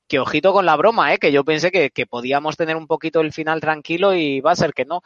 que 0.07 0.19
ojito 0.19 0.53
con 0.53 0.67
la 0.67 0.77
broma, 0.77 1.13
¿eh? 1.13 1.19
que 1.19 1.33
yo 1.33 1.45
pensé 1.45 1.71
que, 1.71 1.91
que 1.91 2.07
podíamos 2.07 2.57
tener 2.57 2.77
un 2.77 2.87
poquito 2.87 3.21
el 3.21 3.33
final 3.33 3.61
tranquilo 3.61 4.15
y 4.15 4.41
va 4.41 4.53
a 4.53 4.57
ser 4.57 4.73
que 4.73 4.85
no. 4.85 5.03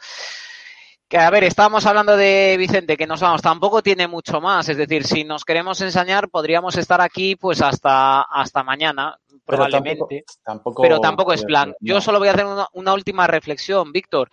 Que 1.11 1.17
a 1.17 1.29
ver, 1.29 1.43
estábamos 1.43 1.85
hablando 1.85 2.15
de 2.15 2.55
Vicente, 2.57 2.95
que 2.95 3.05
nos 3.05 3.19
vamos, 3.19 3.41
tampoco 3.41 3.83
tiene 3.83 4.07
mucho 4.07 4.39
más, 4.39 4.69
es 4.69 4.77
decir, 4.77 5.03
si 5.05 5.25
nos 5.25 5.43
queremos 5.43 5.81
ensañar, 5.81 6.29
podríamos 6.29 6.77
estar 6.77 7.01
aquí 7.01 7.35
pues 7.35 7.61
hasta, 7.61 8.21
hasta 8.21 8.63
mañana, 8.63 9.19
probablemente. 9.43 9.99
Pero 9.99 10.07
tampoco, 10.07 10.41
tampoco, 10.45 10.81
pero 10.81 10.99
tampoco 11.01 11.33
es 11.33 11.43
plan. 11.43 11.75
Yo 11.81 11.99
solo 11.99 12.17
voy 12.17 12.29
a 12.29 12.31
hacer 12.31 12.45
una, 12.45 12.65
una 12.71 12.93
última 12.93 13.27
reflexión, 13.27 13.91
Víctor. 13.91 14.29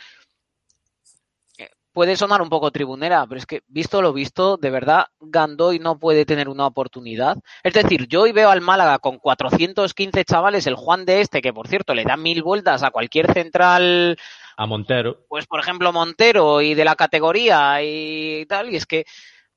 Puede 1.99 2.15
sonar 2.15 2.41
un 2.43 2.49
poco 2.49 2.71
tribunera, 2.71 3.27
pero 3.27 3.41
es 3.41 3.45
que 3.45 3.65
visto 3.67 4.01
lo 4.01 4.13
visto, 4.13 4.57
de 4.57 4.71
verdad, 4.71 5.07
Gandoy 5.19 5.81
no 5.81 5.99
puede 5.99 6.25
tener 6.25 6.49
una 6.49 6.65
oportunidad. 6.65 7.39
Es 7.65 7.73
decir, 7.73 8.07
yo 8.07 8.23
hoy 8.23 8.31
veo 8.31 8.51
al 8.51 8.61
Málaga 8.61 9.01
con 9.01 9.19
415 9.19 10.25
chavales, 10.25 10.69
el 10.69 10.77
Juan 10.77 11.05
de 11.05 11.23
este, 11.23 11.43
que 11.43 11.53
por 11.53 11.67
cierto 11.67 11.95
le 11.95 12.05
da 12.05 12.17
mil 12.17 12.45
vueltas 12.45 12.85
a 12.85 12.93
cualquier 12.93 13.33
central 13.33 14.17
a 14.57 14.67
Montero. 14.67 15.25
Pues, 15.29 15.49
por 15.49 15.59
ejemplo, 15.59 15.93
Montero 15.93 16.61
y 16.61 16.75
de 16.75 16.85
la 16.85 16.95
categoría 16.95 17.83
y 17.83 18.47
tal, 18.47 18.73
y 18.73 18.77
es 18.77 18.87
que, 18.87 19.05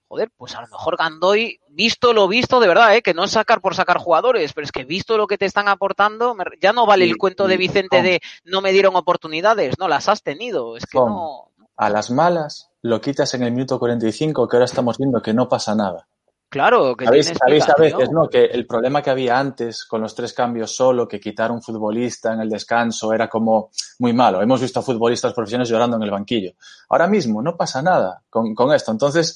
joder, 0.07 0.31
pues 0.35 0.55
a 0.55 0.61
lo 0.61 0.67
mejor 0.67 0.97
Gandoy, 0.97 1.59
visto 1.69 2.11
lo 2.11 2.27
visto, 2.27 2.59
de 2.59 2.67
verdad, 2.67 2.95
¿eh? 2.95 3.03
que 3.03 3.13
no 3.13 3.25
es 3.25 3.31
sacar 3.31 3.61
por 3.61 3.75
sacar 3.75 3.99
jugadores, 3.99 4.53
pero 4.53 4.65
es 4.65 4.71
que 4.71 4.83
visto 4.83 5.15
lo 5.15 5.27
que 5.27 5.37
te 5.37 5.45
están 5.45 5.67
aportando, 5.67 6.35
ya 6.59 6.73
no 6.73 6.87
vale 6.87 7.05
el 7.05 7.17
cuento 7.17 7.47
de 7.47 7.57
Vicente 7.57 8.01
de 8.01 8.19
no 8.45 8.61
me 8.61 8.71
dieron 8.71 8.95
oportunidades, 8.95 9.77
no, 9.77 9.87
las 9.87 10.09
has 10.09 10.23
tenido, 10.23 10.75
es 10.75 10.87
que 10.87 10.97
no. 10.97 11.50
A 11.81 11.89
las 11.89 12.11
malas 12.11 12.69
lo 12.83 13.01
quitas 13.01 13.33
en 13.33 13.41
el 13.41 13.51
minuto 13.51 13.79
45, 13.79 14.47
que 14.47 14.55
ahora 14.55 14.65
estamos 14.65 14.99
viendo 14.99 15.19
que 15.19 15.33
no 15.33 15.49
pasa 15.49 15.73
nada. 15.73 16.07
Claro, 16.47 16.95
que 16.95 17.05
¿Sabéis, 17.05 17.33
¿sabéis 17.35 17.67
a 17.67 17.73
veces, 17.75 18.11
¿no? 18.11 18.29
Que 18.29 18.45
el 18.45 18.67
problema 18.67 19.01
que 19.01 19.09
había 19.09 19.39
antes 19.39 19.85
con 19.85 19.99
los 19.99 20.13
tres 20.13 20.31
cambios 20.31 20.75
solo, 20.75 21.07
que 21.07 21.19
quitar 21.19 21.49
un 21.49 21.59
futbolista 21.59 22.33
en 22.33 22.41
el 22.41 22.49
descanso 22.51 23.11
era 23.13 23.27
como 23.27 23.71
muy 23.97 24.13
malo. 24.13 24.43
Hemos 24.43 24.61
visto 24.61 24.79
a 24.79 24.83
futbolistas 24.83 25.33
profesionales 25.33 25.69
llorando 25.69 25.97
en 25.97 26.03
el 26.03 26.11
banquillo. 26.11 26.51
Ahora 26.89 27.07
mismo 27.07 27.41
no 27.41 27.57
pasa 27.57 27.81
nada 27.81 28.21
con, 28.29 28.53
con 28.53 28.71
esto. 28.75 28.91
Entonces, 28.91 29.35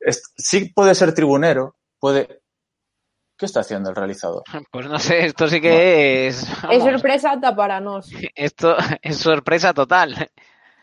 es, 0.00 0.32
sí 0.34 0.70
puede 0.70 0.94
ser 0.94 1.12
tribunero, 1.12 1.74
puede... 1.98 2.40
¿Qué 3.36 3.44
está 3.44 3.60
haciendo 3.60 3.90
el 3.90 3.96
realizador? 3.96 4.44
Pues 4.70 4.86
no 4.86 4.98
sé, 4.98 5.26
esto 5.26 5.46
sí 5.46 5.60
que 5.60 6.28
es... 6.28 6.48
Vamos, 6.62 6.76
es 6.76 6.82
sorpresa 6.84 7.38
para 7.54 7.80
nos. 7.80 8.08
Esto 8.34 8.76
es 9.02 9.18
sorpresa 9.18 9.74
total. 9.74 10.30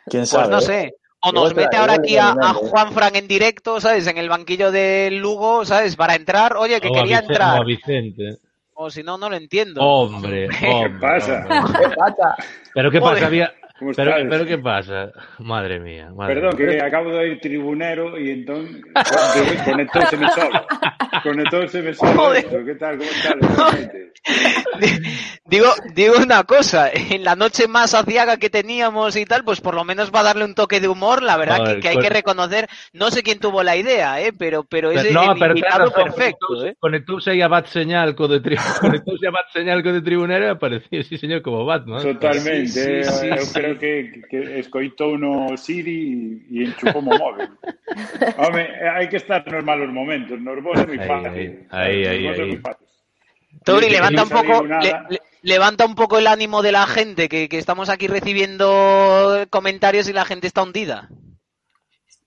¿Quién 0.06 0.28
sabe? 0.28 0.44
Pues 0.44 0.52
no 0.52 0.62
sé. 0.62 0.99
O 1.22 1.32
nos 1.34 1.54
mete 1.54 1.76
ahora 1.76 1.96
aquí 1.96 2.18
a, 2.18 2.30
a, 2.30 2.54
Juan 2.54 2.94
Fran 2.94 3.16
en 3.16 3.28
directo, 3.28 3.82
¿sabes? 3.82 4.08
En 4.08 4.18
el 4.18 4.30
banquillo 4.30 4.72
del 4.72 5.18
Lugo, 5.18 5.66
¿sabes? 5.66 5.96
Para 5.96 6.16
entrar, 6.16 6.56
oye, 6.56 6.80
que 6.80 6.88
o 6.88 6.94
quería 6.94 7.18
Vicente, 7.18 7.34
entrar. 7.34 7.62
O 7.62 7.66
Vicente. 7.66 8.38
O 8.74 8.90
si 8.90 9.04
no, 9.04 9.18
no 9.18 9.30
lo 9.30 9.36
entiendo. 9.36 9.82
Hombre, 9.82 10.48
hombre. 10.64 10.90
¿Qué 10.92 11.00
pasa? 11.02 11.44
¿Qué 11.44 11.96
pasa? 11.96 12.36
Pero 12.74 12.92
qué 12.92 13.02
pasa, 13.02 13.26
había... 13.26 13.54
¿Cómo 13.80 13.92
Pero, 13.96 14.12
estás? 14.12 14.28
pero 14.30 14.46
qué 14.46 14.58
pasa, 14.58 15.12
madre 15.40 15.80
mía. 15.80 16.12
Madre 16.14 16.36
Perdón, 16.36 16.56
mía. 16.58 16.70
que 16.70 16.82
acabo 16.82 17.12
de 17.12 17.18
oír 17.18 17.40
tribunero 17.40 18.20
y 18.20 18.32
entonces 18.32 18.82
solo. 20.36 20.68
Conectóseme 21.24 21.94
solo. 21.94 22.12
Joder. 22.14 22.46
esto. 22.46 22.66
¿Qué 22.66 22.76
tal? 22.76 22.98
¿Cómo 22.98 23.10
estás? 23.10 23.90
digo, 25.46 25.68
digo 25.94 26.16
una 26.18 26.44
cosa, 26.44 26.90
en 26.94 27.24
la 27.24 27.36
noche 27.36 27.68
más 27.68 27.94
aciaga 27.94 28.38
que 28.38 28.50
teníamos 28.50 29.16
y 29.16 29.26
tal, 29.26 29.44
pues 29.44 29.62
por 29.62 29.76
lo 29.76 29.84
menos 29.84 30.12
va 30.14 30.20
a 30.22 30.24
darle 30.24 30.46
un 30.46 30.56
toque 30.56 30.80
de 30.80 30.88
humor, 30.88 31.24
la 31.24 31.38
verdad 31.38 31.66
que, 31.66 31.80
que 31.80 31.88
hay 31.90 31.96
pues- 31.96 32.08
que 32.08 32.14
reconocer, 32.14 32.68
no 32.94 33.12
sé 33.12 33.24
quién 33.24 33.40
tuvo 33.40 33.64
la 33.64 33.76
idea, 33.78 34.22
eh, 34.22 34.34
pero, 34.38 34.64
pero 34.64 34.92
es 34.92 35.12
no, 35.12 35.34
el 35.34 35.40
pero 35.40 35.56
claro, 35.56 35.92
perfecto, 35.92 36.66
eh. 36.66 37.44
a 37.44 37.48
bat 37.48 37.68
señal 37.68 38.16
co 38.16 38.28
de 38.28 38.42
tri... 38.42 38.56
a 39.28 39.32
bat 39.32 39.50
señal 39.54 39.84
co 39.84 39.94
de 39.94 40.02
tribunero 40.02 40.52
aparecía, 40.52 41.04
sí 41.04 41.18
señor, 41.18 41.42
como 41.42 41.66
Batman. 41.66 42.02
Totalmente. 42.02 42.68
Sí, 42.68 43.04
sí, 43.04 43.28
sí, 43.38 43.46
sí. 43.46 43.62
Creo 43.78 43.78
que, 43.78 44.22
que 44.30 44.60
escoitou 44.60 45.18
no 45.18 45.58
Siri 45.58 46.46
e 46.50 46.64
enchufou 46.64 47.02
o 47.02 47.06
móvil. 47.06 47.50
Home, 48.38 48.64
hai 48.96 49.08
que 49.10 49.18
estar 49.18 49.46
nos 49.46 49.64
malos 49.64 49.92
momentos, 49.92 50.40
nos 50.42 50.62
bons 50.64 50.80
é 50.80 50.88
moi 50.88 50.98
Ahí, 51.00 51.08
fácil. 51.08 52.88
Tori, 53.66 53.88
que 53.88 53.94
levanta 53.94 54.24
un 54.24 54.30
poco, 54.30 54.64
le- 54.66 55.02
le- 55.10 55.22
levanta 55.44 55.86
un 55.86 55.96
poco 55.96 56.18
el 56.18 56.28
ánimo 56.28 56.62
de 56.62 56.72
la 56.72 56.86
gente, 56.88 57.30
que, 57.30 57.50
que 57.50 57.58
estamos 57.58 57.90
aquí 57.90 58.08
recibiendo 58.08 59.46
comentarios 59.50 60.08
y 60.10 60.14
la 60.14 60.26
gente 60.26 60.48
está 60.48 60.64
hundida. 60.64 61.10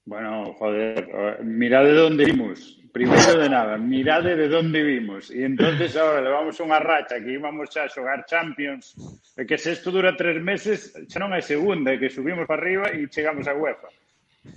Bueno, 0.05 0.53
joder, 0.59 1.43
mirad 1.45 1.85
de 1.85 1.95
dónde 1.95 2.25
vimos. 2.25 2.82
Primeiro 2.93 3.41
de 3.41 3.49
nada, 3.49 3.79
mirade 3.79 4.37
de 4.37 4.53
onde 4.55 4.85
vimos. 4.85 5.33
E 5.33 5.49
entonces 5.49 5.97
ahora 5.97 6.21
levamos 6.21 6.61
unha 6.61 6.77
racha 6.77 7.17
que 7.25 7.33
íbamos 7.33 7.73
a 7.81 7.89
xogar 7.89 8.29
Champions, 8.29 8.93
e 9.33 9.49
que 9.49 9.57
se 9.57 9.73
isto 9.73 9.89
dura 9.89 10.13
tres 10.13 10.37
meses, 10.45 10.93
xa 11.09 11.17
non 11.17 11.33
é 11.33 11.41
segunda, 11.41 11.89
e 11.89 11.97
que 11.97 12.13
subimos 12.13 12.45
para 12.45 12.61
arriba 12.61 12.93
e 12.93 13.09
chegamos 13.09 13.49
a 13.49 13.57
UEFA. 13.57 13.89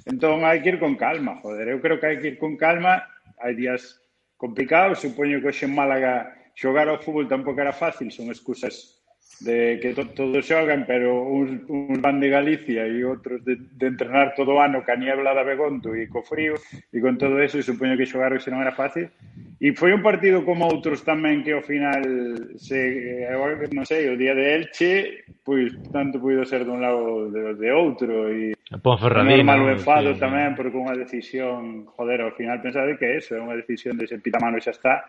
Entón 0.03 0.43
hai 0.43 0.59
que 0.59 0.75
ir 0.75 0.79
con 0.83 0.99
calma, 0.99 1.39
joder. 1.39 1.71
Eu 1.71 1.79
creo 1.79 1.95
que 1.95 2.07
hai 2.11 2.17
que 2.19 2.35
ir 2.35 2.37
con 2.37 2.59
calma. 2.59 3.07
Hai 3.39 3.55
días 3.55 4.03
complicados, 4.35 4.99
supoño 4.99 5.39
que 5.39 5.55
hoxe 5.55 5.63
en 5.63 5.71
Málaga 5.71 6.35
xogar 6.55 6.91
ao 6.91 6.99
fútbol 6.99 7.31
tampouco 7.31 7.63
era 7.63 7.71
fácil, 7.71 8.11
son 8.11 8.31
excusas 8.31 8.94
de 9.41 9.79
que 9.81 9.93
to, 9.93 10.07
todos 10.15 10.47
xogan, 10.47 10.85
pero 10.87 11.23
uns, 11.27 11.51
uns 11.67 11.99
van 11.99 12.19
de 12.23 12.29
Galicia 12.29 12.87
e 12.87 13.03
outros 13.03 13.43
de, 13.43 13.59
de 13.59 13.85
entrenar 13.91 14.31
todo 14.31 14.55
o 14.55 14.61
ano 14.63 14.81
ca 14.87 14.95
niebla 14.95 15.35
da 15.35 15.43
Begonto 15.43 15.91
e 15.91 16.07
co 16.07 16.23
frío 16.23 16.55
e 16.89 16.97
con 17.03 17.19
todo 17.19 17.43
eso, 17.43 17.59
e 17.59 17.65
supoño 17.65 17.99
que 17.99 18.07
xogar 18.07 18.31
hoxe 18.31 18.47
non 18.47 18.63
era 18.63 18.71
fácil. 18.71 19.11
E 19.59 19.75
foi 19.75 19.91
un 19.91 19.99
partido 19.99 20.47
como 20.47 20.63
outros 20.65 21.03
tamén 21.03 21.43
que 21.43 21.51
ao 21.51 21.65
final 21.65 22.01
se, 22.55 23.27
eh, 23.27 23.69
non 23.75 23.83
sei, 23.83 24.07
o 24.07 24.15
día 24.15 24.31
de 24.31 24.45
Elche 24.55 25.27
pois 25.43 25.75
tanto 25.91 26.17
puido 26.17 26.47
ser 26.47 26.63
dun 26.63 26.79
lado 26.79 27.29
de, 27.29 27.59
de 27.59 27.69
outro 27.75 28.31
e 28.31 28.55
Ponferradina, 28.81 29.53
normal 29.53 29.61
o 29.61 29.73
enfado 29.77 30.09
sí, 30.15 30.19
tamén 30.19 30.57
porque 30.57 30.73
unha 30.73 30.97
decisión, 30.97 31.85
joder, 31.85 32.25
ao 32.25 32.33
final 32.33 32.63
pensade 32.63 32.97
que 32.97 33.19
eso 33.19 33.37
é 33.37 33.39
unha 33.43 33.53
decisión 33.53 33.93
de 33.99 34.09
se 34.09 34.17
pita 34.17 34.41
mano 34.41 34.57
e 34.57 34.63
xa 34.63 34.73
está. 34.73 35.05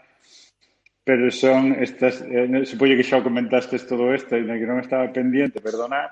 Pero 1.06 1.30
son 1.30 1.70
estas, 1.78 2.18
eh, 2.26 2.66
supoño 2.66 2.98
que 2.98 3.06
xa 3.06 3.22
comentastes 3.22 3.86
todo 3.86 4.10
isto 4.10 4.34
e 4.34 4.42
que 4.42 4.66
non 4.66 4.82
estaba 4.82 5.06
pendiente, 5.14 5.62
perdona, 5.62 6.10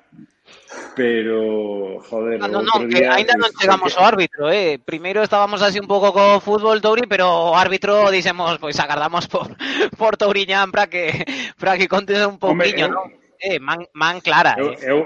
pero, 0.95 1.99
joder, 2.07 2.39
no, 2.39 2.47
no, 2.47 2.63
no, 2.63 2.87
que 2.87 3.03
día, 3.03 3.11
ainda 3.11 3.35
non 3.35 3.51
chegamos 3.59 3.91
que... 3.91 3.99
ao 3.99 4.07
árbitro, 4.07 4.55
eh. 4.55 4.79
Primeiro 4.79 5.27
estábamos 5.27 5.67
así 5.67 5.83
un 5.83 5.91
pouco 5.91 6.15
co 6.15 6.39
fútbol 6.39 6.79
Touri, 6.79 7.11
pero 7.11 7.27
o 7.27 7.59
árbitro 7.59 8.07
dixemos, 8.15 8.63
pois 8.63 8.79
agardamos 8.79 9.27
por 9.27 9.51
por 9.99 10.15
Touriñán 10.15 10.71
para 10.71 10.87
que 10.87 11.27
para 11.59 11.75
que 11.75 11.91
contes 11.91 12.23
un 12.23 12.39
pouquiño, 12.39 12.87
eh, 12.87 12.95
non? 12.95 13.07
Eh, 13.43 13.59
man, 13.59 13.83
man 13.99 14.23
clara. 14.23 14.55
Eu, 14.55 14.79
eh. 14.79 14.95
eu 14.95 14.99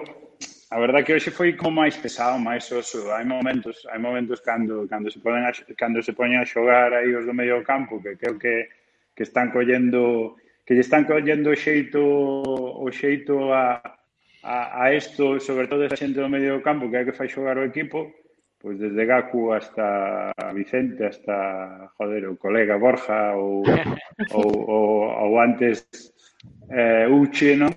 a 0.68 0.76
verdade 0.76 1.08
que 1.08 1.16
hoxe 1.16 1.32
foi 1.32 1.56
como 1.56 1.80
máis 1.80 1.96
pesado, 1.96 2.36
máis 2.36 2.68
oso. 2.76 3.08
Hai 3.08 3.24
momentos, 3.24 3.88
hai 3.88 3.96
momentos 3.96 4.44
cando 4.44 4.84
cando 4.84 5.08
se 5.08 5.16
ponen 5.24 5.48
a, 5.48 5.52
cando 5.80 6.04
se 6.04 6.12
poñen 6.12 6.44
a 6.44 6.44
xogar 6.44 6.92
aí 6.92 7.08
os 7.16 7.24
do 7.24 7.32
medio 7.32 7.64
campo 7.64 8.04
que 8.04 8.20
creo 8.20 8.36
que 8.36 8.68
que 9.18 9.26
están 9.26 9.50
collendo 9.50 10.38
que 10.62 10.78
lle 10.78 10.86
están 10.86 11.02
collendo 11.02 11.50
o 11.50 11.58
xeito 11.58 11.98
o 11.98 12.86
xeito 12.94 13.50
a, 13.50 13.82
a, 14.46 14.56
a 14.78 14.94
esto, 14.94 15.42
sobre 15.42 15.66
todo 15.66 15.82
esa 15.82 15.98
xente 15.98 16.22
do 16.22 16.30
medio 16.30 16.54
do 16.54 16.62
campo 16.62 16.86
que 16.86 17.02
é 17.02 17.06
que 17.06 17.18
fai 17.18 17.26
xogar 17.26 17.58
o 17.58 17.66
equipo, 17.66 18.14
pois 18.62 18.78
desde 18.78 19.02
Gaku 19.10 19.50
hasta 19.50 20.30
Vicente, 20.54 21.02
hasta 21.02 21.90
joder, 21.98 22.30
o 22.30 22.38
colega 22.38 22.78
Borja 22.78 23.34
ou, 23.34 23.66
ou, 24.38 24.50
ou, 24.70 24.94
ou 25.26 25.32
antes 25.42 25.90
eh, 26.70 27.10
Uche, 27.10 27.58
non? 27.58 27.74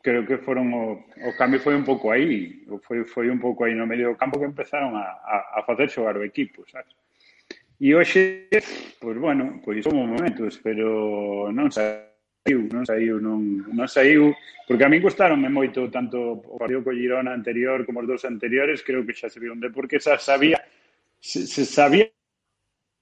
creo 0.00 0.24
que 0.24 0.40
foron 0.40 0.72
o, 0.72 1.04
o 1.04 1.30
cambio 1.36 1.60
foi 1.60 1.76
un 1.76 1.84
pouco 1.84 2.08
aí, 2.08 2.64
foi, 2.80 3.04
foi 3.04 3.28
un 3.28 3.36
pouco 3.36 3.68
aí 3.68 3.76
no 3.76 3.84
medio 3.84 4.08
do 4.08 4.16
campo 4.16 4.40
que 4.40 4.48
empezaron 4.48 4.96
a, 4.96 5.04
a, 5.04 5.36
a 5.60 5.66
facer 5.68 5.92
xogar 5.92 6.16
o 6.16 6.24
equipo, 6.24 6.64
sabes? 6.72 6.96
E 7.78 7.94
hoxe, 7.94 8.50
pois 8.98 9.16
bueno, 9.16 9.62
pois 9.62 9.86
son 9.86 9.94
momentos, 9.94 10.58
pero 10.58 11.46
non 11.54 11.70
saiu, 11.70 12.66
non 12.74 12.82
saiu, 12.82 13.22
non, 13.22 13.38
non 13.70 13.86
saiu, 13.86 14.34
porque 14.66 14.82
a 14.82 14.90
min 14.90 14.98
gustaronme 14.98 15.46
moito 15.46 15.86
tanto 15.86 16.42
o 16.42 16.58
partido 16.58 16.82
co 16.82 16.90
Girona 16.90 17.30
anterior 17.30 17.86
como 17.86 18.02
os 18.02 18.10
dos 18.10 18.26
anteriores, 18.26 18.82
creo 18.82 19.06
que 19.06 19.14
xa 19.14 19.30
se 19.30 19.38
viu 19.38 19.54
de 19.54 19.70
porque 19.70 20.02
xa 20.02 20.18
sabía 20.18 20.58
se, 21.22 21.46
se 21.46 21.62
sabía 21.62 22.10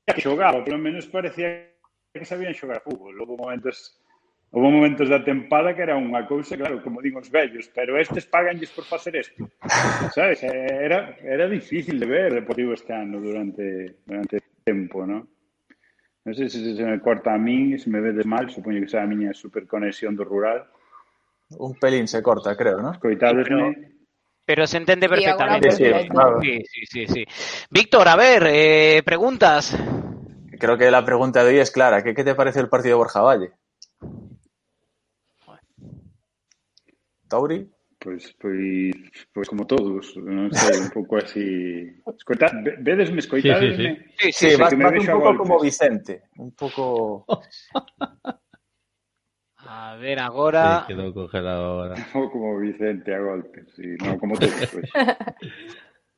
que 0.05 0.21
xogaba, 0.21 0.61
pelo 0.61 0.77
menos 0.77 1.09
parecía 1.09 1.73
que 2.13 2.29
sabían 2.29 2.53
xogar 2.53 2.85
fútbol. 2.85 3.17
Houve 3.17 3.37
momentos 3.37 3.97
Houve 4.53 4.71
momentos 4.71 5.09
da 5.11 5.25
tempada 5.25 5.75
que 5.75 5.83
era 5.83 5.99
unha 5.99 6.23
cousa, 6.23 6.55
claro, 6.55 6.79
como 6.79 7.03
digo 7.03 7.19
os 7.19 7.29
vellos, 7.29 7.67
pero 7.75 7.99
estes 7.99 8.31
paganlles 8.31 8.71
por 8.71 8.87
facer 8.87 9.19
isto. 9.19 9.51
Sabes? 10.15 10.41
Eh, 10.47 10.87
era, 10.87 11.19
era 11.19 11.51
difícil 11.51 11.99
de 11.99 12.07
ver 12.07 12.31
Deportivo 12.33 12.73
este 12.73 12.95
ano 12.95 13.19
durante, 13.21 14.01
durante 14.07 14.39
tempo, 14.67 15.07
¿no? 15.07 15.29
Non 16.27 16.35
sei 16.35 16.51
se 16.51 16.59
se 16.59 16.83
me 16.83 16.99
corta 16.99 17.31
a 17.31 17.39
min, 17.39 17.79
se 17.79 17.87
me 17.87 18.03
vedes 18.03 18.27
mal, 18.27 18.51
supoño 18.51 18.83
que 18.83 18.91
sea 18.91 19.07
a 19.07 19.11
miña 19.11 19.31
superconexión 19.31 20.19
do 20.19 20.27
rural. 20.27 20.67
Un 21.55 21.79
pelín 21.79 22.11
se 22.11 22.19
corta, 22.19 22.59
creo, 22.59 22.83
¿no? 22.83 22.99
Coitades, 22.99 23.47
Pero- 24.45 24.67
se 24.67 24.77
entiende 24.79 25.07
perfectamente. 25.09 25.71
Sí, 25.71 25.87
sí, 25.87 26.09
claro. 26.11 26.43
Sí, 26.43 26.63
sí, 26.67 26.83
sí, 26.87 27.07
sí. 27.07 27.23
Víctor, 27.71 28.09
a 28.11 28.17
ver, 28.19 28.43
eh, 28.51 29.03
preguntas. 29.07 29.79
Creo 30.59 30.75
que 30.77 30.91
la 30.91 31.05
pregunta 31.05 31.45
de 31.45 31.51
hoy 31.55 31.59
es 31.63 31.71
clara. 31.71 32.03
¿Qué, 32.03 32.15
qué 32.15 32.25
te 32.25 32.35
parece 32.35 32.59
el 32.59 32.69
partido 32.69 32.95
de 32.99 33.03
Borja 33.07 33.21
Valle? 33.23 33.53
Tauri? 37.29 37.71
Pois, 38.07 38.23
pois, 38.39 38.95
pois 39.35 39.49
como 39.51 39.67
todos, 39.67 40.15
non 40.23 40.47
sei, 40.55 40.79
un 40.79 40.95
pouco 40.95 41.19
así... 41.19 41.43
Escoita, 42.07 42.55
ve- 42.63 42.79
vedesme, 42.79 43.19
escoitadesme? 43.19 44.15
Sí, 44.15 44.31
Sí, 44.31 44.55
sí, 44.55 44.63
me 44.63 44.63
vas 44.63 44.71
un 44.79 45.11
poco 45.11 45.27
golpes. 45.27 45.43
como 45.43 45.55
Vicente. 45.59 46.31
Un 46.39 46.55
poco... 46.55 47.27
A 49.67 49.97
ver, 49.99 50.23
agora. 50.23 50.87
Sí, 50.87 50.95
quedou 50.95 51.11
congelado 51.11 51.83
ahora. 51.83 51.99
O 52.15 52.31
como 52.31 52.55
Vicente 52.63 53.11
a 53.11 53.19
golpes, 53.19 53.75
sí, 53.75 53.99
no, 53.99 54.15
como 54.23 54.39
todos, 54.39 54.55
pois. 54.71 54.87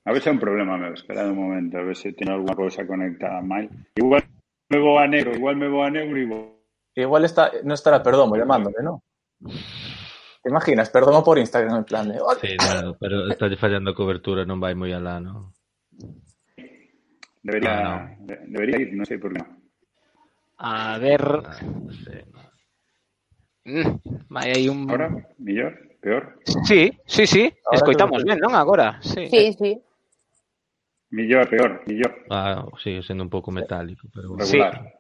A 0.05 0.13
ver 0.13 0.21
se 0.21 0.29
é 0.29 0.33
un 0.37 0.41
problema 0.45 0.77
meu, 0.77 0.93
espera 0.93 1.25
un 1.25 1.41
momento, 1.41 1.81
a 1.81 1.89
ver 1.89 1.97
se 1.97 2.13
tiene 2.13 2.37
alguna 2.37 2.53
cousa 2.53 2.85
conectada 2.85 3.41
mal. 3.41 3.65
Igual 3.97 4.29
me 4.69 4.77
vou 4.77 5.01
a 5.01 5.09
negro, 5.09 5.33
igual 5.33 5.57
me 5.57 5.73
vou 5.73 5.81
a 5.81 5.89
negro 5.89 6.21
e 6.21 6.29
vou... 6.29 6.61
Igual 6.93 7.25
está, 7.25 7.49
no 7.65 7.73
estará 7.73 8.05
Perdomo 8.05 8.37
llamándome, 8.37 8.77
¿no? 8.85 9.01
¿Te 10.49 10.51
imaginas? 10.51 10.89
Perdomo 10.89 11.23
por 11.23 11.39
Instagram 11.39 11.77
en 11.77 11.85
plan 11.85 12.09
de... 12.09 12.15
Sí, 12.41 12.57
no, 12.83 12.97
pero 12.97 13.29
está 13.29 13.55
fallando 13.61 13.93
cobertura, 13.93 14.49
non 14.49 14.57
vai 14.57 14.73
moi 14.73 14.89
alá, 14.97 15.21
no. 15.21 15.53
Debería, 17.45 17.69
Ah, 17.85 18.17
de- 18.17 18.49
debería 18.49 18.81
ir, 18.81 18.97
non 18.97 19.05
sei 19.05 19.21
por 19.21 19.37
qué. 19.37 19.45
A 20.57 20.97
ver. 20.97 21.21
Ah, 21.21 21.53
non 21.61 21.93
no. 22.33 22.41
Mm, 23.69 24.25
vai 24.33 24.49
aí 24.57 24.73
un. 24.73 24.89
Ahora, 24.89 25.13
mellor, 25.37 25.77
peor, 26.01 26.41
Sí, 26.65 26.97
sí, 27.05 27.29
sí. 27.29 27.53
Ahora 27.69 27.77
Escoitamos 27.85 28.25
ben, 28.25 28.41
non? 28.41 28.57
Agora. 28.57 28.97
Sí. 29.05 29.29
Sí, 29.29 29.53
sí. 29.53 29.77
mellor, 31.13 31.45
peor, 31.45 31.85
mellor, 31.85 32.25
Ah, 32.33 32.65
sigue 32.81 33.05
sendo 33.05 33.21
un 33.21 33.29
pouco 33.29 33.53
metálico, 33.53 34.09
pero 34.09 34.33
bueno. 34.33 34.49
Sí. 34.49 34.57
regular. 34.57 34.97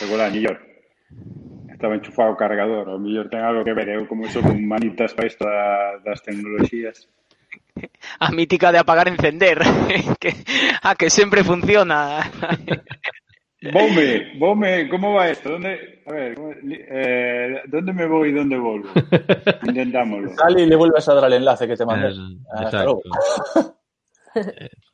Regular, 0.00 0.28
mellor. 0.32 0.56
estaba 1.70 1.96
enchufado 1.96 2.32
o 2.32 2.36
cargador. 2.36 2.88
O 2.88 2.98
mellor 2.98 3.28
ten 3.28 3.44
algo 3.44 3.64
que 3.64 3.74
ver, 3.74 3.88
eu 3.88 4.06
como 4.06 4.24
sou 4.32 4.42
con 4.42 4.56
manitas 4.64 5.12
para 5.12 5.28
isto 5.28 5.44
da, 5.44 6.00
das 6.00 6.22
tecnoloxías. 6.22 7.08
A 8.20 8.30
mítica 8.30 8.72
de 8.72 8.78
apagar 8.78 9.06
e 9.08 9.12
encender, 9.12 9.58
que, 10.22 10.32
a 10.82 10.94
que 10.94 11.10
sempre 11.10 11.44
funciona. 11.44 12.24
Voume, 13.72 14.38
voume, 14.38 14.88
como 14.88 15.14
va 15.14 15.30
isto? 15.30 15.50
Donde, 15.50 16.02
a 16.06 16.12
ver, 16.12 16.36
eh, 16.68 17.62
donde 17.66 17.92
me 17.92 18.06
vou 18.06 18.24
e 18.24 18.32
donde 18.32 18.56
volvo? 18.56 18.88
Intentámoslo. 19.64 20.36
Sal 20.36 20.56
e 20.56 20.66
le 20.66 20.76
vuelves 20.76 21.08
a 21.08 21.14
dar 21.14 21.26
el 21.28 21.40
enlace 21.40 21.66
que 21.66 21.76
te 21.76 21.84
mandé. 21.84 22.12
Eh, 22.12 22.38
ah, 22.52 22.64
hasta 22.64 22.84
luego. 22.84 23.02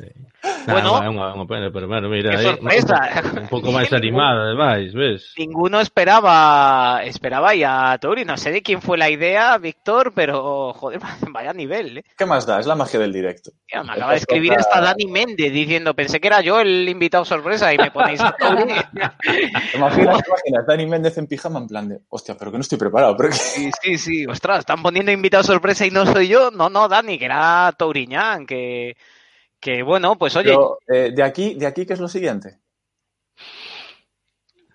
Eh, 0.00 0.12
sí. 0.14 0.50
Bueno. 0.66 1.46
Pero 1.72 1.88
bueno, 1.88 2.08
mira, 2.08 2.30
Qué 2.30 2.42
sorpresa. 2.42 3.22
un 3.40 3.48
pouco 3.48 3.70
máis 3.70 3.92
animada, 3.92 4.50
ademais, 4.50 4.92
ves? 4.94 5.34
Ninguno 5.38 5.80
esperaba 5.80 7.02
esperaba 7.04 7.54
ya 7.54 7.92
a 7.92 7.98
Tori. 7.98 8.24
No 8.24 8.36
sé 8.36 8.50
de 8.50 8.62
quién 8.62 8.80
fue 8.80 8.98
la 8.98 9.10
idea, 9.10 9.56
Víctor, 9.58 10.12
pero 10.14 10.72
joder, 10.74 11.00
vaya 11.30 11.52
nivel, 11.52 11.98
¿eh? 11.98 12.04
¿Qué 12.16 12.26
más 12.26 12.46
da? 12.46 12.60
Es 12.60 12.66
la 12.66 12.74
magia 12.74 12.98
del 13.00 13.12
directo. 13.12 13.52
Ya, 13.72 13.82
me 13.82 13.92
acaba 13.92 14.12
de 14.12 14.18
escribir 14.18 14.54
hasta 14.54 14.80
Dani 14.80 15.06
Méndez 15.06 15.52
diciendo, 15.52 15.94
pensé 15.94 16.20
que 16.20 16.28
era 16.28 16.40
yo 16.40 16.60
el 16.60 16.88
invitado 16.88 17.24
sorpresa 17.24 17.72
y 17.72 17.78
me 17.78 17.90
ponéis 17.90 18.20
a 18.20 18.32
Tori. 18.32 18.64
¿Te 18.64 18.72
imaginas, 19.76 20.22
te 20.22 20.30
imaginas 20.30 20.66
Dani 20.66 20.86
Méndez 20.86 21.18
en 21.18 21.26
pijama 21.26 21.60
en 21.60 21.66
plan 21.66 21.88
de, 21.88 22.00
hostia, 22.08 22.36
pero 22.38 22.50
que 22.50 22.58
no 22.58 22.62
estoy 22.62 22.78
preparado, 22.78 23.16
pero 23.16 23.30
que... 23.30 23.36
Sí, 23.36 23.70
sí, 23.82 23.98
sí, 23.98 24.26
ostras, 24.26 24.60
están 24.60 24.82
poniendo 24.82 25.12
invitado 25.12 25.42
sorpresa 25.44 25.86
y 25.86 25.90
no 25.90 26.06
soy 26.06 26.28
yo. 26.28 26.50
No, 26.50 26.68
no, 26.70 26.88
Dani, 26.88 27.18
que 27.18 27.26
era 27.26 27.72
Touriñán, 27.76 28.46
que, 28.46 28.96
que 29.64 29.82
bueno, 29.82 30.18
pues 30.18 30.36
oye, 30.36 30.50
Pero, 30.50 30.78
eh, 30.86 31.10
de 31.16 31.22
aquí, 31.22 31.54
de 31.54 31.66
aquí, 31.66 31.86
¿qué 31.86 31.94
es 31.94 31.98
lo 31.98 32.06
siguiente? 32.06 32.58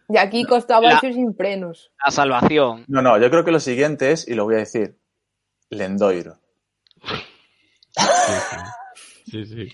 De 0.07 0.17
aquí 0.17 0.43
costa 0.43 0.77
abaixo 0.77 1.13
sin 1.13 1.35
frenos. 1.35 1.91
la 2.03 2.09
salvación. 2.11 2.85
No, 2.87 3.03
no, 3.03 3.19
yo 3.19 3.29
creo 3.29 3.45
que 3.45 3.51
lo 3.51 3.59
siguiente 3.59 4.11
es, 4.11 4.27
y 4.27 4.33
lo 4.33 4.45
voy 4.45 4.55
a 4.55 4.65
decir, 4.65 4.97
Lendoiro. 5.69 6.39
Sí, 9.27 9.45
sí. 9.45 9.69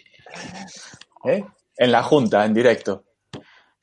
¿eh? 1.24 1.46
En 1.78 1.92
la 1.94 2.04
junta, 2.04 2.44
en 2.44 2.54
directo. 2.54 3.06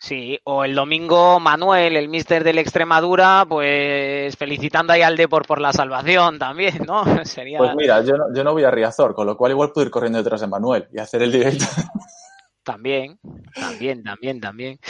Sí, 0.03 0.36
o 0.42 0.64
el 0.64 0.74
domingo 0.74 1.38
Manuel, 1.38 1.96
el 1.96 2.09
mister 2.09 2.42
del 2.42 2.59
Extremadura, 2.59 3.46
pues 3.48 4.36
felicitando 4.36 4.92
ahí 4.92 5.03
al 5.03 5.16
Depor 5.16 5.46
por 5.46 5.61
la 5.61 5.72
salvación 5.72 6.40
también, 6.40 6.82
¿no? 6.84 7.05
Sería 7.24 7.59
Pues 7.59 7.76
mira, 7.76 8.03
yo 8.03 8.16
no, 8.16 8.34
yo 8.34 8.42
no 8.42 8.53
voy 8.53 8.64
a 8.64 8.70
Riazor, 8.72 9.14
con 9.14 9.28
lo 9.28 9.36
cual 9.36 9.53
igual 9.53 9.70
puedo 9.70 9.84
ir 9.84 9.92
corriendo 9.92 10.18
detrás 10.18 10.40
de 10.40 10.48
Manuel 10.48 10.88
y 10.92 10.98
hacer 10.98 11.22
el 11.22 11.30
directo. 11.30 11.64
también, 12.64 13.20
también, 13.55 14.03
también, 14.03 14.40
también. 14.40 14.80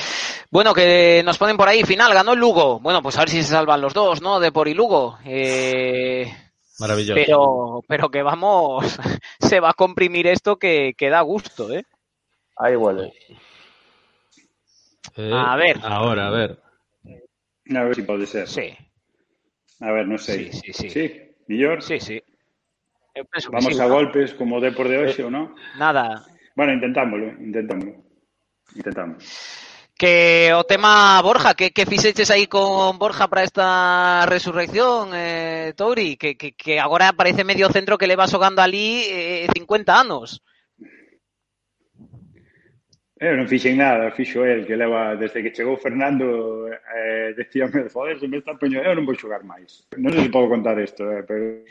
Bueno, 0.50 0.72
que 0.72 1.20
nos 1.22 1.36
ponen 1.36 1.58
por 1.58 1.68
ahí, 1.68 1.82
final, 1.84 2.14
ganó 2.14 2.32
el 2.32 2.38
Lugo. 2.38 2.80
Bueno, 2.80 3.02
pues 3.02 3.18
a 3.18 3.20
ver 3.20 3.28
si 3.28 3.42
se 3.42 3.50
salvan 3.50 3.82
los 3.82 3.92
dos, 3.92 4.22
¿no? 4.22 4.40
Depor 4.40 4.68
y 4.68 4.72
Lugo. 4.72 5.18
Eh, 5.26 6.24
Maravilloso. 6.78 7.20
pero, 7.22 7.80
pero 7.86 8.10
que 8.10 8.22
vamos, 8.22 8.98
se 9.38 9.60
va 9.60 9.68
a 9.68 9.74
comprimir 9.74 10.26
esto 10.26 10.56
que, 10.56 10.94
que 10.96 11.10
da 11.10 11.20
gusto, 11.20 11.70
¿eh? 11.70 11.84
Ahí 12.56 12.76
huele. 12.76 13.12
Eh, 15.16 15.32
a 15.32 15.56
ver. 15.56 15.78
Ahora, 15.82 16.28
a 16.28 16.30
ver. 16.30 16.58
A 17.74 17.82
ver 17.84 17.94
si 17.94 18.02
pode 18.02 18.26
ser. 18.26 18.48
Sí. 18.48 18.74
A 19.80 19.90
ver, 19.90 20.06
non 20.06 20.18
sei. 20.18 20.52
Sí, 20.52 20.70
sí, 20.70 20.72
sí. 20.72 20.88
Sí, 20.90 21.04
millor? 21.50 21.82
Sí, 21.82 21.98
sí. 21.98 22.22
Eu 23.14 23.26
penso 23.28 23.50
Vamos 23.52 23.68
que 23.68 23.74
sí, 23.74 23.80
a 23.80 23.88
¿no? 23.88 23.94
golpes 23.94 24.32
como 24.34 24.60
de 24.60 24.72
por 24.72 24.88
de 24.88 24.96
hoxe, 24.96 25.22
eh, 25.22 25.30
non? 25.30 25.52
Nada. 25.76 26.24
Bueno, 26.56 26.72
intentámoslo, 26.72 27.36
intentámoslo. 27.42 27.92
Intentamos. 28.74 29.20
Que 29.92 30.50
o 30.56 30.64
tema 30.64 31.20
Borja, 31.20 31.52
que, 31.54 31.70
que 31.70 31.84
fixeches 31.84 32.30
aí 32.32 32.48
con 32.48 32.98
Borja 32.98 33.28
para 33.28 33.44
esta 33.44 34.24
resurrección, 34.26 35.12
eh, 35.12 35.74
Touri, 35.76 36.16
que, 36.16 36.36
que, 36.36 36.56
que 36.56 36.80
agora 36.80 37.12
parece 37.12 37.44
medio 37.44 37.68
centro 37.68 37.98
que 37.98 38.08
leva 38.08 38.26
xogando 38.26 38.62
ali 38.64 39.04
eh, 39.12 39.46
50 39.52 39.92
anos. 39.92 40.40
Eu 43.22 43.38
non 43.38 43.46
fixen 43.46 43.78
nada, 43.78 44.10
fixo 44.10 44.42
el, 44.42 44.66
que 44.66 44.74
leva 44.74 45.14
desde 45.14 45.46
que 45.46 45.54
chegou 45.54 45.78
Fernando, 45.78 46.66
eh, 46.66 47.30
decíame, 47.38 47.86
joder, 47.86 48.18
se 48.18 48.26
me 48.26 48.42
está 48.42 48.58
poñendo, 48.58 48.82
eu 48.82 48.98
non 48.98 49.06
vou 49.06 49.14
xogar 49.14 49.46
máis. 49.46 49.86
Non 49.94 50.10
sei 50.10 50.26
se 50.26 50.34
podo 50.34 50.50
contar 50.50 50.74
isto, 50.82 51.06
eh, 51.06 51.22
pero 51.22 51.62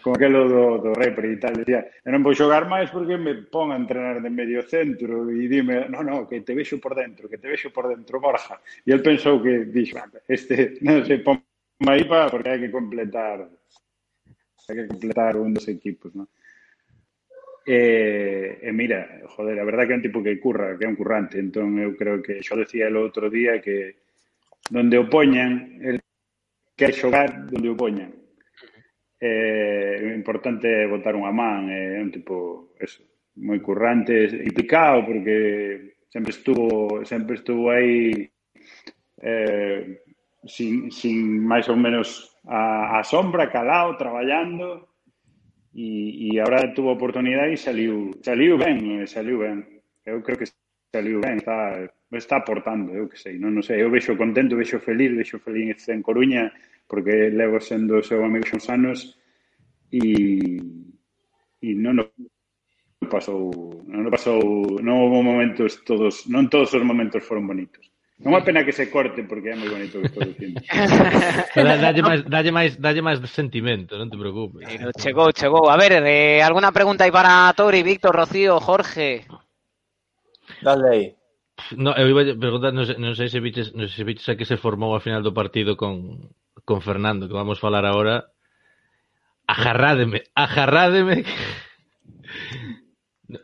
con 0.00 0.16
aquelo 0.16 0.48
do, 0.48 0.64
do 0.80 0.96
repre 0.96 1.28
e 1.28 1.36
tal, 1.36 1.60
decía, 1.60 1.84
eu 2.08 2.08
non 2.16 2.24
vou 2.24 2.32
xogar 2.32 2.64
máis 2.64 2.88
porque 2.88 3.20
me 3.20 3.36
pon 3.52 3.68
a 3.68 3.76
entrenar 3.76 4.24
de 4.24 4.32
medio 4.32 4.64
centro 4.64 5.28
e 5.28 5.44
dime, 5.44 5.92
no, 5.92 6.00
no, 6.00 6.24
que 6.24 6.40
te 6.40 6.56
vexo 6.56 6.80
por 6.80 6.96
dentro, 6.96 7.28
que 7.28 7.36
te 7.36 7.52
vexo 7.52 7.68
por 7.68 7.84
dentro, 7.84 8.16
Borja. 8.16 8.56
E 8.80 8.88
el 8.88 9.04
pensou 9.04 9.44
que, 9.44 9.68
dixo, 9.68 10.00
ah, 10.00 10.08
este, 10.24 10.80
non 10.80 11.04
sei, 11.04 11.20
pon 11.20 11.36
aí 11.84 12.08
para, 12.08 12.32
porque 12.32 12.48
hai 12.48 12.64
que 12.64 12.72
completar, 12.72 13.44
hai 13.44 14.72
que 14.72 14.88
completar 14.88 15.36
un 15.36 15.52
dos 15.52 15.68
equipos, 15.68 16.16
non? 16.16 16.24
E, 17.68 18.60
e 18.62 18.72
mira, 18.72 19.20
joder, 19.36 19.60
a 19.60 19.64
verdad 19.68 19.84
que 19.84 19.92
é 19.92 19.98
un 20.00 20.06
tipo 20.08 20.24
que 20.24 20.40
curra, 20.40 20.80
que 20.80 20.88
é 20.88 20.88
un 20.88 20.96
currante, 20.96 21.36
entón 21.36 21.76
eu 21.76 21.92
creo 22.00 22.24
que 22.24 22.40
xo 22.40 22.56
decía 22.56 22.88
el 22.88 22.96
outro 22.96 23.28
día 23.28 23.60
que 23.60 24.08
donde 24.72 24.96
o 24.96 25.04
poñan, 25.04 25.76
el 25.84 26.00
que 26.72 26.96
xogar 26.96 27.44
donde 27.44 27.68
o 27.68 27.76
poñan. 27.76 28.08
É 29.20 30.00
eh, 30.00 30.16
importante 30.16 30.88
botar 30.88 31.12
unha 31.12 31.28
man, 31.28 31.68
é 31.68 32.00
eh, 32.00 32.00
un 32.00 32.08
tipo, 32.08 32.72
eso, 32.80 33.04
moi 33.36 33.60
currante, 33.60 34.16
implicado, 34.48 35.04
porque 35.04 36.00
sempre 36.08 36.32
estuvo, 36.32 37.04
sempre 37.04 37.36
estuvo 37.36 37.68
aí 37.68 38.32
eh, 39.20 40.08
sin, 40.48 40.88
sin 40.88 41.44
máis 41.44 41.68
ou 41.68 41.76
menos 41.76 42.32
a, 42.48 42.96
a 42.96 43.04
sombra, 43.04 43.52
calado, 43.52 44.00
traballando, 44.00 44.88
e, 45.78 46.34
e 46.34 46.40
agora 46.40 46.74
tuvo 46.74 46.90
oportunidade 46.98 47.52
e 47.54 47.56
saliu, 47.56 48.10
saliu 48.20 48.58
ben, 48.58 48.98
eh, 48.98 49.06
saliu 49.06 49.38
ben. 49.38 49.58
Eu 50.04 50.18
creo 50.22 50.38
que 50.38 50.50
saliu 50.90 51.20
ben, 51.20 51.38
está, 51.38 51.86
está 52.10 52.36
aportando, 52.42 52.90
eu 52.90 53.06
que 53.06 53.18
sei, 53.18 53.38
non, 53.38 53.54
non 53.54 53.62
sei, 53.62 53.78
eu 53.78 53.90
vexo 53.90 54.18
contento, 54.18 54.58
vexo 54.58 54.82
feliz, 54.82 55.14
vexo 55.14 55.38
feliz 55.38 55.86
en 55.86 56.02
Coruña, 56.02 56.50
porque 56.90 57.30
levo 57.30 57.62
sendo 57.62 58.02
o 58.02 58.02
seu 58.02 58.18
amigo 58.26 58.50
xos 58.50 58.66
anos 58.66 58.98
e, 59.94 60.58
e 61.62 61.68
non 61.78 62.02
o 62.02 63.06
pasou, 63.06 63.46
non 63.86 64.02
o 64.02 64.10
pasou, 64.10 64.42
non 64.82 64.98
houve 64.98 65.22
momentos 65.22 65.86
todos, 65.86 66.26
non 66.26 66.50
todos 66.50 66.74
os 66.74 66.82
momentos 66.82 67.22
foron 67.22 67.46
bonitos. 67.46 67.86
Non 68.18 68.34
é 68.34 68.42
pena 68.42 68.66
que 68.66 68.74
se 68.74 68.90
corte 68.90 69.22
porque 69.30 69.54
é 69.54 69.56
moi 69.56 69.70
bonito 69.70 69.98
o 69.98 70.02
que 70.02 70.10
estou 70.10 70.26
dicindo. 70.26 70.58
dalle 71.54 72.02
máis, 72.02 72.20
dalle 72.26 72.50
máis, 72.50 72.72
dalle 72.74 72.98
máis 72.98 73.22
sentimento, 73.30 73.94
non 73.94 74.10
te 74.10 74.18
preocupes. 74.18 74.66
Pero 74.66 74.90
chegou, 74.98 75.30
chegou. 75.30 75.70
A 75.70 75.78
ver, 75.78 76.02
eh, 76.02 76.42
alguna 76.42 76.74
pregunta 76.74 77.06
aí 77.06 77.14
para 77.14 77.54
Tori, 77.54 77.86
Víctor, 77.86 78.18
Rocío, 78.18 78.58
Jorge? 78.58 79.22
Dale 80.66 80.86
aí. 80.90 81.06
No, 81.78 81.94
eu 81.94 82.10
iba 82.10 82.26
a 82.26 82.34
preguntar, 82.34 82.74
non 82.74 82.90
sei, 82.90 82.98
non 82.98 83.14
sei 83.14 83.30
se 83.30 83.38
biches, 83.38 83.70
non 83.78 83.86
sei 83.86 84.02
se 84.02 84.06
biches 84.06 84.26
a 84.30 84.34
que 84.34 84.46
se 84.50 84.58
formou 84.58 84.98
a 84.98 85.02
final 85.02 85.22
do 85.22 85.30
partido 85.30 85.78
con, 85.78 86.18
con 86.66 86.82
Fernando, 86.82 87.30
que 87.30 87.38
vamos 87.38 87.62
falar 87.62 87.86
agora. 87.86 88.34
Ajarrádeme, 89.46 90.26
ajarrádeme. 90.34 91.22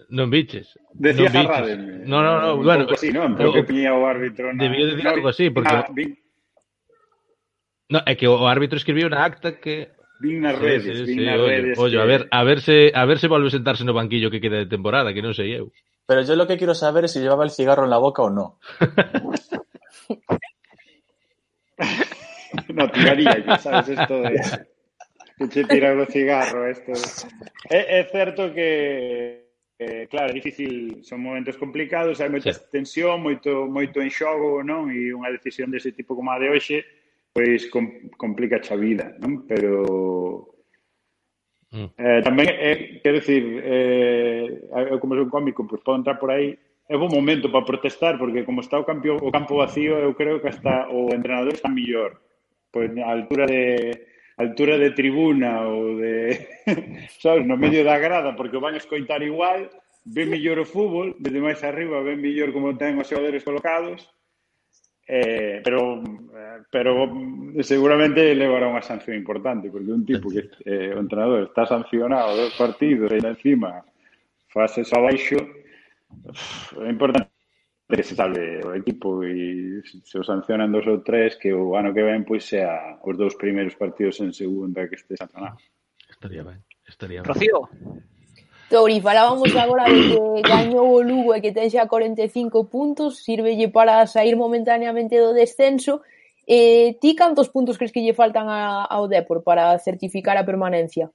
Non 0.08 0.32
biches. 0.32 0.78
Decía. 0.96 1.28
Jarrádeme. 1.30 2.08
No, 2.08 2.24
no, 2.24 2.40
no, 2.40 2.56
Un 2.56 2.64
bueno, 2.64 2.84
pouco 2.88 2.96
así, 2.96 3.12
non? 3.12 3.36
Pero 3.36 3.52
o- 3.52 3.54
que 3.54 3.64
piña 3.68 3.92
o 3.92 4.04
árbitro. 4.08 4.48
Debía 4.56 4.86
decir 4.88 5.04
No, 5.04 5.10
algo 5.12 5.28
así, 5.28 5.50
porque 5.52 5.68
ah, 5.76 5.84
vin, 5.92 6.16
no, 7.92 8.00
é 8.08 8.16
que 8.16 8.24
o 8.26 8.48
árbitro 8.48 8.80
escribiu 8.80 9.08
na 9.12 9.20
acta 9.24 9.60
que 9.60 9.92
vin 10.24 10.40
nas 10.40 10.56
Sí, 10.56 10.64
redes, 10.64 10.96
sí, 11.04 11.04
sí, 11.04 11.20
nas 11.20 11.36
ollo, 11.36 11.76
redes. 11.76 11.76
que- 11.76 12.00
a 12.00 12.06
ver, 12.08 12.20
a 12.32 12.40
ver 12.48 12.58
se 12.64 12.76
a 12.96 13.04
ver 13.04 13.18
se 13.20 13.28
volve 13.28 13.48
a 13.52 13.56
sentarse 13.56 13.84
no 13.84 13.92
banquillo 13.92 14.32
que 14.32 14.40
queda 14.40 14.56
de 14.64 14.72
temporada, 14.72 15.12
que 15.12 15.20
non 15.20 15.36
sei 15.36 15.52
eu. 15.52 15.68
Pero 16.08 16.20
yo 16.24 16.36
lo 16.36 16.48
que 16.48 16.56
quiero 16.56 16.72
saber 16.76 17.04
es 17.04 17.12
si 17.12 17.20
llevaba 17.20 17.44
el 17.44 17.52
cigarro 17.52 17.84
en 17.84 17.92
la 17.92 18.00
boca 18.00 18.22
o 18.24 18.30
no. 18.32 18.56
No, 22.72 22.90
tiraría 22.90 23.38
yo, 23.44 23.56
sabes, 23.58 23.88
esto 23.88 24.22
de 24.22 24.34
que 25.58 25.80
esto. 26.70 26.92
É, 27.70 28.00
é 28.00 28.04
certo 28.10 28.52
que, 28.54 29.43
eh, 29.78 30.06
claro, 30.08 30.30
é 30.30 30.34
difícil, 30.34 31.02
son 31.02 31.20
momentos 31.20 31.56
complicados, 31.56 32.20
hai 32.20 32.30
moita 32.30 32.54
sí. 32.54 32.62
tensión, 32.70 33.18
moito, 33.18 33.66
moito 33.66 33.98
en 33.98 34.10
xogo, 34.10 34.62
non? 34.62 34.90
E 34.90 35.10
unha 35.10 35.34
decisión 35.34 35.70
dese 35.74 35.90
tipo 35.90 36.14
como 36.14 36.30
a 36.30 36.38
de 36.38 36.50
hoxe, 36.50 36.86
pois 37.34 37.66
com, 37.70 38.10
complica 38.14 38.62
a 38.62 38.76
vida, 38.78 39.18
non? 39.18 39.42
Pero 39.50 40.54
mm. 41.74 41.88
eh, 41.98 42.20
tamén, 42.22 42.48
eh, 42.54 43.02
quero 43.02 43.18
dicir, 43.18 43.42
eh, 43.66 44.62
eu 44.94 45.02
como 45.02 45.18
son 45.18 45.32
cómico, 45.32 45.66
pois 45.66 45.82
podo 45.82 45.98
entrar 45.98 46.22
por 46.22 46.30
aí, 46.30 46.54
é 46.86 46.94
bon 46.94 47.10
momento 47.10 47.50
para 47.50 47.66
protestar, 47.66 48.14
porque 48.14 48.46
como 48.46 48.62
está 48.62 48.78
o, 48.78 48.86
campo, 48.86 49.10
o 49.10 49.32
campo 49.34 49.58
vacío, 49.58 49.98
eu 49.98 50.14
creo 50.14 50.38
que 50.38 50.54
hasta 50.54 50.86
o 50.92 51.10
entrenador 51.10 51.50
está 51.50 51.66
millor, 51.66 52.22
pois 52.70 52.94
a 52.94 53.10
altura 53.10 53.50
de 53.50 54.13
altura 54.36 54.78
de 54.78 54.90
tribuna 54.90 55.62
ou 55.68 55.96
de, 55.98 56.48
sabes, 57.22 57.46
no 57.46 57.56
medio 57.56 57.84
da 57.84 57.98
grada, 57.98 58.34
porque 58.34 58.56
o 58.56 58.64
van 58.64 58.74
escoitar 58.74 59.22
igual, 59.22 59.70
ven 60.04 60.30
mellor 60.30 60.58
o 60.58 60.66
fútbol, 60.66 61.14
desde 61.18 61.40
máis 61.40 61.62
arriba 61.62 62.02
ven 62.02 62.20
mellor 62.20 62.50
como 62.52 62.74
ten 62.76 62.98
os 62.98 63.08
xogadores 63.08 63.46
colocados, 63.46 64.04
eh, 65.06 65.60
pero 65.62 66.02
eh, 66.02 66.60
pero 66.70 67.06
seguramente 67.62 68.34
levará 68.34 68.66
unha 68.66 68.82
sanción 68.82 69.16
importante, 69.16 69.70
porque 69.70 69.92
un 69.94 70.04
tipo 70.04 70.28
que 70.28 70.50
eh, 70.66 70.92
o 70.92 70.98
entrenador 70.98 71.46
está 71.48 71.64
sancionado 71.64 72.34
dos 72.34 72.54
partidos 72.58 73.12
e 73.12 73.20
encima 73.22 73.84
fase 74.50 74.82
abaixo, 74.90 75.38
é 76.82 76.90
importante 76.90 77.33
de 77.88 77.96
que 77.96 78.02
se 78.02 78.16
salve 78.16 78.64
o 78.64 78.74
equipo 78.74 79.20
e 79.24 79.84
se 79.84 80.16
o 80.16 80.24
sancionan 80.24 80.72
dos 80.72 80.88
ou 80.88 81.04
tres 81.04 81.36
que 81.36 81.52
o 81.52 81.76
ano 81.76 81.92
que 81.92 82.00
ven 82.00 82.24
pois 82.24 82.48
sea 82.48 82.96
os 83.04 83.16
dous 83.16 83.36
primeiros 83.36 83.76
partidos 83.76 84.20
en 84.24 84.32
segunda 84.32 84.88
que 84.88 84.96
este 84.96 85.16
sancionado. 85.16 85.60
Estaría 86.08 86.42
ben, 86.42 86.64
estaría 86.88 87.20
ben. 87.20 87.28
Rocío. 87.28 87.68
Tori, 88.72 89.00
falábamos 89.00 89.54
agora 89.54 89.84
de 89.84 90.00
que 90.00 90.18
gañou 90.48 90.96
o 90.96 91.04
Lugo 91.04 91.36
e 91.36 91.44
que 91.44 91.52
ten 91.52 91.68
xa 91.68 91.84
45 91.84 92.72
puntos, 92.72 93.20
sirvelle 93.20 93.68
para 93.68 94.08
sair 94.08 94.32
momentaneamente 94.34 95.20
do 95.20 95.36
descenso. 95.36 96.00
Eh, 96.48 96.96
ti 97.00 97.12
cantos 97.12 97.52
puntos 97.52 97.76
crees 97.76 97.92
que 97.92 98.00
lle 98.00 98.16
faltan 98.16 98.48
a, 98.48 98.88
ao 98.88 99.08
Depor 99.12 99.44
para 99.44 99.76
certificar 99.76 100.40
a 100.40 100.48
permanencia? 100.48 101.12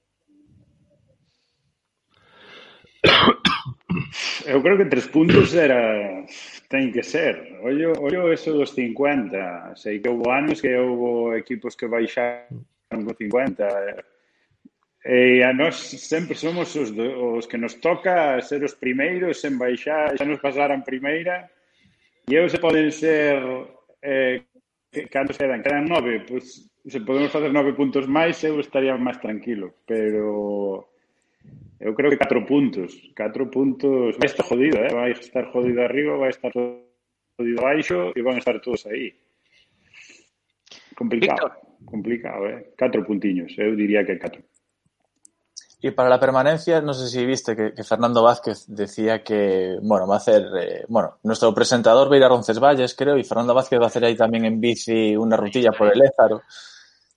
Eu 4.46 4.62
creo 4.62 4.78
que 4.78 4.86
tres 4.86 5.06
puntos 5.10 5.54
era 5.54 6.24
Ten 6.70 6.94
que 6.94 7.02
ser. 7.02 7.58
Ollo, 7.66 7.98
ollo 7.98 8.30
eso 8.30 8.54
dos 8.54 8.70
50. 8.78 9.74
Sei 9.74 9.98
que 9.98 10.06
houve 10.06 10.30
anos 10.30 10.62
que 10.62 10.70
houve 10.78 11.42
equipos 11.42 11.74
que 11.74 11.90
baixaron 11.90 12.62
con 12.86 13.10
50. 13.10 13.66
E 15.02 15.42
a 15.42 15.50
nós 15.50 15.74
sempre 15.98 16.38
somos 16.38 16.70
os, 16.78 16.94
do, 16.94 17.34
os 17.34 17.50
que 17.50 17.58
nos 17.58 17.82
toca 17.82 18.38
ser 18.38 18.62
os 18.62 18.78
primeiros 18.78 19.42
en 19.42 19.58
baixar, 19.58 20.14
xa 20.14 20.22
nos 20.22 20.38
pasaran 20.38 20.86
primeira. 20.86 21.50
E 22.30 22.38
eu 22.38 22.46
se 22.46 22.62
poden 22.62 22.94
ser 22.94 23.42
eh, 23.98 24.46
cantos 25.10 25.42
quedan? 25.42 25.66
Quedan 25.66 25.90
nove, 25.90 26.22
pois 26.22 26.70
se 26.86 27.00
podemos 27.02 27.34
facer 27.34 27.50
nove 27.50 27.74
puntos 27.74 28.06
máis 28.06 28.38
eu 28.46 28.62
estaría 28.62 28.94
máis 28.94 29.18
tranquilo, 29.18 29.74
pero 29.90 30.89
eu 31.80 31.94
creo 31.94 32.10
que 32.10 32.18
4 32.18 32.44
puntos. 32.46 32.92
4 33.16 33.50
puntos. 33.50 34.16
Vai 34.18 34.28
estar 34.28 34.44
jodido, 34.44 34.76
eh? 34.78 34.92
Vai 34.92 35.12
estar 35.12 35.44
jodido 35.52 35.80
arriba, 35.82 36.16
vai 36.16 36.30
estar 36.30 36.52
jodido 36.52 37.58
abaixo 37.60 38.12
e 38.14 38.20
van 38.22 38.36
a 38.36 38.38
estar 38.38 38.60
todos 38.60 38.84
aí. 38.86 39.16
Complicado. 40.94 41.52
Complicado, 41.84 42.46
eh? 42.46 42.74
4 42.76 43.04
puntiños. 43.04 43.56
Eu 43.56 43.74
diría 43.74 44.04
que 44.04 44.18
4. 44.18 44.42
Y 45.82 45.92
para 45.92 46.10
la 46.10 46.20
permanencia, 46.20 46.82
no 46.82 46.92
sé 46.92 47.08
si 47.08 47.24
viste 47.24 47.56
que, 47.56 47.72
que 47.72 47.84
Fernando 47.84 48.22
Vázquez 48.22 48.66
decía 48.68 49.24
que, 49.24 49.78
bueno, 49.80 50.06
va 50.06 50.16
a 50.16 50.18
hacer, 50.18 50.42
eh, 50.60 50.84
bueno, 50.88 51.16
nuestro 51.22 51.54
presentador 51.54 52.10
va 52.10 52.16
a 52.16 52.18
ir 52.18 52.24
a 52.24 52.28
Roncesvalles, 52.28 52.94
creo, 52.94 53.16
y 53.16 53.24
Fernando 53.24 53.54
Vázquez 53.54 53.80
va 53.80 53.84
a 53.84 53.86
hacer 53.86 54.04
ahí 54.04 54.14
también 54.14 54.44
en 54.44 54.60
bici 54.60 55.16
una 55.16 55.38
rutilla 55.38 55.70
por 55.72 55.90
el 55.90 56.02
Ézaro. 56.02 56.42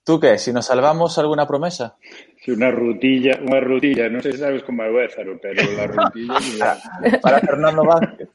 ¿Tú 0.02 0.18
qué? 0.18 0.38
Si 0.38 0.50
nos 0.50 0.64
salvamos, 0.64 1.18
¿alguna 1.18 1.46
promesa? 1.46 1.96
Si 2.44 2.50
una 2.52 2.68
rutilla, 2.68 3.40
unha 3.40 3.56
rutilla, 3.56 4.04
non 4.12 4.20
sei 4.20 4.36
se 4.36 4.44
sabes 4.44 4.60
como 4.60 4.84
é 4.84 4.92
o 4.92 5.00
Ézaro, 5.00 5.40
pero 5.40 5.64
la 5.64 5.88
rutilla... 5.96 6.76
Para 7.24 7.40
Fernando 7.40 7.80
Vázquez. 7.88 8.28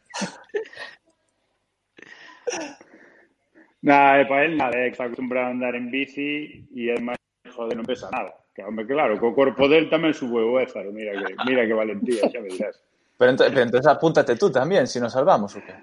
Nah, 3.85 4.17
e 4.17 4.25
para 4.25 4.49
él 4.49 4.57
nada, 4.57 4.73
que 4.73 4.97
está 4.97 5.05
acostumbrado 5.05 5.45
a 5.45 5.53
andar 5.53 5.77
en 5.77 5.93
bici 5.93 6.65
é 6.73 6.97
máis, 6.97 7.21
joder, 7.53 7.77
non 7.77 7.85
pesa 7.85 8.09
nada. 8.09 8.33
Que, 8.49 8.65
hombre, 8.65 8.89
claro, 8.89 9.21
co 9.21 9.29
corpo 9.37 9.69
del 9.69 9.93
tamén 9.93 10.17
sube 10.17 10.41
o 10.41 10.57
Ézaro, 10.57 10.89
mira 10.89 11.13
que, 11.13 11.37
mira 11.45 11.69
que 11.69 11.77
valentía, 11.77 12.33
xa 12.33 12.41
me 12.41 12.49
dirás. 12.49 12.81
Pero 13.13 13.29
entonces, 13.29 13.53
pero 13.53 13.65
entonces 13.69 13.93
apúntate 13.93 14.33
tú 14.41 14.49
también, 14.49 14.89
si 14.89 14.97
nos 14.97 15.13
salvamos, 15.13 15.53
¿o 15.53 15.61
qué? 15.61 15.77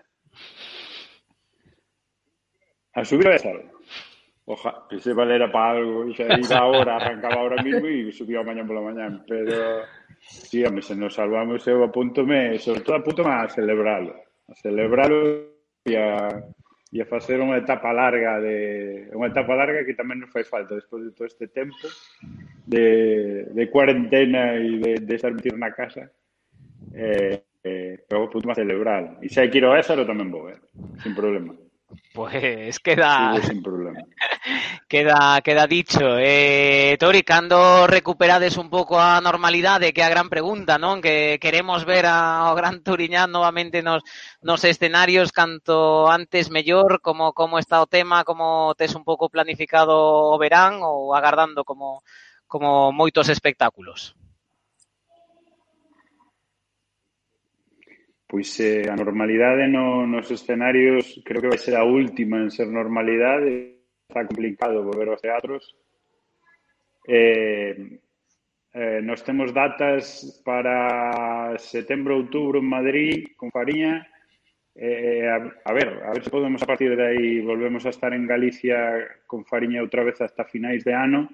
A 2.91 3.07
subir 3.07 3.31
o 3.31 3.39
Ézaro. 3.39 3.76
Oja, 4.49 4.87
que 4.89 5.01
se 5.01 5.13
valera 5.13 5.51
para 5.51 5.73
algo, 5.75 6.07
xa 6.15 6.39
iba 6.39 6.59
ahora, 6.59 7.03
arrancaba 7.03 7.43
ahora 7.43 7.59
mismo 7.67 7.91
e 7.91 8.15
subía 8.15 8.47
mañá 8.47 8.63
pola 8.63 8.79
mañá, 8.79 9.11
pero 9.27 9.83
sí, 10.23 10.63
home, 10.63 10.87
se 10.87 10.95
nos 10.95 11.19
salvamos 11.19 11.67
eu 11.67 11.83
apúntome, 11.83 12.55
sobre 12.63 12.87
todo 12.87 12.95
apúntome 12.95 13.35
a 13.35 13.51
celebralo, 13.51 14.15
a 14.47 14.55
celebralo 14.55 15.51
e 15.83 15.99
a, 15.99 16.31
e 16.95 17.03
a 17.03 17.11
facer 17.11 17.43
unha 17.43 17.59
etapa 17.59 17.91
larga 17.91 18.39
de 18.39 19.11
unha 19.19 19.35
etapa 19.35 19.59
larga 19.59 19.83
que 19.83 19.99
tamén 19.99 20.23
nos 20.23 20.31
fai 20.31 20.47
falta 20.47 20.79
despois 20.79 21.03
de 21.03 21.11
todo 21.11 21.27
este 21.27 21.51
tempo 21.51 21.91
de, 22.71 23.51
de 23.51 23.65
cuarentena 23.67 24.55
e 24.63 24.79
de, 24.79 24.93
de 25.03 25.15
estar 25.19 25.35
metido 25.35 25.59
na 25.59 25.75
casa 25.75 26.07
eh, 26.95 27.43
eh, 27.67 27.99
pero 28.07 28.31
apúntome 28.31 28.55
a 28.55 28.63
celebrar. 28.63 29.19
E 29.19 29.27
se 29.27 29.43
hai 29.43 29.51
que 29.51 29.59
ir 29.59 29.67
ao 29.67 29.75
Ézaro 29.75 30.07
tamén 30.07 30.31
vou, 30.31 30.47
eh, 30.47 30.63
sin 31.03 31.19
problema 31.19 31.66
Pues 32.13 32.81
queda. 32.81 33.37
Sí, 33.37 33.49
sin 33.49 33.63
problema. 33.63 34.01
queda, 34.89 35.41
queda 35.45 35.67
dicho. 35.67 36.19
Eh, 36.19 36.97
Tori, 36.99 37.23
cando 37.23 37.87
recuperades 37.87 38.57
un 38.57 38.71
pouco 38.71 38.99
a 38.99 39.21
normalidade, 39.21 39.93
que 39.93 40.01
é 40.01 40.05
a 40.05 40.11
gran 40.11 40.29
pregunta, 40.29 40.79
non? 40.79 41.05
Que 41.05 41.39
queremos 41.39 41.85
ver 41.85 42.09
ao 42.09 42.57
Gran 42.59 42.83
Turiñán 42.83 43.31
novamente 43.31 43.85
nos, 43.85 44.03
nos 44.43 44.65
escenarios, 44.65 45.31
canto 45.31 46.09
antes 46.11 46.51
mellor, 46.51 47.05
como, 47.05 47.37
como 47.37 47.61
está 47.61 47.79
o 47.85 47.87
tema, 47.87 48.25
como 48.25 48.75
tes 48.75 48.97
un 48.99 49.05
pouco 49.05 49.31
planificado 49.31 49.95
o 50.33 50.37
verán 50.43 50.83
ou 50.83 51.15
agardando 51.15 51.63
como, 51.63 52.03
como 52.49 52.91
moitos 52.91 53.29
espectáculos. 53.31 54.17
Pois 58.27 58.59
eh, 58.59 58.91
a 58.91 58.99
normalidade 58.99 59.71
no, 59.71 60.03
nos 60.03 60.27
escenarios 60.35 61.23
creo 61.23 61.41
que 61.41 61.53
vai 61.55 61.63
ser 61.63 61.79
a 61.79 61.87
última 61.87 62.43
en 62.43 62.51
ser 62.51 62.67
normalidade. 62.67 63.79
Está 64.11 64.27
complicado 64.27 64.83
volver 64.83 65.09
aos 65.09 65.23
teatros. 65.23 65.63
Eh, 67.07 68.03
eh, 68.75 69.01
nos 69.01 69.23
temos 69.23 69.55
datas 69.55 70.43
para 70.43 71.55
setembro, 71.63 72.19
outubro 72.19 72.59
en 72.59 72.67
Madrid 72.67 73.39
con 73.39 73.55
Fariña. 73.55 74.03
Eh, 74.75 75.23
a, 75.25 75.39
a 75.65 75.73
ver, 75.73 76.03
a 76.03 76.11
ver 76.11 76.23
se 76.27 76.29
podemos 76.35 76.61
a 76.63 76.67
partir 76.67 76.99
de 76.99 77.07
aí 77.07 77.41
volvemos 77.41 77.87
a 77.87 77.95
estar 77.95 78.13
en 78.13 78.27
Galicia 78.27 79.07
con 79.25 79.47
Fariña 79.47 79.81
outra 79.81 80.05
vez 80.05 80.21
hasta 80.21 80.45
finais 80.45 80.85
de 80.85 80.93
ano 80.93 81.31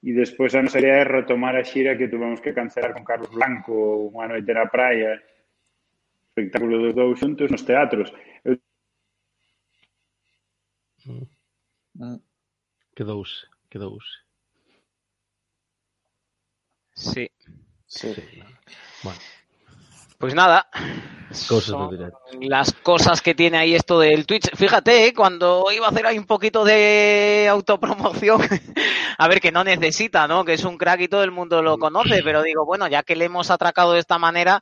e 0.00 0.10
despois 0.16 0.56
a 0.56 0.64
nosa 0.64 0.80
idea 0.80 1.02
é 1.02 1.04
retomar 1.04 1.52
a 1.52 1.68
xira 1.68 2.00
que 2.00 2.08
tuvemos 2.08 2.40
que 2.40 2.56
cancelar 2.56 2.96
con 2.96 3.04
Carlos 3.04 3.28
Blanco 3.28 4.08
unha 4.08 4.24
noite 4.24 4.56
na 4.56 4.72
praia 4.72 5.20
espectáculo 6.32 6.78
dos 6.80 6.94
dous 6.94 7.18
xuntos 7.20 7.50
nos 7.50 7.62
teatros. 7.62 8.08
Eu... 8.44 8.56
Mm. 11.96 12.18
Quedouse, 12.96 13.46
quedouse. 13.70 14.24
Sí. 16.94 17.28
Sí. 17.86 18.14
sí. 18.14 18.42
Bueno. 19.02 19.20
Pues 20.22 20.36
nada. 20.36 20.68
cosas 21.48 21.64
son. 21.64 22.12
Las 22.42 22.72
cosas 22.74 23.20
que 23.20 23.34
tiene 23.34 23.58
ahí 23.58 23.74
esto 23.74 23.98
del 23.98 24.24
Twitch. 24.24 24.54
Fíjate, 24.54 25.06
¿eh? 25.06 25.12
cuando 25.12 25.64
iba 25.74 25.86
a 25.86 25.90
hacer 25.90 26.06
ahí 26.06 26.16
un 26.16 26.26
poquito 26.26 26.64
de 26.64 27.48
autopromoción, 27.50 28.40
a 29.18 29.26
ver 29.26 29.40
que 29.40 29.50
no 29.50 29.64
necesita, 29.64 30.28
¿no? 30.28 30.44
Que 30.44 30.52
es 30.52 30.62
un 30.62 30.78
crack 30.78 31.00
y 31.00 31.08
todo 31.08 31.24
el 31.24 31.32
mundo 31.32 31.60
lo 31.60 31.76
conoce, 31.76 32.22
pero 32.22 32.40
digo, 32.44 32.64
bueno, 32.64 32.86
ya 32.86 33.02
que 33.02 33.16
le 33.16 33.24
hemos 33.24 33.50
atracado 33.50 33.94
de 33.94 33.98
esta 33.98 34.16
manera, 34.16 34.60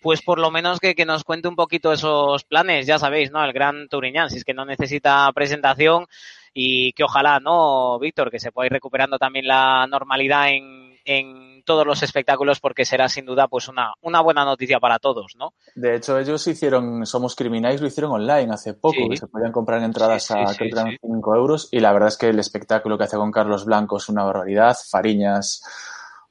pues 0.00 0.22
por 0.22 0.38
lo 0.38 0.50
menos 0.50 0.80
que, 0.80 0.94
que 0.94 1.04
nos 1.04 1.24
cuente 1.24 1.46
un 1.46 1.56
poquito 1.56 1.92
esos 1.92 2.44
planes, 2.44 2.86
ya 2.86 2.98
sabéis, 2.98 3.30
¿no? 3.30 3.44
El 3.44 3.52
gran 3.52 3.88
Turiñán, 3.90 4.30
si 4.30 4.38
es 4.38 4.44
que 4.44 4.54
no 4.54 4.64
necesita 4.64 5.30
presentación 5.34 6.06
y 6.54 6.94
que 6.94 7.04
ojalá, 7.04 7.38
¿no, 7.38 7.98
Víctor? 7.98 8.30
Que 8.30 8.40
se 8.40 8.50
pueda 8.50 8.68
ir 8.68 8.72
recuperando 8.72 9.18
también 9.18 9.46
la 9.46 9.86
normalidad 9.86 10.48
en, 10.48 10.91
en 11.04 11.62
todos 11.64 11.86
los 11.86 12.02
espectáculos 12.02 12.60
porque 12.60 12.84
será 12.84 13.08
sin 13.08 13.24
duda 13.26 13.48
pues 13.48 13.68
una, 13.68 13.92
una 14.00 14.20
buena 14.20 14.44
noticia 14.44 14.80
para 14.80 14.98
todos, 14.98 15.34
¿no? 15.36 15.54
De 15.74 15.96
hecho, 15.96 16.18
ellos 16.18 16.46
hicieron, 16.46 17.06
Somos 17.06 17.36
Criminales, 17.36 17.80
lo 17.80 17.86
hicieron 17.86 18.12
online 18.12 18.52
hace 18.52 18.74
poco, 18.74 18.94
Sí. 19.02 19.08
que 19.10 19.16
se 19.16 19.26
podían 19.26 19.52
comprar 19.52 19.82
entradas 19.82 20.24
Sí, 20.24 20.34
sí, 20.34 20.40
a 20.40 20.46
sí, 20.48 20.56
creo 20.58 20.68
que 20.70 20.80
eran 20.80 20.90
sí. 20.92 20.98
5 21.02 21.34
euros 21.36 21.68
y 21.70 21.80
la 21.80 21.92
verdad 21.92 22.08
es 22.08 22.16
que 22.16 22.28
el 22.28 22.38
espectáculo 22.38 22.98
que 22.98 23.04
hace 23.04 23.16
con 23.16 23.30
Carlos 23.30 23.64
Blanco 23.64 23.96
es 23.96 24.08
una 24.08 24.24
barbaridad, 24.24 24.76
Fariñas, 24.90 25.62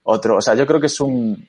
otro, 0.04 0.38
o 0.38 0.42
sea, 0.42 0.56
yo 0.56 0.66
creo 0.66 0.80
que 0.80 0.88
es 0.88 1.00
un... 1.00 1.48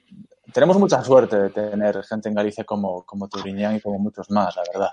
Tenemos 0.52 0.78
mucha 0.78 1.02
suerte 1.02 1.36
de 1.40 1.50
tener 1.50 2.02
gente 2.04 2.28
en 2.28 2.34
Galicia 2.34 2.64
como, 2.64 3.04
como 3.04 3.28
Turiñán 3.28 3.76
y 3.76 3.80
como 3.80 3.98
muchos 3.98 4.30
más, 4.30 4.54
la 4.56 4.62
verdad. 4.72 4.90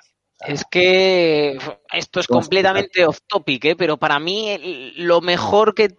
Es 0.47 0.63
que 0.63 1.57
esto 1.91 2.21
es 2.21 2.27
completamente 2.27 3.05
off 3.05 3.19
topic, 3.27 3.65
¿eh? 3.65 3.75
pero 3.75 3.97
para 3.97 4.19
mí 4.19 4.93
lo 4.95 5.19
mejor 5.19 5.75
que 5.75 5.97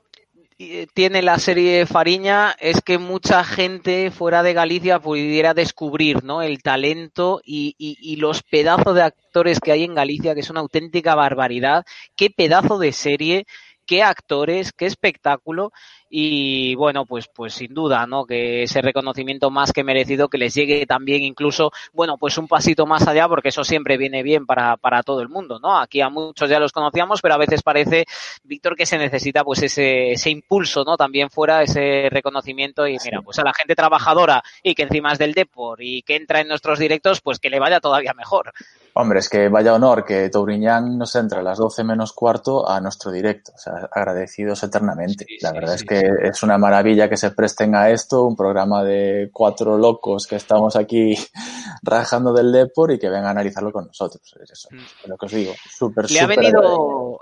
tiene 0.95 1.23
la 1.23 1.39
serie 1.39 1.87
Fariña 1.87 2.55
es 2.61 2.83
que 2.83 2.99
mucha 2.99 3.45
gente 3.45 4.11
fuera 4.11 4.43
de 4.43 4.53
Galicia 4.53 4.99
pudiera 5.01 5.55
descubrir 5.55 6.23
¿no? 6.23 6.43
el 6.43 6.63
talento 6.63 7.41
y, 7.45 7.75
y- 7.79 7.97
y 8.01 8.17
los 8.17 8.43
pedazos 8.43 8.95
de 8.95 9.03
actores 9.03 9.59
que 9.61 9.73
hay 9.73 9.85
en 9.85 9.95
Galicia, 9.95 10.35
que 10.35 10.41
es 10.41 10.51
una 10.51 10.61
auténtica 10.61 11.15
barbaridad. 11.15 11.85
Qué 12.15 12.29
pedazo 12.31 12.79
de 12.79 12.93
serie, 12.93 13.47
qué 13.87 14.03
actores, 14.03 14.73
qué 14.73 14.85
espectáculo. 14.87 15.73
Y 16.13 16.75
bueno, 16.75 17.07
pues, 17.07 17.29
pues 17.29 17.55
sin 17.55 17.73
duda, 17.73 18.05
¿no? 18.07 18.27
Que 18.27 18.65
ese 18.65 18.83
reconocimiento 18.83 19.51
más 19.51 19.73
que 19.73 19.85
merecido 19.85 20.29
que 20.29 20.39
les 20.39 20.53
llegue 20.55 20.85
también 20.85 21.23
incluso, 21.23 21.71
bueno, 21.93 22.19
pues 22.19 22.37
un 22.37 22.49
pasito 22.49 22.85
más 22.85 23.07
allá, 23.07 23.29
porque 23.29 23.51
eso 23.51 23.63
siempre 23.63 23.97
viene 23.97 24.25
bien 24.25 24.45
para, 24.45 24.77
para 24.77 25.05
todo 25.05 25.23
el 25.23 25.29
mundo, 25.29 25.61
¿no? 25.61 25.79
Aquí 25.79 26.01
a 26.01 26.09
muchos 26.09 26.51
ya 26.51 26.59
los 26.59 26.73
conocíamos, 26.73 27.23
pero 27.23 27.35
a 27.35 27.39
veces 27.39 27.63
parece, 27.63 28.07
Víctor, 28.43 28.75
que 28.75 28.87
se 28.87 28.99
necesita 28.99 29.45
pues 29.45 29.63
ese, 29.63 30.13
ese 30.13 30.31
impulso, 30.31 30.85
¿no? 30.85 30.97
También 30.97 31.31
fuera 31.31 31.63
ese 31.63 32.09
reconocimiento 32.11 32.89
y 32.89 32.97
mira, 33.05 33.23
pues 33.23 33.39
a 33.39 33.45
la 33.45 33.55
gente 33.55 33.77
trabajadora 33.77 34.43
y 34.65 34.75
que 34.75 34.83
encima 34.83 35.13
es 35.13 35.19
del 35.19 35.35
Depor 35.35 35.81
y 35.81 36.03
que 36.03 36.17
entra 36.17 36.41
en 36.41 36.49
nuestros 36.49 36.81
directos, 36.81 37.21
pues 37.21 37.39
que 37.39 37.51
le 37.51 37.61
vaya 37.61 37.81
todavía 37.81 38.15
mejor. 38.15 38.53
Hombre, 38.95 39.21
es 39.21 39.29
que 39.29 39.49
vaya 39.49 39.75
honor 39.75 40.05
que 40.05 40.29
Touriñán 40.31 40.99
nos 40.99 41.15
entra 41.15 41.41
a 41.41 41.43
las 41.43 41.59
12 41.59 41.85
menos 41.85 42.13
cuarto 42.13 42.69
a 42.69 42.81
nuestro 42.81 43.13
directo. 43.13 43.53
O 43.55 43.59
sea, 43.59 43.89
agradecidos 43.93 44.63
eternamente. 44.65 45.25
Sí, 45.29 45.39
La 45.41 45.53
verdad 45.53 45.77
sí, 45.77 45.85
es 45.85 45.85
que 45.85 46.00
es 46.23 46.43
una 46.43 46.59
maravilla 46.59 47.09
que 47.09 47.17
se 47.17 47.31
presten 47.31 47.75
a 47.75 47.91
esto, 47.91 48.25
un 48.25 48.37
programa 48.37 48.83
de 48.85 49.31
cuatro 49.33 49.79
locos 49.79 50.27
que 50.27 50.37
estamos 50.37 50.77
aquí 50.77 51.15
rajando 51.83 52.33
del 52.33 52.53
Depor 52.53 52.93
y 52.93 52.99
que 52.99 53.09
vengan 53.09 53.27
a 53.27 53.31
analizarlo 53.31 53.73
con 53.73 53.87
nosotros. 53.87 54.23
Es 54.43 54.51
eso, 54.51 54.69
es 54.73 55.09
lo 55.09 55.17
que 55.17 55.27
os 55.27 55.33
digo. 55.33 55.55
Súper, 55.69 56.11
Le 56.11 56.21
ha 56.21 56.23
súper 56.23 56.39
venido, 56.39 57.21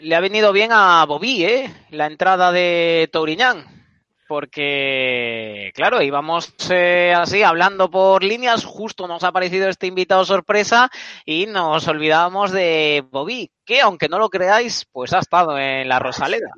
le 0.00 0.14
ha 0.14 0.20
venido 0.20 0.52
bien 0.52 0.70
a 0.72 1.04
Bobby, 1.06 1.44
¿eh? 1.44 1.74
La 1.90 2.06
entrada 2.06 2.52
de 2.52 3.08
Touriñán. 3.12 3.80
Porque, 4.28 5.72
claro, 5.74 6.00
íbamos 6.02 6.54
eh, 6.70 7.12
así 7.16 7.42
hablando 7.42 7.90
por 7.90 8.22
líneas, 8.22 8.64
justo 8.64 9.08
nos 9.08 9.24
ha 9.24 9.28
aparecido 9.28 9.68
este 9.68 9.88
invitado 9.88 10.24
sorpresa 10.24 10.88
y 11.24 11.46
nos 11.46 11.88
olvidábamos 11.88 12.52
de 12.52 13.04
Bobby, 13.10 13.50
que 13.64 13.80
aunque 13.80 14.08
no 14.08 14.20
lo 14.20 14.30
creáis, 14.30 14.86
pues 14.92 15.12
ha 15.14 15.18
estado 15.18 15.58
en 15.58 15.88
la 15.88 15.98
Rosaleda. 15.98 16.50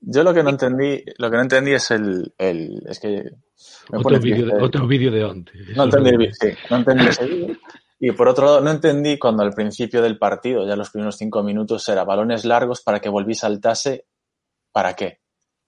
Yo 0.00 0.22
lo 0.22 0.32
que 0.32 0.42
no 0.42 0.50
entendí, 0.50 1.04
lo 1.18 1.30
que 1.30 1.36
no 1.36 1.42
entendí 1.42 1.72
es 1.72 1.90
el, 1.90 2.32
el 2.38 2.82
es 2.86 3.00
que 3.00 3.30
me 3.90 3.98
Otro 3.98 4.20
vídeo 4.20 4.46
de, 4.46 4.62
otro 4.62 4.86
vídeo 4.86 5.10
de 5.10 5.24
onte. 5.24 5.52
No 5.74 5.84
entendí, 5.84 6.32
sí, 6.32 6.48
no 6.70 6.76
entendí 6.76 7.06
ese 7.06 7.26
vídeo. 7.26 7.56
Y 8.00 8.12
por 8.12 8.28
otro 8.28 8.46
lado, 8.46 8.60
no 8.60 8.70
entendí 8.70 9.18
cuando 9.18 9.42
al 9.42 9.52
principio 9.52 10.00
del 10.00 10.18
partido, 10.18 10.66
ya 10.66 10.76
los 10.76 10.90
primeros 10.90 11.16
cinco 11.16 11.42
minutos, 11.42 11.88
era 11.88 12.04
balones 12.04 12.44
largos 12.44 12.80
para 12.82 13.00
que 13.00 13.08
Volví 13.08 13.34
saltase. 13.34 14.06
¿Para 14.70 14.94
qué? 14.94 15.20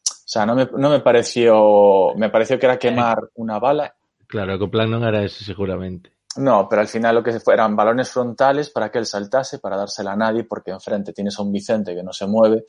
O 0.08 0.32
sea, 0.32 0.46
no 0.46 0.54
me, 0.54 0.68
no 0.76 0.90
me 0.90 1.00
pareció, 1.00 2.14
me 2.14 2.30
pareció 2.30 2.56
que 2.58 2.66
era 2.66 2.78
quemar 2.78 3.18
una 3.34 3.58
bala. 3.58 3.96
Claro, 4.28 4.56
que 4.58 4.64
o 4.64 4.70
plan 4.70 4.86
non 4.86 5.02
era 5.02 5.26
ese 5.26 5.42
seguramente. 5.42 6.14
No, 6.38 6.70
pero 6.70 6.82
al 6.82 6.86
final 6.86 7.18
lo 7.18 7.22
que 7.26 7.34
fue 7.40 7.54
eran 7.54 7.74
balones 7.74 8.14
frontales 8.14 8.70
para 8.70 8.92
que 8.92 9.02
él 9.02 9.06
saltase, 9.06 9.58
para 9.58 9.76
dársela 9.76 10.12
a 10.12 10.16
nadie, 10.16 10.44
porque 10.44 10.70
enfrente 10.70 11.12
tienes 11.12 11.36
a 11.36 11.42
un 11.42 11.50
Vicente 11.50 11.96
que 11.96 12.04
no 12.04 12.12
se 12.12 12.28
mueve 12.28 12.62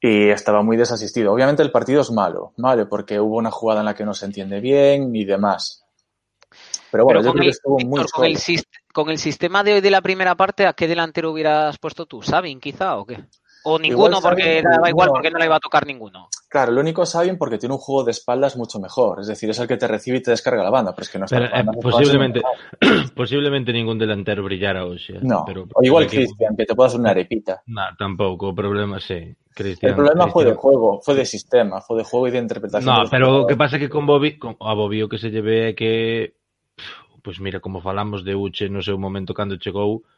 y 0.00 0.28
estaba 0.28 0.62
muy 0.62 0.76
desasistido. 0.76 1.32
Obviamente 1.32 1.62
el 1.62 1.70
partido 1.70 2.02
es 2.02 2.10
malo, 2.10 2.52
malo, 2.56 2.88
porque 2.88 3.20
hubo 3.20 3.36
una 3.36 3.50
jugada 3.50 3.80
en 3.80 3.86
la 3.86 3.94
que 3.94 4.04
no 4.04 4.14
se 4.14 4.26
entiende 4.26 4.60
bien 4.60 5.14
y 5.14 5.24
demás. 5.24 5.84
Pero 6.90 7.04
bueno, 7.04 7.20
Pero 7.20 7.30
yo 7.30 7.32
creo 7.32 7.42
que 7.44 7.50
estuvo 7.50 7.78
muy 7.80 8.04
con, 8.06 8.24
el, 8.24 8.38
con 8.92 9.10
el 9.10 9.18
sistema 9.18 9.64
de 9.64 9.74
hoy 9.74 9.80
de 9.80 9.90
la 9.90 10.00
primera 10.00 10.34
parte, 10.34 10.66
¿a 10.66 10.72
qué 10.72 10.86
delantero 10.86 11.32
hubieras 11.32 11.78
puesto 11.78 12.06
tú? 12.06 12.22
¿Sabin, 12.22 12.60
quizá, 12.60 12.96
o 12.96 13.04
qué? 13.04 13.24
O 13.64 13.78
ninguno, 13.78 14.20
porque 14.20 14.62
Sabin, 14.62 14.70
daba 14.70 14.88
igual, 14.88 15.08
no. 15.08 15.14
porque 15.14 15.30
no 15.30 15.38
le 15.38 15.46
iba 15.46 15.56
a 15.56 15.60
tocar 15.60 15.86
ninguno. 15.86 16.28
Claro, 16.56 16.72
lo 16.72 16.80
único 16.80 17.02
es 17.02 17.10
Sabin 17.10 17.36
porque 17.36 17.58
tiene 17.58 17.74
un 17.74 17.78
juego 17.78 18.02
de 18.02 18.12
espaldas 18.12 18.56
mucho 18.56 18.80
mejor. 18.80 19.20
Es 19.20 19.26
decir, 19.26 19.50
es 19.50 19.58
el 19.58 19.68
que 19.68 19.76
te 19.76 19.86
recibe 19.86 20.16
y 20.16 20.22
te 20.22 20.30
descarga 20.30 20.62
la 20.64 20.70
banda, 20.70 20.94
pero 20.94 21.02
es 21.02 21.10
que 21.10 21.18
no 21.18 21.26
está 21.26 21.36
Pero, 21.36 21.54
eh, 21.54 21.62
no 21.62 21.72
posiblemente, 21.72 22.40
posiblemente 23.14 23.74
ningún 23.74 23.98
delantero 23.98 24.42
brillara 24.42 24.86
hoxe. 24.86 25.18
No, 25.20 25.44
pero, 25.46 25.68
o 25.74 25.84
igual 25.84 26.06
Cristian, 26.06 26.56
que 26.56 26.64
te 26.64 26.74
puedas 26.74 26.94
una 26.94 27.10
arepita. 27.10 27.62
No, 27.66 27.82
tampouco, 27.98 28.48
o 28.48 28.54
problema 28.54 28.98
sí. 29.00 29.36
Cristian, 29.52 29.90
El 29.90 29.96
problema 29.96 30.28
fue 30.28 30.46
de 30.46 30.54
juego, 30.54 31.02
fue 31.02 31.14
de 31.14 31.26
sistema, 31.26 31.82
fue 31.82 31.98
de 31.98 32.04
juego 32.04 32.28
y 32.28 32.30
de 32.30 32.38
interpretación. 32.38 32.86
de 32.86 32.90
No, 32.90 33.00
los 33.02 33.10
pero 33.10 33.26
o 33.26 33.30
jugadores. 33.32 33.56
pasa 33.58 33.78
que 33.78 33.90
con 33.90 34.06
Bobby, 34.06 34.38
con, 34.38 34.56
a 34.58 34.72
Bobby 34.72 35.02
o 35.02 35.10
que 35.10 35.18
se 35.18 35.28
lleve 35.28 35.74
que 35.74 36.36
pois 37.20 37.38
mira, 37.38 37.60
como 37.60 37.82
falamos 37.82 38.24
de 38.24 38.34
Uche 38.34 38.70
no 38.70 38.80
seu 38.80 38.96
momento 38.96 39.34
cando 39.34 39.60
chegou, 39.60 40.08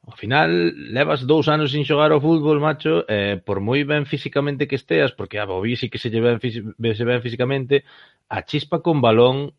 Ao 0.00 0.16
final, 0.16 0.50
levas 0.96 1.28
dous 1.28 1.46
anos 1.52 1.72
sin 1.72 1.84
xogar 1.84 2.10
ao 2.10 2.24
fútbol, 2.24 2.58
macho, 2.58 3.04
eh, 3.04 3.36
por 3.36 3.60
moi 3.60 3.84
ben 3.84 4.08
físicamente 4.08 4.64
que 4.64 4.80
esteas, 4.80 5.12
porque 5.12 5.36
a 5.36 5.44
Bobby 5.44 5.76
sí 5.76 5.92
que 5.92 6.00
se 6.00 6.08
lle 6.08 6.24
ben, 6.24 6.40
se 6.40 7.04
ben 7.04 7.20
físicamente, 7.20 7.84
a 8.28 8.42
chispa 8.48 8.80
con 8.80 9.04
balón 9.04 9.52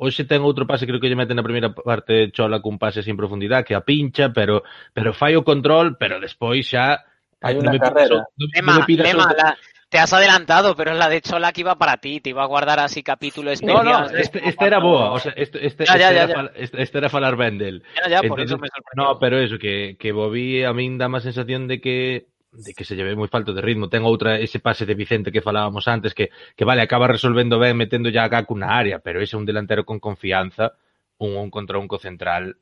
Hoxe 0.00 0.24
ten 0.24 0.40
outro 0.40 0.64
pase, 0.64 0.88
creo 0.88 0.96
que 0.96 1.12
lle 1.12 1.20
mete 1.20 1.36
na 1.36 1.44
primeira 1.44 1.68
parte 1.76 2.32
Chola 2.32 2.64
cun 2.64 2.80
pase 2.80 3.04
sin 3.04 3.20
profundidade, 3.20 3.68
que 3.68 3.76
a 3.76 3.84
pincha, 3.84 4.32
pero 4.32 4.64
pero 4.96 5.12
fai 5.12 5.36
o 5.36 5.44
control, 5.44 6.00
pero 6.00 6.16
despois 6.16 6.64
xa 6.64 7.04
Hai 7.40 7.56
eh, 7.56 7.60
una 7.60 7.72
non 7.72 7.76
me 7.76 7.80
carrera. 7.80 8.16
Pidas, 8.16 8.28
non, 8.40 8.48
Mema, 8.52 8.72
non 8.72 8.80
me 8.80 8.88
pidas 8.88 9.04
Mema, 9.08 9.24
outra, 9.28 9.44
la, 9.44 9.56
te 9.90 9.98
has 9.98 10.12
adelantado, 10.12 10.76
pero 10.76 10.94
la 10.94 11.08
de 11.08 11.20
Chola 11.20 11.52
que 11.52 11.62
iba 11.62 11.74
para 11.76 11.96
ti, 11.96 12.20
te 12.20 12.30
iba 12.30 12.44
a 12.44 12.46
guardar 12.46 12.78
así 12.78 13.02
capítulo 13.02 13.48
No, 13.48 13.52
especial. 13.52 13.84
no, 13.84 13.92
¿sabes? 13.92 14.20
este, 14.20 14.48
este 14.48 14.64
era 14.64 14.78
boa, 14.78 15.10
o 15.10 15.18
sea, 15.18 15.32
este, 15.36 15.66
este, 15.66 15.84
Ya, 15.84 15.98
ya, 15.98 16.10
este, 16.10 16.14
ya, 16.14 16.22
era, 16.22 16.52
este, 16.54 16.82
este 16.82 16.98
era 16.98 17.08
falar. 17.08 17.36
Ya, 17.36 18.08
ya, 18.08 18.18
por 18.22 18.40
Entonces, 18.40 18.52
eso 18.52 18.58
me 18.58 18.68
sorprendió. 18.68 19.12
No, 19.12 19.18
pero 19.18 19.38
eso, 19.40 19.58
que, 19.58 19.96
que 19.98 20.12
Bobby 20.12 20.62
a 20.62 20.72
min 20.72 20.96
dá 20.96 21.08
má 21.08 21.20
sensación 21.20 21.66
de 21.66 21.80
que 21.80 22.26
de 22.52 22.74
que 22.74 22.84
se 22.84 22.96
lleve 22.96 23.14
moi 23.14 23.30
falto 23.30 23.54
de 23.54 23.62
ritmo. 23.62 23.90
Ten 23.90 24.02
outra, 24.02 24.38
ese 24.38 24.58
pase 24.58 24.86
de 24.86 24.94
Vicente 24.94 25.30
que 25.30 25.42
falábamos 25.42 25.86
antes, 25.86 26.14
que, 26.14 26.30
que 26.54 26.64
vale, 26.64 26.82
acaba 26.82 27.06
resolvendo 27.06 27.58
ben, 27.58 27.76
metendo 27.76 28.10
ya 28.10 28.26
a 28.26 28.28
Gaku 28.30 28.54
na 28.58 28.74
área, 28.74 28.98
pero 28.98 29.22
ese 29.22 29.38
un 29.38 29.46
delantero 29.46 29.86
con 29.86 29.98
confianza, 29.98 30.74
un 31.18 31.34
un 31.38 31.50
contra 31.50 31.78
un 31.78 31.86
co 31.86 31.98
central, 31.98 32.58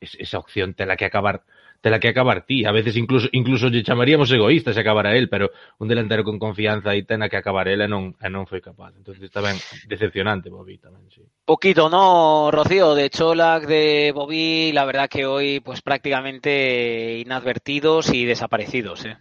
es, 0.00 0.14
esa 0.18 0.38
opción 0.38 0.74
tela 0.74 0.96
que 0.96 1.06
acabar 1.06 1.42
tela 1.80 1.98
que 1.98 2.08
acabar 2.08 2.44
ti. 2.46 2.64
A 2.64 2.72
veces 2.72 2.96
incluso 2.96 3.28
incluso 3.32 3.68
lle 3.68 3.82
chamaríamos 3.82 4.30
egoísta 4.30 4.72
se 4.72 4.80
acabara 4.80 5.16
él, 5.16 5.28
pero 5.28 5.50
un 5.78 5.88
delantero 5.88 6.24
con 6.24 6.38
confianza 6.38 6.90
aí 6.90 7.02
tena 7.02 7.28
que 7.28 7.36
acabar 7.36 7.68
él 7.68 7.80
e 7.80 7.88
non, 7.88 8.14
e 8.20 8.60
capaz. 8.60 8.92
Entonces 8.96 9.30
tamén 9.30 9.56
decepcionante 9.88 10.52
Bobby 10.52 10.78
tamén, 10.78 11.08
sí. 11.08 11.24
Poquito, 11.44 11.88
¿no, 11.88 12.50
Rocío? 12.50 12.94
De 12.94 13.08
Cholac, 13.10 13.66
de 13.66 14.12
Bobby, 14.14 14.72
la 14.72 14.84
verdad 14.84 15.08
que 15.08 15.26
hoy 15.26 15.60
pues 15.60 15.80
prácticamente 15.82 17.18
inadvertidos 17.18 18.12
y 18.12 18.24
desaparecidos, 18.24 19.04
¿eh? 19.04 19.16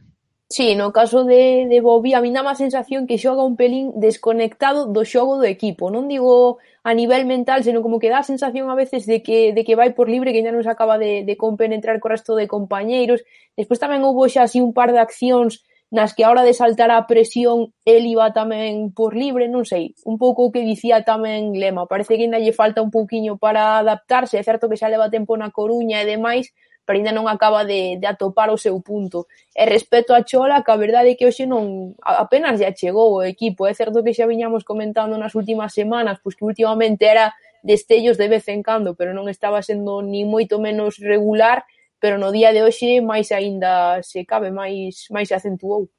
Sí, 0.51 0.73
no 0.73 0.91
caso 0.91 1.25
de, 1.25 1.67
de 1.69 1.79
Bobby 1.79 2.15
a 2.15 2.21
mí 2.21 2.31
dá 2.33 2.41
má 2.41 2.55
sensación 2.57 3.05
que 3.05 3.21
xoga 3.21 3.45
un 3.45 3.53
pelín 3.53 3.93
desconectado 4.01 4.89
do 4.89 5.05
xogo 5.05 5.37
do 5.37 5.45
equipo. 5.45 5.93
Non 5.93 6.09
digo 6.09 6.57
a 6.81 6.97
nivel 6.97 7.29
mental, 7.29 7.61
senón 7.61 7.85
como 7.85 8.01
que 8.01 8.09
dá 8.09 8.25
a 8.25 8.25
sensación 8.31 8.65
a 8.65 8.73
veces 8.73 9.05
de 9.05 9.21
que, 9.21 9.53
de 9.53 9.61
que 9.61 9.77
vai 9.77 9.93
por 9.93 10.09
libre, 10.09 10.33
que 10.33 10.41
ainda 10.41 10.49
non 10.49 10.65
se 10.65 10.73
acaba 10.73 10.97
de, 10.97 11.21
de 11.21 11.37
compenetrar 11.37 12.01
co 12.01 12.09
resto 12.09 12.33
de 12.33 12.49
compañeiros. 12.49 13.21
Despois 13.53 13.77
tamén 13.77 14.01
houve 14.01 14.25
xa 14.33 14.41
así 14.49 14.57
un 14.57 14.73
par 14.73 14.89
de 14.89 14.97
accións 14.97 15.61
nas 15.93 16.17
que 16.17 16.25
a 16.25 16.33
hora 16.33 16.41
de 16.41 16.57
saltar 16.57 16.89
a 16.89 17.05
presión 17.05 17.69
el 17.85 18.09
iba 18.09 18.33
tamén 18.33 18.89
por 18.89 19.13
libre, 19.13 19.45
non 19.53 19.69
sei, 19.69 19.93
un 20.01 20.17
pouco 20.17 20.49
o 20.49 20.53
que 20.53 20.65
dicía 20.65 21.05
tamén 21.05 21.53
Lema, 21.61 21.85
parece 21.85 22.17
que 22.17 22.25
ainda 22.25 22.41
lle 22.41 22.57
falta 22.57 22.81
un 22.81 22.89
pouquiño 22.89 23.37
para 23.37 23.77
adaptarse, 23.81 24.37
é 24.37 24.43
certo 24.45 24.65
que 24.69 24.77
xa 24.81 24.89
leva 24.89 25.13
tempo 25.13 25.37
na 25.37 25.53
Coruña 25.53 26.01
e 26.01 26.09
demais, 26.09 26.53
pero 26.89 26.97
ainda 26.97 27.13
non 27.13 27.29
acaba 27.29 27.69
de, 27.69 28.01
de 28.01 28.07
atopar 28.09 28.49
o 28.49 28.57
seu 28.57 28.73
punto. 28.81 29.29
E 29.53 29.61
respecto 29.69 30.17
a 30.17 30.25
Chola, 30.25 30.65
que 30.65 30.73
a 30.73 30.81
verdade 30.81 31.13
é 31.13 31.15
que 31.15 31.29
hoxe 31.29 31.45
non 31.45 31.93
apenas 32.01 32.57
ya 32.57 32.73
chegou 32.73 33.13
o 33.13 33.21
equipo, 33.21 33.69
é 33.69 33.77
certo 33.77 34.01
que 34.01 34.09
xa 34.09 34.25
viñamos 34.25 34.65
comentando 34.65 35.13
nas 35.13 35.37
últimas 35.37 35.69
semanas, 35.69 36.17
pois 36.17 36.33
que 36.33 36.49
últimamente 36.49 37.05
era 37.05 37.37
destellos 37.61 38.17
de 38.17 38.25
vez 38.25 38.49
en 38.49 38.65
cando, 38.65 38.97
pero 38.97 39.13
non 39.13 39.29
estaba 39.29 39.61
sendo 39.61 40.01
ni 40.01 40.25
moito 40.25 40.57
menos 40.57 40.97
regular, 40.97 41.61
pero 42.01 42.17
no 42.17 42.33
día 42.33 42.57
de 42.57 42.65
hoxe 42.65 43.05
máis 43.05 43.29
aínda 43.29 44.01
se 44.01 44.25
cabe, 44.25 44.49
máis 44.49 45.13
máis 45.13 45.29
se 45.29 45.37
acentuou. 45.37 45.93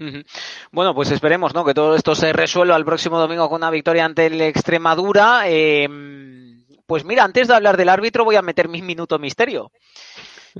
Bueno, 0.72 0.96
pues 0.96 1.12
esperemos 1.12 1.52
¿no? 1.52 1.68
que 1.68 1.76
todo 1.76 1.92
esto 2.00 2.16
se 2.16 2.32
resuelva 2.32 2.80
el 2.80 2.88
próximo 2.88 3.20
domingo 3.20 3.52
con 3.52 3.60
una 3.60 3.68
victoria 3.68 4.08
ante 4.08 4.32
el 4.32 4.40
Extremadura. 4.40 5.42
Eh, 5.44 5.84
pues 6.90 7.04
pois 7.04 7.08
mira, 7.08 7.22
antes 7.22 7.46
de 7.46 7.54
hablar 7.54 7.76
del 7.76 7.88
árbitro 7.88 8.24
voy 8.24 8.34
a 8.34 8.42
meter 8.42 8.68
mi 8.68 8.82
minuto 8.82 9.16
misterio. 9.20 9.70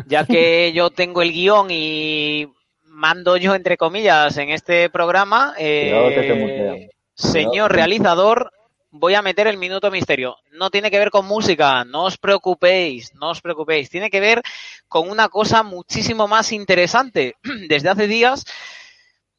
Ya 0.07 0.25
que 0.25 0.73
yo 0.73 0.91
tengo 0.91 1.23
el 1.23 1.33
guion 1.33 1.69
y 1.71 2.49
mando 2.85 3.37
yo, 3.37 3.55
entre 3.55 3.77
comillas, 3.77 4.37
en 4.37 4.51
este 4.51 4.91
programa, 4.91 5.55
eh, 5.59 6.91
señor 7.15 7.73
realizador, 7.73 8.53
voy 8.91 9.15
a 9.15 9.23
meter 9.23 9.47
el 9.47 9.57
minuto 9.57 9.91
misterio. 9.91 10.37
No 10.53 10.71
tiene 10.71 10.91
que 10.91 10.99
ver 10.99 11.11
con 11.11 11.27
música, 11.27 11.85
no 11.85 12.05
os 12.05 12.19
preocupéis, 12.19 13.15
no 13.15 13.31
os 13.31 13.41
preocupéis. 13.41 13.89
Tiene 13.89 14.11
que 14.11 14.21
ver 14.21 14.43
con 14.89 15.09
una 15.09 15.29
cosa 15.29 15.63
muchísimo 15.63 16.29
más 16.29 16.53
interesante. 16.53 17.37
Desde 17.69 17.89
hace 17.89 18.07
días 18.07 18.45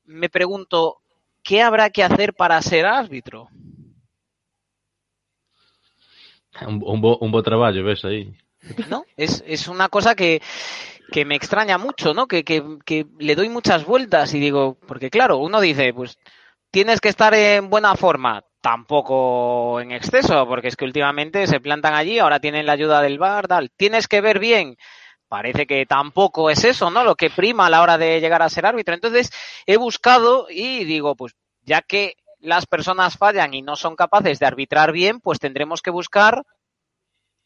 me 0.05 0.29
pregunto, 0.29 0.97
¿qué 1.43 1.61
habrá 1.61 1.89
que 1.89 2.03
hacer 2.03 2.33
para 2.33 2.61
ser 2.61 2.85
árbitro? 2.85 3.49
Un, 6.67 6.81
un, 6.85 7.01
bo, 7.01 7.17
un 7.17 7.31
bo 7.31 7.41
traballo, 7.41 7.83
ves 7.83 8.03
aí. 8.03 8.35
¿No? 8.89 9.05
Es, 9.17 9.43
es 9.47 9.67
una 9.67 9.89
cosa 9.89 10.15
que, 10.15 10.41
que 11.11 11.25
me 11.25 11.35
extraña 11.35 11.77
mucho, 11.77 12.13
¿no? 12.13 12.27
Que, 12.27 12.43
que, 12.43 12.63
que 12.85 13.05
le 13.19 13.35
doy 13.35 13.49
muchas 13.49 13.85
vueltas 13.85 14.33
y 14.33 14.39
digo, 14.39 14.77
porque 14.87 15.09
claro, 15.09 15.37
uno 15.37 15.59
dice, 15.59 15.93
pues 15.93 16.17
tienes 16.71 17.01
que 17.01 17.09
estar 17.09 17.33
en 17.33 17.69
buena 17.69 17.95
forma, 17.95 18.43
tampoco 18.61 19.81
en 19.81 19.91
exceso, 19.91 20.47
porque 20.47 20.69
es 20.69 20.75
que 20.75 20.85
últimamente 20.85 21.47
se 21.47 21.59
plantan 21.59 21.93
allí, 21.93 22.19
ahora 22.19 22.39
tienen 22.39 22.65
la 22.65 22.73
ayuda 22.73 23.01
del 23.01 23.19
bar, 23.19 23.47
tal. 23.47 23.71
Tienes 23.75 24.07
que 24.07 24.21
ver 24.21 24.39
bien, 24.39 24.77
parece 25.27 25.67
que 25.67 25.85
tampoco 25.85 26.49
es 26.49 26.63
eso, 26.63 26.89
¿no? 26.89 27.03
Lo 27.03 27.15
que 27.15 27.29
prima 27.29 27.65
a 27.65 27.69
la 27.69 27.81
hora 27.81 27.97
de 27.97 28.21
llegar 28.21 28.41
a 28.41 28.49
ser 28.49 28.65
árbitro. 28.65 28.93
Entonces 28.93 29.31
he 29.65 29.77
buscado 29.77 30.47
y 30.49 30.85
digo, 30.85 31.15
pues 31.15 31.35
ya 31.61 31.81
que 31.81 32.15
las 32.39 32.65
personas 32.65 33.17
fallan 33.17 33.53
y 33.53 33.61
no 33.61 33.75
son 33.75 33.95
capaces 33.95 34.39
de 34.39 34.45
arbitrar 34.45 34.91
bien, 34.91 35.19
pues 35.19 35.39
tendremos 35.39 35.81
que 35.81 35.91
buscar 35.91 36.43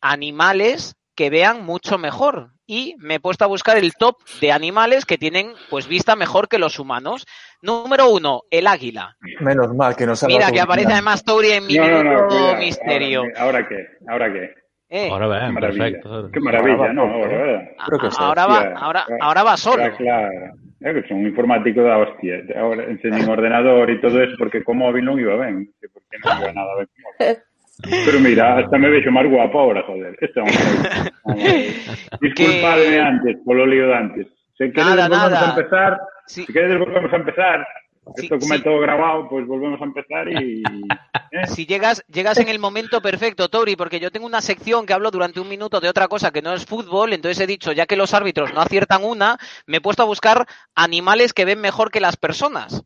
animales 0.01 0.95
que 1.15 1.29
vean 1.29 1.65
mucho 1.65 1.97
mejor. 1.97 2.51
Y 2.67 2.95
me 2.97 3.15
he 3.15 3.19
puesto 3.19 3.45
a 3.45 3.47
buscar 3.47 3.77
el 3.77 3.93
top 3.93 4.17
de 4.41 4.51
animales 4.51 5.05
que 5.05 5.17
tienen 5.17 5.53
pues 5.69 5.87
vista 5.87 6.15
mejor 6.15 6.47
que 6.47 6.57
los 6.57 6.79
humanos. 6.79 7.25
Número 7.61 8.09
uno, 8.09 8.41
el 8.49 8.67
águila. 8.67 9.15
Menos 9.39 9.73
mal 9.75 9.95
que 9.95 10.05
no 10.05 10.15
se 10.15 10.27
Mira, 10.27 10.51
que 10.51 10.61
aparece 10.61 10.93
además 10.93 11.23
Tori 11.23 11.51
en 11.51 11.67
mi 11.67 11.75
No, 11.75 12.03
no, 12.03 12.27
no, 12.27 12.55
misterio. 12.57 13.23
¿Ahora 13.37 13.67
qué? 13.67 13.87
¿Ahora 14.07 14.33
qué? 14.33 14.53
Eh, 14.89 15.09
Ahora 15.11 15.27
ben, 15.27 15.53
maravilla. 15.53 15.83
perfecto. 15.83 16.29
Qué 16.31 16.39
maravilla, 16.39 16.93
¿no? 16.93 17.03
Ahora, 17.03 17.69
ahora 18.17 18.45
va, 18.45 18.73
ahora, 18.77 19.05
ahora 19.19 19.43
va 19.43 19.57
solo. 19.57 19.77
Claro, 19.77 19.97
claro. 19.97 20.65
É 20.85 20.93
que 20.93 21.07
son 21.07 21.17
un 21.17 21.25
informático 21.25 21.81
da 21.81 21.97
hostia. 21.97 22.43
Ahora 22.53 22.83
enseñen 22.85 23.25
ordenador 23.25 23.89
e 23.89 23.97
todo 23.97 24.21
eso 24.21 24.35
porque 24.37 24.61
con 24.61 24.77
móvil 24.77 25.01
non 25.01 25.17
iba 25.17 25.33
ben. 25.33 25.65
Non 25.65 25.73
sei 25.81 25.89
por 25.89 26.05
que 26.05 26.21
non 26.21 26.37
iba 26.37 26.53
nada 26.53 26.71
móvil. 26.77 26.89
Pero 27.83 28.19
mira, 28.19 28.59
hasta 28.59 28.77
me 28.77 28.89
vexo 28.89 29.11
máis 29.11 29.27
guapo 29.27 29.59
ahora, 29.59 29.83
joder. 29.83 30.15
Este 30.21 30.39
Disculpadme 32.21 32.99
antes 32.99 33.35
polo 33.43 33.65
lío 33.67 33.87
de 33.87 33.95
antes. 33.95 34.27
Queredes 34.57 34.85
Nada, 34.85 35.09
volvemos 35.09 35.43
a 35.43 35.49
empezar. 35.49 35.99
Sí. 36.25 36.45
Si 36.45 36.53
queredes 36.53 36.79
volvemos 36.79 37.11
a 37.11 37.15
empezar. 37.15 37.67
Sí, 38.15 38.25
Esto 38.25 38.37
como 38.37 38.53
sí. 38.53 38.61
é 38.61 38.63
todo 38.63 38.79
grabado, 38.79 39.27
pues 39.27 39.47
volvemos 39.47 39.81
a 39.81 39.83
empezar 39.83 40.29
y... 40.29 40.61
¿eh? 40.61 41.47
Si 41.47 41.65
llegas, 41.65 42.05
llegas 42.05 42.37
en 42.37 42.49
el 42.49 42.59
momento 42.59 43.01
perfecto, 43.01 43.49
Tori, 43.49 43.75
porque 43.75 43.99
yo 43.99 44.11
tengo 44.11 44.27
una 44.27 44.41
sección 44.41 44.85
que 44.85 44.93
hablo 44.93 45.09
durante 45.09 45.39
un 45.39 45.49
minuto 45.49 45.79
de 45.79 45.89
otra 45.89 46.07
cosa 46.07 46.29
que 46.29 46.43
no 46.43 46.53
es 46.53 46.67
fútbol, 46.67 47.13
entonces 47.13 47.43
he 47.43 47.47
dicho, 47.47 47.71
ya 47.71 47.87
que 47.87 47.95
los 47.95 48.13
árbitros 48.13 48.53
no 48.53 48.61
aciertan 48.61 49.03
una, 49.03 49.37
me 49.65 49.77
he 49.77 49.81
puesto 49.81 50.03
a 50.03 50.05
buscar 50.05 50.45
animales 50.75 51.33
que 51.33 51.45
ven 51.45 51.59
mejor 51.59 51.89
que 51.89 51.99
las 51.99 52.15
personas. 52.15 52.85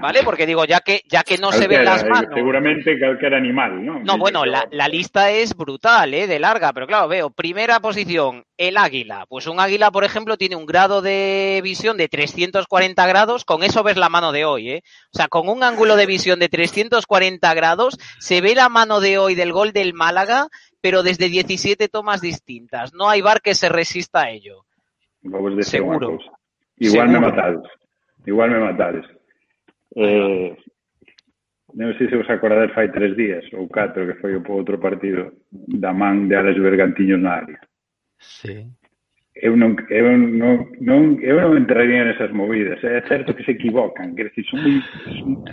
¿Vale? 0.00 0.22
Porque 0.22 0.46
digo, 0.46 0.64
ya 0.64 0.80
que, 0.80 1.02
ya 1.06 1.22
que 1.22 1.38
no 1.38 1.52
se 1.52 1.66
ven 1.68 1.84
las 1.84 2.04
manos. 2.04 2.30
Seguramente 2.34 2.98
cualquier 2.98 3.34
animal, 3.34 3.84
¿no? 3.84 4.00
No, 4.00 4.18
bueno, 4.18 4.44
la, 4.44 4.66
la 4.70 4.88
lista 4.88 5.30
es 5.30 5.54
brutal, 5.54 6.14
¿eh? 6.14 6.26
De 6.26 6.38
larga, 6.38 6.72
pero 6.72 6.86
claro, 6.86 7.08
veo, 7.08 7.30
primera 7.30 7.80
posición, 7.80 8.44
el 8.56 8.76
águila. 8.76 9.26
Pues 9.28 9.46
un 9.46 9.60
águila, 9.60 9.90
por 9.90 10.04
ejemplo, 10.04 10.36
tiene 10.36 10.56
un 10.56 10.66
grado 10.66 11.02
de 11.02 11.60
visión 11.62 11.96
de 11.96 12.08
340 12.08 13.06
grados, 13.06 13.44
con 13.44 13.62
eso 13.62 13.82
ves 13.82 13.96
la 13.96 14.08
mano 14.08 14.32
de 14.32 14.44
hoy, 14.44 14.70
¿eh? 14.70 14.82
O 15.12 15.16
sea, 15.16 15.28
con 15.28 15.48
un 15.48 15.62
ángulo 15.62 15.96
de 15.96 16.06
visión 16.06 16.38
de 16.38 16.48
340 16.48 17.54
grados, 17.54 17.98
se 18.18 18.40
ve 18.40 18.54
la 18.54 18.68
mano 18.68 19.00
de 19.00 19.18
hoy 19.18 19.34
del 19.34 19.52
gol 19.52 19.72
del 19.72 19.94
Málaga, 19.94 20.48
pero 20.80 21.02
desde 21.02 21.28
17 21.28 21.88
tomas 21.88 22.20
distintas. 22.20 22.92
No 22.94 23.08
hay 23.08 23.20
bar 23.20 23.40
que 23.40 23.54
se 23.54 23.68
resista 23.68 24.22
a 24.22 24.30
ello. 24.30 24.64
Vamos 25.22 25.56
decir 25.56 25.80
Seguro. 25.80 26.18
Igual 26.76 27.08
me 27.08 27.20
matades. 27.20 27.62
Igual 28.26 28.50
me 28.50 28.58
matades. 28.60 29.04
Eh, 29.96 30.56
non 31.76 31.92
sei 31.96 32.08
se 32.08 32.16
vos 32.16 32.28
acordades 32.28 32.72
fai 32.72 32.88
tres 32.88 33.12
días 33.16 33.44
ou 33.52 33.68
catro 33.68 34.08
que 34.08 34.20
foi 34.20 34.36
o 34.36 34.42
outro 34.52 34.80
partido 34.80 35.44
da 35.52 35.92
man 35.92 36.28
de 36.28 36.36
Alex 36.36 36.56
Bergantiños 36.60 37.20
na 37.20 37.44
área. 37.44 37.58
Sí. 38.18 38.64
Eu 39.38 39.54
non, 39.54 39.78
eu 39.86 40.18
non, 40.18 40.66
non, 40.82 41.14
eu 41.22 41.38
non 41.38 41.54
entraría 41.54 42.02
nesas 42.02 42.34
movidas. 42.34 42.82
Eh. 42.82 42.98
É 42.98 43.00
certo 43.06 43.30
que 43.36 43.46
se 43.46 43.54
equivocan. 43.54 44.16
Que 44.18 44.26
decir, 44.26 44.42
son 44.50 44.64
moi, 44.64 44.82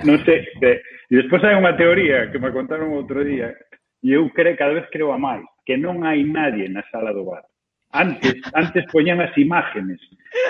non 0.01 0.17
sei. 0.25 0.41
Que, 0.57 0.81
e 1.11 1.13
despois 1.21 1.43
hai 1.45 1.53
unha 1.53 1.77
teoría 1.77 2.31
que 2.33 2.41
me 2.41 2.49
contaron 2.49 2.97
outro 2.97 3.21
día 3.21 3.53
e 4.01 4.13
eu 4.13 4.29
creo, 4.33 4.57
cada 4.57 4.73
vez 4.73 4.85
creo 4.89 5.13
a 5.13 5.17
máis, 5.17 5.45
que 5.65 5.77
non 5.77 6.05
hai 6.05 6.21
nadie 6.21 6.69
na 6.69 6.85
sala 6.93 7.13
do 7.13 7.25
bar. 7.25 7.45
Antes, 7.93 8.37
antes 8.53 8.85
poñan 8.93 9.21
as 9.21 9.33
imágenes, 9.37 10.01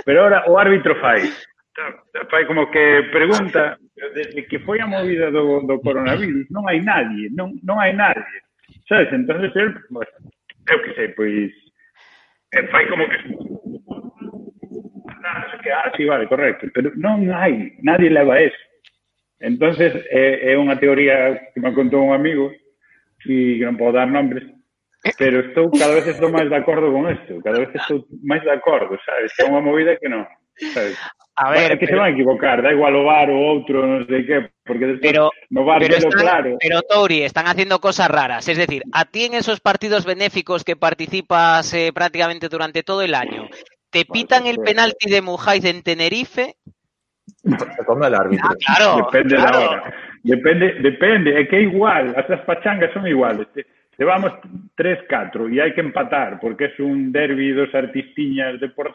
pero 0.04 0.24
ahora 0.24 0.44
o 0.48 0.60
árbitro 0.60 0.96
fai 1.00 1.24
fai 2.30 2.46
como 2.46 2.70
que 2.72 3.04
pregunta 3.12 3.78
desde 4.14 4.48
que 4.48 4.60
foi 4.60 4.80
a 4.80 4.88
movida 4.88 5.32
do, 5.32 5.62
do 5.68 5.80
coronavirus 5.82 6.48
non 6.52 6.68
hai 6.68 6.80
nadie, 6.80 7.28
non, 7.36 7.56
non 7.64 7.80
hai 7.80 7.92
nadie 7.92 8.40
sabes, 8.88 9.12
entonces 9.12 9.52
el 9.52 9.54
ser 9.54 9.68
eu 10.72 10.80
que 10.82 10.92
sei, 10.96 11.08
pois 11.14 11.52
eh, 12.56 12.68
fai 12.72 12.88
como 12.88 13.08
que 13.10 13.18
que 15.64 15.72
ah, 15.72 15.92
sí, 15.98 16.06
vale, 16.06 16.28
correcto 16.28 16.68
pero 16.74 16.92
non 16.96 17.26
hai, 17.34 17.74
nadie 17.82 18.14
leva 18.14 18.40
eso. 18.40 18.58
Entonces 19.42 19.92
é, 20.10 20.54
é 20.54 20.58
unha 20.58 20.80
teoría 20.80 21.52
que 21.52 21.60
me 21.60 21.74
contou 21.76 22.06
un 22.08 22.14
amigo 22.16 22.54
e 23.26 23.60
que 23.60 23.66
non 23.66 23.76
podo 23.76 23.98
dar 23.98 24.08
nombres 24.08 24.46
pero 25.18 25.42
estou 25.42 25.70
cada 25.74 25.98
vez 25.98 26.06
estou 26.08 26.30
máis 26.30 26.50
de 26.50 26.58
acordo 26.58 26.94
con 26.94 27.10
isto 27.10 27.42
cada 27.42 27.62
vez 27.62 27.74
estou 27.74 28.06
máis 28.24 28.42
de 28.46 28.54
acordo, 28.54 28.98
sabes? 29.06 29.34
É 29.42 29.44
unha 29.50 29.62
movida 29.62 29.98
que 29.98 30.08
non 30.10 30.24
sabes? 30.74 30.98
A 31.38 31.50
Bueno, 31.52 31.68
ver, 31.68 31.80
que 31.80 31.86
se 31.86 31.92
pero, 31.92 32.02
van 32.02 32.12
a 32.12 32.14
equivocar, 32.14 32.62
da 32.64 32.72
igual 32.72 32.96
o 32.96 33.04
bar 33.04 33.28
o 33.30 33.36
outro, 33.36 33.84
non 33.84 34.08
sei 34.08 34.24
que, 34.24 34.56
porque 34.64 34.96
pero, 35.04 35.28
no 35.52 35.68
bar 35.68 35.84
pero, 35.84 36.00
velo 36.00 36.08
están- 36.08 36.24
claro. 36.24 36.50
pero 36.64 36.80
Tori, 36.88 37.28
están 37.28 37.52
haciendo 37.52 37.84
cosas 37.84 38.08
raras. 38.08 38.48
Es 38.48 38.56
decir, 38.56 38.88
a 38.96 39.04
ti 39.04 39.28
en 39.28 39.36
esos 39.36 39.60
partidos 39.60 40.08
benéficos 40.08 40.64
que 40.64 40.80
participas 40.80 41.68
eh, 41.76 41.92
prácticamente 41.92 42.48
durante 42.48 42.84
todo 42.88 43.04
el 43.04 43.12
año, 43.14 43.52
te 43.92 44.06
pitan 44.08 44.48
el 44.48 44.64
penalti 44.64 45.12
de 45.12 45.20
Mujaiz 45.22 45.66
en 45.68 45.84
Tenerife. 45.84 46.56
Se 47.44 47.84
come 47.86 48.08
el 48.08 48.16
árbitro. 48.16 48.48
Ah, 48.48 48.56
claro, 48.56 48.90
Depende 49.12 49.36
claro. 49.36 49.60
da 49.60 49.70
hora. 49.70 49.94
Depende, 50.24 50.66
depende, 50.82 51.30
é 51.38 51.46
que 51.46 51.62
igual, 51.62 52.16
as 52.18 52.26
das 52.32 52.42
pachangas 52.48 52.90
son 52.96 53.06
iguales. 53.06 53.46
Te, 53.54 53.68
Levamos 54.00 54.32
3-4 54.76 55.48
e 55.56 55.62
hai 55.64 55.72
que 55.72 55.80
empatar 55.80 56.40
porque 56.44 56.68
é 56.68 56.82
un 56.84 57.12
derbi 57.16 57.56
dos 57.56 57.72
artistiñas 57.76 58.60
de 58.60 58.68
por 58.76 58.92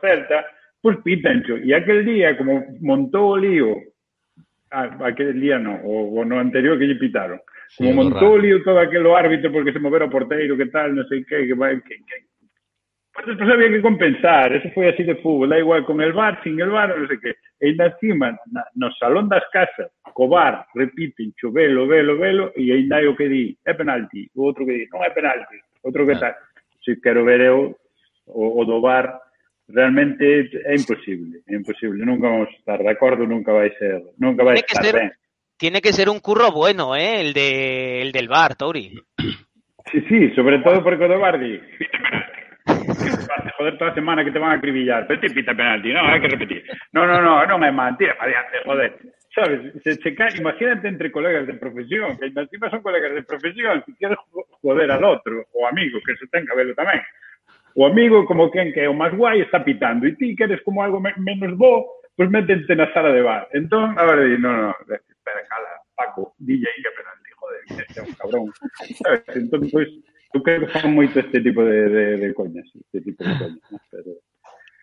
pulpita, 0.81 1.31
y 1.63 1.73
aquel 1.73 2.05
día, 2.05 2.37
como 2.37 2.65
montou 2.81 3.33
o 3.33 3.37
lío, 3.37 3.77
ah, 4.71 4.91
aquel 5.05 5.41
día 5.41 5.59
no, 5.59 5.77
o, 5.85 6.21
o 6.21 6.25
no 6.25 6.41
anterior 6.41 6.79
que 6.79 6.87
lle 6.87 6.97
pitaron, 6.97 7.41
como 7.77 7.91
sí, 7.91 7.97
montou 7.97 8.35
o 8.35 8.39
lío 8.39 8.63
todo 8.65 8.79
aquelo 8.79 9.15
árbitro 9.15 9.53
porque 9.53 9.73
se 9.73 9.79
movera 9.79 10.07
o 10.07 10.11
porteiro, 10.11 10.57
que 10.57 10.67
tal, 10.73 10.93
non 10.95 11.05
sei 11.09 11.25
que, 11.25 11.47
que 11.47 11.55
vai, 11.55 11.81
que, 11.85 12.01
que, 12.01 12.17
Mas 13.17 13.27
despois 13.27 13.51
había 13.51 13.69
que 13.69 13.83
compensar, 13.83 14.53
eso 14.55 14.71
foi 14.71 14.89
así 14.89 15.03
de 15.03 15.17
fútbol, 15.17 15.49
da 15.49 15.59
igual 15.59 15.85
con 15.85 16.01
el 16.01 16.13
bar, 16.13 16.41
sin 16.43 16.61
el 16.61 16.71
bar, 16.71 16.95
non 16.95 17.11
sei 17.11 17.19
que. 17.19 17.35
E 17.59 17.75
ainda 17.75 17.91
encima, 17.91 18.31
na, 18.55 18.63
no 18.79 18.89
salón 18.97 19.27
das 19.27 19.43
casas, 19.51 19.91
co 20.15 20.31
bar, 20.31 20.65
repiten, 20.79 21.35
cho, 21.37 21.51
velo, 21.51 21.91
velo, 21.91 22.17
velo, 22.17 22.55
e 22.55 22.71
ainda 22.71 23.03
hai 23.03 23.11
o 23.11 23.19
que 23.19 23.27
di, 23.29 23.59
é 23.67 23.75
penalti, 23.75 24.31
o 24.39 24.47
outro 24.47 24.65
que 24.65 24.73
di, 24.73 24.85
non 24.95 25.03
é 25.03 25.11
penalti, 25.11 25.59
outro 25.83 26.07
que 26.07 26.17
tal. 26.23 26.33
Se 26.81 27.03
quero 27.03 27.27
ver 27.27 27.43
eu 27.43 27.77
o, 28.31 28.43
o 28.57 28.65
do 28.65 28.81
bar, 28.81 29.11
realmente 29.73 30.51
é 30.65 30.75
imposible, 30.77 31.41
é 31.47 31.55
imposible, 31.55 32.05
nunca 32.05 32.29
vamos 32.29 32.49
a 32.49 32.53
estar 32.59 32.79
de 32.83 32.91
acordo, 32.91 33.27
nunca 33.27 33.53
vai 33.53 33.71
ser, 33.77 34.03
nunca 34.19 34.45
Tiene 34.45 34.63
que 34.63 34.75
estar 34.75 34.85
ser-. 34.85 35.13
Tiene 35.57 35.81
que 35.83 35.93
ser 35.93 36.09
un 36.09 36.21
curro 36.21 36.51
bueno, 36.53 36.97
¿eh? 36.97 37.21
El, 37.21 37.35
de, 37.35 38.01
el 38.01 38.13
del 38.13 38.29
bar, 38.29 38.57
Tori. 38.57 38.95
Sí, 39.93 40.01
sí, 40.09 40.31
sobre 40.35 40.59
todo 40.61 40.83
porque 40.83 41.05
o 41.05 41.09
do 41.09 41.19
bar 41.19 41.39
di, 41.39 41.59
pita 41.77 41.99
penalti. 41.99 42.41
Vas 43.29 43.45
a 43.47 43.53
joder 43.59 43.77
toda 43.77 43.91
a 43.91 43.95
semana 43.95 44.25
que 44.25 44.31
te 44.31 44.39
van 44.39 44.53
a 44.53 44.55
acribillar, 44.55 45.07
pero 45.07 45.21
te 45.21 45.29
pita 45.31 45.55
penalti, 45.55 45.93
no, 45.93 46.01
hai 46.01 46.21
que 46.21 46.29
repetir. 46.33 46.65
No, 46.93 47.05
no, 47.07 47.21
no, 47.21 47.45
non 47.45 47.61
é 47.61 47.71
man, 47.71 47.97
tira 48.01 48.17
para 48.17 48.31
adiante, 48.33 48.65
joder. 48.65 48.91
Sabes, 49.31 49.61
se 49.85 50.15
cae, 50.15 50.39
imagínate 50.41 50.89
entre 50.89 51.13
colegas 51.13 51.47
de 51.47 51.55
profesión, 51.55 52.17
que 52.19 52.33
encima 52.35 52.71
son 52.71 52.83
colegas 52.83 53.15
de 53.15 53.23
profesión, 53.23 53.83
si 53.87 53.95
quieres 53.95 54.19
jo- 54.33 54.47
joder 54.63 54.91
al 54.91 55.05
outro, 55.05 55.45
o 55.55 55.67
amigo, 55.69 56.01
que 56.03 56.17
se 56.17 56.27
ten 56.33 56.47
cabelo 56.49 56.75
tamén. 56.75 56.99
O 57.75 57.87
amigo, 57.87 58.25
como 58.27 58.51
quen 58.51 58.73
que 58.73 58.81
é 58.83 58.89
o 58.89 58.95
máis 58.95 59.15
guai, 59.15 59.41
está 59.41 59.63
pitando, 59.63 60.07
e 60.07 60.17
ti 60.19 60.35
que 60.35 60.45
eres 60.45 60.63
como 60.63 60.83
algo 60.83 60.99
me- 61.01 61.15
menos 61.19 61.57
bo, 61.57 61.87
pues 62.17 62.29
métente 62.31 62.75
na 62.75 62.91
sala 62.93 63.13
de 63.15 63.23
bar. 63.23 63.49
Entón, 63.55 63.95
agora 63.99 64.25
di, 64.27 64.37
no, 64.39 64.51
no, 64.51 64.75
espera, 64.75 65.41
cala, 65.49 65.81
Paco, 65.95 66.35
dille 66.39 66.67
aí 66.67 66.83
que 66.83 66.91
penalti, 66.97 67.31
joder, 67.39 67.61
que 67.87 67.99
é 67.99 68.03
un 68.03 68.13
cabrón. 68.19 68.47
Sabes? 69.01 69.23
Entón, 69.37 69.61
pois, 69.71 69.89
eu 70.35 70.43
creo 70.43 70.61
que 70.67 70.73
fan 70.75 70.93
moito 70.95 71.19
este 71.21 71.41
tipo 71.41 71.65
de, 71.65 71.89
de, 71.89 72.05
de 72.19 72.29
coñas, 72.35 72.67
este 72.75 73.01
tipo 73.01 73.25
de 73.25 73.35
coñas, 73.39 73.83
pero... 73.91 74.11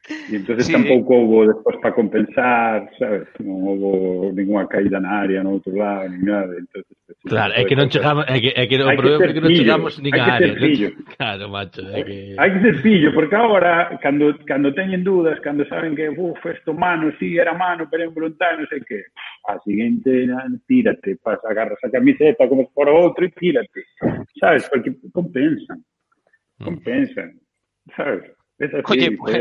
E 0.07 0.37
entonces 0.37 0.67
sí. 0.67 0.71
tampouco 0.71 1.15
houve 1.15 1.47
despois 1.47 1.75
para 1.81 1.93
compensar, 1.93 2.89
sabes? 2.97 3.27
Non 3.43 3.59
houve 3.59 4.31
ninguna 4.31 4.63
caída 4.63 5.03
na 5.03 5.27
área, 5.27 5.43
no 5.43 5.59
outro 5.59 5.75
lado, 5.75 6.07
ni 6.07 6.23
nada. 6.23 6.55
Entonces, 6.55 6.95
pues, 7.03 7.19
claro, 7.27 7.51
é 7.51 7.67
que 7.67 7.75
non 7.75 7.91
chegamos, 7.91 8.23
é 8.31 8.39
que, 8.39 8.55
é 8.55 8.63
que 8.71 8.79
o 8.79 8.87
problema 8.95 9.27
é 9.27 9.35
que 9.35 9.43
non 9.43 9.51
chegamos 9.51 9.99
nin 9.99 10.15
a 10.15 10.39
área. 10.39 10.55
Pillo. 10.55 10.95
Claro, 11.17 11.51
macho, 11.51 11.83
é 11.91 12.03
que... 12.07 12.39
Hai 12.39 12.55
que 12.55 12.59
ser 12.63 12.75
pillo, 12.79 13.11
porque 13.11 13.35
agora, 13.35 13.91
cando, 13.99 14.31
cando 14.47 14.71
teñen 14.71 15.03
dúdas, 15.03 15.43
cando 15.43 15.67
saben 15.67 15.91
que, 15.91 16.07
uf, 16.07 16.39
esto 16.47 16.71
mano, 16.71 17.11
si, 17.19 17.35
sí, 17.35 17.37
era 17.37 17.51
mano, 17.51 17.91
pero 17.91 18.07
en 18.07 18.15
voluntario, 18.15 18.63
non 18.63 18.71
sei 18.71 18.79
que, 18.87 19.11
a 19.51 19.59
siguiente, 19.59 20.23
tírate, 20.71 21.19
pas, 21.19 21.43
agarras 21.43 21.83
a 21.83 21.91
camiseta 21.91 22.47
como 22.47 22.71
por 22.71 22.87
outro 22.87 23.27
e 23.27 23.31
tírate, 23.35 23.83
sabes? 24.39 24.63
Porque 24.71 24.95
compensan, 25.11 25.83
mm. 26.59 26.63
compensan, 26.63 27.35
sabes? 27.91 28.36
Oye, 28.85 29.05
es 29.05 29.17
pues. 29.17 29.35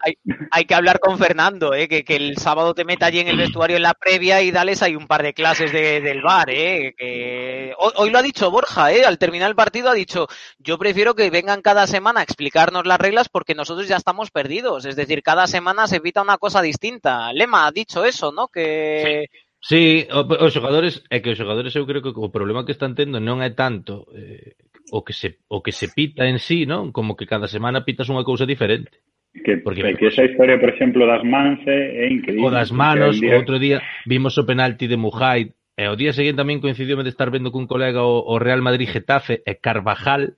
Hay, 0.00 0.14
hay 0.50 0.64
que 0.66 0.74
hablar 0.74 1.00
con 1.00 1.16
Fernando, 1.18 1.72
¿eh? 1.72 1.88
Que, 1.88 2.04
que 2.04 2.16
el 2.16 2.36
sábado 2.36 2.74
te 2.74 2.84
meta 2.84 3.06
allí 3.06 3.20
en 3.20 3.28
el 3.28 3.38
vestuario 3.38 3.76
en 3.76 3.82
la 3.82 3.94
previa 3.94 4.42
y 4.42 4.50
dales 4.50 4.82
ahí 4.82 4.94
un 4.94 5.06
par 5.06 5.22
de 5.22 5.32
clases 5.32 5.72
de- 5.72 6.00
del 6.02 6.20
bar, 6.20 6.50
¿eh? 6.50 6.94
Que 6.98 7.72
hoy, 7.78 7.92
hoy 7.96 8.10
lo 8.10 8.18
ha 8.18 8.22
dicho 8.22 8.50
Borja, 8.50 8.92
¿eh? 8.92 9.04
Al 9.06 9.18
terminar 9.18 9.48
el 9.48 9.56
partido 9.56 9.88
ha 9.88 9.94
dicho, 9.94 10.26
yo 10.58 10.76
prefiero 10.76 11.14
que 11.14 11.30
vengan 11.30 11.62
cada 11.62 11.86
semana 11.86 12.20
a 12.20 12.24
explicarnos 12.24 12.84
las 12.86 12.98
reglas 13.00 13.28
porque 13.30 13.54
nosotros 13.54 13.88
ya 13.88 13.96
estamos 13.96 14.30
perdidos. 14.30 14.84
Es 14.84 14.96
decir, 14.96 15.22
cada 15.22 15.46
semana 15.46 15.86
se 15.86 15.96
evita 15.96 16.20
una 16.22 16.36
cosa 16.36 16.60
distinta. 16.60 17.32
Lema 17.32 17.66
ha 17.66 17.72
dicho 17.72 18.04
eso, 18.04 18.32
¿no? 18.32 18.48
Que... 18.48 19.26
Sí, 19.60 20.06
o- 20.12 20.28
os 20.44 20.52
xogadores 20.52 21.02
é 21.10 21.18
que 21.24 21.32
os 21.32 21.38
xogadores 21.40 21.74
eu 21.74 21.88
creo 21.88 21.98
que 22.04 22.12
o 22.12 22.30
problema 22.30 22.62
que 22.68 22.70
están 22.76 22.94
tendo 22.94 23.18
non 23.18 23.40
é 23.42 23.50
tanto 23.50 24.06
eh, 24.14 24.54
o 24.90 25.04
que 25.04 25.12
se 25.12 25.38
o 25.48 25.62
que 25.62 25.72
se 25.72 25.88
pita 25.88 26.26
en 26.26 26.38
sí, 26.38 26.66
non? 26.66 26.92
Como 26.92 27.16
que 27.16 27.26
cada 27.26 27.48
semana 27.50 27.82
pitas 27.82 28.10
unha 28.10 28.22
cousa 28.22 28.46
diferente. 28.46 29.02
Que, 29.36 29.60
porque 29.60 29.84
que 30.00 30.08
esa 30.08 30.24
historia, 30.24 30.56
por 30.56 30.72
exemplo, 30.72 31.04
das 31.04 31.20
mans 31.26 31.60
é 31.68 32.08
increíble. 32.08 32.46
O 32.46 32.50
das 32.50 32.72
manos, 32.72 33.20
día... 33.20 33.34
o 33.34 33.40
outro 33.40 33.60
día 33.60 33.84
vimos 34.08 34.38
o 34.40 34.46
penalti 34.48 34.88
de 34.88 34.96
Mujaid, 34.96 35.52
e 35.76 35.84
o 35.92 35.98
día 35.98 36.16
seguinte 36.16 36.40
tamén 36.40 36.62
coincidiu 36.64 36.96
de 37.04 37.12
estar 37.12 37.28
vendo 37.28 37.52
cun 37.52 37.68
colega 37.68 38.00
o, 38.00 38.24
o 38.24 38.40
Real 38.40 38.64
Madrid 38.64 38.88
Getafe 38.88 39.44
e 39.44 39.60
Carvajal 39.60 40.32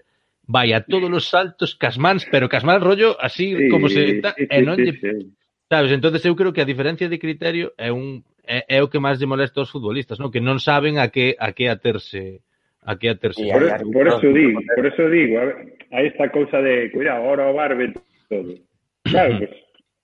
vai 0.49 0.75
a 0.75 0.83
todos 0.83 1.07
os 1.13 1.31
saltos 1.31 1.77
casmans, 1.77 2.27
pero 2.27 2.51
casmans 2.51 2.83
rollo 2.83 3.15
así 3.21 3.55
sí, 3.55 3.69
como 3.71 3.87
se 3.87 4.19
ta, 4.19 4.35
sí, 4.35 4.49
e 4.51 4.59
non 4.67 4.75
sí, 4.75 4.83
lle... 4.91 4.95
sí. 4.99 5.31
Sabes, 5.69 5.93
entonces 5.93 6.25
eu 6.25 6.35
creo 6.35 6.51
que 6.57 6.65
a 6.65 6.67
diferencia 6.67 7.07
de 7.07 7.21
criterio 7.21 7.77
é 7.77 7.93
un 7.93 8.25
é, 8.49 8.65
é 8.67 8.79
o 8.83 8.89
que 8.89 8.99
máis 8.99 9.21
lle 9.21 9.31
molesta 9.31 9.61
aos 9.61 9.71
futbolistas, 9.71 10.19
non? 10.19 10.33
Que 10.33 10.43
non 10.43 10.59
saben 10.59 10.99
a 10.99 11.13
que 11.13 11.37
a 11.39 11.53
que 11.55 11.69
aterse 11.71 12.43
aquí 12.83 13.09
a 13.09 13.16
terceiro. 13.16 13.59
Por, 13.59 13.64
eso, 13.64 13.91
por 13.91 14.07
eso 14.09 14.29
digo, 14.33 14.61
por 14.74 14.87
eso 14.87 15.09
digo, 15.09 15.39
a 15.41 15.45
ver, 15.45 15.57
a 15.93 16.03
esta 16.03 16.31
cousa 16.31 16.59
de, 16.61 16.91
cuidado, 16.91 17.24
ahora 17.24 17.51
o 17.51 17.55
Barbe 17.55 17.95
todo. 18.29 18.55
Claro, 19.03 19.39
pues, 19.39 19.51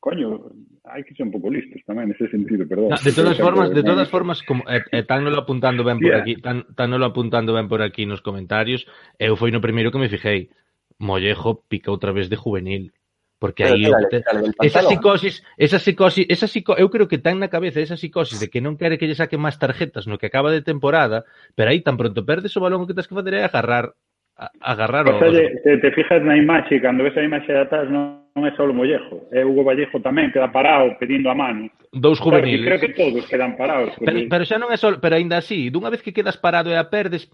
coño, 0.01 0.51
hai 0.85 1.01
que 1.05 1.17
ser 1.17 1.25
un 1.25 1.33
pouco 1.33 1.49
listos 1.49 1.81
tamén 1.89 2.13
nesse 2.13 2.29
sentido, 2.29 2.69
perdón. 2.69 2.93
No, 2.93 3.01
de 3.01 3.13
todas 3.17 3.41
formas, 3.41 3.73
de 3.73 3.81
todas 3.81 4.09
formas 4.13 4.45
como 4.45 4.61
eh, 4.69 4.85
eh, 4.93 5.05
tan 5.05 5.25
nolo 5.25 5.41
apuntando 5.41 5.81
ben 5.81 5.97
por 5.97 6.13
yeah. 6.13 6.21
aquí, 6.21 6.37
tan 6.37 6.69
tan 6.77 6.93
nolo 6.93 7.09
apuntando 7.09 7.57
ben 7.57 7.73
por 7.73 7.81
aquí 7.81 8.05
nos 8.05 8.21
comentarios, 8.21 8.85
eu 9.17 9.33
foi 9.41 9.49
no 9.49 9.65
primeiro 9.65 9.89
que 9.89 10.01
me 10.01 10.13
fijei. 10.13 10.53
Mollejo 11.01 11.65
pica 11.67 11.91
outra 11.91 12.13
vez 12.13 12.29
de 12.29 12.37
juvenil 12.37 12.93
porque 13.39 13.65
aí 13.65 13.85
te... 14.11 14.23
esa 14.63 14.83
psicosis, 14.83 15.45
esa 15.59 15.79
psicosis, 15.79 16.27
esa 16.29 16.47
psico... 16.47 16.75
eu 16.79 16.89
creo 16.89 17.09
que 17.09 17.19
tan 17.19 17.39
na 17.39 17.53
cabeza 17.53 17.81
esa 17.81 17.99
psicosis 17.99 18.41
de 18.41 18.49
que 18.49 18.63
non 18.63 18.79
quere 18.79 18.97
que 18.97 19.07
lle 19.07 19.19
saquen 19.19 19.43
máis 19.43 19.59
tarjetas 19.61 20.07
no 20.07 20.17
que 20.17 20.31
acaba 20.31 20.55
de 20.55 20.65
temporada, 20.65 21.27
pero 21.53 21.71
aí 21.71 21.83
tan 21.83 21.99
pronto 21.99 22.25
perdes 22.25 22.55
o 22.57 22.63
balón 22.63 22.83
o 22.83 22.89
que 22.89 22.97
tens 22.97 23.11
que 23.11 23.19
facer 23.19 23.35
é 23.37 23.45
agarrar 23.45 23.93
a, 24.37 24.51
agarrar 24.61 25.07
o... 25.07 25.19
Oye, 25.19 25.61
te, 25.63 25.79
te 25.79 25.91
fijas 25.93 26.23
na 26.23 26.37
imaxe, 26.37 26.81
cando 26.81 27.05
ves 27.05 27.17
a 27.17 27.23
imaxe 27.23 27.53
de 27.53 27.61
atrás 27.61 27.87
non, 27.91 28.27
non 28.35 28.43
é 28.47 28.53
só 28.59 28.67
o 28.67 28.75
Mollejo, 28.75 29.31
é 29.31 29.47
Hugo 29.47 29.63
Vallejo 29.63 30.03
tamén, 30.03 30.35
queda 30.35 30.51
parado 30.51 30.95
pedindo 30.99 31.31
a 31.31 31.37
mano. 31.39 31.71
Dous 31.95 32.19
juveniles. 32.19 32.67
Claro, 32.67 32.81
creo 32.81 32.83
que 32.83 32.95
todos 32.99 33.23
quedan 33.31 33.55
parados. 33.55 33.95
Porque... 33.95 34.11
Pero, 34.11 34.19
pero 34.27 34.43
xa 34.43 34.59
non 34.59 34.75
é 34.75 34.79
só, 34.79 34.91
pero 34.99 35.15
aínda 35.15 35.39
así, 35.39 35.71
dunha 35.71 35.91
vez 35.91 36.03
que 36.03 36.15
quedas 36.15 36.35
parado 36.35 36.71
e 36.71 36.77
a 36.79 36.91
perdes, 36.91 37.31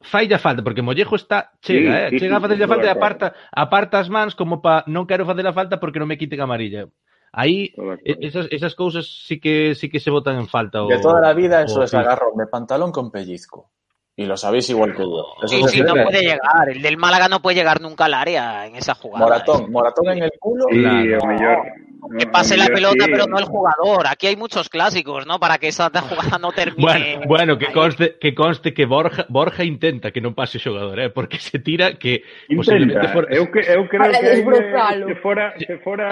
failla 0.00 0.38
falta, 0.38 0.62
porque 0.64 0.82
Mollejo 0.82 1.16
está, 1.16 1.52
chega, 1.60 1.92
Sí, 1.92 2.04
eh, 2.04 2.10
sí, 2.10 2.18
chega 2.20 2.36
a 2.36 2.40
sí, 2.40 2.42
facerlle 2.42 2.64
estou 2.64 2.76
falta 2.76 2.88
e 2.88 2.92
aparta, 2.92 3.26
aparta 3.52 3.96
as 4.00 4.08
mans 4.08 4.32
como 4.34 4.60
pa 4.64 4.84
non 4.88 5.04
quero 5.04 5.28
facer 5.28 5.44
a 5.44 5.52
falta 5.52 5.76
porque 5.76 6.00
non 6.00 6.08
me 6.08 6.16
quiten 6.16 6.40
a 6.40 6.48
amarilla. 6.48 6.88
Aí 7.30 7.70
e- 8.02 8.18
esas, 8.26 8.48
esas 8.50 8.74
cousas 8.74 9.06
sí 9.06 9.38
que 9.38 9.76
sí 9.78 9.86
que 9.92 10.00
se 10.02 10.10
botan 10.10 10.40
en 10.40 10.48
falta 10.48 10.82
o, 10.82 10.88
De 10.90 10.98
toda 10.98 11.20
la 11.20 11.30
vida 11.36 11.62
eso 11.62 11.80
o- 11.80 11.84
es 11.84 11.94
agarrón 11.94 12.34
de 12.40 12.48
pantalón 12.48 12.90
con 12.90 13.12
pellizco. 13.12 13.70
Y 14.16 14.26
lo 14.26 14.36
sabéis 14.36 14.68
igual 14.68 14.92
que 14.96 15.04
yo. 15.04 15.24
Eso 15.42 15.68
Sí, 15.68 15.78
sí, 15.78 15.82
no 15.82 15.94
puede 15.94 16.20
llegar. 16.20 16.68
El 16.68 16.82
del 16.82 16.96
Málaga 16.98 17.28
no 17.28 17.40
puede 17.40 17.56
llegar 17.56 17.80
nunca 17.80 18.04
al 18.04 18.14
área 18.14 18.66
en 18.66 18.76
esa 18.76 18.94
jugada. 18.94 19.24
Moratón, 19.24 19.70
moratón 19.72 20.08
en 20.10 20.24
el 20.24 20.32
culo. 20.38 20.66
Sí, 20.68 20.84
o. 21.14 21.89
Que 22.18 22.26
pase 22.26 22.56
la 22.56 22.66
pelota, 22.66 23.04
sí, 23.04 23.10
pero 23.12 23.26
no 23.26 23.38
el 23.38 23.44
jugador. 23.44 24.06
Aquí 24.08 24.26
hay 24.26 24.36
muchos 24.36 24.68
clásicos, 24.68 25.26
¿no? 25.26 25.38
Para 25.38 25.58
que 25.58 25.68
esa 25.68 25.90
jugada 26.00 26.38
no 26.38 26.50
termine. 26.52 26.80
Bueno, 26.82 27.26
bueno, 27.26 27.58
que 27.58 27.66
ahí. 27.66 27.72
conste 27.72 28.16
que 28.20 28.34
conste 28.34 28.72
que 28.74 28.86
Borja 28.86 29.26
Borja 29.28 29.64
intenta 29.64 30.10
que 30.10 30.20
non 30.20 30.32
pase 30.34 30.58
o 30.58 30.60
xogador, 30.64 30.98
eh, 30.98 31.10
porque 31.10 31.38
se 31.38 31.58
tira 31.60 31.94
que 32.00 32.22
Intenta, 32.48 32.56
posiblemente 32.56 33.06
for... 33.12 33.24
eu, 33.30 33.44
que, 33.52 33.60
eu 33.68 33.84
creo 33.88 34.00
Para 34.06 34.18
que 34.18 34.26
desbrozalo. 34.32 35.04
se 35.08 35.14
fora, 35.20 35.44
se 35.58 35.76
fora 35.84 36.06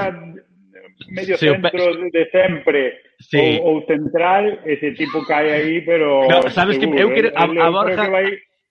medio 1.09 1.36
Se 1.39 1.51
o 1.51 1.55
pe- 1.62 1.70
centro 1.70 2.11
de 2.12 2.22
sempre 2.30 2.82
Sí. 3.18 3.59
ou, 3.62 3.82
ou 3.82 3.86
central, 3.86 4.61
ese 4.64 4.93
tipo 4.95 5.24
cae 5.26 5.51
aí, 5.51 5.80
pero 5.82 6.26
No, 6.30 6.43
sabes 6.51 6.78
que 6.78 6.86
seguro, 6.86 7.01
eu 7.03 7.09
quero- 7.14 7.32
a- 7.34 7.43
a 7.43 7.70
Borja- 7.70 7.95
creo 7.95 8.05
que 8.05 8.11
vai 8.11 8.26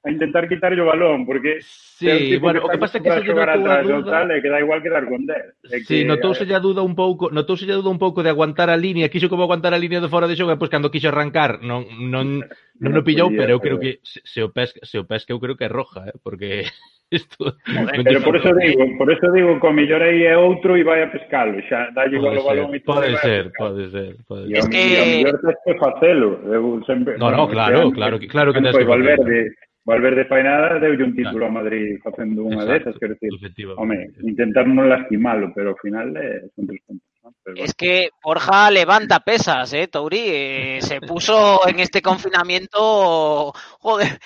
a 0.08 0.12
intentar 0.12 0.48
quitarlle 0.48 0.82
o 0.82 0.88
balón, 0.88 1.26
porque 1.28 1.60
sí, 1.62 2.38
bueno, 2.40 2.64
o 2.64 2.70
que 2.72 2.80
pasa 2.80 2.98
é 2.98 3.02
que 3.04 3.12
se 3.12 3.22
lle 3.28 3.36
notou 3.36 3.68
a 3.68 3.84
duda, 3.84 4.08
tal, 4.08 4.32
é 4.32 4.40
que 4.40 4.48
dá 4.48 4.64
igual 4.64 4.80
quedar 4.80 5.04
con 5.06 5.28
10. 5.28 5.68
É 5.68 5.84
sí, 5.84 6.02
que, 6.02 6.08
notouse 6.08 6.48
a 6.48 6.64
duda 6.64 6.82
un 6.82 6.96
pouco, 6.96 7.28
notouse 7.30 7.68
a 7.68 7.76
duda 7.76 7.92
un 7.92 8.00
pouco 8.00 8.24
de 8.24 8.32
aguantar 8.32 8.72
a 8.72 8.80
línea, 8.80 9.12
quixo 9.12 9.28
como 9.28 9.44
aguantar 9.44 9.76
a 9.76 9.82
línea 9.82 10.00
de 10.00 10.08
fora 10.08 10.32
de 10.32 10.40
xogo, 10.40 10.56
e 10.56 10.60
pois 10.60 10.72
cando 10.72 10.90
quixo 10.90 11.12
arrancar, 11.12 11.60
non 11.60 11.84
non 12.08 12.48
non, 12.82 12.92
o 12.96 13.04
pillou, 13.04 13.30
pero 13.36 13.52
eu 13.52 13.60
creo 13.60 13.78
que 13.78 14.00
se, 14.02 14.24
se 14.24 14.40
o 14.40 14.50
pesca, 14.56 14.80
se 14.88 14.96
o 14.96 15.04
pesca 15.04 15.36
eu 15.36 15.42
creo 15.44 15.60
que 15.60 15.68
é 15.68 15.72
roja, 15.72 16.08
eh, 16.08 16.16
porque 16.24 16.66
Isto, 17.10 17.56
pero 18.04 18.22
por 18.22 18.36
eso 18.36 18.54
digo, 18.54 18.84
por 18.98 19.10
eso 19.10 19.32
digo 19.32 19.58
que 19.62 19.68
o 19.68 19.72
mellor 19.72 20.04
aí 20.04 20.26
é 20.26 20.36
outro 20.36 20.76
e 20.76 20.84
vai 20.84 21.00
a 21.04 21.08
pescalo, 21.08 21.56
xa 21.64 21.88
dalle 21.96 22.20
igual 22.20 22.36
o 22.36 22.44
balón 22.44 22.76
e 22.76 22.84
todo. 22.84 23.00
Pode 23.00 23.16
ser, 23.24 23.48
pode 23.56 23.88
ser, 23.96 24.20
pode 24.28 24.52
ser. 24.52 24.60
Es 24.60 24.68
que 24.68 24.84
o 25.00 25.06
mellor 25.16 25.40
tes 25.40 25.56
que 25.64 25.74
facelo, 25.80 26.36
eu 26.52 26.84
sempre 26.84 27.16
No, 27.16 27.32
no, 27.32 27.48
claro, 27.48 27.96
claro 27.96 28.20
que 28.20 28.28
claro 28.28 28.52
que 28.52 28.60
tens 28.60 28.76
que 28.76 28.84
Valverde. 28.84 29.56
Valverde 29.88 30.26
fai 30.26 30.44
nada, 30.44 30.80
deulle 30.80 31.02
un 31.02 31.16
título 31.16 31.46
a 31.46 31.50
Madrid 31.50 31.96
facendo 32.04 32.44
unha 32.44 32.68
desas, 32.68 33.00
quero 33.00 33.16
decir, 33.16 33.32
efectivamente. 33.32 33.80
home, 33.80 34.12
intentar 34.20 34.68
non 34.68 34.92
lastimalo, 34.92 35.56
pero 35.56 35.72
ao 35.72 35.80
final 35.80 36.12
eh, 36.20 36.44
son 36.52 36.68
tres 36.68 36.84
puntos. 36.84 37.08
¿no? 37.24 37.32
Pero, 37.40 37.56
Es 37.56 37.72
que 37.72 38.12
Borja 38.20 38.68
levanta 38.68 39.24
pesas, 39.24 39.72
¿eh, 39.72 39.88
Tauri? 39.88 40.20
Eh, 40.28 40.80
se 40.84 41.00
puso 41.00 41.64
en 41.72 41.80
este 41.80 42.04
confinamiento, 42.04 43.56
joder, 43.80 44.20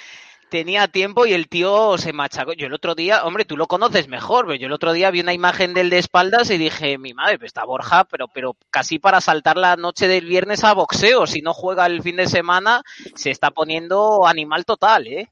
tenía 0.50 0.88
tiempo 0.88 1.28
y 1.28 1.34
el 1.34 1.48
tío 1.48 1.96
se 2.00 2.12
machacó. 2.12 2.54
Yo 2.54 2.66
el 2.66 2.74
otro 2.74 2.96
día, 2.96 3.24
hombre, 3.24 3.46
tú 3.46 3.56
lo 3.56 3.68
conoces 3.68 4.08
mejor, 4.08 4.48
pero 4.48 4.58
yo 4.58 4.66
el 4.66 4.74
otro 4.74 4.94
día 4.94 5.12
vi 5.12 5.22
una 5.22 5.38
imagen 5.38 5.76
del 5.76 5.92
de 5.92 6.00
espaldas 6.00 6.50
y 6.50 6.58
dije, 6.58 6.98
mi 6.98 7.14
madre, 7.14 7.38
pues 7.38 7.50
está 7.50 7.66
Borja, 7.66 8.06
pero, 8.06 8.28
pero 8.28 8.58
casi 8.72 8.98
para 8.98 9.22
saltar 9.22 9.58
la 9.58 9.76
noche 9.76 10.08
del 10.08 10.26
viernes 10.26 10.64
a 10.64 10.74
boxeo. 10.74 11.28
Si 11.28 11.44
no 11.44 11.54
juega 11.54 11.86
el 11.86 12.02
fin 12.02 12.16
de 12.16 12.26
semana, 12.26 12.82
se 13.14 13.30
está 13.30 13.52
poniendo 13.52 14.26
animal 14.26 14.66
total, 14.66 15.06
¿eh? 15.06 15.30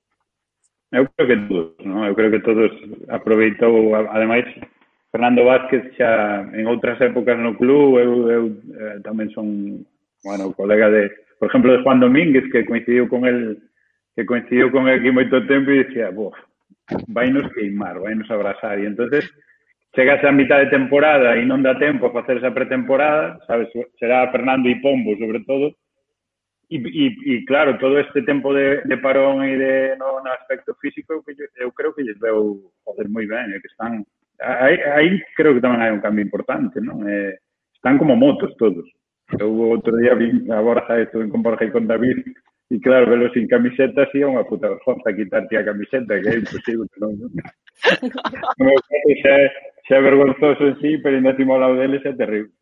Eu 0.92 1.06
creo 1.14 1.28
que 1.28 1.38
todos, 1.46 1.78
non? 1.86 2.02
Eu 2.10 2.18
creo 2.18 2.34
que 2.34 2.42
todos 2.42 2.74
aproveitou, 3.14 3.94
ademais, 3.94 4.50
Fernando 5.14 5.46
Vázquez 5.46 5.94
xa 5.94 6.50
en 6.54 6.66
outras 6.66 6.98
épocas 6.98 7.38
no 7.38 7.54
club, 7.54 8.02
eu, 8.02 8.14
eu 8.30 8.44
eh, 8.74 8.98
tamén 9.06 9.30
son, 9.30 9.86
bueno, 10.26 10.50
colega 10.58 10.90
de, 10.90 11.14
por 11.38 11.50
exemplo, 11.50 11.78
de 11.78 11.86
Juan 11.86 12.02
Domínguez, 12.02 12.50
que 12.50 12.66
coincidiu 12.66 13.06
con 13.06 13.30
el, 13.30 13.62
que 14.18 14.26
coincidiu 14.26 14.74
con 14.74 14.90
el 14.90 14.98
aquí 14.98 15.14
moito 15.14 15.46
tempo 15.46 15.70
e 15.70 15.86
dixía, 15.86 16.10
bof, 16.10 16.34
vai 17.14 17.30
nos 17.30 17.46
queimar, 17.54 18.02
vai 18.02 18.18
nos 18.18 18.30
abrazar. 18.34 18.82
E 18.82 18.90
entonces 18.90 19.30
chegas 19.94 20.26
a 20.26 20.34
mitad 20.34 20.58
de 20.58 20.74
temporada 20.74 21.38
e 21.38 21.46
non 21.46 21.62
dá 21.62 21.78
tempo 21.78 22.10
a 22.10 22.16
facer 22.18 22.42
esa 22.42 22.50
pretemporada, 22.50 23.38
sabes, 23.46 23.70
será 24.02 24.26
Fernando 24.34 24.66
e 24.66 24.82
Pombo, 24.82 25.14
sobre 25.22 25.46
todo, 25.46 25.78
E, 26.70 26.78
e, 26.78 27.06
e 27.26 27.46
claro, 27.50 27.80
todo 27.82 27.98
este 27.98 28.22
tempo 28.22 28.54
de, 28.54 28.86
de 28.86 28.98
parón 29.02 29.42
e 29.42 29.58
de 29.58 29.98
no, 29.98 30.22
no 30.22 30.30
aspecto 30.30 30.78
físico 30.78 31.18
eu, 31.18 31.24
eu 31.58 31.72
creo 31.74 31.94
que 31.98 32.06
lles 32.06 32.20
veu 32.22 32.62
joder 32.86 33.10
moi 33.10 33.26
ben, 33.26 33.50
é 33.50 33.58
que 33.58 33.66
están 33.74 34.06
aí, 34.40 34.78
aí 34.94 35.10
creo 35.34 35.58
que 35.58 35.66
tamén 35.66 35.82
hai 35.82 35.90
un 35.90 36.04
cambio 36.06 36.22
importante, 36.22 36.78
non? 36.78 37.02
Eh, 37.10 37.42
están 37.74 37.98
como 37.98 38.14
motos 38.14 38.54
todos. 38.62 38.86
Eu 39.34 39.50
outro 39.74 39.98
día 39.98 40.14
vi 40.14 40.30
a 40.54 40.62
Borja 40.62 41.02
estuve 41.02 41.30
con 41.30 41.42
Borja 41.42 41.66
e 41.66 41.74
con 41.74 41.90
David 41.90 42.22
e 42.70 42.78
claro, 42.78 43.10
velo 43.10 43.34
sin 43.34 43.50
camiseta 43.50 44.06
si 44.14 44.22
é 44.22 44.30
unha 44.30 44.46
puta 44.46 44.70
vergonza 44.70 45.10
quitarte 45.10 45.58
a 45.58 45.66
camiseta, 45.66 46.22
que 46.22 46.30
é 46.30 46.38
imposible, 46.38 46.86
non? 47.02 47.18
non? 48.62 48.78
xa, 49.26 49.34
xa 49.90 49.96
é 49.98 50.02
vergonzoso 50.06 50.70
en 50.70 50.76
sí, 50.82 51.02
pero 51.02 51.18
ainda 51.18 51.34
timo 51.34 51.58
ao 51.58 51.66
lado 51.66 51.82
deles 51.82 52.06
é 52.06 52.14
terrible. 52.14 52.54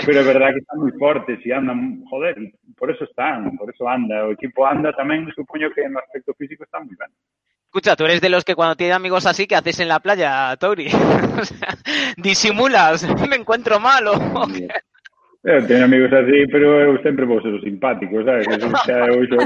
Pero 0.00 0.20
é 0.20 0.24
verdad 0.24 0.52
que 0.56 0.64
están 0.64 0.80
moi 0.80 0.92
fortes 0.96 1.38
e 1.44 1.52
andan, 1.52 2.00
joder, 2.08 2.34
por 2.80 2.88
eso 2.88 3.04
están, 3.04 3.52
por 3.60 3.68
eso 3.68 3.84
anda. 3.84 4.24
O 4.24 4.32
equipo 4.32 4.64
anda 4.64 4.96
tamén, 4.96 5.28
supoño 5.36 5.68
que 5.70 5.84
en 5.84 5.96
aspecto 5.96 6.32
físico 6.34 6.64
está 6.64 6.80
moi 6.80 6.96
ben. 6.96 7.12
Escucha, 7.68 7.96
tú 7.96 8.04
eres 8.04 8.20
de 8.20 8.28
los 8.28 8.44
que 8.44 8.54
cuando 8.54 8.76
tiene 8.76 8.92
amigos 8.92 9.24
así, 9.24 9.46
¿qué 9.46 9.56
haces 9.56 9.80
en 9.80 9.88
la 9.88 10.00
playa, 10.00 10.56
Tori? 10.56 10.88
o 11.40 11.44
sea, 11.44 11.76
disimulas, 12.16 13.04
me 13.28 13.36
encuentro 13.36 13.80
malo. 13.80 14.12
Eu 15.44 15.66
teño 15.66 15.84
amigos 15.84 16.12
así, 16.12 16.46
pero 16.48 16.80
eu 16.80 17.02
sempre 17.02 17.24
vou 17.26 17.42
ser 17.42 17.52
o 17.52 17.60
simpático, 17.60 18.22
sabes? 18.24 18.46
Eu, 18.46 18.70
xa, 18.86 18.96
eu, 19.10 19.26
xa, 19.26 19.40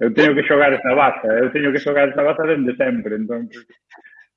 eu 0.00 0.14
teño 0.14 0.34
que 0.34 0.48
xogar 0.48 0.72
esa 0.72 0.94
baza, 0.94 1.28
eu 1.28 1.52
teño 1.52 1.72
que 1.72 1.78
xogar 1.78 2.08
esa 2.08 2.22
baza 2.22 2.42
dende 2.42 2.74
sempre, 2.74 3.16
entón, 3.16 3.48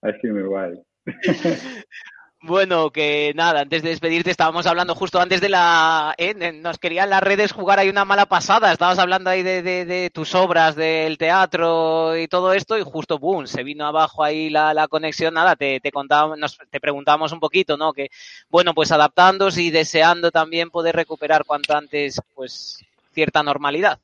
así 0.03 0.28
me 0.28 0.43
vai. 0.43 0.74
Bueno, 2.42 2.90
que 2.90 3.34
nada, 3.36 3.60
antes 3.60 3.84
de 3.84 3.90
despedirte 3.90 4.32
estábamos 4.32 4.66
hablando 4.66 4.96
justo 4.96 5.20
antes 5.20 5.42
de 5.42 5.50
la... 5.50 6.16
¿eh? 6.18 6.54
Nos 6.54 6.78
querían 6.78 7.10
las 7.10 7.22
redes 7.22 7.52
jugar 7.52 7.80
ahí 7.80 7.90
una 7.90 8.06
mala 8.06 8.28
pasada, 8.28 8.72
estabas 8.72 8.98
hablando 8.98 9.30
ahí 9.30 9.44
de, 9.44 9.62
de, 9.62 9.84
de, 9.84 10.10
tus 10.10 10.34
obras, 10.36 10.78
del 10.78 11.18
teatro 11.18 12.16
y 12.18 12.30
todo 12.30 12.54
esto 12.54 12.78
y 12.78 12.84
justo, 12.84 13.20
boom, 13.20 13.46
se 13.46 13.64
vino 13.64 13.86
abajo 13.86 14.24
ahí 14.24 14.50
la, 14.50 14.74
la 14.74 14.88
conexión, 14.88 15.34
nada, 15.34 15.58
te, 15.58 15.82
te 15.82 15.92
contábamos, 15.92 16.38
nos, 16.38 16.58
te 16.70 16.80
preguntábamos 16.80 17.34
un 17.34 17.42
poquito, 17.42 17.76
¿no? 17.76 17.92
Que, 17.92 18.10
bueno, 18.50 18.74
pues 18.74 18.94
adaptándose 18.94 19.62
y 19.64 19.70
deseando 19.70 20.32
también 20.32 20.70
poder 20.70 20.96
recuperar 20.96 21.44
cuanto 21.44 21.76
antes, 21.76 22.22
pues, 22.36 22.80
cierta 23.12 23.44
normalidad. 23.44 24.00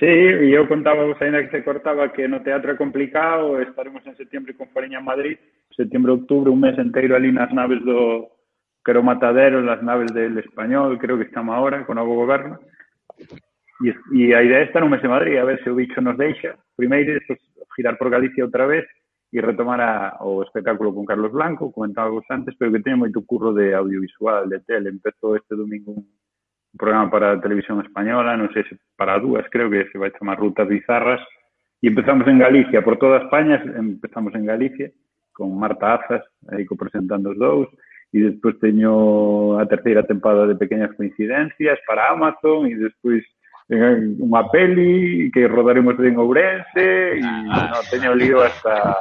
Sí, 0.00 0.06
e 0.06 0.56
eu 0.56 0.66
contaba 0.66 1.04
vos 1.04 1.20
ainda 1.20 1.44
que 1.44 1.50
se 1.50 1.62
cortaba 1.62 2.08
que 2.08 2.26
no 2.26 2.40
teatro 2.40 2.72
é 2.72 2.74
complicado, 2.74 3.60
estaremos 3.60 4.00
en 4.06 4.16
setembro 4.16 4.56
con 4.56 4.72
Fariña 4.72 4.98
en 4.98 5.04
Madrid, 5.04 5.36
setembro, 5.76 6.16
outubro, 6.16 6.56
un 6.56 6.60
mes 6.64 6.72
inteiro 6.80 7.12
ali 7.12 7.28
nas 7.28 7.52
naves 7.52 7.84
do 7.84 8.32
Quero 8.80 9.04
Matadero, 9.04 9.60
nas 9.60 9.84
naves 9.84 10.08
del 10.16 10.40
Español, 10.40 10.96
creo 10.96 11.20
que 11.20 11.28
estamos 11.28 11.52
ahora, 11.52 11.84
con 11.84 11.98
o 11.98 12.00
novo 12.00 12.16
goberno. 12.16 12.56
E, 13.84 13.92
e 14.16 14.32
a 14.32 14.40
idea 14.40 14.64
é 14.64 14.72
estar 14.72 14.80
un 14.80 14.88
mes 14.88 15.04
en 15.04 15.12
Madrid, 15.12 15.36
a 15.36 15.44
ver 15.44 15.60
se 15.60 15.68
o 15.68 15.76
bicho 15.76 16.00
nos 16.00 16.16
deixa. 16.16 16.56
Primeiro, 16.80 17.20
pues, 17.28 17.36
girar 17.76 18.00
por 18.00 18.08
Galicia 18.08 18.48
outra 18.48 18.64
vez 18.64 18.88
e 19.28 19.38
retomar 19.44 19.84
a, 19.84 20.16
o 20.24 20.40
espectáculo 20.40 20.96
con 20.96 21.04
Carlos 21.04 21.28
Blanco, 21.28 21.76
comentaba 21.76 22.08
vos 22.08 22.24
antes, 22.32 22.56
pero 22.56 22.72
que 22.72 22.80
teño 22.80 23.04
moito 23.04 23.20
curro 23.28 23.52
de 23.52 23.76
audiovisual, 23.76 24.48
de 24.48 24.64
tele. 24.64 24.88
Empezou 24.88 25.36
este 25.36 25.52
domingo 25.52 25.92
un 25.92 26.08
un 26.72 26.78
programa 26.78 27.10
para 27.10 27.32
a 27.32 27.40
televisión 27.40 27.82
española, 27.82 28.38
non 28.38 28.50
sei 28.54 28.62
se 28.66 28.78
para 28.94 29.18
dúas, 29.18 29.46
creo 29.50 29.66
que 29.66 29.90
se 29.90 29.98
vai 29.98 30.14
chamar 30.14 30.38
Rutas 30.38 30.70
Bizarras, 30.70 31.22
e 31.82 31.88
empezamos 31.88 32.28
en 32.28 32.38
Galicia, 32.38 32.84
por 32.84 32.98
toda 32.98 33.26
España 33.26 33.58
empezamos 33.74 34.34
en 34.34 34.46
Galicia, 34.46 34.92
con 35.32 35.56
Marta 35.58 35.98
Azas, 35.98 36.22
aí 36.52 36.68
co 36.68 36.76
presentando 36.76 37.32
os 37.32 37.38
dous, 37.38 37.68
e 38.12 38.20
despois 38.20 38.58
teño 38.60 39.58
a 39.58 39.66
terceira 39.66 40.06
tempada 40.06 40.46
de 40.46 40.54
Pequeñas 40.54 40.94
Coincidencias 40.94 41.78
para 41.86 42.10
Amazon, 42.10 42.66
e 42.70 42.76
despois 42.76 43.24
eh, 43.70 43.96
unha 44.20 44.46
peli 44.50 45.30
que 45.34 45.50
rodaremos 45.50 45.98
en 45.98 46.18
Ourense, 46.18 47.18
e 47.18 47.24
ah, 47.24 47.74
non 47.74 47.84
teño 47.90 48.14
lío 48.14 48.42
hasta 48.42 48.94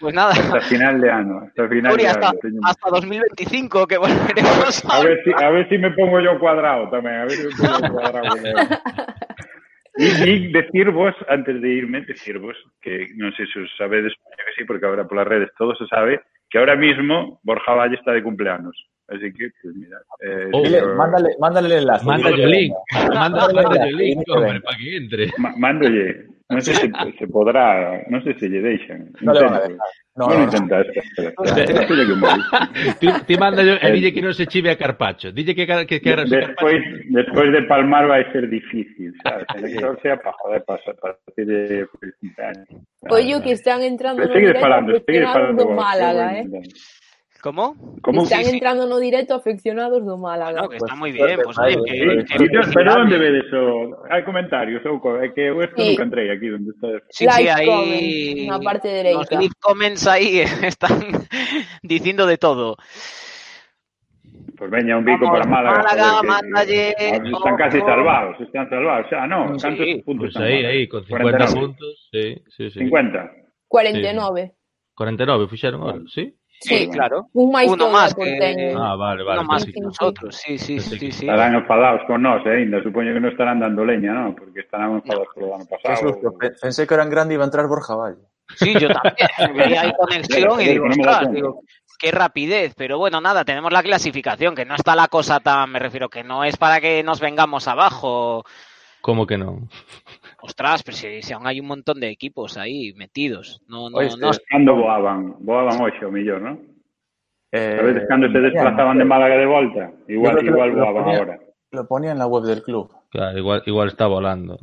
Pues 0.00 0.14
nada. 0.14 0.32
Hasta 0.32 0.60
final 0.62 1.00
de 1.00 1.10
año. 1.10 1.40
Hasta, 1.40 1.68
final 1.68 1.92
Uri, 1.92 2.02
de 2.02 2.08
hasta, 2.08 2.28
año. 2.30 2.60
Hasta 2.64 2.90
2025 2.90 3.86
que 3.86 3.98
volveremos 3.98 4.84
a... 4.84 4.96
A 4.96 5.04
ver, 5.04 5.20
si, 5.24 5.30
a 5.32 5.50
ver 5.50 5.68
si 5.68 5.78
me 5.78 5.90
pongo 5.92 6.20
yo 6.20 6.38
cuadrado 6.38 6.88
tamén. 6.90 7.14
A 7.14 7.24
ver 7.24 7.30
si 7.32 7.46
me 7.46 7.52
pongo 7.54 7.80
yo 7.80 7.92
cuadrado. 7.92 8.36
y, 9.96 10.06
y 10.06 10.52
decir 10.52 10.90
vos, 10.90 11.14
antes 11.28 11.60
de 11.60 11.68
irme, 11.68 12.02
decir 12.02 12.38
vos, 12.38 12.56
que 12.80 13.08
non 13.16 13.32
sei 13.36 13.48
se 13.48 13.64
os 13.64 13.72
sabedes, 13.76 14.12
que 14.12 14.52
sí, 14.56 14.64
porque 14.68 14.84
ahora 14.84 15.08
polas 15.08 15.28
redes 15.28 15.52
todo 15.56 15.72
se 15.76 15.88
sabe, 15.88 16.20
que 16.48 16.58
ahora 16.60 16.76
mismo 16.76 17.40
Borja 17.42 17.74
Valle 17.74 17.96
está 17.96 18.12
de 18.12 18.22
cumpleaños. 18.22 18.76
Así 19.08 19.32
que, 19.32 19.50
pues 19.62 19.74
mira. 19.74 19.98
Eh, 20.20 20.50
oh, 20.52 20.62
dile, 20.62 20.82
mándale, 20.82 21.30
mándale 21.38 21.66
el 21.68 21.80
enlace. 21.82 22.04
Mándale 22.04 22.42
el 22.42 22.50
link. 22.50 22.74
Mándale 23.14 23.88
el 23.88 23.96
link, 23.96 24.22
hombre, 24.28 24.60
para 24.60 24.76
que 24.76 24.96
entre. 24.96 25.32
Mándolle. 25.56 26.35
Non 26.48 26.60
sei 26.60 26.74
se, 26.74 26.88
se 27.18 27.26
podrá, 27.26 28.04
non 28.06 28.22
sei 28.22 28.38
se 28.38 28.46
lle 28.46 28.60
deixan. 28.60 29.10
Non 29.18 29.34
le 29.34 29.42
van 29.42 29.54
a 29.54 29.66
dejar. 29.66 29.90
No, 30.14 30.26
non 30.26 30.36
no, 30.38 30.42
intenta 30.44 30.78
no. 31.34 32.30
ti, 32.98 33.24
ti 33.26 33.34
manda 33.34 33.62
e 33.62 33.78
eh, 33.82 33.90
dille 33.90 34.12
que 34.12 34.20
non 34.20 34.32
se 34.32 34.46
chive 34.46 34.70
a 34.70 34.76
Carpacho. 34.76 35.32
Dille 35.32 35.52
que, 35.54 35.66
que, 35.66 36.00
que 36.00 36.14
despois, 36.24 36.80
despois 37.10 37.50
de 37.50 37.66
palmar 37.66 38.06
vai 38.06 38.30
ser 38.30 38.48
difícil, 38.48 39.12
sabes? 39.24 39.44
Elector 39.56 39.98
sea 40.00 40.16
para 40.16 40.32
joder, 40.38 40.64
para 40.64 40.78
partir 40.94 41.46
de 41.46 41.86
50 42.22 42.42
años. 42.46 43.42
Que 43.42 43.50
están 43.50 43.82
entrando 43.82 44.22
no 44.22 44.32
Seguir 44.32 44.56
falando, 44.58 44.98
seguir 45.04 45.24
falando. 45.24 45.68
Málaga, 45.70 46.38
eh. 46.38 46.46
¿Cómo? 47.42 47.74
¿Cómo? 48.02 48.22
Están 48.22 48.40
Sí, 48.44 48.50
sí. 48.50 48.54
entrando 48.54 48.86
no 48.86 48.98
directo 48.98 49.34
afeccionados 49.34 50.04
do 50.04 50.16
Málaga. 50.18 50.62
No, 50.62 50.68
que 50.68 50.76
está 50.76 50.88
Pues, 50.88 50.98
muy 50.98 51.12
bien. 51.12 51.38
Pues, 51.44 51.58
oye, 51.58 51.76
que, 51.84 51.92
Sí, 51.92 51.98
que- 51.98 52.38
sí, 52.38 52.48
que- 52.50 52.70
pero 52.74 52.94
onde 52.94 53.18
ve 53.18 53.38
eso? 53.38 54.02
Hai 54.10 54.24
comentarios, 54.24 54.82
ou 54.86 54.98
é 55.22 55.30
que 55.30 55.48
eu 55.52 55.62
esto 55.62 55.78
Sí. 55.78 55.94
nunca 55.94 56.02
entrei 56.04 56.30
aquí 56.30 56.50
onde 56.50 56.70
está. 56.74 56.88
Sí, 57.10 57.26
sí, 57.30 57.48
ahí 57.48 57.66
comment, 57.66 58.48
na 58.50 58.58
parte 58.60 58.88
dereita. 58.88 59.18
los 59.20 59.30
leave 59.30 59.54
comments 59.62 60.06
ahí 60.06 60.40
están 60.74 60.90
diciendo 61.82 62.26
de 62.26 62.38
todo. 62.38 62.76
Pues 64.56 64.70
veña 64.70 64.96
un 64.96 65.04
bico 65.04 65.26
Vamos, 65.26 65.38
para 65.38 65.50
Málaga. 65.50 65.76
Málaga, 65.82 66.20
que- 66.20 66.26
mándalle, 66.26 66.88
Están 66.90 67.56
casi 67.58 67.78
salvados, 67.80 68.40
están 68.40 68.68
salvados. 68.70 69.06
Xa, 69.10 69.26
no, 69.26 69.58
Sí. 69.58 69.62
cantos 69.62 69.86
puntos 70.04 70.20
Pues 70.24 70.28
están 70.30 70.42
aí, 70.44 70.54
Málaga? 70.56 70.68
aí, 70.74 70.88
con 70.88 71.04
50 71.04 71.22
49. 71.22 71.60
puntos. 71.66 72.08
Sí, 72.10 72.24
sí, 72.56 72.70
sí. 72.70 72.78
50. 72.80 73.30
49. 73.68 74.52
49 74.94 75.46
fixeron 75.48 75.82
ahora, 75.82 76.00
sí? 76.08 76.34
Sí, 76.60 76.88
claro. 76.88 77.28
Un 77.34 77.52
máis 77.52 77.68
Uno 77.70 77.90
más 77.90 78.14
por 78.14 78.24
que-. 78.24 78.74
Ah, 78.76 78.96
vale, 78.96 79.22
vale. 79.22 79.40
Uno 79.40 79.48
más 79.48 79.64
que 79.64 79.78
nosotros. 79.80 80.36
Sí, 80.36 80.56
sí, 80.58 80.80
sí, 80.80 81.12
sí. 81.12 81.28
Estarán 81.28 81.54
enfadados 81.54 82.00
con 82.06 82.22
nós, 82.22 82.40
eh, 82.46 82.64
ainda. 82.64 82.82
Supoño 82.82 83.12
que 83.12 83.20
non 83.20 83.30
estarán 83.30 83.60
dando 83.60 83.84
leña, 83.84 84.16
¿no? 84.16 84.32
Porque 84.34 84.64
estarán 84.64 84.98
enfadados 84.98 85.28
polo 85.36 85.54
ano 85.54 85.64
Qué 85.68 85.76
pasado. 85.76 86.08
susto. 86.16 86.32
Pe- 86.40 86.56
Pensé 86.56 86.86
que 86.88 86.94
era 86.96 87.04
en 87.04 87.10
grande 87.12 87.34
y 87.34 87.36
iba 87.36 87.44
a 87.44 87.50
entrar 87.52 87.68
Borja 87.68 87.94
Valle. 87.94 88.24
Sí, 88.56 88.72
yo 88.78 88.88
también. 88.88 89.16
Veía 89.54 89.80
ahí 89.84 89.92
conexión 89.98 90.60
y 90.60 90.64
digo, 90.64 90.86
no 90.88 90.96
ostras, 90.96 91.30
digo, 91.30 91.60
qué 91.98 92.10
rapidez. 92.10 92.72
Pero 92.74 92.96
bueno, 92.96 93.20
nada, 93.20 93.44
tenemos 93.44 93.70
la 93.72 93.82
clasificación, 93.84 94.54
que 94.56 94.64
no 94.64 94.74
está 94.76 94.96
la 94.96 95.08
cosa 95.08 95.40
tan, 95.40 95.70
me 95.70 95.78
refiero, 95.78 96.08
que 96.08 96.24
no 96.24 96.42
es 96.42 96.56
para 96.56 96.80
que 96.80 97.02
nos 97.04 97.20
vengamos 97.20 97.68
abajo. 97.68 98.44
Como 99.04 99.26
que 99.26 99.36
non? 99.36 99.68
Ostras, 100.46 100.82
pero 100.84 100.96
si, 100.96 101.22
si 101.22 101.32
aún 101.32 101.46
hay 101.46 101.58
un 101.60 101.66
montón 101.66 101.98
de 101.98 102.08
equipos 102.08 102.56
ahí 102.56 102.92
metidos. 102.94 103.60
No, 103.68 103.90
no, 103.90 103.98
Oíste, 103.98 104.20
no. 104.20 104.30
Cando 104.48 104.76
voaban? 104.76 105.34
Voaban 105.40 105.80
hoxe, 105.80 106.04
o 106.06 106.10
millón, 106.10 106.42
¿no? 106.44 106.58
Eh, 107.52 107.78
A 107.80 107.82
veces 107.82 108.04
cando 108.08 108.30
se 108.30 108.38
desplazaban 108.40 108.98
de 108.98 109.04
Málaga 109.04 109.36
de 109.36 109.46
volta, 109.46 109.90
igual, 110.08 110.44
igual 110.46 110.70
lo- 110.70 110.76
lo 110.76 110.84
voaban 110.84 111.04
ponía- 111.04 111.18
ahora. 111.18 111.38
Lo 111.72 111.86
ponía 111.86 112.12
en 112.12 112.18
la 112.18 112.26
web 112.26 112.44
del 112.44 112.62
club. 112.62 112.90
Claro, 113.10 113.36
igual, 113.38 113.62
igual 113.66 113.88
está 113.88 114.06
volando. 114.06 114.58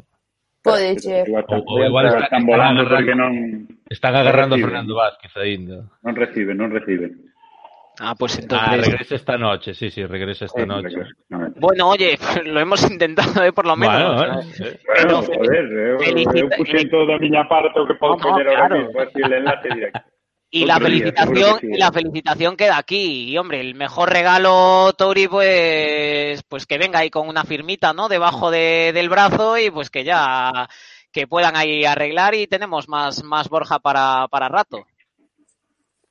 Pode 0.63 0.97
ser. 0.99 1.27
Igual 1.27 1.43
están, 1.43 1.59
O- 1.59 1.63
o 1.67 1.75
igual 1.83 1.87
igual 1.89 2.05
está- 2.07 2.23
están 2.25 2.39
está 2.41 2.51
volando 2.51 2.81
agarrando. 2.81 2.95
porque 2.95 3.15
non, 3.15 3.67
Están 3.89 4.15
agarrando 4.15 4.55
a 4.55 4.57
reciben. 4.57 4.69
Fernando 4.71 4.95
Vázquez 4.95 5.31
aínda. 5.37 5.75
non 6.03 6.15
reciben, 6.15 6.55
non 6.57 6.71
reciben. 6.71 7.11
Ah, 7.99 8.15
pues 8.17 8.37
Ah, 8.37 8.41
entonces. 8.41 8.87
regresa 8.87 9.15
esta 9.15 9.37
noche, 9.37 9.73
sí, 9.73 9.91
sí, 9.91 10.05
regresa 10.05 10.45
esta 10.45 10.65
noche. 10.65 10.95
Bueno, 11.57 11.89
oye, 11.89 12.17
lo 12.45 12.59
hemos 12.59 12.89
intentado, 12.89 13.43
¿eh? 13.43 13.53
por 13.53 13.65
lo 13.67 13.75
menos. 13.75 14.15
Bueno, 14.15 14.41
¿sabes? 14.41 14.79
bueno, 14.85 15.21
Pero 15.21 15.21
joder, 15.21 15.97
felicita- 15.99 16.39
eu 16.39 16.49
puxen 16.57 16.89
toda 16.89 17.15
a 17.15 17.19
miña 17.19 17.47
parte 17.47 17.69
que 17.73 17.93
No, 18.01 18.09
no, 18.09 18.17
poñer 18.17 18.47
ahora 18.49 18.75
mismo, 18.75 18.99
así 18.99 19.19
el 19.23 19.33
enlace 19.33 19.69
directo. 19.73 19.99
Y 20.55 20.65
la 20.65 20.79
felicitación, 20.79 21.59
sí. 21.61 21.67
y 21.73 21.77
la 21.79 21.91
felicitación 21.91 22.55
queda 22.55 22.77
aquí. 22.77 23.31
Y 23.31 23.37
hombre, 23.39 23.59
el 23.59 23.73
mejor 23.73 24.11
regalo, 24.11 24.93
Tori, 24.95 25.27
pues, 25.27 26.43
pues 26.47 26.65
que 26.67 26.77
venga 26.77 26.99
ahí 26.99 27.09
con 27.09 27.27
una 27.27 27.43
firmita, 27.43 27.91
¿no? 27.93 28.07
Debajo 28.07 28.51
de- 28.51 28.91
del 28.93 29.09
brazo 29.09 29.57
y 29.57 29.71
pues 29.71 29.89
que 29.89 30.03
ya 30.03 30.67
que 31.11 31.27
puedan 31.27 31.55
ahí 31.55 31.85
arreglar 31.85 32.33
y 32.33 32.47
tenemos 32.47 32.87
más, 32.89 33.23
más 33.23 33.47
Borja 33.49 33.77
para, 33.79 34.27
para 34.29 34.47
rato. 34.49 34.85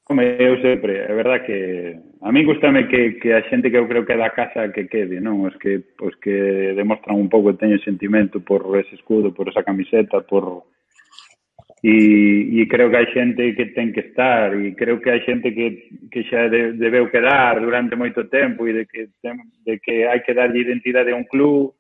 Home, 0.09 0.37
eu 0.39 0.61
sempre, 0.61 0.99
é 0.99 1.15
verdad 1.15 1.45
que 1.47 1.97
a 2.23 2.33
mí 2.33 2.45
gustame 2.45 2.89
que, 2.89 3.21
que 3.21 3.33
a 3.33 3.43
xente 3.49 3.71
que 3.71 3.79
eu 3.79 3.87
creo 3.87 4.05
que 4.05 4.13
é 4.13 4.17
da 4.17 4.31
casa 4.31 4.73
que 4.75 4.89
quede, 4.91 5.23
non? 5.23 5.47
Os 5.47 5.55
que, 5.63 5.95
os 6.03 6.15
que 6.19 6.75
demostran 6.75 7.15
un 7.15 7.31
pouco 7.31 7.55
que 7.55 7.63
teñen 7.63 7.79
sentimento 7.87 8.43
por 8.43 8.67
ese 8.75 8.99
escudo, 8.99 9.31
por 9.31 9.49
esa 9.49 9.63
camiseta, 9.63 10.21
por... 10.27 10.67
E, 11.83 12.63
e 12.63 12.67
creo 12.71 12.91
que 12.91 12.99
hai 12.99 13.09
xente 13.15 13.55
que 13.55 13.75
ten 13.75 13.91
que 13.91 14.07
estar 14.11 14.55
e 14.55 14.75
creo 14.79 15.03
que 15.03 15.11
hai 15.11 15.23
xente 15.27 15.51
que, 15.51 15.91
que 16.11 16.23
xa 16.31 16.47
de, 16.47 16.79
debeu 16.79 17.11
quedar 17.11 17.59
durante 17.59 17.99
moito 17.99 18.31
tempo 18.31 18.67
e 18.67 18.75
de 18.75 18.87
que, 18.87 19.11
tem, 19.19 19.35
de 19.67 19.83
que 19.83 20.07
hai 20.07 20.23
que 20.23 20.35
darlle 20.35 20.63
identidade 20.63 21.11
a 21.11 21.19
un 21.19 21.27
club 21.27 21.75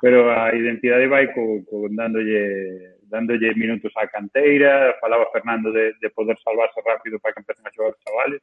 pero 0.00 0.30
a 0.30 0.54
identidade 0.54 1.06
vai 1.06 1.30
co, 1.34 1.62
co 1.66 1.86
dándolle 1.90 2.97
dándolle 3.10 3.54
minutos 3.54 3.92
á 3.96 4.06
canteira, 4.06 4.96
falaba 5.00 5.32
Fernando 5.32 5.72
de, 5.72 5.92
de 6.00 6.08
poder 6.10 6.36
salvarse 6.44 6.80
rápido 6.84 7.18
para 7.20 7.32
que 7.34 7.40
empecen 7.40 7.66
a 7.66 7.72
xogar 7.72 7.92
os 7.92 8.02
chavales, 8.04 8.40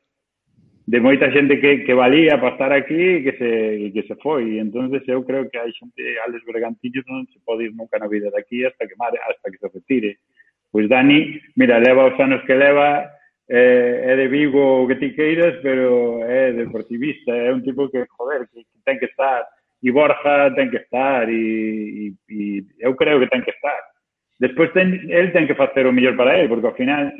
de 0.87 0.99
moita 0.99 1.31
xente 1.31 1.59
que, 1.59 1.83
que 1.83 1.93
valía 1.93 2.37
para 2.37 2.53
estar 2.53 2.71
aquí 2.73 2.93
e 2.93 3.23
que 3.25 3.33
se, 3.37 3.49
e 3.85 3.91
que 3.91 4.03
se 4.05 4.15
foi. 4.21 4.57
E 4.57 4.59
entonces 4.61 5.01
eu 5.07 5.25
creo 5.25 5.49
que 5.49 5.57
hai 5.57 5.73
xente, 5.73 6.01
Alex 6.21 6.45
Bergantillo 6.45 7.01
non 7.09 7.25
se 7.33 7.41
pode 7.41 7.65
ir 7.65 7.73
nunca 7.73 7.97
na 7.97 8.05
vida 8.05 8.29
daqui 8.29 8.61
hasta 8.61 8.85
que 8.85 8.93
mare, 8.93 9.17
hasta 9.17 9.49
que 9.49 9.57
se 9.57 9.67
retire. 9.73 10.21
Pois 10.69 10.85
Dani, 10.85 11.41
mira, 11.57 11.81
leva 11.81 12.05
os 12.05 12.17
anos 12.21 12.45
que 12.45 12.53
leva, 12.53 13.09
eh, 13.49 14.13
é 14.13 14.15
de 14.15 14.27
Vigo 14.29 14.85
o 14.85 14.87
que 14.87 15.01
ti 15.01 15.17
queiras, 15.17 15.57
pero 15.65 16.21
é 16.21 16.53
deportivista, 16.53 17.33
é 17.33 17.49
un 17.49 17.65
tipo 17.65 17.89
que, 17.89 18.05
joder, 18.05 18.45
que, 18.53 18.61
que 18.61 18.77
ten 18.85 19.01
que 19.01 19.09
estar, 19.09 19.41
e 19.81 19.89
Borja 19.89 20.53
ten 20.53 20.69
que 20.69 20.85
estar, 20.85 21.25
e, 21.29 22.13
e, 22.13 22.13
e 22.29 22.65
eu 22.77 22.93
creo 22.93 23.17
que 23.17 23.29
ten 23.29 23.41
que 23.41 23.49
estar 23.57 23.94
Despois 24.37 24.71
ten, 24.73 25.07
el 25.09 25.31
ten 25.31 25.47
que 25.47 25.55
facer 25.55 25.87
o 25.87 25.95
mellor 25.95 26.15
para 26.15 26.35
el, 26.39 26.49
porque 26.49 26.67
ao 26.67 26.75
final, 26.75 27.11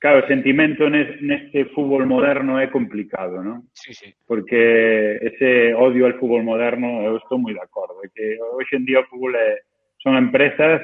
claro, 0.00 0.24
o 0.24 0.28
sentimento 0.28 0.88
neste 0.88 1.68
fútbol 1.76 2.08
moderno 2.08 2.56
é 2.56 2.72
complicado, 2.72 3.44
non? 3.44 3.68
Sí, 3.76 3.92
sí. 3.92 4.08
Porque 4.24 5.20
ese 5.20 5.76
odio 5.76 6.08
al 6.08 6.16
fútbol 6.16 6.40
moderno, 6.40 7.04
eu 7.04 7.20
estou 7.20 7.36
moi 7.36 7.52
de 7.52 7.60
acordo, 7.60 8.00
que 8.16 8.40
hoxe 8.40 8.80
en 8.80 8.88
día 8.88 9.04
o 9.04 9.08
fútbol 9.12 9.36
é, 9.36 9.68
son 10.00 10.16
empresas 10.16 10.80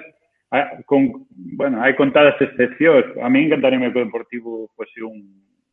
con, 0.85 1.25
bueno, 1.31 1.81
hai 1.81 1.95
contadas 1.95 2.35
excepcións. 2.43 3.07
A 3.23 3.31
mí 3.31 3.47
encantaríame 3.47 3.95
que 3.95 4.03
o 4.03 4.05
Deportivo 4.05 4.69
fose 4.75 5.01
un, 5.01 5.25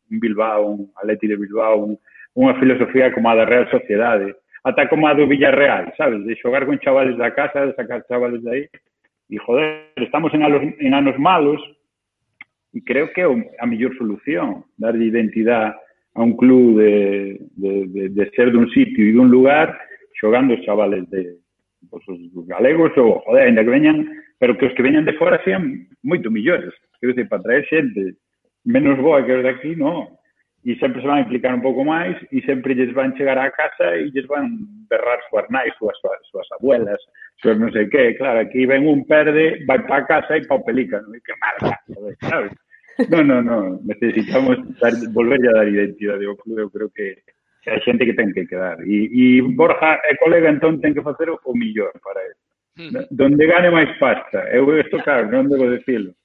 un 0.08 0.16
Bilbao, 0.16 0.70
un 0.70 0.80
Atleti 0.96 1.26
de 1.26 1.36
Bilbao, 1.36 1.82
un, 1.82 1.92
unha 2.38 2.54
filosofía 2.62 3.10
como 3.10 3.26
a 3.26 3.34
da 3.34 3.44
Real 3.44 3.66
Sociedade, 3.68 4.38
ata 4.62 4.86
como 4.86 5.10
a 5.10 5.18
do 5.18 5.26
Villarreal, 5.26 5.90
sabes? 5.98 6.22
De 6.22 6.38
xogar 6.38 6.64
con 6.64 6.78
chavales 6.78 7.18
da 7.18 7.34
casa, 7.34 7.66
de 7.66 7.74
sacar 7.74 8.06
chavales 8.06 8.40
de 8.46 8.50
aí, 8.50 8.64
E, 9.30 9.36
joder, 9.38 9.92
estamos 9.96 10.32
en 10.34 10.42
anos, 10.42 10.62
en 10.78 10.94
anos 10.94 11.18
malos 11.18 11.60
e 12.72 12.80
creo 12.80 13.12
que 13.12 13.20
é 13.20 13.28
a 13.60 13.66
mellor 13.66 13.92
solución 13.96 14.64
darlle 14.76 15.08
identidade 15.08 15.76
a 16.16 16.20
un 16.24 16.36
club 16.36 16.80
de, 16.80 17.36
de, 17.56 17.72
de, 17.88 18.02
de 18.08 18.24
ser 18.32 18.52
dun 18.52 18.68
sitio 18.72 19.04
e 19.04 19.12
dun 19.12 19.28
lugar 19.28 19.76
xogando 20.16 20.56
os 20.56 20.64
chavales 20.64 21.04
de 21.12 21.36
pues, 21.92 22.04
os 22.08 22.46
galegos 22.48 22.92
ou, 22.96 23.20
joder, 23.24 23.48
ainda 23.48 23.64
que 23.64 23.72
veñan 23.76 24.08
pero 24.38 24.56
que 24.56 24.66
os 24.66 24.74
que 24.74 24.82
veñan 24.82 25.04
de 25.04 25.18
fora 25.18 25.42
sean 25.44 25.88
moito 26.02 26.30
millores. 26.30 26.72
Quero 27.00 27.12
dicir, 27.12 27.28
para 27.28 27.42
traer 27.42 27.66
xente 27.66 28.16
menos 28.64 28.96
boa 28.98 29.24
que 29.24 29.34
os 29.34 29.42
de 29.42 29.50
aquí, 29.50 29.72
non 29.76 30.18
e 30.66 30.74
sempre 30.76 31.00
se 31.00 31.06
van 31.06 31.22
a 31.22 31.24
implicar 31.24 31.54
un 31.54 31.62
pouco 31.62 31.84
máis 31.86 32.18
e 32.34 32.42
sempre 32.42 32.74
lles 32.74 32.92
van 32.92 33.14
chegar 33.14 33.38
á 33.38 33.46
casa 33.54 33.94
e 33.94 34.10
lles 34.10 34.26
van 34.26 34.58
berrar 34.90 35.20
súas 35.30 35.46
nais, 35.48 35.72
súas, 35.78 35.94
súas, 36.02 36.18
súas 36.30 36.48
abuelas, 36.58 36.98
Xos 37.38 37.54
non 37.54 37.70
sei 37.70 37.86
que, 37.86 38.18
claro, 38.18 38.42
aquí 38.42 38.66
ven 38.66 38.82
un 38.82 39.06
perde, 39.06 39.62
vai 39.62 39.78
para 39.86 40.06
casa 40.06 40.34
e 40.34 40.42
pa 40.42 40.58
o 40.58 40.66
pelícano. 40.66 41.06
E 41.14 41.22
que 41.22 41.34
marca, 41.38 41.78
sabes? 42.26 42.52
No, 43.06 43.22
no, 43.22 43.38
no, 43.38 43.78
necesitamos 43.86 44.58
dar, 44.82 44.90
volver 45.14 45.38
a 45.46 45.62
dar 45.62 45.68
identidade 45.70 46.26
ao 46.26 46.34
clube, 46.34 46.66
eu 46.66 46.70
creo 46.70 46.90
que 46.90 47.14
hai 47.70 47.78
xente 47.86 48.02
que 48.02 48.18
ten 48.18 48.34
que 48.34 48.50
quedar. 48.50 48.82
E, 48.82 49.06
e 49.06 49.22
Borja 49.54 50.02
é 50.02 50.18
colega, 50.18 50.50
entón 50.50 50.82
ten 50.82 50.94
que 50.94 51.06
facer 51.06 51.30
o 51.30 51.52
millor 51.54 51.94
para 52.02 52.26
ele. 52.26 52.38
Hmm. 52.74 53.06
Donde 53.10 53.46
gane 53.46 53.70
máis 53.70 53.94
pasta. 54.02 54.50
Eu 54.50 54.66
isto, 54.74 54.98
claro, 55.06 55.30
non 55.30 55.46
debo 55.46 55.70
decirlo. 55.70 56.18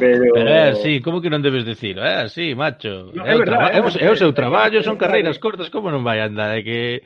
Pero... 0.00 0.32
Pero 0.32 0.48
eh, 0.48 0.68
é 0.68 0.76
así, 0.76 1.00
como 1.00 1.20
que 1.20 1.32
non 1.32 1.44
debes 1.44 1.64
dicilo? 1.64 2.04
É 2.04 2.24
eh, 2.24 2.28
así, 2.28 2.52
macho. 2.52 3.12
No, 3.12 3.24
é, 3.24 3.32
é, 3.32 3.36
verdad, 3.36 3.72
é, 3.72 3.80
o, 3.80 3.88
é, 3.88 4.08
o 4.12 4.16
seu 4.16 4.32
eh, 4.32 4.36
traballo, 4.36 4.84
son 4.84 5.00
carreiras 5.00 5.40
cortas, 5.40 5.68
como 5.68 5.88
non 5.88 6.04
vai 6.04 6.20
andar? 6.20 6.56
É 6.56 6.64
que 6.64 7.04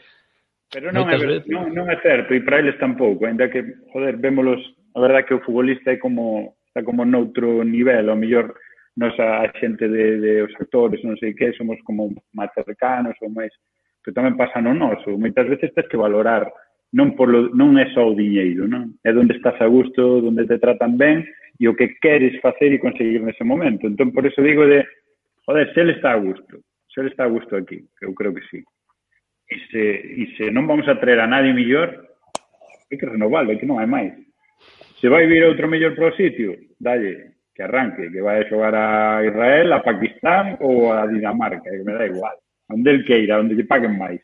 Pero 0.72 0.90
non 0.90 1.06
é, 1.06 1.16
veces. 1.16 1.46
non, 1.46 1.70
non 1.70 1.86
é 1.86 1.96
certo, 2.02 2.34
e 2.34 2.42
para 2.42 2.58
eles 2.58 2.78
tampouco, 2.82 3.26
ainda 3.26 3.46
¿eh? 3.46 3.50
que, 3.50 3.60
joder, 3.94 4.18
vémolos, 4.18 4.60
a 4.94 5.00
verdad 5.00 5.24
que 5.24 5.38
o 5.38 5.42
futbolista 5.44 5.94
é 5.94 5.98
como 5.98 6.58
está 6.66 6.82
como 6.82 7.06
noutro 7.06 7.62
nivel, 7.62 8.10
ao 8.10 8.18
mellor 8.18 8.52
nosa 8.96 9.40
a 9.40 9.52
xente 9.60 9.88
de, 9.88 10.18
de 10.18 10.32
os 10.42 10.54
actores, 10.58 11.00
non 11.04 11.14
sei 11.20 11.36
que, 11.38 11.54
somos 11.54 11.78
como 11.86 12.10
máis 12.34 12.50
cercanos 12.56 13.14
ou 13.22 13.30
máis, 13.30 13.52
pero 14.02 14.16
tamén 14.16 14.34
pasa 14.34 14.58
no 14.58 14.74
noso, 14.74 15.14
moitas 15.14 15.46
veces 15.46 15.72
tens 15.72 15.86
que 15.86 16.00
valorar 16.00 16.50
non 16.96 17.14
polo, 17.14 17.52
non 17.52 17.76
é 17.76 17.86
só 17.92 18.08
o 18.08 18.16
diñeiro, 18.16 18.64
non? 18.66 18.96
É 19.04 19.12
onde 19.12 19.36
estás 19.36 19.58
a 19.60 19.68
gusto, 19.68 20.24
onde 20.24 20.48
te 20.48 20.58
tratan 20.58 20.96
ben 20.96 21.22
e 21.60 21.68
o 21.68 21.76
que 21.76 21.96
queres 22.00 22.36
facer 22.40 22.72
e 22.72 22.82
conseguir 22.82 23.20
nese 23.20 23.44
momento. 23.44 23.88
Entón, 23.88 24.12
por 24.12 24.24
eso 24.24 24.40
digo 24.40 24.64
de, 24.64 24.84
joder, 25.44 25.72
se 25.72 25.80
ele 25.80 25.92
está 25.96 26.12
a 26.12 26.20
gusto, 26.20 26.60
se 26.88 27.00
ele 27.00 27.10
está 27.10 27.24
a 27.24 27.32
gusto 27.32 27.56
aquí, 27.56 27.84
eu 28.00 28.14
creo 28.14 28.32
que 28.32 28.44
sí. 28.48 28.64
E 29.46 29.56
se, 29.70 29.82
e 30.22 30.24
se 30.34 30.50
non 30.50 30.66
vamos 30.66 30.90
a 30.90 30.98
traer 30.98 31.22
a 31.22 31.30
nadie 31.30 31.54
mellor, 31.54 32.06
hai 32.90 32.96
que 32.98 33.06
renovarlo, 33.06 33.54
é 33.54 33.58
que 33.58 33.68
non 33.68 33.78
hai 33.78 33.86
máis. 33.86 34.10
Se 34.98 35.06
vai 35.06 35.30
vir 35.30 35.46
outro 35.46 35.70
mellor 35.70 35.94
para 35.94 36.10
o 36.10 36.16
sitio, 36.18 36.74
dalle, 36.82 37.38
que 37.54 37.62
arranque, 37.62 38.10
que 38.10 38.20
vai 38.20 38.42
a 38.42 38.48
xogar 38.50 38.74
a 38.74 39.22
Israel, 39.22 39.70
a 39.72 39.86
Pakistán 39.86 40.58
ou 40.58 40.90
a 40.90 41.06
Dinamarca, 41.06 41.62
que 41.62 41.86
me 41.86 41.94
da 41.94 42.10
igual. 42.10 42.34
Onde 42.66 42.90
el 42.90 43.06
queira, 43.06 43.38
onde 43.38 43.54
lle 43.54 43.70
paguen 43.70 43.94
máis. 43.94 44.18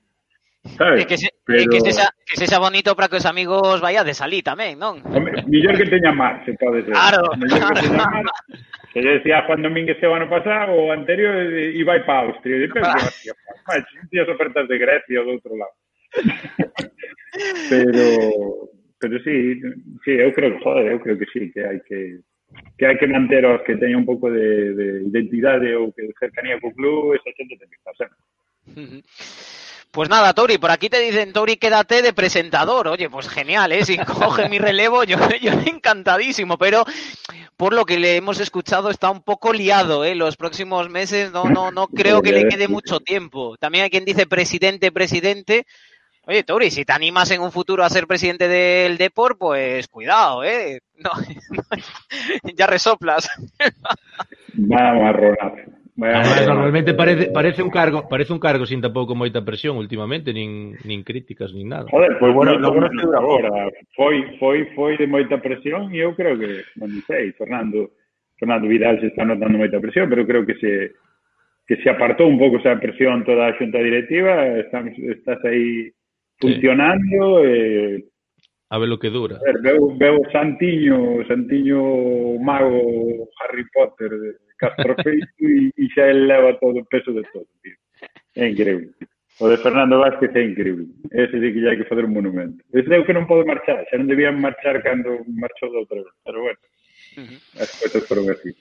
Sabes? 0.74 1.02
E 1.02 1.06
que, 1.06 1.18
se, 1.18 1.30
Pero... 1.46 1.70
que, 1.70 1.80
sexa, 1.80 2.10
que 2.26 2.36
sexa 2.38 2.58
bonito 2.58 2.94
para 2.94 3.08
que 3.08 3.18
os 3.18 3.26
amigos 3.26 3.82
vaya 3.82 4.02
de 4.02 4.14
salir 4.14 4.42
tamén, 4.42 4.78
non? 4.78 5.02
Hombre, 5.06 5.42
millor 5.46 5.74
que 5.74 5.90
teña 5.90 6.14
mar, 6.14 6.42
se 6.46 6.54
pode 6.54 6.82
ser. 6.86 6.94
Claro, 6.94 7.34
millor 7.34 7.58
claro. 7.58 7.74
Que 7.74 7.86
teña 7.86 8.06
mar, 8.06 8.26
Se 8.92 9.00
lle 9.00 9.18
decía 9.18 9.42
Juan 9.46 9.62
Domínguez 9.62 10.02
o 10.02 10.14
ano 10.14 10.28
pasado 10.28 10.72
o 10.72 10.92
anterior 10.92 11.34
eh, 11.34 11.72
iba 11.74 11.98
para 12.04 12.28
Austria. 12.28 12.56
E 12.56 12.68
pensei, 12.68 12.92
ah. 12.92 13.08
hostia, 13.08 13.34
máis, 13.66 13.84
as 13.88 14.28
ofertas 14.28 14.68
de 14.68 14.76
Grecia 14.78 15.20
ou 15.20 15.26
do 15.26 15.32
outro 15.32 15.56
lado. 15.56 15.76
pero 17.70 18.68
pero 19.00 19.18
sí, 19.24 19.58
sí, 20.04 20.12
eu 20.12 20.32
creo 20.32 20.56
que 20.56 20.62
joder, 20.62 20.92
eu 20.92 21.00
creo 21.00 21.18
que 21.18 21.26
sí, 21.32 21.50
que 21.50 21.60
hai 21.64 21.80
que 21.80 22.20
que 22.76 22.84
hai 22.86 22.96
que 22.98 23.08
manter 23.08 23.46
os 23.48 23.64
que 23.64 23.80
teñen 23.80 24.04
un 24.04 24.06
pouco 24.06 24.30
de, 24.30 24.76
de 24.76 24.86
identidade 25.08 25.72
ou 25.74 25.90
que 25.92 26.12
cercanía 26.20 26.60
co 26.60 26.70
club, 26.76 27.16
esa 27.16 27.32
xente 27.32 27.56
ten 27.56 27.72
que 27.72 27.80
estar 27.80 27.96
sempre. 27.96 28.20
Uh 28.76 28.86
-huh. 28.86 29.02
Pues 29.92 30.08
nada, 30.08 30.32
Tori, 30.32 30.56
por 30.56 30.70
aquí 30.70 30.88
te 30.88 31.00
dicen, 31.00 31.34
Tori, 31.34 31.58
quédate 31.58 32.00
de 32.00 32.14
presentador. 32.14 32.88
Oye, 32.88 33.10
pues 33.10 33.28
genial, 33.28 33.72
¿eh? 33.72 33.84
Si 33.84 33.98
coge 33.98 34.48
mi 34.48 34.58
relevo, 34.58 35.04
yo, 35.04 35.18
yo 35.42 35.52
encantadísimo, 35.66 36.56
pero 36.56 36.86
por 37.58 37.74
lo 37.74 37.84
que 37.84 37.98
le 37.98 38.16
hemos 38.16 38.40
escuchado 38.40 38.88
está 38.88 39.10
un 39.10 39.22
poco 39.22 39.52
liado, 39.52 40.02
¿eh? 40.06 40.14
Los 40.14 40.38
próximos 40.38 40.88
meses 40.88 41.30
no, 41.30 41.44
no, 41.44 41.70
no 41.70 41.88
creo 41.88 42.22
que 42.22 42.32
le 42.32 42.48
quede 42.48 42.68
mucho 42.68 43.00
tiempo. 43.00 43.58
También 43.58 43.84
hay 43.84 43.90
quien 43.90 44.06
dice 44.06 44.26
presidente, 44.26 44.92
presidente. 44.92 45.66
Oye, 46.24 46.42
Tori, 46.42 46.70
si 46.70 46.86
te 46.86 46.92
animas 46.94 47.30
en 47.30 47.42
un 47.42 47.52
futuro 47.52 47.84
a 47.84 47.90
ser 47.90 48.06
presidente 48.06 48.48
del 48.48 48.96
Deport, 48.96 49.36
pues 49.36 49.88
cuidado, 49.88 50.42
¿eh? 50.42 50.80
No, 51.02 51.10
ya 52.54 52.66
resoplas. 52.66 53.28
Vamos 54.54 55.04
a 55.04 55.12
rolar. 55.12 55.81
A 56.02 56.20
Además, 56.20 56.46
normalmente 56.46 56.90
eh, 56.90 56.94
parece, 56.94 57.30
parece 57.30 57.62
un 57.62 57.70
cargo, 57.70 58.08
parece 58.08 58.32
un 58.32 58.38
cargo 58.38 58.66
sin 58.66 58.80
tampouco 58.80 59.14
moita 59.14 59.44
presión 59.44 59.78
últimamente, 59.78 60.34
nin, 60.34 60.74
nin 60.82 61.06
críticas, 61.06 61.54
nin 61.54 61.70
nada. 61.70 61.86
Joder, 61.90 62.18
pois 62.18 62.32
pues, 62.32 62.34
bueno, 62.34 62.58
no, 62.58 62.74
no, 62.74 62.88
no, 62.88 63.18
agora. 63.18 63.70
Foi, 63.94 64.36
foi, 64.38 64.66
foi 64.74 64.98
de 64.98 65.06
moita 65.06 65.38
presión 65.38 65.94
e 65.94 66.02
eu 66.02 66.14
creo 66.18 66.34
que, 66.34 66.66
non 66.76 66.90
sei, 67.06 67.30
Fernando, 67.38 67.94
Fernando 68.34 68.66
Vidal 68.66 68.98
se 68.98 69.14
está 69.14 69.22
notando 69.22 69.62
moita 69.62 69.78
presión, 69.78 70.10
pero 70.10 70.26
creo 70.26 70.42
que 70.42 70.58
se 70.58 70.98
que 71.66 71.78
se 71.78 71.88
apartou 71.88 72.26
un 72.26 72.42
pouco 72.42 72.58
esa 72.58 72.74
presión 72.76 73.22
toda 73.22 73.46
a 73.48 73.56
xunta 73.56 73.78
directiva, 73.78 74.58
estamos, 74.58 74.98
estás 74.98 75.38
aí 75.46 75.94
funcionando 76.42 77.40
sí. 77.40 78.02
e 78.02 78.12
a 78.72 78.78
ver 78.78 78.88
lo 78.88 78.98
que 78.98 79.10
dura. 79.10 79.36
A 79.36 79.44
ver, 79.44 79.60
veo, 79.60 79.94
veo 79.98 80.18
Santiño, 80.32 81.22
Santiño 81.28 82.38
Mago 82.40 83.28
Harry 83.44 83.64
Potter 83.70 84.08
de 84.08 84.32
castrofeito 84.62 85.42
e, 85.42 85.74
e 85.74 85.84
xa 85.90 86.06
el 86.06 86.30
leva 86.30 86.54
todo 86.62 86.78
o 86.78 86.86
peso 86.86 87.10
de 87.10 87.26
todo, 87.34 87.50
tío. 87.62 87.74
É 88.38 88.46
increíble. 88.46 88.94
O 89.42 89.48
de 89.48 89.58
Fernando 89.58 89.98
Vázquez 89.98 90.30
é 90.36 90.42
increíble. 90.44 90.86
Ese 91.10 91.40
sí 91.40 91.48
que 91.50 91.66
hai 91.66 91.76
que 91.76 91.90
fazer 91.90 92.06
un 92.06 92.14
monumento. 92.14 92.62
Ese 92.70 92.94
é 92.94 92.98
o 93.00 93.06
que 93.06 93.16
non 93.16 93.26
pode 93.26 93.42
marchar. 93.42 93.82
Xa 93.90 93.98
non 93.98 94.06
debían 94.06 94.38
marchar 94.38 94.78
cando 94.86 95.26
marchou 95.34 95.72
de 95.74 95.82
outra 95.82 95.98
vez. 95.98 96.14
Pero 96.22 96.38
bueno, 96.46 96.60
uh 96.62 97.26
-huh. 97.26 97.38
as 97.58 97.70
coisas 97.80 98.06
foron 98.06 98.30
así. 98.30 98.54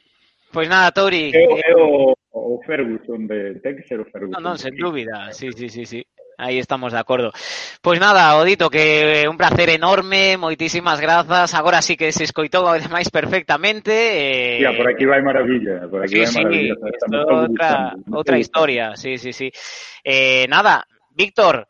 Pois 0.52 0.68
nada, 0.68 0.92
Touri. 0.92 1.32
É, 1.32 1.72
é 1.72 1.74
o, 1.78 2.12
o 2.34 2.62
Ferguson 2.66 3.28
de... 3.28 3.62
Ten 3.64 3.80
que 3.80 3.88
ser 3.88 4.04
o 4.04 4.08
Ferguson. 4.10 4.36
Non, 4.36 4.44
non, 4.44 4.58
sen 4.60 4.76
dúbida. 4.76 5.32
Sí, 5.32 5.48
sí, 5.56 5.72
sí, 5.72 5.86
sí. 5.88 6.02
Aí 6.42 6.58
estamos 6.58 6.92
de 6.92 6.98
acordo. 6.98 7.32
Pois 7.84 8.00
nada, 8.00 8.36
Odito, 8.36 8.72
que 8.72 9.28
un 9.30 9.38
placer 9.38 9.70
enorme, 9.70 10.38
moitísimas 10.42 10.98
grazas. 11.00 11.54
Agora 11.54 11.84
sí 11.86 11.94
que 11.96 12.10
se 12.10 12.26
escoitou 12.26 12.66
ademais 12.66 13.14
perfectamente. 13.14 13.94
Eh... 13.94 14.58
Tía, 14.58 14.74
por 14.74 14.90
aquí 14.90 15.06
vai 15.06 15.22
maravilla. 15.22 15.86
Por 15.86 16.02
aquí 16.02 16.18
Sí, 16.18 16.18
vai 16.18 16.28
sí, 16.28 16.42
maravilla. 16.42 16.74
Estamos 16.82 17.48
gustando. 17.48 18.18
otra 18.18 18.38
historia, 18.42 18.96
sí, 18.98 19.20
sí, 19.22 19.34
sí. 19.34 19.52
Eh, 20.04 20.48
nada, 20.50 20.82
Víctor, 21.12 21.68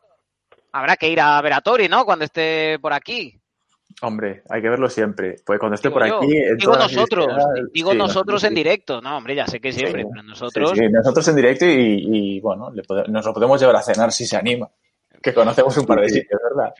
habrá 0.71 0.95
que 0.95 1.09
ir 1.09 1.19
a 1.19 1.41
ver 1.41 1.51
a 1.51 1.59
Tori, 1.59 1.89
¿no? 1.89 2.05
Cuando 2.05 2.23
esté 2.23 2.79
por 2.79 2.93
aquí. 2.93 3.40
Hombre, 4.01 4.43
hay 4.49 4.61
que 4.61 4.69
verlo 4.69 4.89
siempre. 4.89 5.35
Pues 5.45 5.59
cuando 5.59 5.75
esté 5.75 5.89
Digo 5.89 5.99
por 5.99 6.07
yo. 6.07 6.17
aquí. 6.17 6.37
en 6.37 6.57
Digo 6.57 6.75
nosotros, 6.75 7.27
digo 7.73 7.91
sí, 7.91 7.97
nosotros 7.97 8.43
en 8.43 8.55
directo. 8.55 9.01
No, 9.01 9.17
hombre, 9.17 9.35
ya 9.35 9.45
sé 9.47 9.59
que 9.59 9.71
siempre, 9.71 10.03
Sí, 10.03 10.07
pero 10.11 10.23
nosotros. 10.23 10.71
sí, 10.75 10.87
nosotros 10.89 11.27
en 11.27 11.35
directo 11.35 11.65
y, 11.65 12.37
y, 12.37 12.41
bueno, 12.41 12.71
le 12.73 12.83
pode- 12.83 13.07
nos 13.07 13.25
lo 13.25 13.33
podemos 13.33 13.59
llevar 13.59 13.75
a 13.77 13.81
cenar 13.81 14.11
si 14.11 14.25
se 14.25 14.37
anima. 14.37 14.67
Que 15.21 15.33
conocemos 15.33 15.77
un 15.77 15.85
par 15.85 15.99
de 16.01 16.09
sitios, 16.09 16.39
¿verdad? 16.49 16.73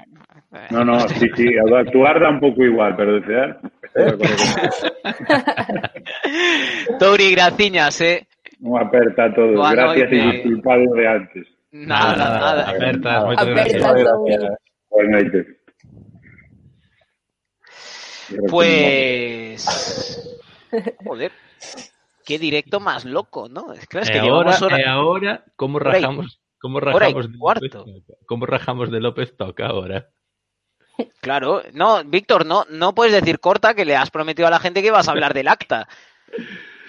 No, 0.72 0.84
no, 0.84 1.00
sí, 1.10 1.30
sí. 1.36 1.46
Actuar 1.78 2.20
da 2.20 2.30
un 2.30 2.40
pouco 2.40 2.64
igual, 2.64 2.96
pero 2.96 3.20
desear... 3.20 3.60
Tori, 7.00 7.32
graciñas, 7.36 8.02
eh. 8.02 8.28
Un 8.62 8.80
aperta 8.80 9.26
a 9.26 9.34
todos. 9.34 9.56
Boa 9.56 9.74
Gracias 9.74 10.12
y 10.12 10.20
disculpado 10.32 10.94
de 10.94 11.08
antes. 11.08 11.48
Nada, 11.72 12.16
nada. 12.16 12.74
Moitas 13.26 13.48
Apertas. 13.48 13.56
gracias. 13.56 13.84
Gracias. 13.84 14.52
Buenas 14.90 15.24
noches. 15.24 15.48
Pues. 18.50 19.66
Joder. 21.04 21.32
Qué 22.26 22.40
directo 22.40 22.80
más 22.80 23.04
loco, 23.06 23.50
¿no? 23.50 23.74
Es 23.74 23.88
que, 23.88 24.00
es 24.00 24.10
que 24.10 24.18
e 24.18 24.20
agora, 24.22 24.52
llevamos 24.52 24.62
hora- 24.62 24.78
e 24.80 24.86
agora, 24.86 25.46
como 25.56 25.78
Hora 25.78 25.90
y- 26.00 26.02
rajamos, 26.02 26.40
y 26.64 26.80
rajamos 26.80 27.32
de 27.32 27.38
cuarto. 27.38 27.78
López? 27.86 28.04
Como 28.26 28.46
rajamos 28.46 28.92
de 28.92 29.00
López 29.00 29.36
Toca 29.36 29.68
ahora? 29.68 30.10
Claro, 31.20 31.64
no, 31.74 32.04
Víctor, 32.06 32.46
no, 32.46 32.66
no 32.70 32.94
puedes 32.94 33.14
decir 33.14 33.40
corta 33.40 33.74
que 33.74 33.86
le 33.86 33.96
has 33.96 34.12
prometido 34.12 34.48
a 34.48 34.52
la 34.52 34.60
gente 34.60 34.82
que 34.82 34.88
ibas 34.88 35.08
a 35.08 35.12
hablar 35.12 35.34
del 35.34 35.48
acta. 35.48 35.88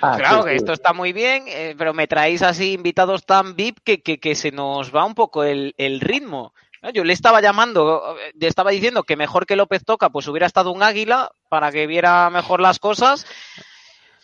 Ah, 0.02 0.16
claro 0.18 0.38
sí, 0.42 0.44
que 0.44 0.50
sí. 0.50 0.56
esto 0.56 0.72
está 0.72 0.92
muy 0.92 1.12
bien, 1.12 1.44
eh, 1.48 1.74
pero 1.78 1.94
me 1.94 2.06
traéis 2.06 2.42
así 2.42 2.72
invitados 2.72 3.24
tan 3.24 3.56
VIP 3.56 3.78
que, 3.82 4.02
que, 4.02 4.18
que 4.20 4.34
se 4.34 4.50
nos 4.52 4.94
va 4.94 5.04
un 5.04 5.14
poco 5.14 5.44
el, 5.44 5.74
el 5.78 6.00
ritmo. 6.00 6.52
Yo 6.92 7.04
le 7.04 7.12
estaba 7.12 7.40
llamando, 7.40 8.16
le 8.34 8.46
estaba 8.48 8.72
diciendo 8.72 9.04
que 9.04 9.16
mejor 9.16 9.46
que 9.46 9.54
López 9.54 9.84
Toca, 9.84 10.10
pues 10.10 10.26
hubiera 10.26 10.46
estado 10.46 10.72
un 10.72 10.82
águila 10.82 11.30
para 11.48 11.70
que 11.70 11.86
viera 11.86 12.28
mejor 12.30 12.60
las 12.60 12.80
cosas. 12.80 13.24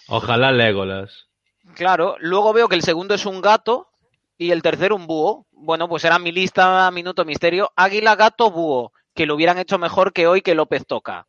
Ojalá 0.08 0.50
Legolas. 0.50 1.28
Claro, 1.74 2.16
luego 2.18 2.52
veo 2.52 2.68
que 2.68 2.74
el 2.74 2.82
segundo 2.82 3.14
es 3.14 3.26
un 3.26 3.40
gato 3.40 3.88
y 4.36 4.50
el 4.50 4.62
tercero 4.62 4.96
un 4.96 5.06
búho. 5.06 5.46
Bueno, 5.52 5.88
pues 5.88 6.04
era 6.04 6.18
mi 6.18 6.32
lista, 6.32 6.90
minuto 6.90 7.24
misterio. 7.24 7.72
Águila, 7.76 8.16
gato, 8.16 8.50
búho. 8.50 8.92
Que 9.14 9.26
lo 9.26 9.34
hubieran 9.34 9.58
hecho 9.58 9.78
mejor 9.78 10.12
que 10.12 10.26
hoy 10.26 10.42
que 10.42 10.54
López 10.54 10.86
Toca. 10.86 11.26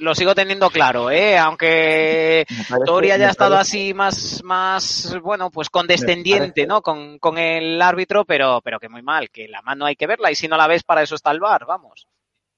Lo 0.00 0.14
sigo 0.14 0.34
teniendo 0.34 0.68
claro, 0.70 1.10
¿eh? 1.10 1.38
Aunque 1.38 2.44
parece- 2.68 2.84
Tori 2.86 3.10
haya 3.10 3.30
estado 3.30 3.54
parece- 3.54 3.76
así 3.78 3.94
más, 3.94 4.42
más, 4.44 5.16
bueno, 5.22 5.50
pues 5.50 5.70
condescendiente, 5.70 6.66
¿no? 6.66 6.82
Con, 6.82 7.18
con 7.18 7.38
el 7.38 7.80
árbitro, 7.80 8.24
pero, 8.24 8.60
pero 8.62 8.78
que 8.80 8.88
muy 8.88 9.02
mal, 9.02 9.30
que 9.30 9.48
la 9.48 9.62
mano 9.62 9.86
hay 9.86 9.96
que 9.96 10.06
verla 10.06 10.30
y 10.30 10.34
si 10.34 10.48
no 10.48 10.56
la 10.56 10.66
ves, 10.66 10.82
para 10.82 11.02
eso 11.02 11.14
está 11.14 11.30
el 11.30 11.40
bar, 11.40 11.64
vamos. 11.66 12.06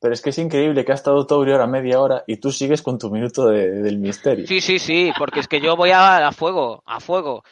Pero 0.01 0.15
es 0.15 0.21
que 0.21 0.31
es 0.31 0.39
increíble 0.39 0.85
que 0.85 0.91
ha 0.93 0.97
estado 0.97 1.25
Tauri 1.27 1.53
ahora 1.53 1.67
media 1.67 2.01
hora 2.01 2.25
y 2.27 2.39
tú 2.39 2.51
sigues 2.51 2.83
con 2.83 2.99
tu 2.99 3.09
minuto 3.11 3.47
de- 3.47 3.71
del 3.83 3.99
misterio. 3.99 4.47
Sí, 4.47 4.61
sí, 4.61 4.79
sí, 4.79 5.13
porque 5.17 5.41
es 5.41 5.47
que 5.49 5.61
yo 5.61 5.77
voy 5.77 5.91
a, 5.91 6.27
a 6.27 6.33
fuego, 6.33 6.83
a 6.87 6.99
fuego. 6.99 7.45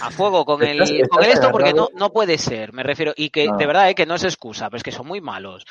A 0.00 0.10
fuego 0.12 0.44
con 0.44 0.62
el, 0.62 0.80
Estás- 0.80 1.08
con 1.08 1.24
el 1.24 1.30
esto 1.30 1.50
porque 1.50 1.74
no, 1.74 1.88
no 1.94 2.12
puede 2.12 2.38
ser, 2.38 2.72
me 2.72 2.84
refiero. 2.84 3.12
Y 3.16 3.30
que 3.30 3.46
No. 3.48 3.56
de 3.56 3.66
verdad, 3.66 3.90
eh, 3.90 3.94
que 3.96 4.06
no 4.06 4.14
es 4.14 4.22
excusa, 4.24 4.66
pero 4.70 4.76
es 4.78 4.82
que 4.84 4.92
son 4.92 5.06
muy 5.08 5.20
malos. 5.20 5.64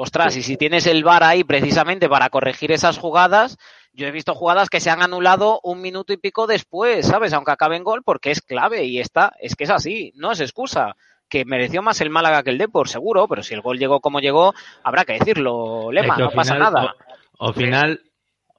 Ostras, 0.00 0.36
y 0.36 0.42
si 0.44 0.56
tienes 0.56 0.86
el 0.86 1.02
VAR 1.02 1.24
ahí 1.24 1.42
precisamente 1.42 2.08
para 2.08 2.30
corregir 2.30 2.70
esas 2.70 2.98
jugadas, 2.98 3.58
yo 3.92 4.06
he 4.06 4.12
visto 4.12 4.32
jugadas 4.32 4.70
que 4.70 4.78
se 4.78 4.90
han 4.90 5.02
anulado 5.02 5.58
un 5.64 5.80
minuto 5.82 6.12
y 6.12 6.16
pico 6.18 6.46
después, 6.46 7.04
¿sabes? 7.04 7.32
Aunque 7.32 7.50
acabe 7.50 7.74
en 7.76 7.82
gol, 7.82 8.02
porque 8.04 8.30
es 8.30 8.40
clave 8.40 8.84
y 8.84 9.00
está, 9.00 9.32
es 9.40 9.56
que 9.56 9.64
es 9.64 9.70
así, 9.70 10.12
no 10.14 10.30
es 10.30 10.40
excusa. 10.40 10.94
Que 11.28 11.44
mereció 11.44 11.82
más 11.82 12.00
el 12.00 12.10
Málaga 12.10 12.44
que 12.44 12.50
el 12.50 12.58
Depor, 12.58 12.88
seguro, 12.88 13.26
pero 13.26 13.42
si 13.42 13.54
el 13.54 13.60
gol 13.60 13.76
llegó 13.76 13.98
como 14.00 14.20
llegó, 14.20 14.54
habrá 14.84 15.04
que 15.04 15.14
decirlo, 15.14 15.90
Lema, 15.90 16.14
que 16.14 16.22
no 16.22 16.30
pasa 16.30 16.54
final, 16.54 16.72
nada. 16.72 16.94
Ao 17.40 17.52
final, 17.52 18.00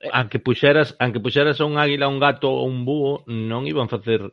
Eh. 0.01 0.09
aunque 0.11 0.39
puxeras, 0.39 0.93
aunque 0.99 1.21
puxeras 1.21 1.59
a 1.61 1.65
un 1.65 1.77
águila, 1.79 2.05
a 2.07 2.09
un 2.09 2.19
gato 2.19 2.51
ou 2.51 2.67
un 2.67 2.83
búho, 2.83 3.23
non 3.27 3.63
iban 3.63 3.87
facer 3.87 4.27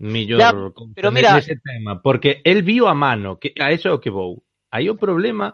millor 0.00 0.40
Ya, 0.40 0.52
pero 0.96 1.12
mira- 1.12 1.36
nese 1.36 1.60
tema, 1.60 2.00
porque 2.00 2.40
el 2.44 2.64
vio 2.64 2.88
a 2.88 2.94
mano, 2.96 3.36
que 3.36 3.52
a 3.60 3.68
eso 3.68 3.88
é 3.88 3.92
o 3.92 4.00
que 4.00 4.08
vou. 4.08 4.40
Aí 4.72 4.88
o 4.88 4.96
problema 4.96 5.52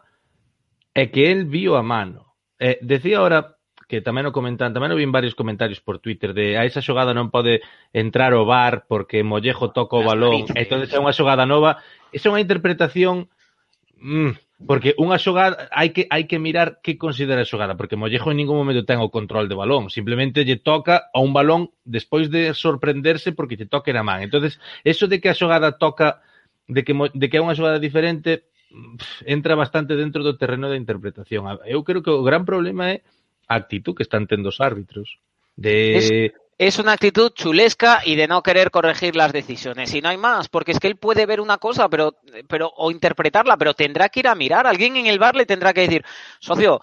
é 0.94 1.10
que 1.10 1.30
el 1.30 1.44
viu 1.50 1.74
a 1.74 1.82
mano. 1.82 2.38
Eh, 2.58 2.78
decía 2.80 3.18
ahora 3.18 3.58
que 3.88 4.00
tamén 4.00 4.24
o 4.24 4.32
comentan, 4.32 4.72
tamén 4.72 4.94
o 4.94 4.98
vin 4.98 5.12
varios 5.12 5.36
comentarios 5.36 5.82
por 5.82 6.00
Twitter 6.00 6.32
de 6.32 6.56
a 6.56 6.64
esa 6.64 6.80
xogada 6.80 7.12
non 7.12 7.28
pode 7.28 7.60
entrar 7.92 8.32
o 8.32 8.48
VAR 8.48 8.88
porque 8.88 9.26
Mollejo 9.26 9.74
toca 9.76 10.00
o 10.00 10.06
balón, 10.06 10.48
entonces 10.56 10.88
é 10.94 10.98
unha 11.02 11.12
xogada 11.12 11.44
nova. 11.44 11.82
Esa 12.14 12.30
é 12.30 12.32
unha 12.32 12.40
interpretación 12.42 13.28
mm, 14.00 14.64
porque 14.64 14.96
unha 14.96 15.20
xogada 15.20 15.68
hai 15.74 15.92
que 15.92 16.08
hai 16.08 16.24
que 16.24 16.40
mirar 16.40 16.80
que 16.80 16.96
considera 16.96 17.44
a 17.44 17.50
xogada, 17.50 17.76
porque 17.76 17.98
Mollejo 18.00 18.32
en 18.32 18.40
ningún 18.40 18.56
momento 18.56 18.88
ten 18.88 19.02
o 19.02 19.12
control 19.12 19.50
de 19.50 19.58
balón, 19.58 19.92
simplemente 19.92 20.46
lle 20.46 20.56
toca 20.56 21.10
a 21.12 21.18
un 21.20 21.36
balón 21.36 21.74
despois 21.84 22.32
de 22.32 22.56
sorprenderse 22.56 23.36
porque 23.36 23.58
lle 23.58 23.68
toque 23.68 23.92
na 23.92 24.06
man. 24.06 24.24
Entonces, 24.24 24.56
eso 24.86 25.10
de 25.10 25.20
que 25.20 25.28
a 25.28 25.36
xogada 25.36 25.76
toca 25.76 26.24
de 26.70 26.80
que 26.86 26.96
de 26.96 27.26
que 27.28 27.36
é 27.36 27.44
unha 27.44 27.58
xogada 27.58 27.76
diferente 27.76 28.48
entra 29.24 29.54
bastante 29.54 29.96
dentro 29.96 30.22
do 30.22 30.36
terreno 30.36 30.68
da 30.68 30.76
interpretación. 30.76 31.46
Eu 31.64 31.84
creo 31.84 32.02
que 32.02 32.10
o 32.10 32.26
gran 32.26 32.44
problema 32.44 32.90
é 32.90 32.96
a 33.48 33.54
actitud 33.56 33.94
que 33.94 34.02
están 34.02 34.26
tendo 34.26 34.48
os 34.48 34.60
árbitros. 34.60 35.18
De 35.56 36.34
es 36.56 36.78
una 36.78 36.92
actitud 36.92 37.32
chulesca 37.34 38.02
y 38.04 38.14
de 38.14 38.28
no 38.28 38.42
querer 38.42 38.70
corregir 38.70 39.16
las 39.16 39.32
decisiones. 39.32 39.92
Y 39.92 40.00
no 40.00 40.08
hay 40.08 40.16
más, 40.16 40.48
porque 40.48 40.70
es 40.72 40.78
que 40.78 40.86
él 40.86 40.96
puede 40.96 41.26
ver 41.26 41.40
una 41.40 41.58
cosa, 41.58 41.88
pero, 41.88 42.16
pero, 42.48 42.72
o 42.76 42.90
interpretarla, 42.90 43.56
pero 43.56 43.74
tendrá 43.74 44.08
que 44.08 44.20
ir 44.20 44.28
a 44.28 44.34
mirar. 44.36 44.66
Alguien 44.66 44.96
en 44.96 45.06
el 45.06 45.18
bar 45.18 45.34
le 45.34 45.46
tendrá 45.46 45.72
que 45.72 45.82
decir, 45.82 46.04
socio, 46.38 46.80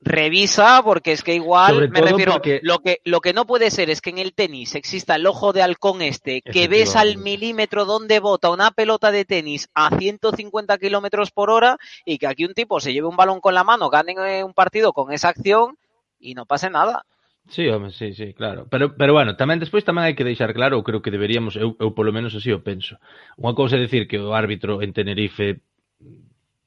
revisa, 0.00 0.82
porque 0.84 1.12
es 1.12 1.22
que 1.22 1.34
igual, 1.34 1.88
me 1.90 2.00
refiero, 2.00 2.32
porque- 2.32 2.60
lo 2.62 2.78
que, 2.80 2.98
lo 3.04 3.20
que 3.20 3.32
no 3.32 3.46
puede 3.46 3.70
ser 3.70 3.90
es 3.90 4.00
que 4.00 4.10
en 4.10 4.18
el 4.18 4.34
tenis 4.34 4.74
exista 4.74 5.16
el 5.16 5.26
ojo 5.26 5.52
de 5.52 5.62
halcón 5.62 6.02
este, 6.02 6.42
que 6.42 6.68
ves 6.68 6.96
al 6.96 7.16
milímetro 7.18 7.84
donde 7.84 8.20
bota 8.20 8.50
una 8.50 8.70
pelota 8.70 9.10
de 9.10 9.24
tenis 9.24 9.68
a 9.74 9.96
150 9.96 10.78
kilómetros 10.78 11.30
por 11.30 11.50
hora 11.50 11.78
y 12.04 12.18
que 12.18 12.26
aquí 12.26 12.44
un 12.44 12.54
tipo 12.54 12.78
se 12.80 12.92
lleve 12.92 13.08
un 13.08 13.16
balón 13.16 13.40
con 13.40 13.54
la 13.54 13.64
mano, 13.64 13.88
gane 13.90 14.14
eh, 14.18 14.44
un 14.44 14.54
partido 14.54 14.92
con 14.92 15.12
esa 15.12 15.28
acción 15.28 15.76
y 16.20 16.34
no 16.34 16.46
pase 16.46 16.70
nada. 16.70 17.04
Sí, 17.48 17.68
home, 17.68 17.92
sí, 17.92 18.12
sí, 18.12 18.34
claro. 18.34 18.66
Pero, 18.68 18.96
pero 18.96 19.12
bueno, 19.12 19.36
tamén 19.38 19.62
despois 19.62 19.86
tamén 19.86 20.02
hai 20.02 20.18
que 20.18 20.26
deixar 20.26 20.50
claro, 20.50 20.82
creo 20.82 20.98
que 20.98 21.14
deberíamos, 21.14 21.54
eu, 21.54 21.78
eu 21.78 21.94
polo 21.94 22.10
menos 22.10 22.34
así 22.34 22.50
o 22.50 22.58
penso. 22.58 22.98
Unha 23.38 23.54
cousa 23.54 23.78
é 23.78 23.84
dicir 23.86 24.10
que 24.10 24.18
o 24.18 24.34
árbitro 24.34 24.82
en 24.82 24.90
Tenerife 24.90 25.62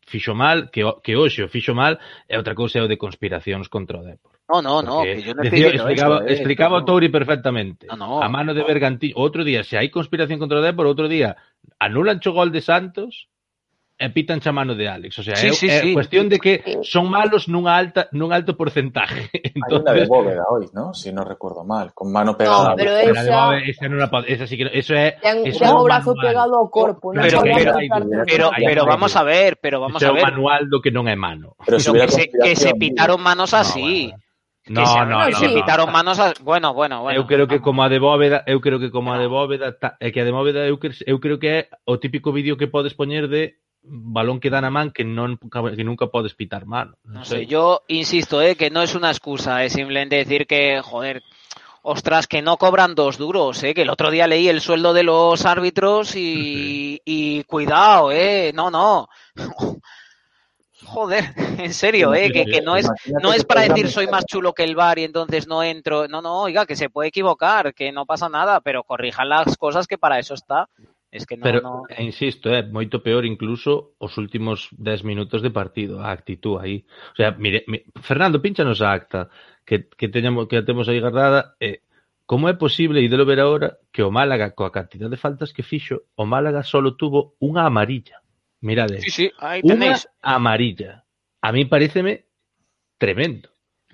fixo 0.10 0.34
mal, 0.34 0.73
que, 0.73 0.81
que 1.06 1.14
hoxe 1.14 1.45
o 1.45 1.52
fixo 1.53 1.77
mal, 1.77 2.02
e 2.26 2.34
outra 2.34 2.57
cousa 2.57 2.80
é 2.80 2.84
o 2.84 2.90
de 2.90 2.98
conspiracións 2.98 3.69
contra 3.69 4.02
o 4.02 4.03
Depor. 4.03 4.34
No, 4.49 4.65
no, 4.65 4.81
no, 4.81 5.06
que 5.06 5.22
yo 5.22 5.38
no 5.38 5.45
decía, 5.45 5.69
explicaba, 5.69 6.26
eso, 6.26 6.27
eh, 6.27 6.34
explicaba 6.34 6.81
o 6.81 6.86
Touri 6.86 7.10
perfectamente. 7.14 7.86
No, 7.86 7.95
no, 7.95 8.23
a 8.26 8.27
mano 8.27 8.57
de 8.57 8.65
Bergantín, 8.65 9.14
outro 9.14 9.45
día, 9.45 9.61
se 9.61 9.77
hai 9.77 9.94
conspiración 9.94 10.41
contra 10.41 10.57
o 10.57 10.65
Depor, 10.65 10.90
outro 10.90 11.06
día 11.06 11.38
anulan 11.77 12.18
o 12.18 12.31
gol 12.34 12.49
de 12.49 12.65
Santos 12.65 13.30
e 14.00 14.08
pitan 14.16 14.40
a 14.40 14.52
mano 14.56 14.76
de 14.80 14.88
Alex. 14.88 15.20
O 15.20 15.24
sea, 15.24 15.36
Sí, 15.36 15.48
é, 15.48 15.54
sí, 15.54 15.68
é 15.68 15.82
sí. 15.82 15.94
cuestión 15.94 16.30
de 16.32 16.40
que 16.40 16.80
son 16.88 17.12
malos 17.12 17.52
nunha 17.52 17.76
alta, 17.76 18.08
nun 18.16 18.32
alto 18.32 18.56
porcentaje. 18.56 19.28
Hay 19.36 19.52
una 19.60 19.76
Entonces, 19.76 20.02
de 20.02 20.08
Bóveda 20.08 20.44
hoy, 20.48 20.66
¿no? 20.72 20.94
Si 20.96 21.12
no 21.12 21.28
recuerdo 21.28 21.68
mal, 21.68 21.92
con 21.94 22.08
mano 22.10 22.38
pegada. 22.40 22.80
pero 22.80 22.96
Pero 22.96 23.12
esa- 23.12 23.52
además, 23.52 23.64
esa, 23.68 23.86
non 23.92 24.00
la 24.00 24.08
pod- 24.08 24.24
esa 24.32 24.48
sí 24.48 24.56
que 24.56 24.66
no- 24.66 24.74
eso 24.74 24.96
é 24.96 25.20
Ten, 25.20 25.44
eso 25.44 25.60
ten 25.60 25.68
é 25.68 25.74
o 25.76 25.84
un 25.84 25.92
brazo 25.92 26.16
manual. 26.16 26.24
pegado 26.32 26.54
ao 26.56 26.68
corpo, 26.72 27.12
non 27.12 27.28
Pero- 27.28 27.44
pero-. 27.44 27.76
Pero, 28.24 28.46
pero 28.56 28.82
vamos 28.88 29.12
a 29.20 29.24
ver, 29.28 29.60
pero 29.60 29.84
vamos 29.84 30.00
Eso 30.02 30.08
a 30.08 30.10
é 30.10 30.12
o 30.12 30.16
ver. 30.16 30.26
manual 30.32 30.72
do 30.72 30.80
que 30.80 30.96
non 30.96 31.04
é 31.12 31.20
mano. 31.20 31.60
Pero 31.68 31.84
si 31.84 31.92
Pero 31.92 32.08
que 32.08 32.16
se, 32.16 32.24
que 32.32 32.56
se 32.56 32.72
pitaron 32.80 33.20
manos 33.20 33.52
así. 33.52 34.16
No, 34.70 34.82
que 34.82 34.88
se, 34.88 35.00
no, 35.04 35.18
que 35.26 35.32
no, 35.34 35.38
se 35.40 35.48
no. 35.50 35.54
pitaron 35.60 35.90
manos 35.92 36.20
así. 36.20 36.40
Bueno, 36.44 36.72
bueno, 36.78 37.02
bueno. 37.02 37.18
eu 37.20 37.26
creo 37.26 37.48
que 37.52 37.60
como 37.60 37.82
a 37.84 37.90
de 37.90 37.98
Bóveda, 37.98 38.44
eu 38.46 38.62
creo 38.62 38.78
que 38.80 38.92
como 38.92 39.12
a 39.12 39.18
de 39.18 39.26
Bóveda, 39.26 39.74
ta, 39.76 39.98
é 40.00 40.12
que 40.14 40.22
a 40.22 40.26
de 40.26 40.32
Bóveda 40.32 40.64
eu, 40.68 40.78
eu 40.80 41.18
creo 41.20 41.36
que 41.42 41.50
é 41.50 41.60
o 41.90 41.98
típico 41.98 42.30
vídeo 42.32 42.56
que 42.56 42.70
podes 42.72 42.94
poñer 42.94 43.28
de 43.28 43.58
balón 43.82 44.40
que 44.40 44.50
dá 44.50 44.62
na 44.62 44.70
man 44.70 44.92
que 44.92 45.04
non 45.04 45.40
que 45.40 45.84
nunca 45.84 46.08
podes 46.08 46.36
pitar 46.36 46.66
mano. 46.66 46.98
No 47.04 47.24
sé, 47.24 47.46
yo 47.46 47.82
insisto, 47.88 48.42
eh, 48.42 48.56
que 48.56 48.70
no 48.70 48.82
es 48.82 48.96
una 48.96 49.10
excusa, 49.10 49.64
es 49.64 49.74
simplemente 49.74 50.18
decir 50.18 50.46
que, 50.46 50.82
joder, 50.82 51.24
Ostras, 51.82 52.28
que 52.28 52.42
no 52.42 52.58
cobran 52.58 52.94
dos 52.94 53.18
duros, 53.18 53.64
¿eh? 53.64 53.74
que 53.74 53.84
el 53.84 53.90
otro 53.90 54.12
día 54.12 54.28
leí 54.28 54.50
el 54.50 54.60
sueldo 54.60 54.94
de 54.94 55.04
los 55.04 55.46
árbitros 55.46 56.14
y, 56.16 57.02
y 57.06 57.44
cuidado, 57.46 58.12
¿eh? 58.12 58.52
No, 58.54 58.70
no. 58.70 59.08
Joder, 60.86 61.34
en 61.58 61.74
serio, 61.74 62.14
¿eh? 62.14 62.32
que, 62.32 62.46
que 62.46 62.62
no 62.62 62.76
es 62.76 62.90
no 63.22 63.32
es 63.34 63.46
para 63.46 63.62
decir 63.62 63.90
soy 63.90 64.08
más 64.08 64.26
chulo 64.26 64.54
que 64.54 64.64
el 64.64 64.76
bar 64.76 64.98
y 65.00 65.04
entonces 65.04 65.48
no 65.48 65.64
entro. 65.64 66.08
No, 66.08 66.22
no, 66.22 66.42
oiga, 66.42 66.66
que 66.66 66.76
se 66.76 66.90
puede 66.90 67.10
equivocar, 67.10 67.74
que 67.74 67.92
no 67.92 68.06
pasa 68.06 68.28
nada, 68.28 68.60
pero 68.60 68.84
corrijan 68.84 69.30
las 69.30 69.56
cosas 69.58 69.88
que 69.88 69.98
para 69.98 70.20
eso 70.20 70.34
está. 70.34 70.68
Es 71.11 71.26
que 71.26 71.38
no, 71.38 71.44
Pero, 71.44 71.60
non... 71.65 71.90
Eh, 71.90 72.06
insisto, 72.06 72.53
é 72.53 72.61
moito 72.61 73.02
peor 73.02 73.26
incluso 73.26 73.98
os 73.98 74.14
últimos 74.22 74.69
10 74.77 75.03
minutos 75.03 75.41
de 75.41 75.49
partido, 75.49 75.99
a 75.99 76.14
actitud 76.14 76.61
aí. 76.61 76.86
O 77.14 77.18
sea, 77.18 77.34
mire, 77.34 77.65
mire 77.65 77.90
Fernando, 78.02 78.41
pinchanos 78.41 78.81
a 78.86 78.94
acta 78.94 79.30
que, 79.65 79.90
que, 79.90 80.07
teñamos, 80.07 80.45
que 80.45 80.57
a 80.57 80.65
temos 80.65 80.86
aí 80.86 81.02
guardada 81.02 81.57
eh, 81.57 81.81
Como 82.30 82.48
é 82.48 82.53
posible, 82.53 83.02
e 83.02 83.10
delo 83.10 83.26
ver 83.26 83.41
agora, 83.41 83.81
que 83.90 84.06
o 84.06 84.14
Málaga, 84.14 84.53
coa 84.53 84.69
cantidad 84.69 85.10
de 85.10 85.18
faltas 85.18 85.49
que 85.49 85.65
fixo, 85.65 86.06
o 86.14 86.30
Málaga 86.30 86.61
solo 86.61 86.94
tuvo 86.94 87.34
unha 87.41 87.65
amarilla. 87.65 88.22
Mirade, 88.61 89.02
sí, 89.02 89.10
sí, 89.10 89.26
aí 89.41 89.65
unha 89.65 89.98
amarilla. 90.22 91.10
A 91.41 91.49
mí 91.49 91.65
pareceme 91.65 92.30
tremendo. 93.02 93.49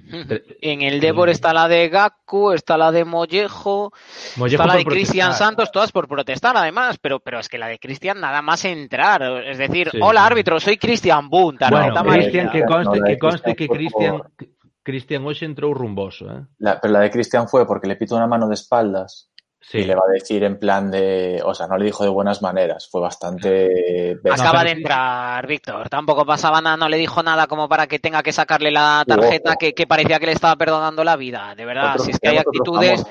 En 0.08 0.82
el 0.82 1.00
Débor 1.00 1.30
está 1.30 1.54
la 1.54 1.68
de 1.68 1.90
Gaku, 1.90 2.52
está 2.52 2.78
la 2.78 2.92
de 2.92 3.06
Mollejo, 3.06 3.92
Mollejo 4.38 4.62
está 4.64 4.68
la 4.74 4.78
de 4.78 4.86
Cristian. 4.86 5.34
Santos, 5.34 5.72
todas 5.72 5.92
por 5.92 6.08
protestar 6.08 6.56
además, 6.56 6.98
pero, 7.02 7.20
pero 7.20 7.40
es 7.40 7.50
que 7.50 7.58
la 7.58 7.68
de 7.68 7.80
Cristian 7.80 8.20
nada 8.20 8.42
más 8.42 8.66
entrar, 8.66 9.22
es 9.46 9.58
decir, 9.58 9.90
Sí. 9.92 9.98
hola 10.02 10.26
árbitro, 10.26 10.60
soy 10.60 10.78
Cristian 10.78 11.30
tarjeta 11.58 12.04
Bueno. 12.04 12.22
Cristian, 12.22 12.52
que 12.52 12.64
conste, 12.66 13.00
que 13.06 13.18
conste 13.18 13.56
Cristian 13.56 14.22
que 14.38 14.50
Cristian 14.84 15.26
hoxe 15.26 15.46
entrou 15.46 15.74
rumboso, 15.74 16.30
eh? 16.30 16.46
La- 16.60 16.80
pero 16.80 16.94
la 16.94 17.00
de 17.00 17.10
Cristian 17.10 17.48
fue 17.50 17.66
porque 17.66 17.88
le 17.88 17.96
pito 17.96 18.16
una 18.16 18.28
mano 18.28 18.48
de 18.48 18.54
espaldas 18.54 19.32
Sí. 19.68 19.80
y 19.80 19.84
le 19.86 19.96
va 19.96 20.02
a 20.08 20.12
decir 20.14 20.44
en 20.44 20.58
plan 20.60 20.92
de. 20.92 21.42
O 21.44 21.54
sea, 21.54 21.68
no 21.68 21.78
le 21.78 21.86
dijo 21.86 22.04
de 22.04 22.10
buenas 22.10 22.42
maneras. 22.42 22.88
Fue 22.90 23.02
bastante. 23.02 24.18
Acaba 24.32 24.64
de 24.64 24.72
entrar, 24.72 25.48
Víctor. 25.48 25.90
Tampoco 25.90 26.26
pasaba 26.26 26.62
nada, 26.62 26.78
no 26.78 26.88
le 26.88 26.98
dijo 26.98 27.24
nada 27.24 27.48
como 27.48 27.68
para 27.68 27.88
que 27.88 28.00
tenga 28.00 28.22
que 28.24 28.32
sacarle 28.32 28.72
la 28.72 29.04
tarjeta 29.08 29.56
que, 29.56 29.74
que 29.74 29.88
parecía 29.88 30.20
que 30.20 30.28
le 30.28 30.32
estaba 30.34 30.56
perdonando 30.56 31.04
la 31.04 31.16
vida. 31.16 31.56
De 31.56 31.66
verdad, 31.66 31.94
Otro- 31.94 32.06
si 32.06 32.12
es 32.12 32.20
que 32.20 32.30
hay 32.30 32.38
actitudes. 32.38 33.04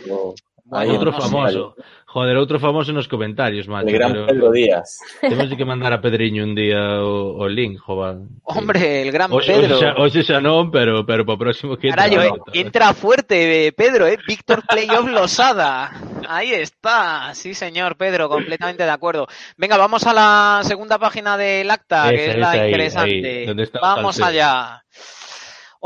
No 0.65 0.81
en- 0.82 0.89
sé. 1.12 1.20
famoso. 1.20 1.74
Joder, 2.15 2.36
outro 2.39 2.62
famoso 2.62 2.93
nos 2.95 3.09
comentarios, 3.11 3.66
macho. 3.66 3.89
El 3.91 3.95
gran 3.99 4.12
pero 4.12 4.27
Pedro 4.27 4.53
Díaz. 4.53 4.99
Temos 5.20 5.51
que 5.51 5.65
mandar 5.65 5.93
a 5.93 6.01
Pedriño 6.01 6.45
un 6.45 6.55
día 6.55 7.03
o, 7.03 7.43
o 7.43 7.49
link, 7.49 7.77
jova. 7.81 8.16
Hombre, 8.45 9.03
el 9.03 9.11
gran 9.11 9.31
Pedro. 9.31 9.77
xa, 9.82 9.99
hoxe 9.99 10.23
xa 10.23 10.39
non, 10.41 10.70
pero, 10.70 11.03
pero 11.05 11.27
para 11.27 11.35
o 11.35 11.43
próximo 11.43 11.74
que 11.77 11.91
entra, 11.91 12.07
eh, 12.07 12.31
entra 12.55 12.95
fuerte, 12.95 13.66
eh, 13.66 13.73
Pedro, 13.74 14.07
¿eh? 14.07 14.16
Víctor 14.27 14.62
Playoff 14.62 15.11
Losada. 15.11 15.91
Ahí 16.31 16.55
está. 16.55 17.35
Sí, 17.35 17.53
señor, 17.53 17.97
Pedro, 17.99 18.28
completamente 18.31 18.85
de 18.86 18.95
acuerdo. 18.95 19.27
Venga, 19.59 19.77
vamos 19.77 20.07
a 20.07 20.15
la 20.15 20.61
segunda 20.62 20.99
página 20.99 21.36
del 21.36 21.69
acta, 21.69 22.09
que 22.11 22.31
Esa, 22.31 22.31
es 22.32 22.39
la 22.39 22.55
esa 22.55 22.65
interesante. 22.66 23.28
ahí, 23.43 23.45
el 23.49 23.70
vamos 23.82 24.20
allá. 24.23 24.85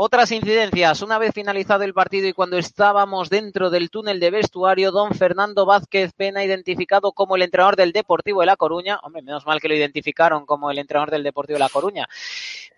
Otras 0.01 0.31
incidencias. 0.31 1.01
Una 1.01 1.17
vez 1.17 1.33
finalizado 1.33 1.83
el 1.83 1.93
partido 1.93 2.25
y 2.25 2.31
cuando 2.31 2.57
estábamos 2.57 3.29
dentro 3.29 3.69
del 3.69 3.89
túnel 3.89 4.21
de 4.21 4.31
vestuario, 4.31 4.93
don 4.93 5.13
Fernando 5.13 5.65
Vázquez 5.65 6.13
Pena, 6.13 6.41
identificado 6.41 7.11
como 7.11 7.35
el 7.35 7.41
entrenador 7.41 7.75
del 7.75 7.91
Deportivo 7.91 8.39
de 8.39 8.45
La 8.45 8.55
Coruña, 8.55 8.97
hombre, 9.03 9.23
menos 9.23 9.45
mal 9.45 9.59
que 9.59 9.67
lo 9.67 9.75
identificaron 9.75 10.45
como 10.45 10.71
el 10.71 10.77
entrenador 10.77 11.11
del 11.11 11.23
Deportivo 11.23 11.57
de 11.57 11.65
La 11.65 11.67
Coruña, 11.67 12.07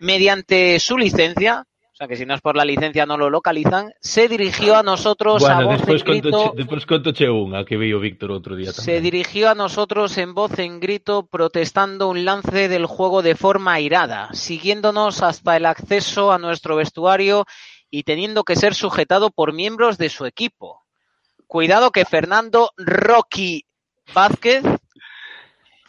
mediante 0.00 0.80
su 0.80 0.98
licencia, 0.98 1.64
sea 2.02 2.08
que 2.08 2.16
si 2.16 2.26
no 2.26 2.34
es 2.34 2.40
por 2.40 2.56
la 2.56 2.64
licencia 2.64 3.06
no 3.06 3.16
lo 3.16 3.30
localizan, 3.30 3.92
se 4.00 4.26
dirigió 4.28 4.76
a 4.76 4.82
nosotros 4.82 5.44
a 5.46 5.62
Bueno, 5.62 5.70
voz 5.70 5.78
despois 5.78 6.02
en 6.02 6.20
grito, 6.20 6.52
conto 6.86 7.12
che 7.14 7.30
unha 7.30 7.62
que 7.62 7.78
vi 7.78 7.94
o 7.94 8.02
Víctor 8.02 8.34
outro 8.34 8.58
día 8.58 8.74
se 8.74 8.98
tamén. 8.98 9.02
dirigió 9.06 9.50
a 9.50 9.54
nosotros 9.54 10.18
en 10.18 10.34
voz 10.34 10.58
en 10.58 10.80
grito 10.82 11.26
protestando 11.30 12.10
un 12.10 12.24
lance 12.26 12.66
del 12.66 12.86
juego 12.86 13.22
de 13.22 13.38
forma 13.38 13.74
airada, 13.78 14.34
siguiéndonos 14.34 15.22
hasta 15.22 15.56
el 15.56 15.66
acceso 15.66 16.32
a 16.34 16.38
nuestro 16.42 16.74
vestuario 16.74 17.46
y 17.90 18.02
teniendo 18.02 18.42
que 18.42 18.56
ser 18.56 18.74
sujetado 18.74 19.30
por 19.30 19.52
miembros 19.52 19.96
de 19.98 20.08
su 20.08 20.26
equipo. 20.26 20.82
Cuidado 21.46 21.90
que 21.92 22.04
Fernando 22.04 22.70
Rocky 22.76 23.64
Vázquez, 24.14 24.64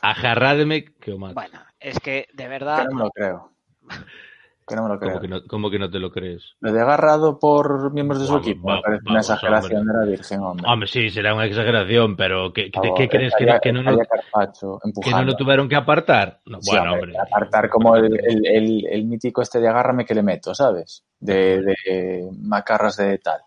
Agarrádeme 0.04 0.86
que 1.00 1.14
o 1.14 1.18
mato. 1.18 1.34
bueno, 1.34 1.64
es 1.80 2.00
que 2.00 2.28
de 2.34 2.44
Que 2.44 2.50
verdad, 2.50 2.86
no 2.92 3.08
lo 3.08 3.10
creo. 3.10 3.52
Que 4.68 4.76
no 4.76 4.84
me 4.84 4.90
lo 4.90 5.00
creo. 5.00 5.12
Como 5.14 5.22
que, 5.22 5.28
no, 5.28 5.42
que 5.72 5.80
no 5.80 5.90
te 5.90 6.00
lo 6.00 6.12
crees? 6.12 6.56
Lo 6.62 6.72
de 6.72 6.82
agarrado 6.82 7.38
por 7.40 7.92
miembros 7.92 8.22
de 8.22 8.28
su 8.28 8.34
Vamos, 8.34 8.48
equipo 8.48 8.68
va- 8.68 8.76
me 8.76 8.82
parece 8.82 9.04
una 9.10 9.20
exageración 9.20 9.80
hombre. 9.82 9.94
de 9.94 10.00
la 10.06 10.12
Virgen, 10.12 10.40
hombre. 10.42 10.66
Home, 10.68 10.88
sí, 10.88 11.10
será 11.10 11.36
unha 11.36 11.44
exageración, 11.46 12.16
pero 12.16 12.54
favor, 12.92 12.98
que 13.00 13.06
crees 13.12 13.34
que, 13.36 13.44
estaría- 13.44 13.60
que 13.60 13.72
Carpacho 14.08 14.80
empujando. 14.84 15.32
lo 15.32 15.36
tuveron 15.36 15.68
que 15.68 15.76
apartar? 15.76 16.40
No, 16.48 16.62
Sí, 16.62 16.72
bueno, 16.72 16.94
hombre, 16.96 17.12
hombre. 17.12 17.28
Apartar 17.28 17.70
como 17.70 17.96
el, 17.96 18.14
el, 18.20 18.40
el, 18.48 18.68
el 18.88 19.02
mítico 19.06 19.42
este 19.44 19.60
de 19.60 19.68
agárrame 19.68 20.06
que 20.06 20.16
le 20.16 20.24
meto, 20.24 20.56
¿sabes? 20.56 21.04
De, 21.20 21.62
de 21.62 22.30
macarras 22.40 22.96
de 22.98 23.18
tal. 23.20 23.42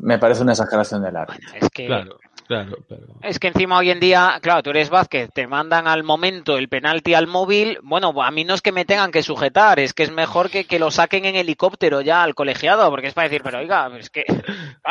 Me 0.00 0.18
parece 0.18 0.42
una 0.42 0.52
exageración 0.52 1.02
del 1.02 1.16
árbitro. 1.16 1.48
es 1.54 1.70
que 1.70 1.86
Claro, 1.86 2.18
claro. 2.46 2.76
Es 3.22 3.38
que 3.38 3.48
encima 3.48 3.78
hoy 3.78 3.90
en 3.90 4.00
día, 4.00 4.38
claro, 4.42 4.62
tú 4.62 4.70
eres 4.70 4.90
Vázquez, 4.90 5.30
te 5.32 5.46
mandan 5.46 5.86
al 5.86 6.02
momento 6.02 6.56
el 6.56 6.68
penalti 6.68 7.14
al 7.14 7.26
móvil. 7.26 7.78
Bueno, 7.82 8.14
a 8.22 8.30
mí 8.30 8.44
no 8.44 8.54
es 8.54 8.62
que 8.62 8.72
me 8.72 8.84
tengan 8.84 9.10
que 9.10 9.22
sujetar, 9.22 9.78
es 9.78 9.94
que 9.94 10.02
es 10.02 10.10
mejor 10.10 10.50
que, 10.50 10.64
que 10.64 10.78
lo 10.78 10.90
saquen 10.90 11.24
en 11.24 11.36
helicóptero 11.36 12.00
ya 12.00 12.22
al 12.22 12.34
colegiado, 12.34 12.88
porque 12.90 13.08
es 13.08 13.14
para 13.14 13.28
decir, 13.28 13.42
pero 13.42 13.58
oiga, 13.58 13.90
es 13.98 14.10
que, 14.10 14.24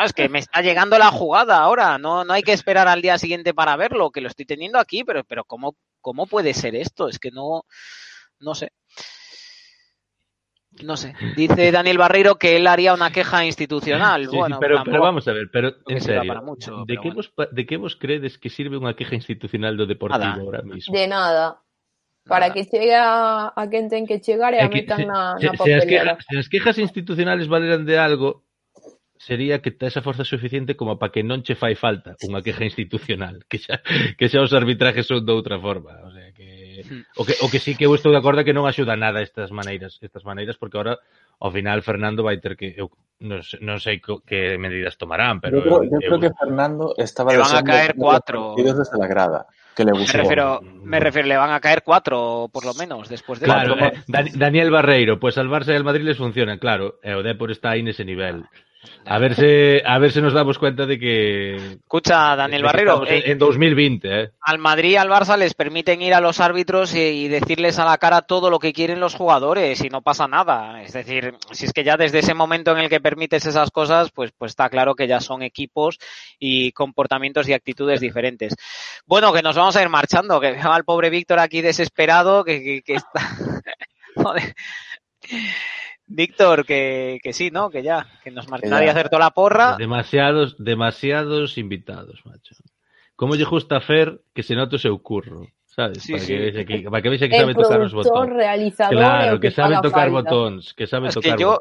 es 0.04 0.12
que 0.12 0.28
me 0.28 0.38
está 0.38 0.60
llegando 0.62 0.98
la 0.98 1.10
jugada 1.10 1.58
ahora, 1.58 1.98
no, 1.98 2.24
no 2.24 2.32
hay 2.32 2.42
que 2.42 2.52
esperar 2.52 2.88
al 2.88 3.02
día 3.02 3.18
siguiente 3.18 3.54
para 3.54 3.76
verlo, 3.76 4.10
que 4.10 4.20
lo 4.20 4.28
estoy 4.28 4.46
teniendo 4.46 4.78
aquí, 4.78 5.04
pero, 5.04 5.24
pero 5.24 5.44
¿cómo, 5.44 5.76
cómo 6.00 6.26
puede 6.26 6.54
ser 6.54 6.74
esto? 6.74 7.08
Es 7.08 7.18
que 7.18 7.30
no, 7.30 7.64
no 8.40 8.54
sé. 8.54 8.72
No 10.82 10.96
sé. 10.96 11.14
Dice 11.36 11.70
Daniel 11.70 11.98
Barreiro 11.98 12.36
que 12.36 12.56
él 12.56 12.66
haría 12.66 12.94
una 12.94 13.10
queja 13.10 13.44
institucional. 13.44 14.26
Sí, 14.28 14.36
bueno, 14.36 14.56
sí, 14.56 14.60
pero, 14.60 14.82
pero, 14.84 15.02
vamos 15.02 15.26
a 15.28 15.32
ver, 15.32 15.48
pero 15.52 15.74
en 15.86 16.00
serio. 16.00 16.26
Para 16.26 16.40
mucho, 16.40 16.78
¿de, 16.78 16.84
pero 16.86 17.02
qué 17.02 17.08
bueno. 17.08 17.30
vos, 17.36 17.48
¿De 17.52 17.66
qué 17.66 17.76
vos 17.76 17.96
credes 17.96 18.38
que 18.38 18.50
sirve 18.50 18.76
una 18.76 18.94
queja 18.94 19.14
institucional 19.14 19.76
do 19.76 19.86
Deportivo 19.86 20.24
nada. 20.24 20.42
ahora 20.42 20.62
mismo? 20.62 20.92
De 20.92 21.06
nada. 21.06 21.60
Para 22.26 22.48
nada. 22.48 22.54
que 22.54 22.66
chegue 22.66 22.94
a, 22.94 23.52
a 23.54 23.70
quen 23.70 23.88
ten 23.88 24.06
que 24.06 24.20
chegar 24.20 24.54
e 24.54 24.60
a, 24.60 24.66
a 24.66 24.68
metan 24.68 24.98
se, 24.98 25.06
na, 25.06 25.36
na. 25.36 25.54
Se 25.60 25.74
as, 25.74 25.86
quejas, 25.86 26.18
se 26.24 26.38
as 26.38 26.48
quejas 26.48 26.76
institucionales 26.78 27.46
valeran 27.46 27.84
de 27.84 27.98
algo, 27.98 28.44
sería 29.18 29.62
que 29.62 29.70
tes 29.70 29.96
a 29.96 30.02
forza 30.02 30.24
suficiente 30.24 30.76
como 30.76 30.98
para 30.98 31.12
que 31.12 31.22
non 31.22 31.40
che 31.46 31.54
fai 31.54 31.76
falta 31.78 32.16
unha 32.26 32.42
queja 32.44 32.64
institucional, 32.64 33.44
que 33.50 33.58
xa, 33.60 33.80
que 34.18 34.26
xa 34.28 34.44
os 34.44 34.52
arbitrajes 34.52 35.06
son 35.06 35.24
de 35.24 35.32
outra 35.32 35.56
forma. 35.60 36.02
O 36.04 36.10
sea, 36.10 36.32
que 36.36 36.53
O, 37.16 37.22
que, 37.22 37.34
o 37.40 37.46
que 37.50 37.60
sí 37.60 37.76
que 37.76 37.86
eu 37.86 37.94
estou 37.94 38.10
de 38.10 38.18
acordo 38.18 38.42
que 38.42 38.56
non 38.56 38.66
axuda 38.66 38.98
nada 38.98 39.22
estas 39.22 39.52
maneiras, 39.54 40.00
estas 40.02 40.26
maneiras 40.26 40.58
porque 40.58 40.80
ahora 40.80 40.98
ao 41.38 41.50
final 41.54 41.82
Fernando 41.86 42.26
vai 42.26 42.40
ter 42.42 42.58
que 42.58 42.74
eu 42.74 42.90
non, 43.22 43.40
sei, 43.46 43.60
non 43.62 43.78
sei 43.78 44.02
que 44.02 44.58
medidas 44.58 44.98
tomarán, 44.98 45.38
pero 45.38 45.58
eu, 45.58 45.62
creo, 45.62 45.80
eu, 45.86 45.98
eu 45.98 46.10
creo 46.10 46.20
que 46.20 46.32
Fernando 46.34 46.94
estaba 46.98 47.30
le 47.30 47.38
van 47.38 47.54
a 47.54 47.62
caer 47.62 47.94
cuatro 47.94 48.58
desde 48.58 48.98
la 48.98 49.06
grada. 49.06 49.46
Que 49.74 49.84
le 49.84 49.90
gustó. 49.90 50.18
me 50.18 50.22
refiero, 50.22 50.60
me 50.62 51.00
refiero, 51.00 51.28
le 51.28 51.36
van 51.36 51.50
a 51.50 51.58
caer 51.58 51.82
cuatro, 51.82 52.48
por 52.52 52.64
lo 52.64 52.74
menos, 52.74 53.08
después 53.08 53.40
de 53.40 53.46
claro, 53.46 53.74
la... 53.74 53.88
eh, 53.88 54.30
Daniel 54.34 54.70
Barreiro, 54.70 55.18
pues 55.18 55.34
salvarse 55.34 55.74
al 55.74 55.82
Madrid 55.82 56.04
les 56.04 56.16
funciona, 56.16 56.58
claro, 56.58 57.00
e 57.02 57.10
o 57.14 57.26
Depor 57.26 57.50
está 57.50 57.74
aí 57.74 57.82
nese 57.82 58.06
nivel. 58.06 58.46
A 59.06 59.18
ver 59.18 59.34
se 59.34 59.82
a 59.84 59.98
ver 59.98 60.12
se 60.12 60.22
nos 60.22 60.32
damos 60.32 60.58
cuenta 60.58 60.86
de 60.86 60.98
que 60.98 61.56
Escucha, 61.56 62.36
Daniel 62.36 62.64
estamos 62.64 63.08
en, 63.08 63.14
eh, 63.14 63.22
en 63.26 63.38
2020, 63.38 64.22
eh. 64.22 64.30
al 64.40 64.58
Madrid 64.58 64.90
y 64.90 64.96
al 64.96 65.10
Barça 65.10 65.36
les 65.36 65.54
permiten 65.54 66.00
ir 66.02 66.14
a 66.14 66.20
los 66.20 66.40
árbitros 66.40 66.94
y, 66.94 67.00
y 67.00 67.28
decirles 67.28 67.78
a 67.78 67.84
la 67.84 67.98
cara 67.98 68.22
todo 68.22 68.50
lo 68.50 68.58
que 68.58 68.72
quieren 68.72 69.00
los 69.00 69.14
jugadores 69.14 69.82
y 69.84 69.88
no 69.88 70.02
pasa 70.02 70.26
nada. 70.26 70.82
Es 70.82 70.92
decir, 70.92 71.34
si 71.52 71.66
es 71.66 71.72
que 71.72 71.84
ya 71.84 71.96
desde 71.96 72.20
ese 72.20 72.34
momento 72.34 72.72
en 72.72 72.78
el 72.78 72.88
que 72.88 73.00
permites 73.00 73.46
esas 73.46 73.70
cosas, 73.70 74.10
pues, 74.10 74.32
pues 74.36 74.52
está 74.52 74.68
claro 74.68 74.94
que 74.94 75.06
ya 75.06 75.20
son 75.20 75.42
equipos 75.42 75.98
y 76.38 76.72
comportamientos 76.72 77.48
y 77.48 77.52
actitudes 77.52 78.00
diferentes. 78.00 78.54
Bueno, 79.06 79.32
que 79.32 79.42
nos 79.42 79.56
vamos 79.56 79.76
a 79.76 79.82
ir 79.82 79.88
marchando, 79.88 80.40
que 80.40 80.52
veo 80.52 80.72
al 80.72 80.84
pobre 80.84 81.10
Víctor 81.10 81.38
aquí 81.38 81.60
desesperado, 81.60 82.44
que, 82.44 82.62
que, 82.62 82.82
que 82.82 82.94
está... 82.94 83.20
Joder. 84.16 84.54
Víctor, 86.06 86.66
que, 86.66 87.18
que 87.22 87.32
sí, 87.32 87.50
¿no? 87.50 87.70
Que 87.70 87.82
ya, 87.82 88.06
que 88.22 88.30
nos 88.30 88.46
nadie 88.48 88.90
acertó 88.90 89.18
la 89.18 89.30
porra. 89.30 89.76
Demasiados 89.76 90.56
demasiados 90.58 91.56
invitados, 91.58 92.20
macho. 92.24 92.54
Como 93.16 93.36
lle 93.36 93.44
gusta 93.44 93.80
Fer 93.80 94.20
que 94.34 94.42
se 94.42 94.54
note 94.54 94.76
o 94.76 94.78
seu 94.78 94.98
curro, 94.98 95.46
sabes? 95.70 96.02
Sí, 96.02 96.12
para, 96.12 96.24
sí. 96.24 96.64
que 96.66 96.90
para 96.90 97.00
que 97.00 97.08
vexe 97.08 97.28
que 97.30 97.38
sabe 97.38 97.54
tocar 97.54 97.80
os 97.80 97.92
productor, 97.94 98.26
botóns. 98.26 98.36
realizador 98.36 98.92
e 98.92 98.96
Claro, 98.98 99.40
que 99.40 99.50
sabe 99.54 99.74
tocar 99.80 100.10
botóns, 100.10 100.74
que 100.74 100.86
sabe 100.86 101.08
Es 101.08 101.14
que 101.14 101.22
tocar 101.22 101.38
yo-. 101.38 101.60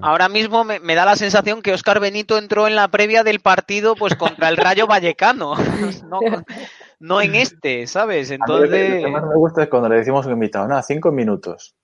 Ahora 0.00 0.28
mismo 0.28 0.64
me, 0.64 0.80
me 0.80 0.94
da 0.96 1.04
la 1.04 1.14
sensación 1.16 1.60
que 1.60 1.74
Oscar 1.76 2.00
Benito 2.00 2.38
entró 2.38 2.66
en 2.66 2.74
la 2.74 2.88
previa 2.88 3.22
del 3.22 3.40
partido 3.40 3.94
pues 3.94 4.16
contra 4.16 4.48
el 4.48 4.56
Rayo 4.56 4.86
Vallecano, 4.86 5.52
no, 6.10 6.20
no 6.98 7.20
en 7.20 7.34
este, 7.36 7.86
¿sabes? 7.86 8.30
A 8.32 8.34
mí 8.34 8.38
lo 8.40 8.46
que- 8.46 8.64
Entonces, 8.64 9.02
lo 9.02 9.06
que 9.06 9.12
más 9.12 9.22
me 9.28 9.34
gusta 9.36 9.62
es 9.64 9.68
cuando 9.68 9.88
le 9.90 9.96
decimos 9.96 10.24
a 10.24 10.28
un 10.28 10.34
invitado, 10.34 10.66
nada, 10.66 10.82
cinco 10.82 11.12
minutos. 11.12 11.74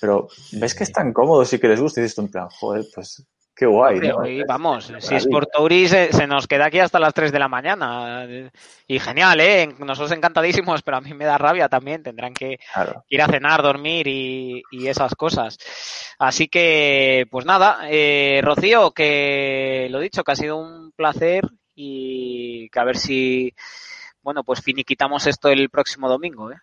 Pero 0.00 0.28
ves 0.52 0.74
que 0.74 0.84
están 0.84 1.12
cómodos 1.12 1.52
y 1.52 1.58
que 1.58 1.68
les 1.68 1.80
gusta 1.80 2.00
y 2.00 2.04
dices 2.04 2.18
en 2.18 2.30
plan, 2.30 2.48
joder, 2.48 2.84
pues 2.94 3.26
Qué 3.58 3.66
guay, 3.66 3.98
¿no? 3.98 4.24
y 4.24 4.44
vamos, 4.44 4.92
si 5.00 5.16
es 5.16 5.26
por 5.26 5.46
Tauri 5.46 5.88
se, 5.88 6.12
se 6.12 6.28
nos 6.28 6.46
queda 6.46 6.66
aquí 6.66 6.78
hasta 6.78 7.00
las 7.00 7.12
3 7.12 7.32
de 7.32 7.40
la 7.40 7.48
mañana. 7.48 8.24
Y 8.86 9.00
genial, 9.00 9.40
¿eh? 9.40 9.74
Nosotros 9.80 10.12
encantadísimos, 10.12 10.82
pero 10.82 10.98
a 10.98 11.00
mí 11.00 11.12
me 11.12 11.24
da 11.24 11.36
rabia 11.38 11.68
también. 11.68 12.04
Tendrán 12.04 12.34
que 12.34 12.60
Claro. 12.72 13.04
ir 13.08 13.20
a 13.20 13.26
cenar, 13.26 13.60
dormir 13.60 14.06
y, 14.06 14.62
y 14.70 14.86
esas 14.86 15.12
cosas. 15.16 15.58
Así 16.20 16.46
que, 16.46 17.26
pues 17.32 17.46
nada, 17.46 17.80
eh, 17.90 18.40
Rocío, 18.44 18.92
que 18.92 19.88
lo 19.90 19.98
dicho, 19.98 20.22
que 20.22 20.30
ha 20.30 20.36
sido 20.36 20.56
un 20.56 20.92
placer 20.92 21.42
y 21.74 22.68
que 22.70 22.78
a 22.78 22.84
ver 22.84 22.96
si, 22.96 23.52
bueno, 24.22 24.44
pues 24.44 24.62
finiquitamos 24.62 25.26
esto 25.26 25.48
el 25.48 25.68
próximo 25.68 26.08
domingo, 26.08 26.52
¿eh? 26.52 26.58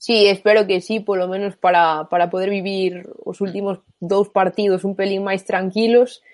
Sí, 0.00 0.26
espero 0.28 0.66
que 0.66 0.80
sí, 0.80 1.00
polo 1.00 1.28
menos 1.28 1.60
para, 1.60 2.08
para 2.08 2.30
poder 2.32 2.48
vivir 2.48 3.04
os 3.20 3.44
últimos 3.44 3.84
dous 4.00 4.32
partidos 4.32 4.88
un 4.88 4.96
pelín 4.96 5.20
máis 5.20 5.44
tranquilos 5.44 6.24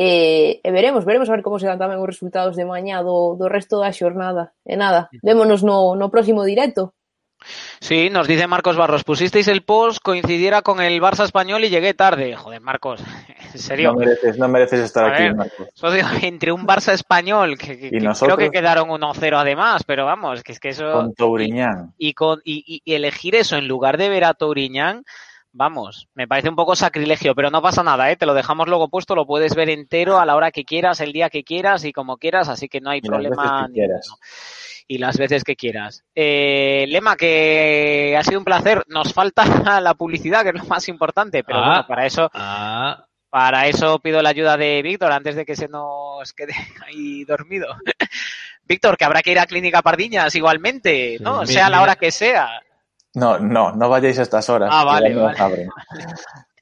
e, 0.00 0.64
e 0.64 0.68
veremos, 0.72 1.04
veremos 1.04 1.28
a 1.28 1.36
ver 1.36 1.44
como 1.44 1.60
se 1.60 1.68
dan 1.68 1.76
tamén 1.76 2.00
os 2.00 2.08
resultados 2.08 2.56
de 2.56 2.64
mañá 2.64 3.04
do, 3.04 3.36
do 3.36 3.52
resto 3.52 3.76
da 3.84 3.92
xornada. 3.92 4.56
E 4.64 4.80
nada, 4.80 5.12
vémonos 5.20 5.60
no, 5.60 5.92
no 5.92 6.08
próximo 6.08 6.40
directo. 6.48 6.96
Sí, 7.80 8.10
nos 8.10 8.26
dice 8.26 8.46
Marcos 8.46 8.76
Barros, 8.76 9.04
pusisteis 9.04 9.48
el 9.48 9.62
post, 9.62 10.00
coincidiera 10.02 10.62
con 10.62 10.80
el 10.80 11.00
Barça 11.00 11.24
español 11.24 11.64
y 11.64 11.68
llegué 11.70 11.94
tarde. 11.94 12.34
Joder, 12.36 12.60
Marcos, 12.60 13.00
en 13.54 13.58
serio. 13.58 13.92
No 13.92 13.98
mereces, 13.98 14.38
no 14.38 14.48
mereces 14.48 14.80
estar 14.80 15.04
A 15.04 15.14
aquí, 15.14 15.22
ver. 15.24 15.34
Marcos. 15.34 15.68
Socio, 15.74 16.04
entre 16.22 16.52
un 16.52 16.66
Barça 16.66 16.92
español, 16.92 17.58
que, 17.58 17.78
que- 17.78 17.86
¿Y 17.88 17.90
que 18.00 18.08
creo 18.20 18.36
que 18.36 18.50
quedaron 18.50 18.88
1-0 18.88 19.36
además, 19.38 19.82
pero 19.84 20.04
vamos, 20.06 20.42
que 20.42 20.52
es 20.52 20.60
que 20.60 20.70
eso... 20.70 20.90
Con 20.92 21.14
Touriñán. 21.14 21.92
y, 21.98 22.14
con, 22.14 22.40
y, 22.44 22.64
y- 22.66 22.82
y 22.84 22.94
elegir 22.94 23.34
eso 23.34 23.56
en 23.56 23.66
lugar 23.68 23.98
de 23.98 24.08
ver 24.08 24.24
a 24.24 24.34
Touriñán, 24.34 25.04
vamos, 25.52 26.08
me 26.14 26.26
parece 26.26 26.48
un 26.48 26.56
poco 26.56 26.74
sacrilegio, 26.76 27.34
pero 27.34 27.50
no 27.50 27.60
pasa 27.62 27.82
nada, 27.82 28.10
¿eh? 28.10 28.16
te 28.16 28.26
lo 28.26 28.34
dejamos 28.34 28.68
luego 28.68 28.88
puesto, 28.88 29.14
lo 29.14 29.26
puedes 29.26 29.54
ver 29.54 29.68
entero 29.70 30.18
a 30.18 30.26
la 30.26 30.34
hora 30.36 30.50
que 30.50 30.64
quieras, 30.64 31.00
el 31.00 31.12
día 31.12 31.30
que 31.30 31.44
quieras 31.44 31.84
y 31.84 31.92
como 31.92 32.16
quieras, 32.16 32.48
así 32.48 32.68
que 32.68 32.80
no 32.80 32.90
hay 32.90 33.00
Y 33.02 33.08
las 33.08 33.18
veces 33.20 33.36
problema 33.36 33.68
que. 33.72 33.88
Y 34.88 34.98
las 34.98 35.16
veces 35.16 35.44
que 35.44 35.56
quieras. 35.56 36.04
Eh, 36.14 36.84
Lema, 36.88 37.16
que 37.16 38.16
ha 38.18 38.22
sido 38.24 38.38
un 38.40 38.44
placer. 38.44 38.82
Nos 38.88 39.12
falta 39.14 39.44
la 39.80 39.94
publicidad, 39.94 40.42
que 40.42 40.48
es 40.50 40.54
lo 40.56 40.64
más 40.64 40.88
importante, 40.88 41.44
pero 41.44 41.58
Ah. 41.60 41.66
bueno, 41.66 41.86
para 41.86 42.06
eso, 42.06 42.30
Ah, 42.34 43.06
para 43.30 43.68
eso 43.68 43.98
pido 44.00 44.20
la 44.22 44.30
ayuda 44.30 44.56
de 44.56 44.82
Víctor 44.82 45.12
antes 45.12 45.36
de 45.36 45.46
que 45.46 45.56
se 45.56 45.68
nos 45.68 46.32
quede 46.32 46.52
ahí 46.86 47.24
dormido. 47.24 47.68
Víctor, 48.64 48.96
que 48.96 49.04
habrá 49.04 49.22
que 49.22 49.32
ir 49.32 49.38
a 49.38 49.46
Clínica 49.46 49.82
Pardiñas 49.82 50.34
igualmente, 50.34 51.18
¿no? 51.20 51.46
sea 51.46 51.68
la 51.70 51.82
hora 51.82 51.96
que 51.96 52.10
sea. 52.10 52.60
No, 53.14 53.38
no, 53.38 53.72
no 53.72 53.88
vayáis 53.88 54.18
a 54.18 54.22
estas 54.22 54.48
horas. 54.48 54.70
Ah, 54.72 54.84
vale, 54.84 55.14
vale. 55.14 55.38
abren. 55.38 55.68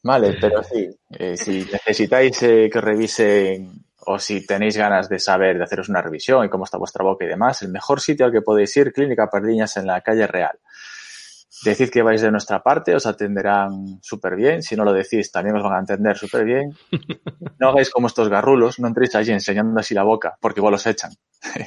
Vale, 0.02 0.36
pero 0.40 0.62
sí, 0.62 0.88
eh, 1.10 1.36
si 1.36 1.66
necesitáis 1.70 2.42
eh, 2.42 2.70
que 2.72 2.80
revisen 2.80 3.84
o 4.06 4.18
si 4.18 4.46
tenéis 4.46 4.76
ganas 4.76 5.08
de 5.08 5.18
saber, 5.18 5.58
de 5.58 5.64
haceros 5.64 5.90
una 5.90 6.00
revisión 6.00 6.44
y 6.44 6.48
cómo 6.48 6.64
está 6.64 6.78
vuestra 6.78 7.04
boca 7.04 7.24
y 7.24 7.28
demás, 7.28 7.60
el 7.62 7.68
mejor 7.68 8.00
sitio 8.00 8.24
al 8.26 8.32
que 8.32 8.40
podéis 8.40 8.74
ir, 8.78 8.92
Clínica 8.92 9.28
Pardiñas 9.28 9.76
en 9.76 9.86
la 9.86 10.00
calle 10.00 10.26
Real. 10.26 10.58
Decid 11.62 11.90
que 11.90 12.00
vais 12.00 12.22
de 12.22 12.30
nuestra 12.30 12.62
parte, 12.62 12.94
os 12.94 13.04
atenderán 13.04 14.00
súper 14.00 14.34
bien. 14.34 14.62
Si 14.62 14.74
no 14.76 14.84
lo 14.84 14.94
decís, 14.94 15.30
también 15.30 15.56
os 15.56 15.62
van 15.62 15.74
a 15.74 15.78
atender 15.80 16.16
súper 16.16 16.44
bien. 16.44 16.74
No 17.58 17.68
hagáis 17.68 17.90
como 17.90 18.06
estos 18.06 18.30
garrulos, 18.30 18.78
no 18.78 18.88
entréis 18.88 19.14
allí 19.14 19.32
enseñando 19.32 19.78
así 19.78 19.92
la 19.92 20.02
boca, 20.02 20.38
porque 20.40 20.60
igual 20.60 20.74
os 20.74 20.86
echan. 20.86 21.12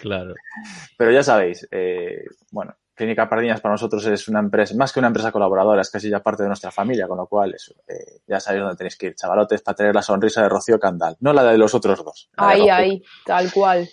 claro. 0.02 0.34
Pero 0.98 1.12
ya 1.12 1.22
sabéis, 1.22 1.68
eh, 1.70 2.26
bueno, 2.52 2.76
Clínica 2.96 3.28
Pardiñas 3.28 3.60
para 3.60 3.74
nosotros 3.74 4.06
es 4.06 4.28
una 4.28 4.40
empresa, 4.40 4.76
más 4.76 4.94
que 4.94 5.00
una 5.00 5.08
empresa 5.08 5.32
colaboradora, 5.32 5.82
es 5.82 5.90
casi 5.90 6.10
ya 6.10 6.22
parte 6.22 6.44
de 6.44 6.50
nuestra 6.50 6.72
familia, 6.72 7.08
con 7.08 7.18
lo 7.18 7.28
cual 7.28 7.54
eso, 7.56 7.74
eh, 7.88 8.22
ya 8.28 8.40
sabéis 8.40 8.64
dónde 8.64 8.78
tenéis 8.78 8.96
que 8.98 9.08
ir, 9.08 9.16
chavalotes, 9.16 9.62
para 9.62 9.76
tener 9.76 9.96
la 9.96 10.02
sonrisa 10.02 10.44
de 10.44 10.50
Rocío 10.50 10.80
Candal, 10.80 11.18
no 11.20 11.34
la 11.34 11.44
de 11.44 11.58
los 11.58 11.74
otros 11.74 12.04
dos. 12.04 12.30
Ahí, 12.38 12.70
ahí, 12.70 13.04
tal 13.26 13.52
cual. 13.52 13.90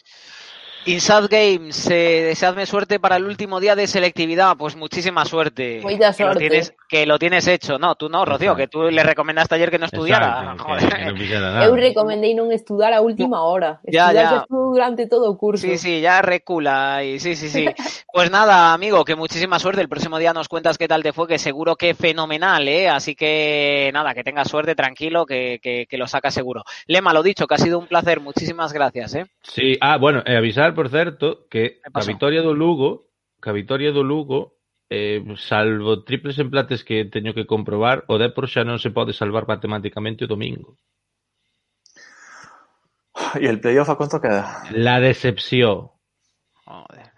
Inside 0.86 1.28
Games, 1.28 1.90
eh, 1.90 2.22
deseadme 2.28 2.64
suerte 2.66 2.98
para 2.98 3.16
el 3.16 3.24
último 3.24 3.60
día 3.60 3.76
de 3.76 3.86
selectividad. 3.86 4.56
Pues 4.56 4.76
muchísima 4.76 5.24
suerte. 5.24 5.80
Moita 5.82 6.12
Que 6.12 6.24
lo, 6.24 6.34
tienes, 6.36 6.74
que 6.88 7.06
lo 7.06 7.18
tienes 7.18 7.46
hecho. 7.46 7.78
No, 7.78 7.94
tú 7.96 8.08
no, 8.08 8.24
Rocío, 8.24 8.56
que 8.56 8.66
tú 8.66 8.84
le 8.84 9.02
recomendaste 9.02 9.54
ayer 9.56 9.70
que 9.70 9.78
no 9.78 9.86
estudiara. 9.86 10.54
Exacto, 10.54 10.64
Joder. 10.64 10.88
que- 10.88 10.90
que 10.90 12.34
no 12.34 12.50
estudar 12.50 12.92
a 12.94 13.00
última 13.00 13.42
hora. 13.42 13.80
Ya, 13.84 14.06
Estudar 14.08 14.34
ya. 14.34 14.46
durante 14.48 15.06
todo 15.06 15.30
o 15.30 15.38
curso. 15.38 15.66
Sí, 15.66 15.78
sí, 15.78 16.00
ya 16.00 16.22
recula. 16.22 17.04
Y 17.04 17.20
sí, 17.20 17.36
sí, 17.36 17.48
sí. 17.48 17.66
Pues 18.12 18.30
nada, 18.30 18.72
amigo, 18.72 19.04
que 19.04 19.14
muchísima 19.14 19.58
suerte. 19.58 19.80
El 19.82 19.88
próximo 19.88 20.18
día 20.18 20.32
nos 20.32 20.48
cuentas 20.48 20.78
qué 20.78 20.88
tal 20.88 21.02
te 21.02 21.12
fue, 21.12 21.28
que 21.28 21.38
seguro 21.38 21.76
que 21.76 21.94
fenomenal, 21.94 22.66
¿eh? 22.68 22.88
Así 22.88 23.14
que 23.14 23.90
nada, 23.92 24.14
que 24.14 24.24
tengas 24.24 24.48
suerte, 24.48 24.74
tranquilo, 24.74 25.26
que, 25.26 25.60
que, 25.62 25.86
que 25.88 25.98
lo 25.98 26.06
sacas 26.06 26.34
seguro. 26.34 26.64
Lema, 26.86 27.12
lo 27.12 27.22
dicho, 27.22 27.46
que 27.46 27.54
ha 27.54 27.58
sido 27.58 27.78
un 27.78 27.86
placer. 27.86 28.20
Muchísimas 28.20 28.72
gracias, 28.72 29.14
¿eh? 29.14 29.26
Sí, 29.42 29.76
ah, 29.80 29.96
bueno, 29.98 30.22
e 30.26 30.36
avisar, 30.36 30.69
por 30.74 30.88
certo, 30.88 31.46
que 31.48 31.80
a 31.92 32.00
vitoria 32.04 32.42
do 32.42 32.52
Lugo, 32.54 33.08
que 33.42 33.50
a 33.50 33.56
vitoria 33.56 33.92
do 33.92 34.02
Lugo, 34.02 34.58
eh, 34.90 35.22
salvo 35.38 36.02
triples 36.02 36.38
emplates 36.38 36.82
que 36.82 37.04
teño 37.06 37.32
que 37.34 37.46
comprobar, 37.46 38.04
o 38.10 38.18
Depor 38.18 38.50
xa 38.50 38.66
non 38.66 38.78
se 38.82 38.90
pode 38.90 39.14
salvar 39.14 39.46
matemáticamente 39.46 40.26
o 40.26 40.30
domingo. 40.30 40.76
¿Y 43.38 43.46
el 43.46 43.60
playoff 43.60 43.90
a 43.90 43.96
cuánto 43.96 44.20
queda? 44.20 44.64
La 44.72 44.98
decepción. 45.00 45.90
Joder. 46.64 47.10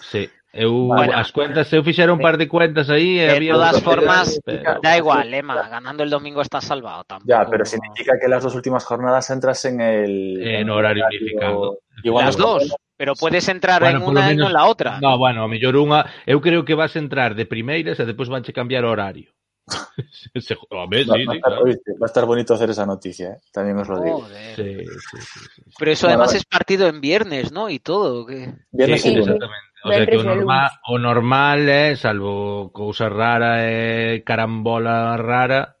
Sí. 0.00 0.30
Eu, 0.56 0.88
Bueno. 0.88 1.12
as 1.12 1.32
cuentas, 1.32 1.68
eu 1.72 1.84
fixera 1.84 2.12
un 2.14 2.18
par 2.22 2.38
de 2.40 2.48
cuentas 2.48 2.88
aí 2.88 3.20
e 3.20 3.28
De 3.28 3.36
había... 3.36 3.52
todas 3.52 3.76
outras 3.76 3.84
formas, 3.84 4.26
pero- 4.40 4.80
da 4.80 4.96
igual, 4.96 5.28
Lema, 5.28 5.68
ganando 5.68 6.00
el 6.02 6.08
domingo 6.08 6.40
estás 6.40 6.64
salvado. 6.64 7.04
Tampoco... 7.04 7.28
Ya, 7.28 7.44
pero 7.44 7.64
significa 7.68 8.16
que 8.16 8.24
las 8.28 8.40
dos 8.42 8.54
últimas 8.56 8.80
jornadas 8.86 9.28
entras 9.28 9.62
en 9.66 9.80
el... 9.82 10.40
En 10.40 10.70
horario 10.70 11.04
unificado. 11.12 11.78
Igual 12.02 12.24
Las 12.24 12.36
dos, 12.38 12.72
Pero 12.96 13.14
podes 13.14 13.48
entrar 13.48 13.82
bueno, 13.82 14.00
en 14.00 14.08
unha 14.08 14.24
menos... 14.32 14.32
e 14.32 14.42
non 14.48 14.52
na 14.56 14.64
outra. 14.64 14.96
No, 15.04 15.20
bueno, 15.20 15.44
a 15.44 15.48
mellor 15.48 15.76
unha, 15.76 16.08
eu 16.24 16.40
creo 16.40 16.64
que 16.64 16.72
vas 16.72 16.96
entrar 16.96 17.36
de 17.36 17.44
primeiras 17.44 18.00
e 18.00 18.08
depois 18.08 18.32
vanche 18.32 18.56
cambiar 18.56 18.88
o 18.88 18.92
horario. 18.92 19.28
Se, 20.40 20.54
a 20.54 20.86
ver, 20.88 21.04
va, 21.10 21.16
sí, 21.16 21.24
va, 21.26 21.34
sí, 21.34 21.40
claro. 21.40 21.62
oíste, 21.64 21.92
va 22.00 22.06
a 22.06 22.10
estar 22.12 22.24
bonito 22.24 22.54
hacer 22.54 22.70
esa 22.70 22.86
noticia, 22.86 23.30
¿eh? 23.30 23.38
también 23.52 23.76
os 23.78 23.88
lo 23.88 24.00
digo. 24.00 24.26
Sí, 24.54 24.62
sí, 24.62 24.86
sí, 24.86 25.18
sí. 25.20 25.62
Pero 25.78 25.90
eso 25.90 26.06
además 26.06 26.34
es 26.34 26.44
partido 26.44 26.86
en 26.86 27.00
viernes, 27.00 27.52
¿no? 27.52 27.68
Y 27.68 27.80
todo. 27.80 28.26
¿qué? 28.26 28.54
Viernes 28.70 29.02
sí, 29.02 29.10
exactamente. 29.10 29.66
O 29.84 29.88
sea 29.88 30.06
que 30.06 30.16
o 30.16 30.22
normal, 30.22 30.70
o 30.88 30.98
normal 30.98 31.68
eh, 31.68 31.96
salvo 31.96 32.72
cousa 32.72 33.08
rara, 33.08 33.70
eh, 33.70 34.22
carambola 34.24 35.16
rara, 35.16 35.76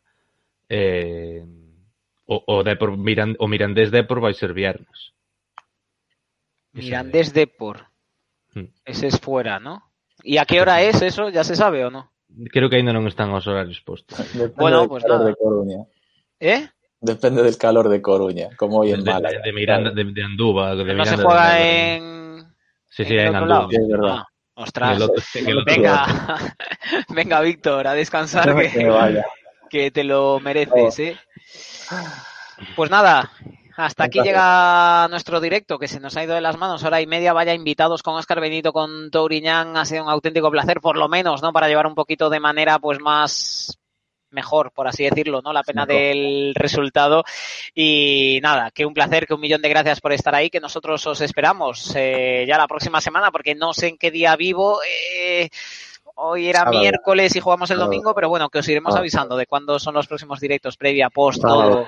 eh, 0.68 1.44
o, 2.26 2.42
o, 2.46 2.62
Depor, 2.62 2.96
Miran, 2.96 3.36
o 3.38 3.48
Mirandés 3.48 3.90
Depor 3.90 4.20
vai 4.20 4.34
ser 4.34 4.52
viernes. 4.52 5.15
Mirandés 6.76 7.32
Depor. 7.32 7.86
Hmm. 8.54 8.66
Ese 8.84 9.06
es 9.08 9.18
fuera, 9.20 9.58
¿no? 9.58 9.82
¿Y 10.22 10.38
a 10.38 10.44
qué 10.44 10.60
hora 10.60 10.82
es 10.82 11.02
eso? 11.02 11.28
¿Ya 11.30 11.44
se 11.44 11.56
sabe 11.56 11.84
o 11.84 11.90
no? 11.90 12.12
Creo 12.52 12.68
que 12.68 12.76
ainda 12.76 12.92
non 12.92 13.06
están 13.08 13.32
os 13.32 13.46
horarios 13.48 13.80
postos. 13.80 14.18
Depende 14.36 14.54
Bueno, 14.60 14.80
del 14.84 14.88
pues 14.90 15.04
nada. 15.08 15.24
de 15.24 15.34
Coruña. 15.36 15.80
¿Eh? 16.40 16.68
Depende 17.00 17.42
del 17.42 17.56
calor 17.56 17.88
de 17.88 18.02
Coruña, 18.02 18.48
como 18.56 18.80
hoy 18.80 18.92
en 18.92 19.04
de, 19.04 19.12
Málaga. 19.12 19.40
de 19.44 19.52
Miranda, 19.52 19.90
de. 19.92 20.04
De 20.04 20.82
no 20.84 20.84
Miranda 20.84 21.04
se 21.16 21.22
juega 21.22 21.48
en... 21.62 22.44
Sí, 22.90 23.04
sí, 23.04 23.14
en 23.16 23.32
en 23.36 23.48
lado. 23.48 23.68
Sí, 23.70 23.76
es 23.76 23.88
verdad. 23.88 24.16
Ah, 24.20 24.26
ostras. 24.56 24.90
En 24.90 24.96
el 24.96 25.02
otro- 25.04 25.22
en 25.34 25.46
el 25.48 25.58
otro 25.58 25.74
Venga, 25.74 26.04
venga, 27.14 27.40
Víctor, 27.40 27.86
a 27.86 27.94
descansar 27.94 28.48
Que 28.48 28.54
me 28.54 28.70
que, 28.72 28.84
vaya. 28.88 29.24
que 29.70 29.90
te 29.90 30.02
lo 30.04 30.40
mereces, 30.40 30.98
¿eh? 30.98 31.16
Pues 32.74 32.90
nada, 32.90 33.30
hasta 33.76 34.04
aquí 34.04 34.20
llega 34.20 35.06
nuestro 35.08 35.40
directo, 35.40 35.78
que 35.78 35.88
se 35.88 36.00
nos 36.00 36.16
ha 36.16 36.24
ido 36.24 36.34
de 36.34 36.40
las 36.40 36.56
manos, 36.56 36.82
hora 36.84 37.00
y 37.00 37.06
media, 37.06 37.32
vaya 37.32 37.54
invitados 37.54 38.02
con 38.02 38.14
Oscar 38.16 38.40
Benito, 38.40 38.72
con 38.72 39.10
Touriñán, 39.10 39.76
ha 39.76 39.84
sido 39.84 40.04
un 40.04 40.10
auténtico 40.10 40.50
placer, 40.50 40.80
por 40.80 40.96
lo 40.96 41.08
menos, 41.08 41.42
¿no? 41.42 41.52
Para 41.52 41.68
llevar 41.68 41.86
un 41.86 41.94
poquito 41.94 42.30
de 42.30 42.40
manera, 42.40 42.78
pues, 42.78 42.98
más 43.00 43.78
mejor, 44.30 44.72
por 44.72 44.86
así 44.88 45.04
decirlo, 45.04 45.40
¿no? 45.40 45.52
La 45.52 45.62
pena 45.62 45.86
del 45.86 46.52
resultado. 46.54 47.24
Y 47.74 48.38
nada, 48.42 48.70
que 48.70 48.84
un 48.84 48.92
placer, 48.92 49.26
que 49.26 49.34
un 49.34 49.40
millón 49.40 49.62
de 49.62 49.68
gracias 49.68 50.00
por 50.00 50.12
estar 50.12 50.34
ahí, 50.34 50.50
que 50.50 50.60
nosotros 50.60 51.06
os 51.06 51.20
esperamos 51.20 51.92
eh, 51.96 52.44
ya 52.46 52.58
la 52.58 52.66
próxima 52.66 53.00
semana, 53.00 53.30
porque 53.30 53.54
no 53.54 53.72
sé 53.72 53.88
en 53.88 53.98
qué 53.98 54.10
día 54.10 54.36
vivo. 54.36 54.80
eh, 55.18 55.48
Hoy 56.18 56.48
era 56.48 56.60
Sábado. 56.60 56.78
miércoles 56.80 57.36
y 57.36 57.40
jugamos 57.40 57.70
el 57.70 57.76
Sábado. 57.76 57.90
domingo, 57.90 58.14
pero 58.14 58.30
bueno, 58.30 58.48
que 58.48 58.58
os 58.60 58.68
iremos 58.68 58.92
Sábado. 58.92 59.00
avisando 59.02 59.36
de 59.36 59.46
cuándo 59.46 59.78
son 59.78 59.92
los 59.94 60.06
próximos 60.06 60.40
directos, 60.40 60.76
previa, 60.78 61.10
post, 61.10 61.42
todo. 61.42 61.86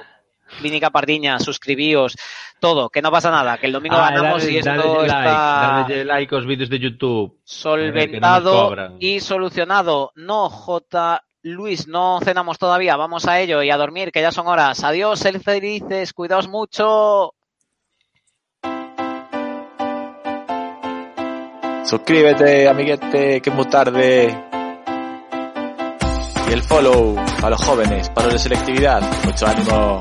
Clínica 0.58 0.90
Pardiña, 0.90 1.38
suscribíos, 1.38 2.16
todo, 2.60 2.88
que 2.90 3.02
no 3.02 3.10
pasa 3.10 3.30
nada, 3.30 3.58
que 3.58 3.66
el 3.66 3.72
domingo 3.72 3.96
Ah, 3.96 4.10
ganamos 4.10 4.42
dale- 4.42 4.52
y 4.52 4.56
esto 4.58 4.70
like, 5.04 5.28
está 5.28 6.04
like 6.04 6.34
aos 6.34 6.46
vídeos 6.46 6.68
de 6.70 6.78
YouTube. 6.78 7.28
no 7.30 7.34
nos 7.36 7.40
solventado 7.44 8.96
y 8.98 9.20
solucionado. 9.20 10.12
No, 10.16 10.48
J. 10.50 11.22
Luis, 11.42 11.86
no 11.86 12.18
cenamos 12.22 12.58
todavía, 12.58 12.96
vamos 12.96 13.26
a 13.26 13.38
ello 13.40 13.62
y 13.62 13.70
a 13.70 13.76
dormir, 13.76 14.10
que 14.10 14.20
ya 14.20 14.32
son 14.32 14.48
horas. 14.48 14.82
Adiós, 14.82 15.20
ser 15.20 15.38
felices, 15.40 16.12
cuidaos 16.12 16.48
mucho. 16.48 17.32
Suscríbete, 21.84 22.68
amiguete, 22.68 23.40
que 23.40 23.50
es 23.50 23.54
muy 23.56 23.64
tarde. 23.66 24.47
Y 26.48 26.52
el 26.52 26.62
follow 26.62 27.14
para 27.14 27.50
los 27.50 27.64
jóvenes, 27.64 28.08
para 28.10 28.28
de 28.28 28.38
selectividad. 28.38 29.02
Mucho 29.24 29.46
ánimo. 29.46 30.00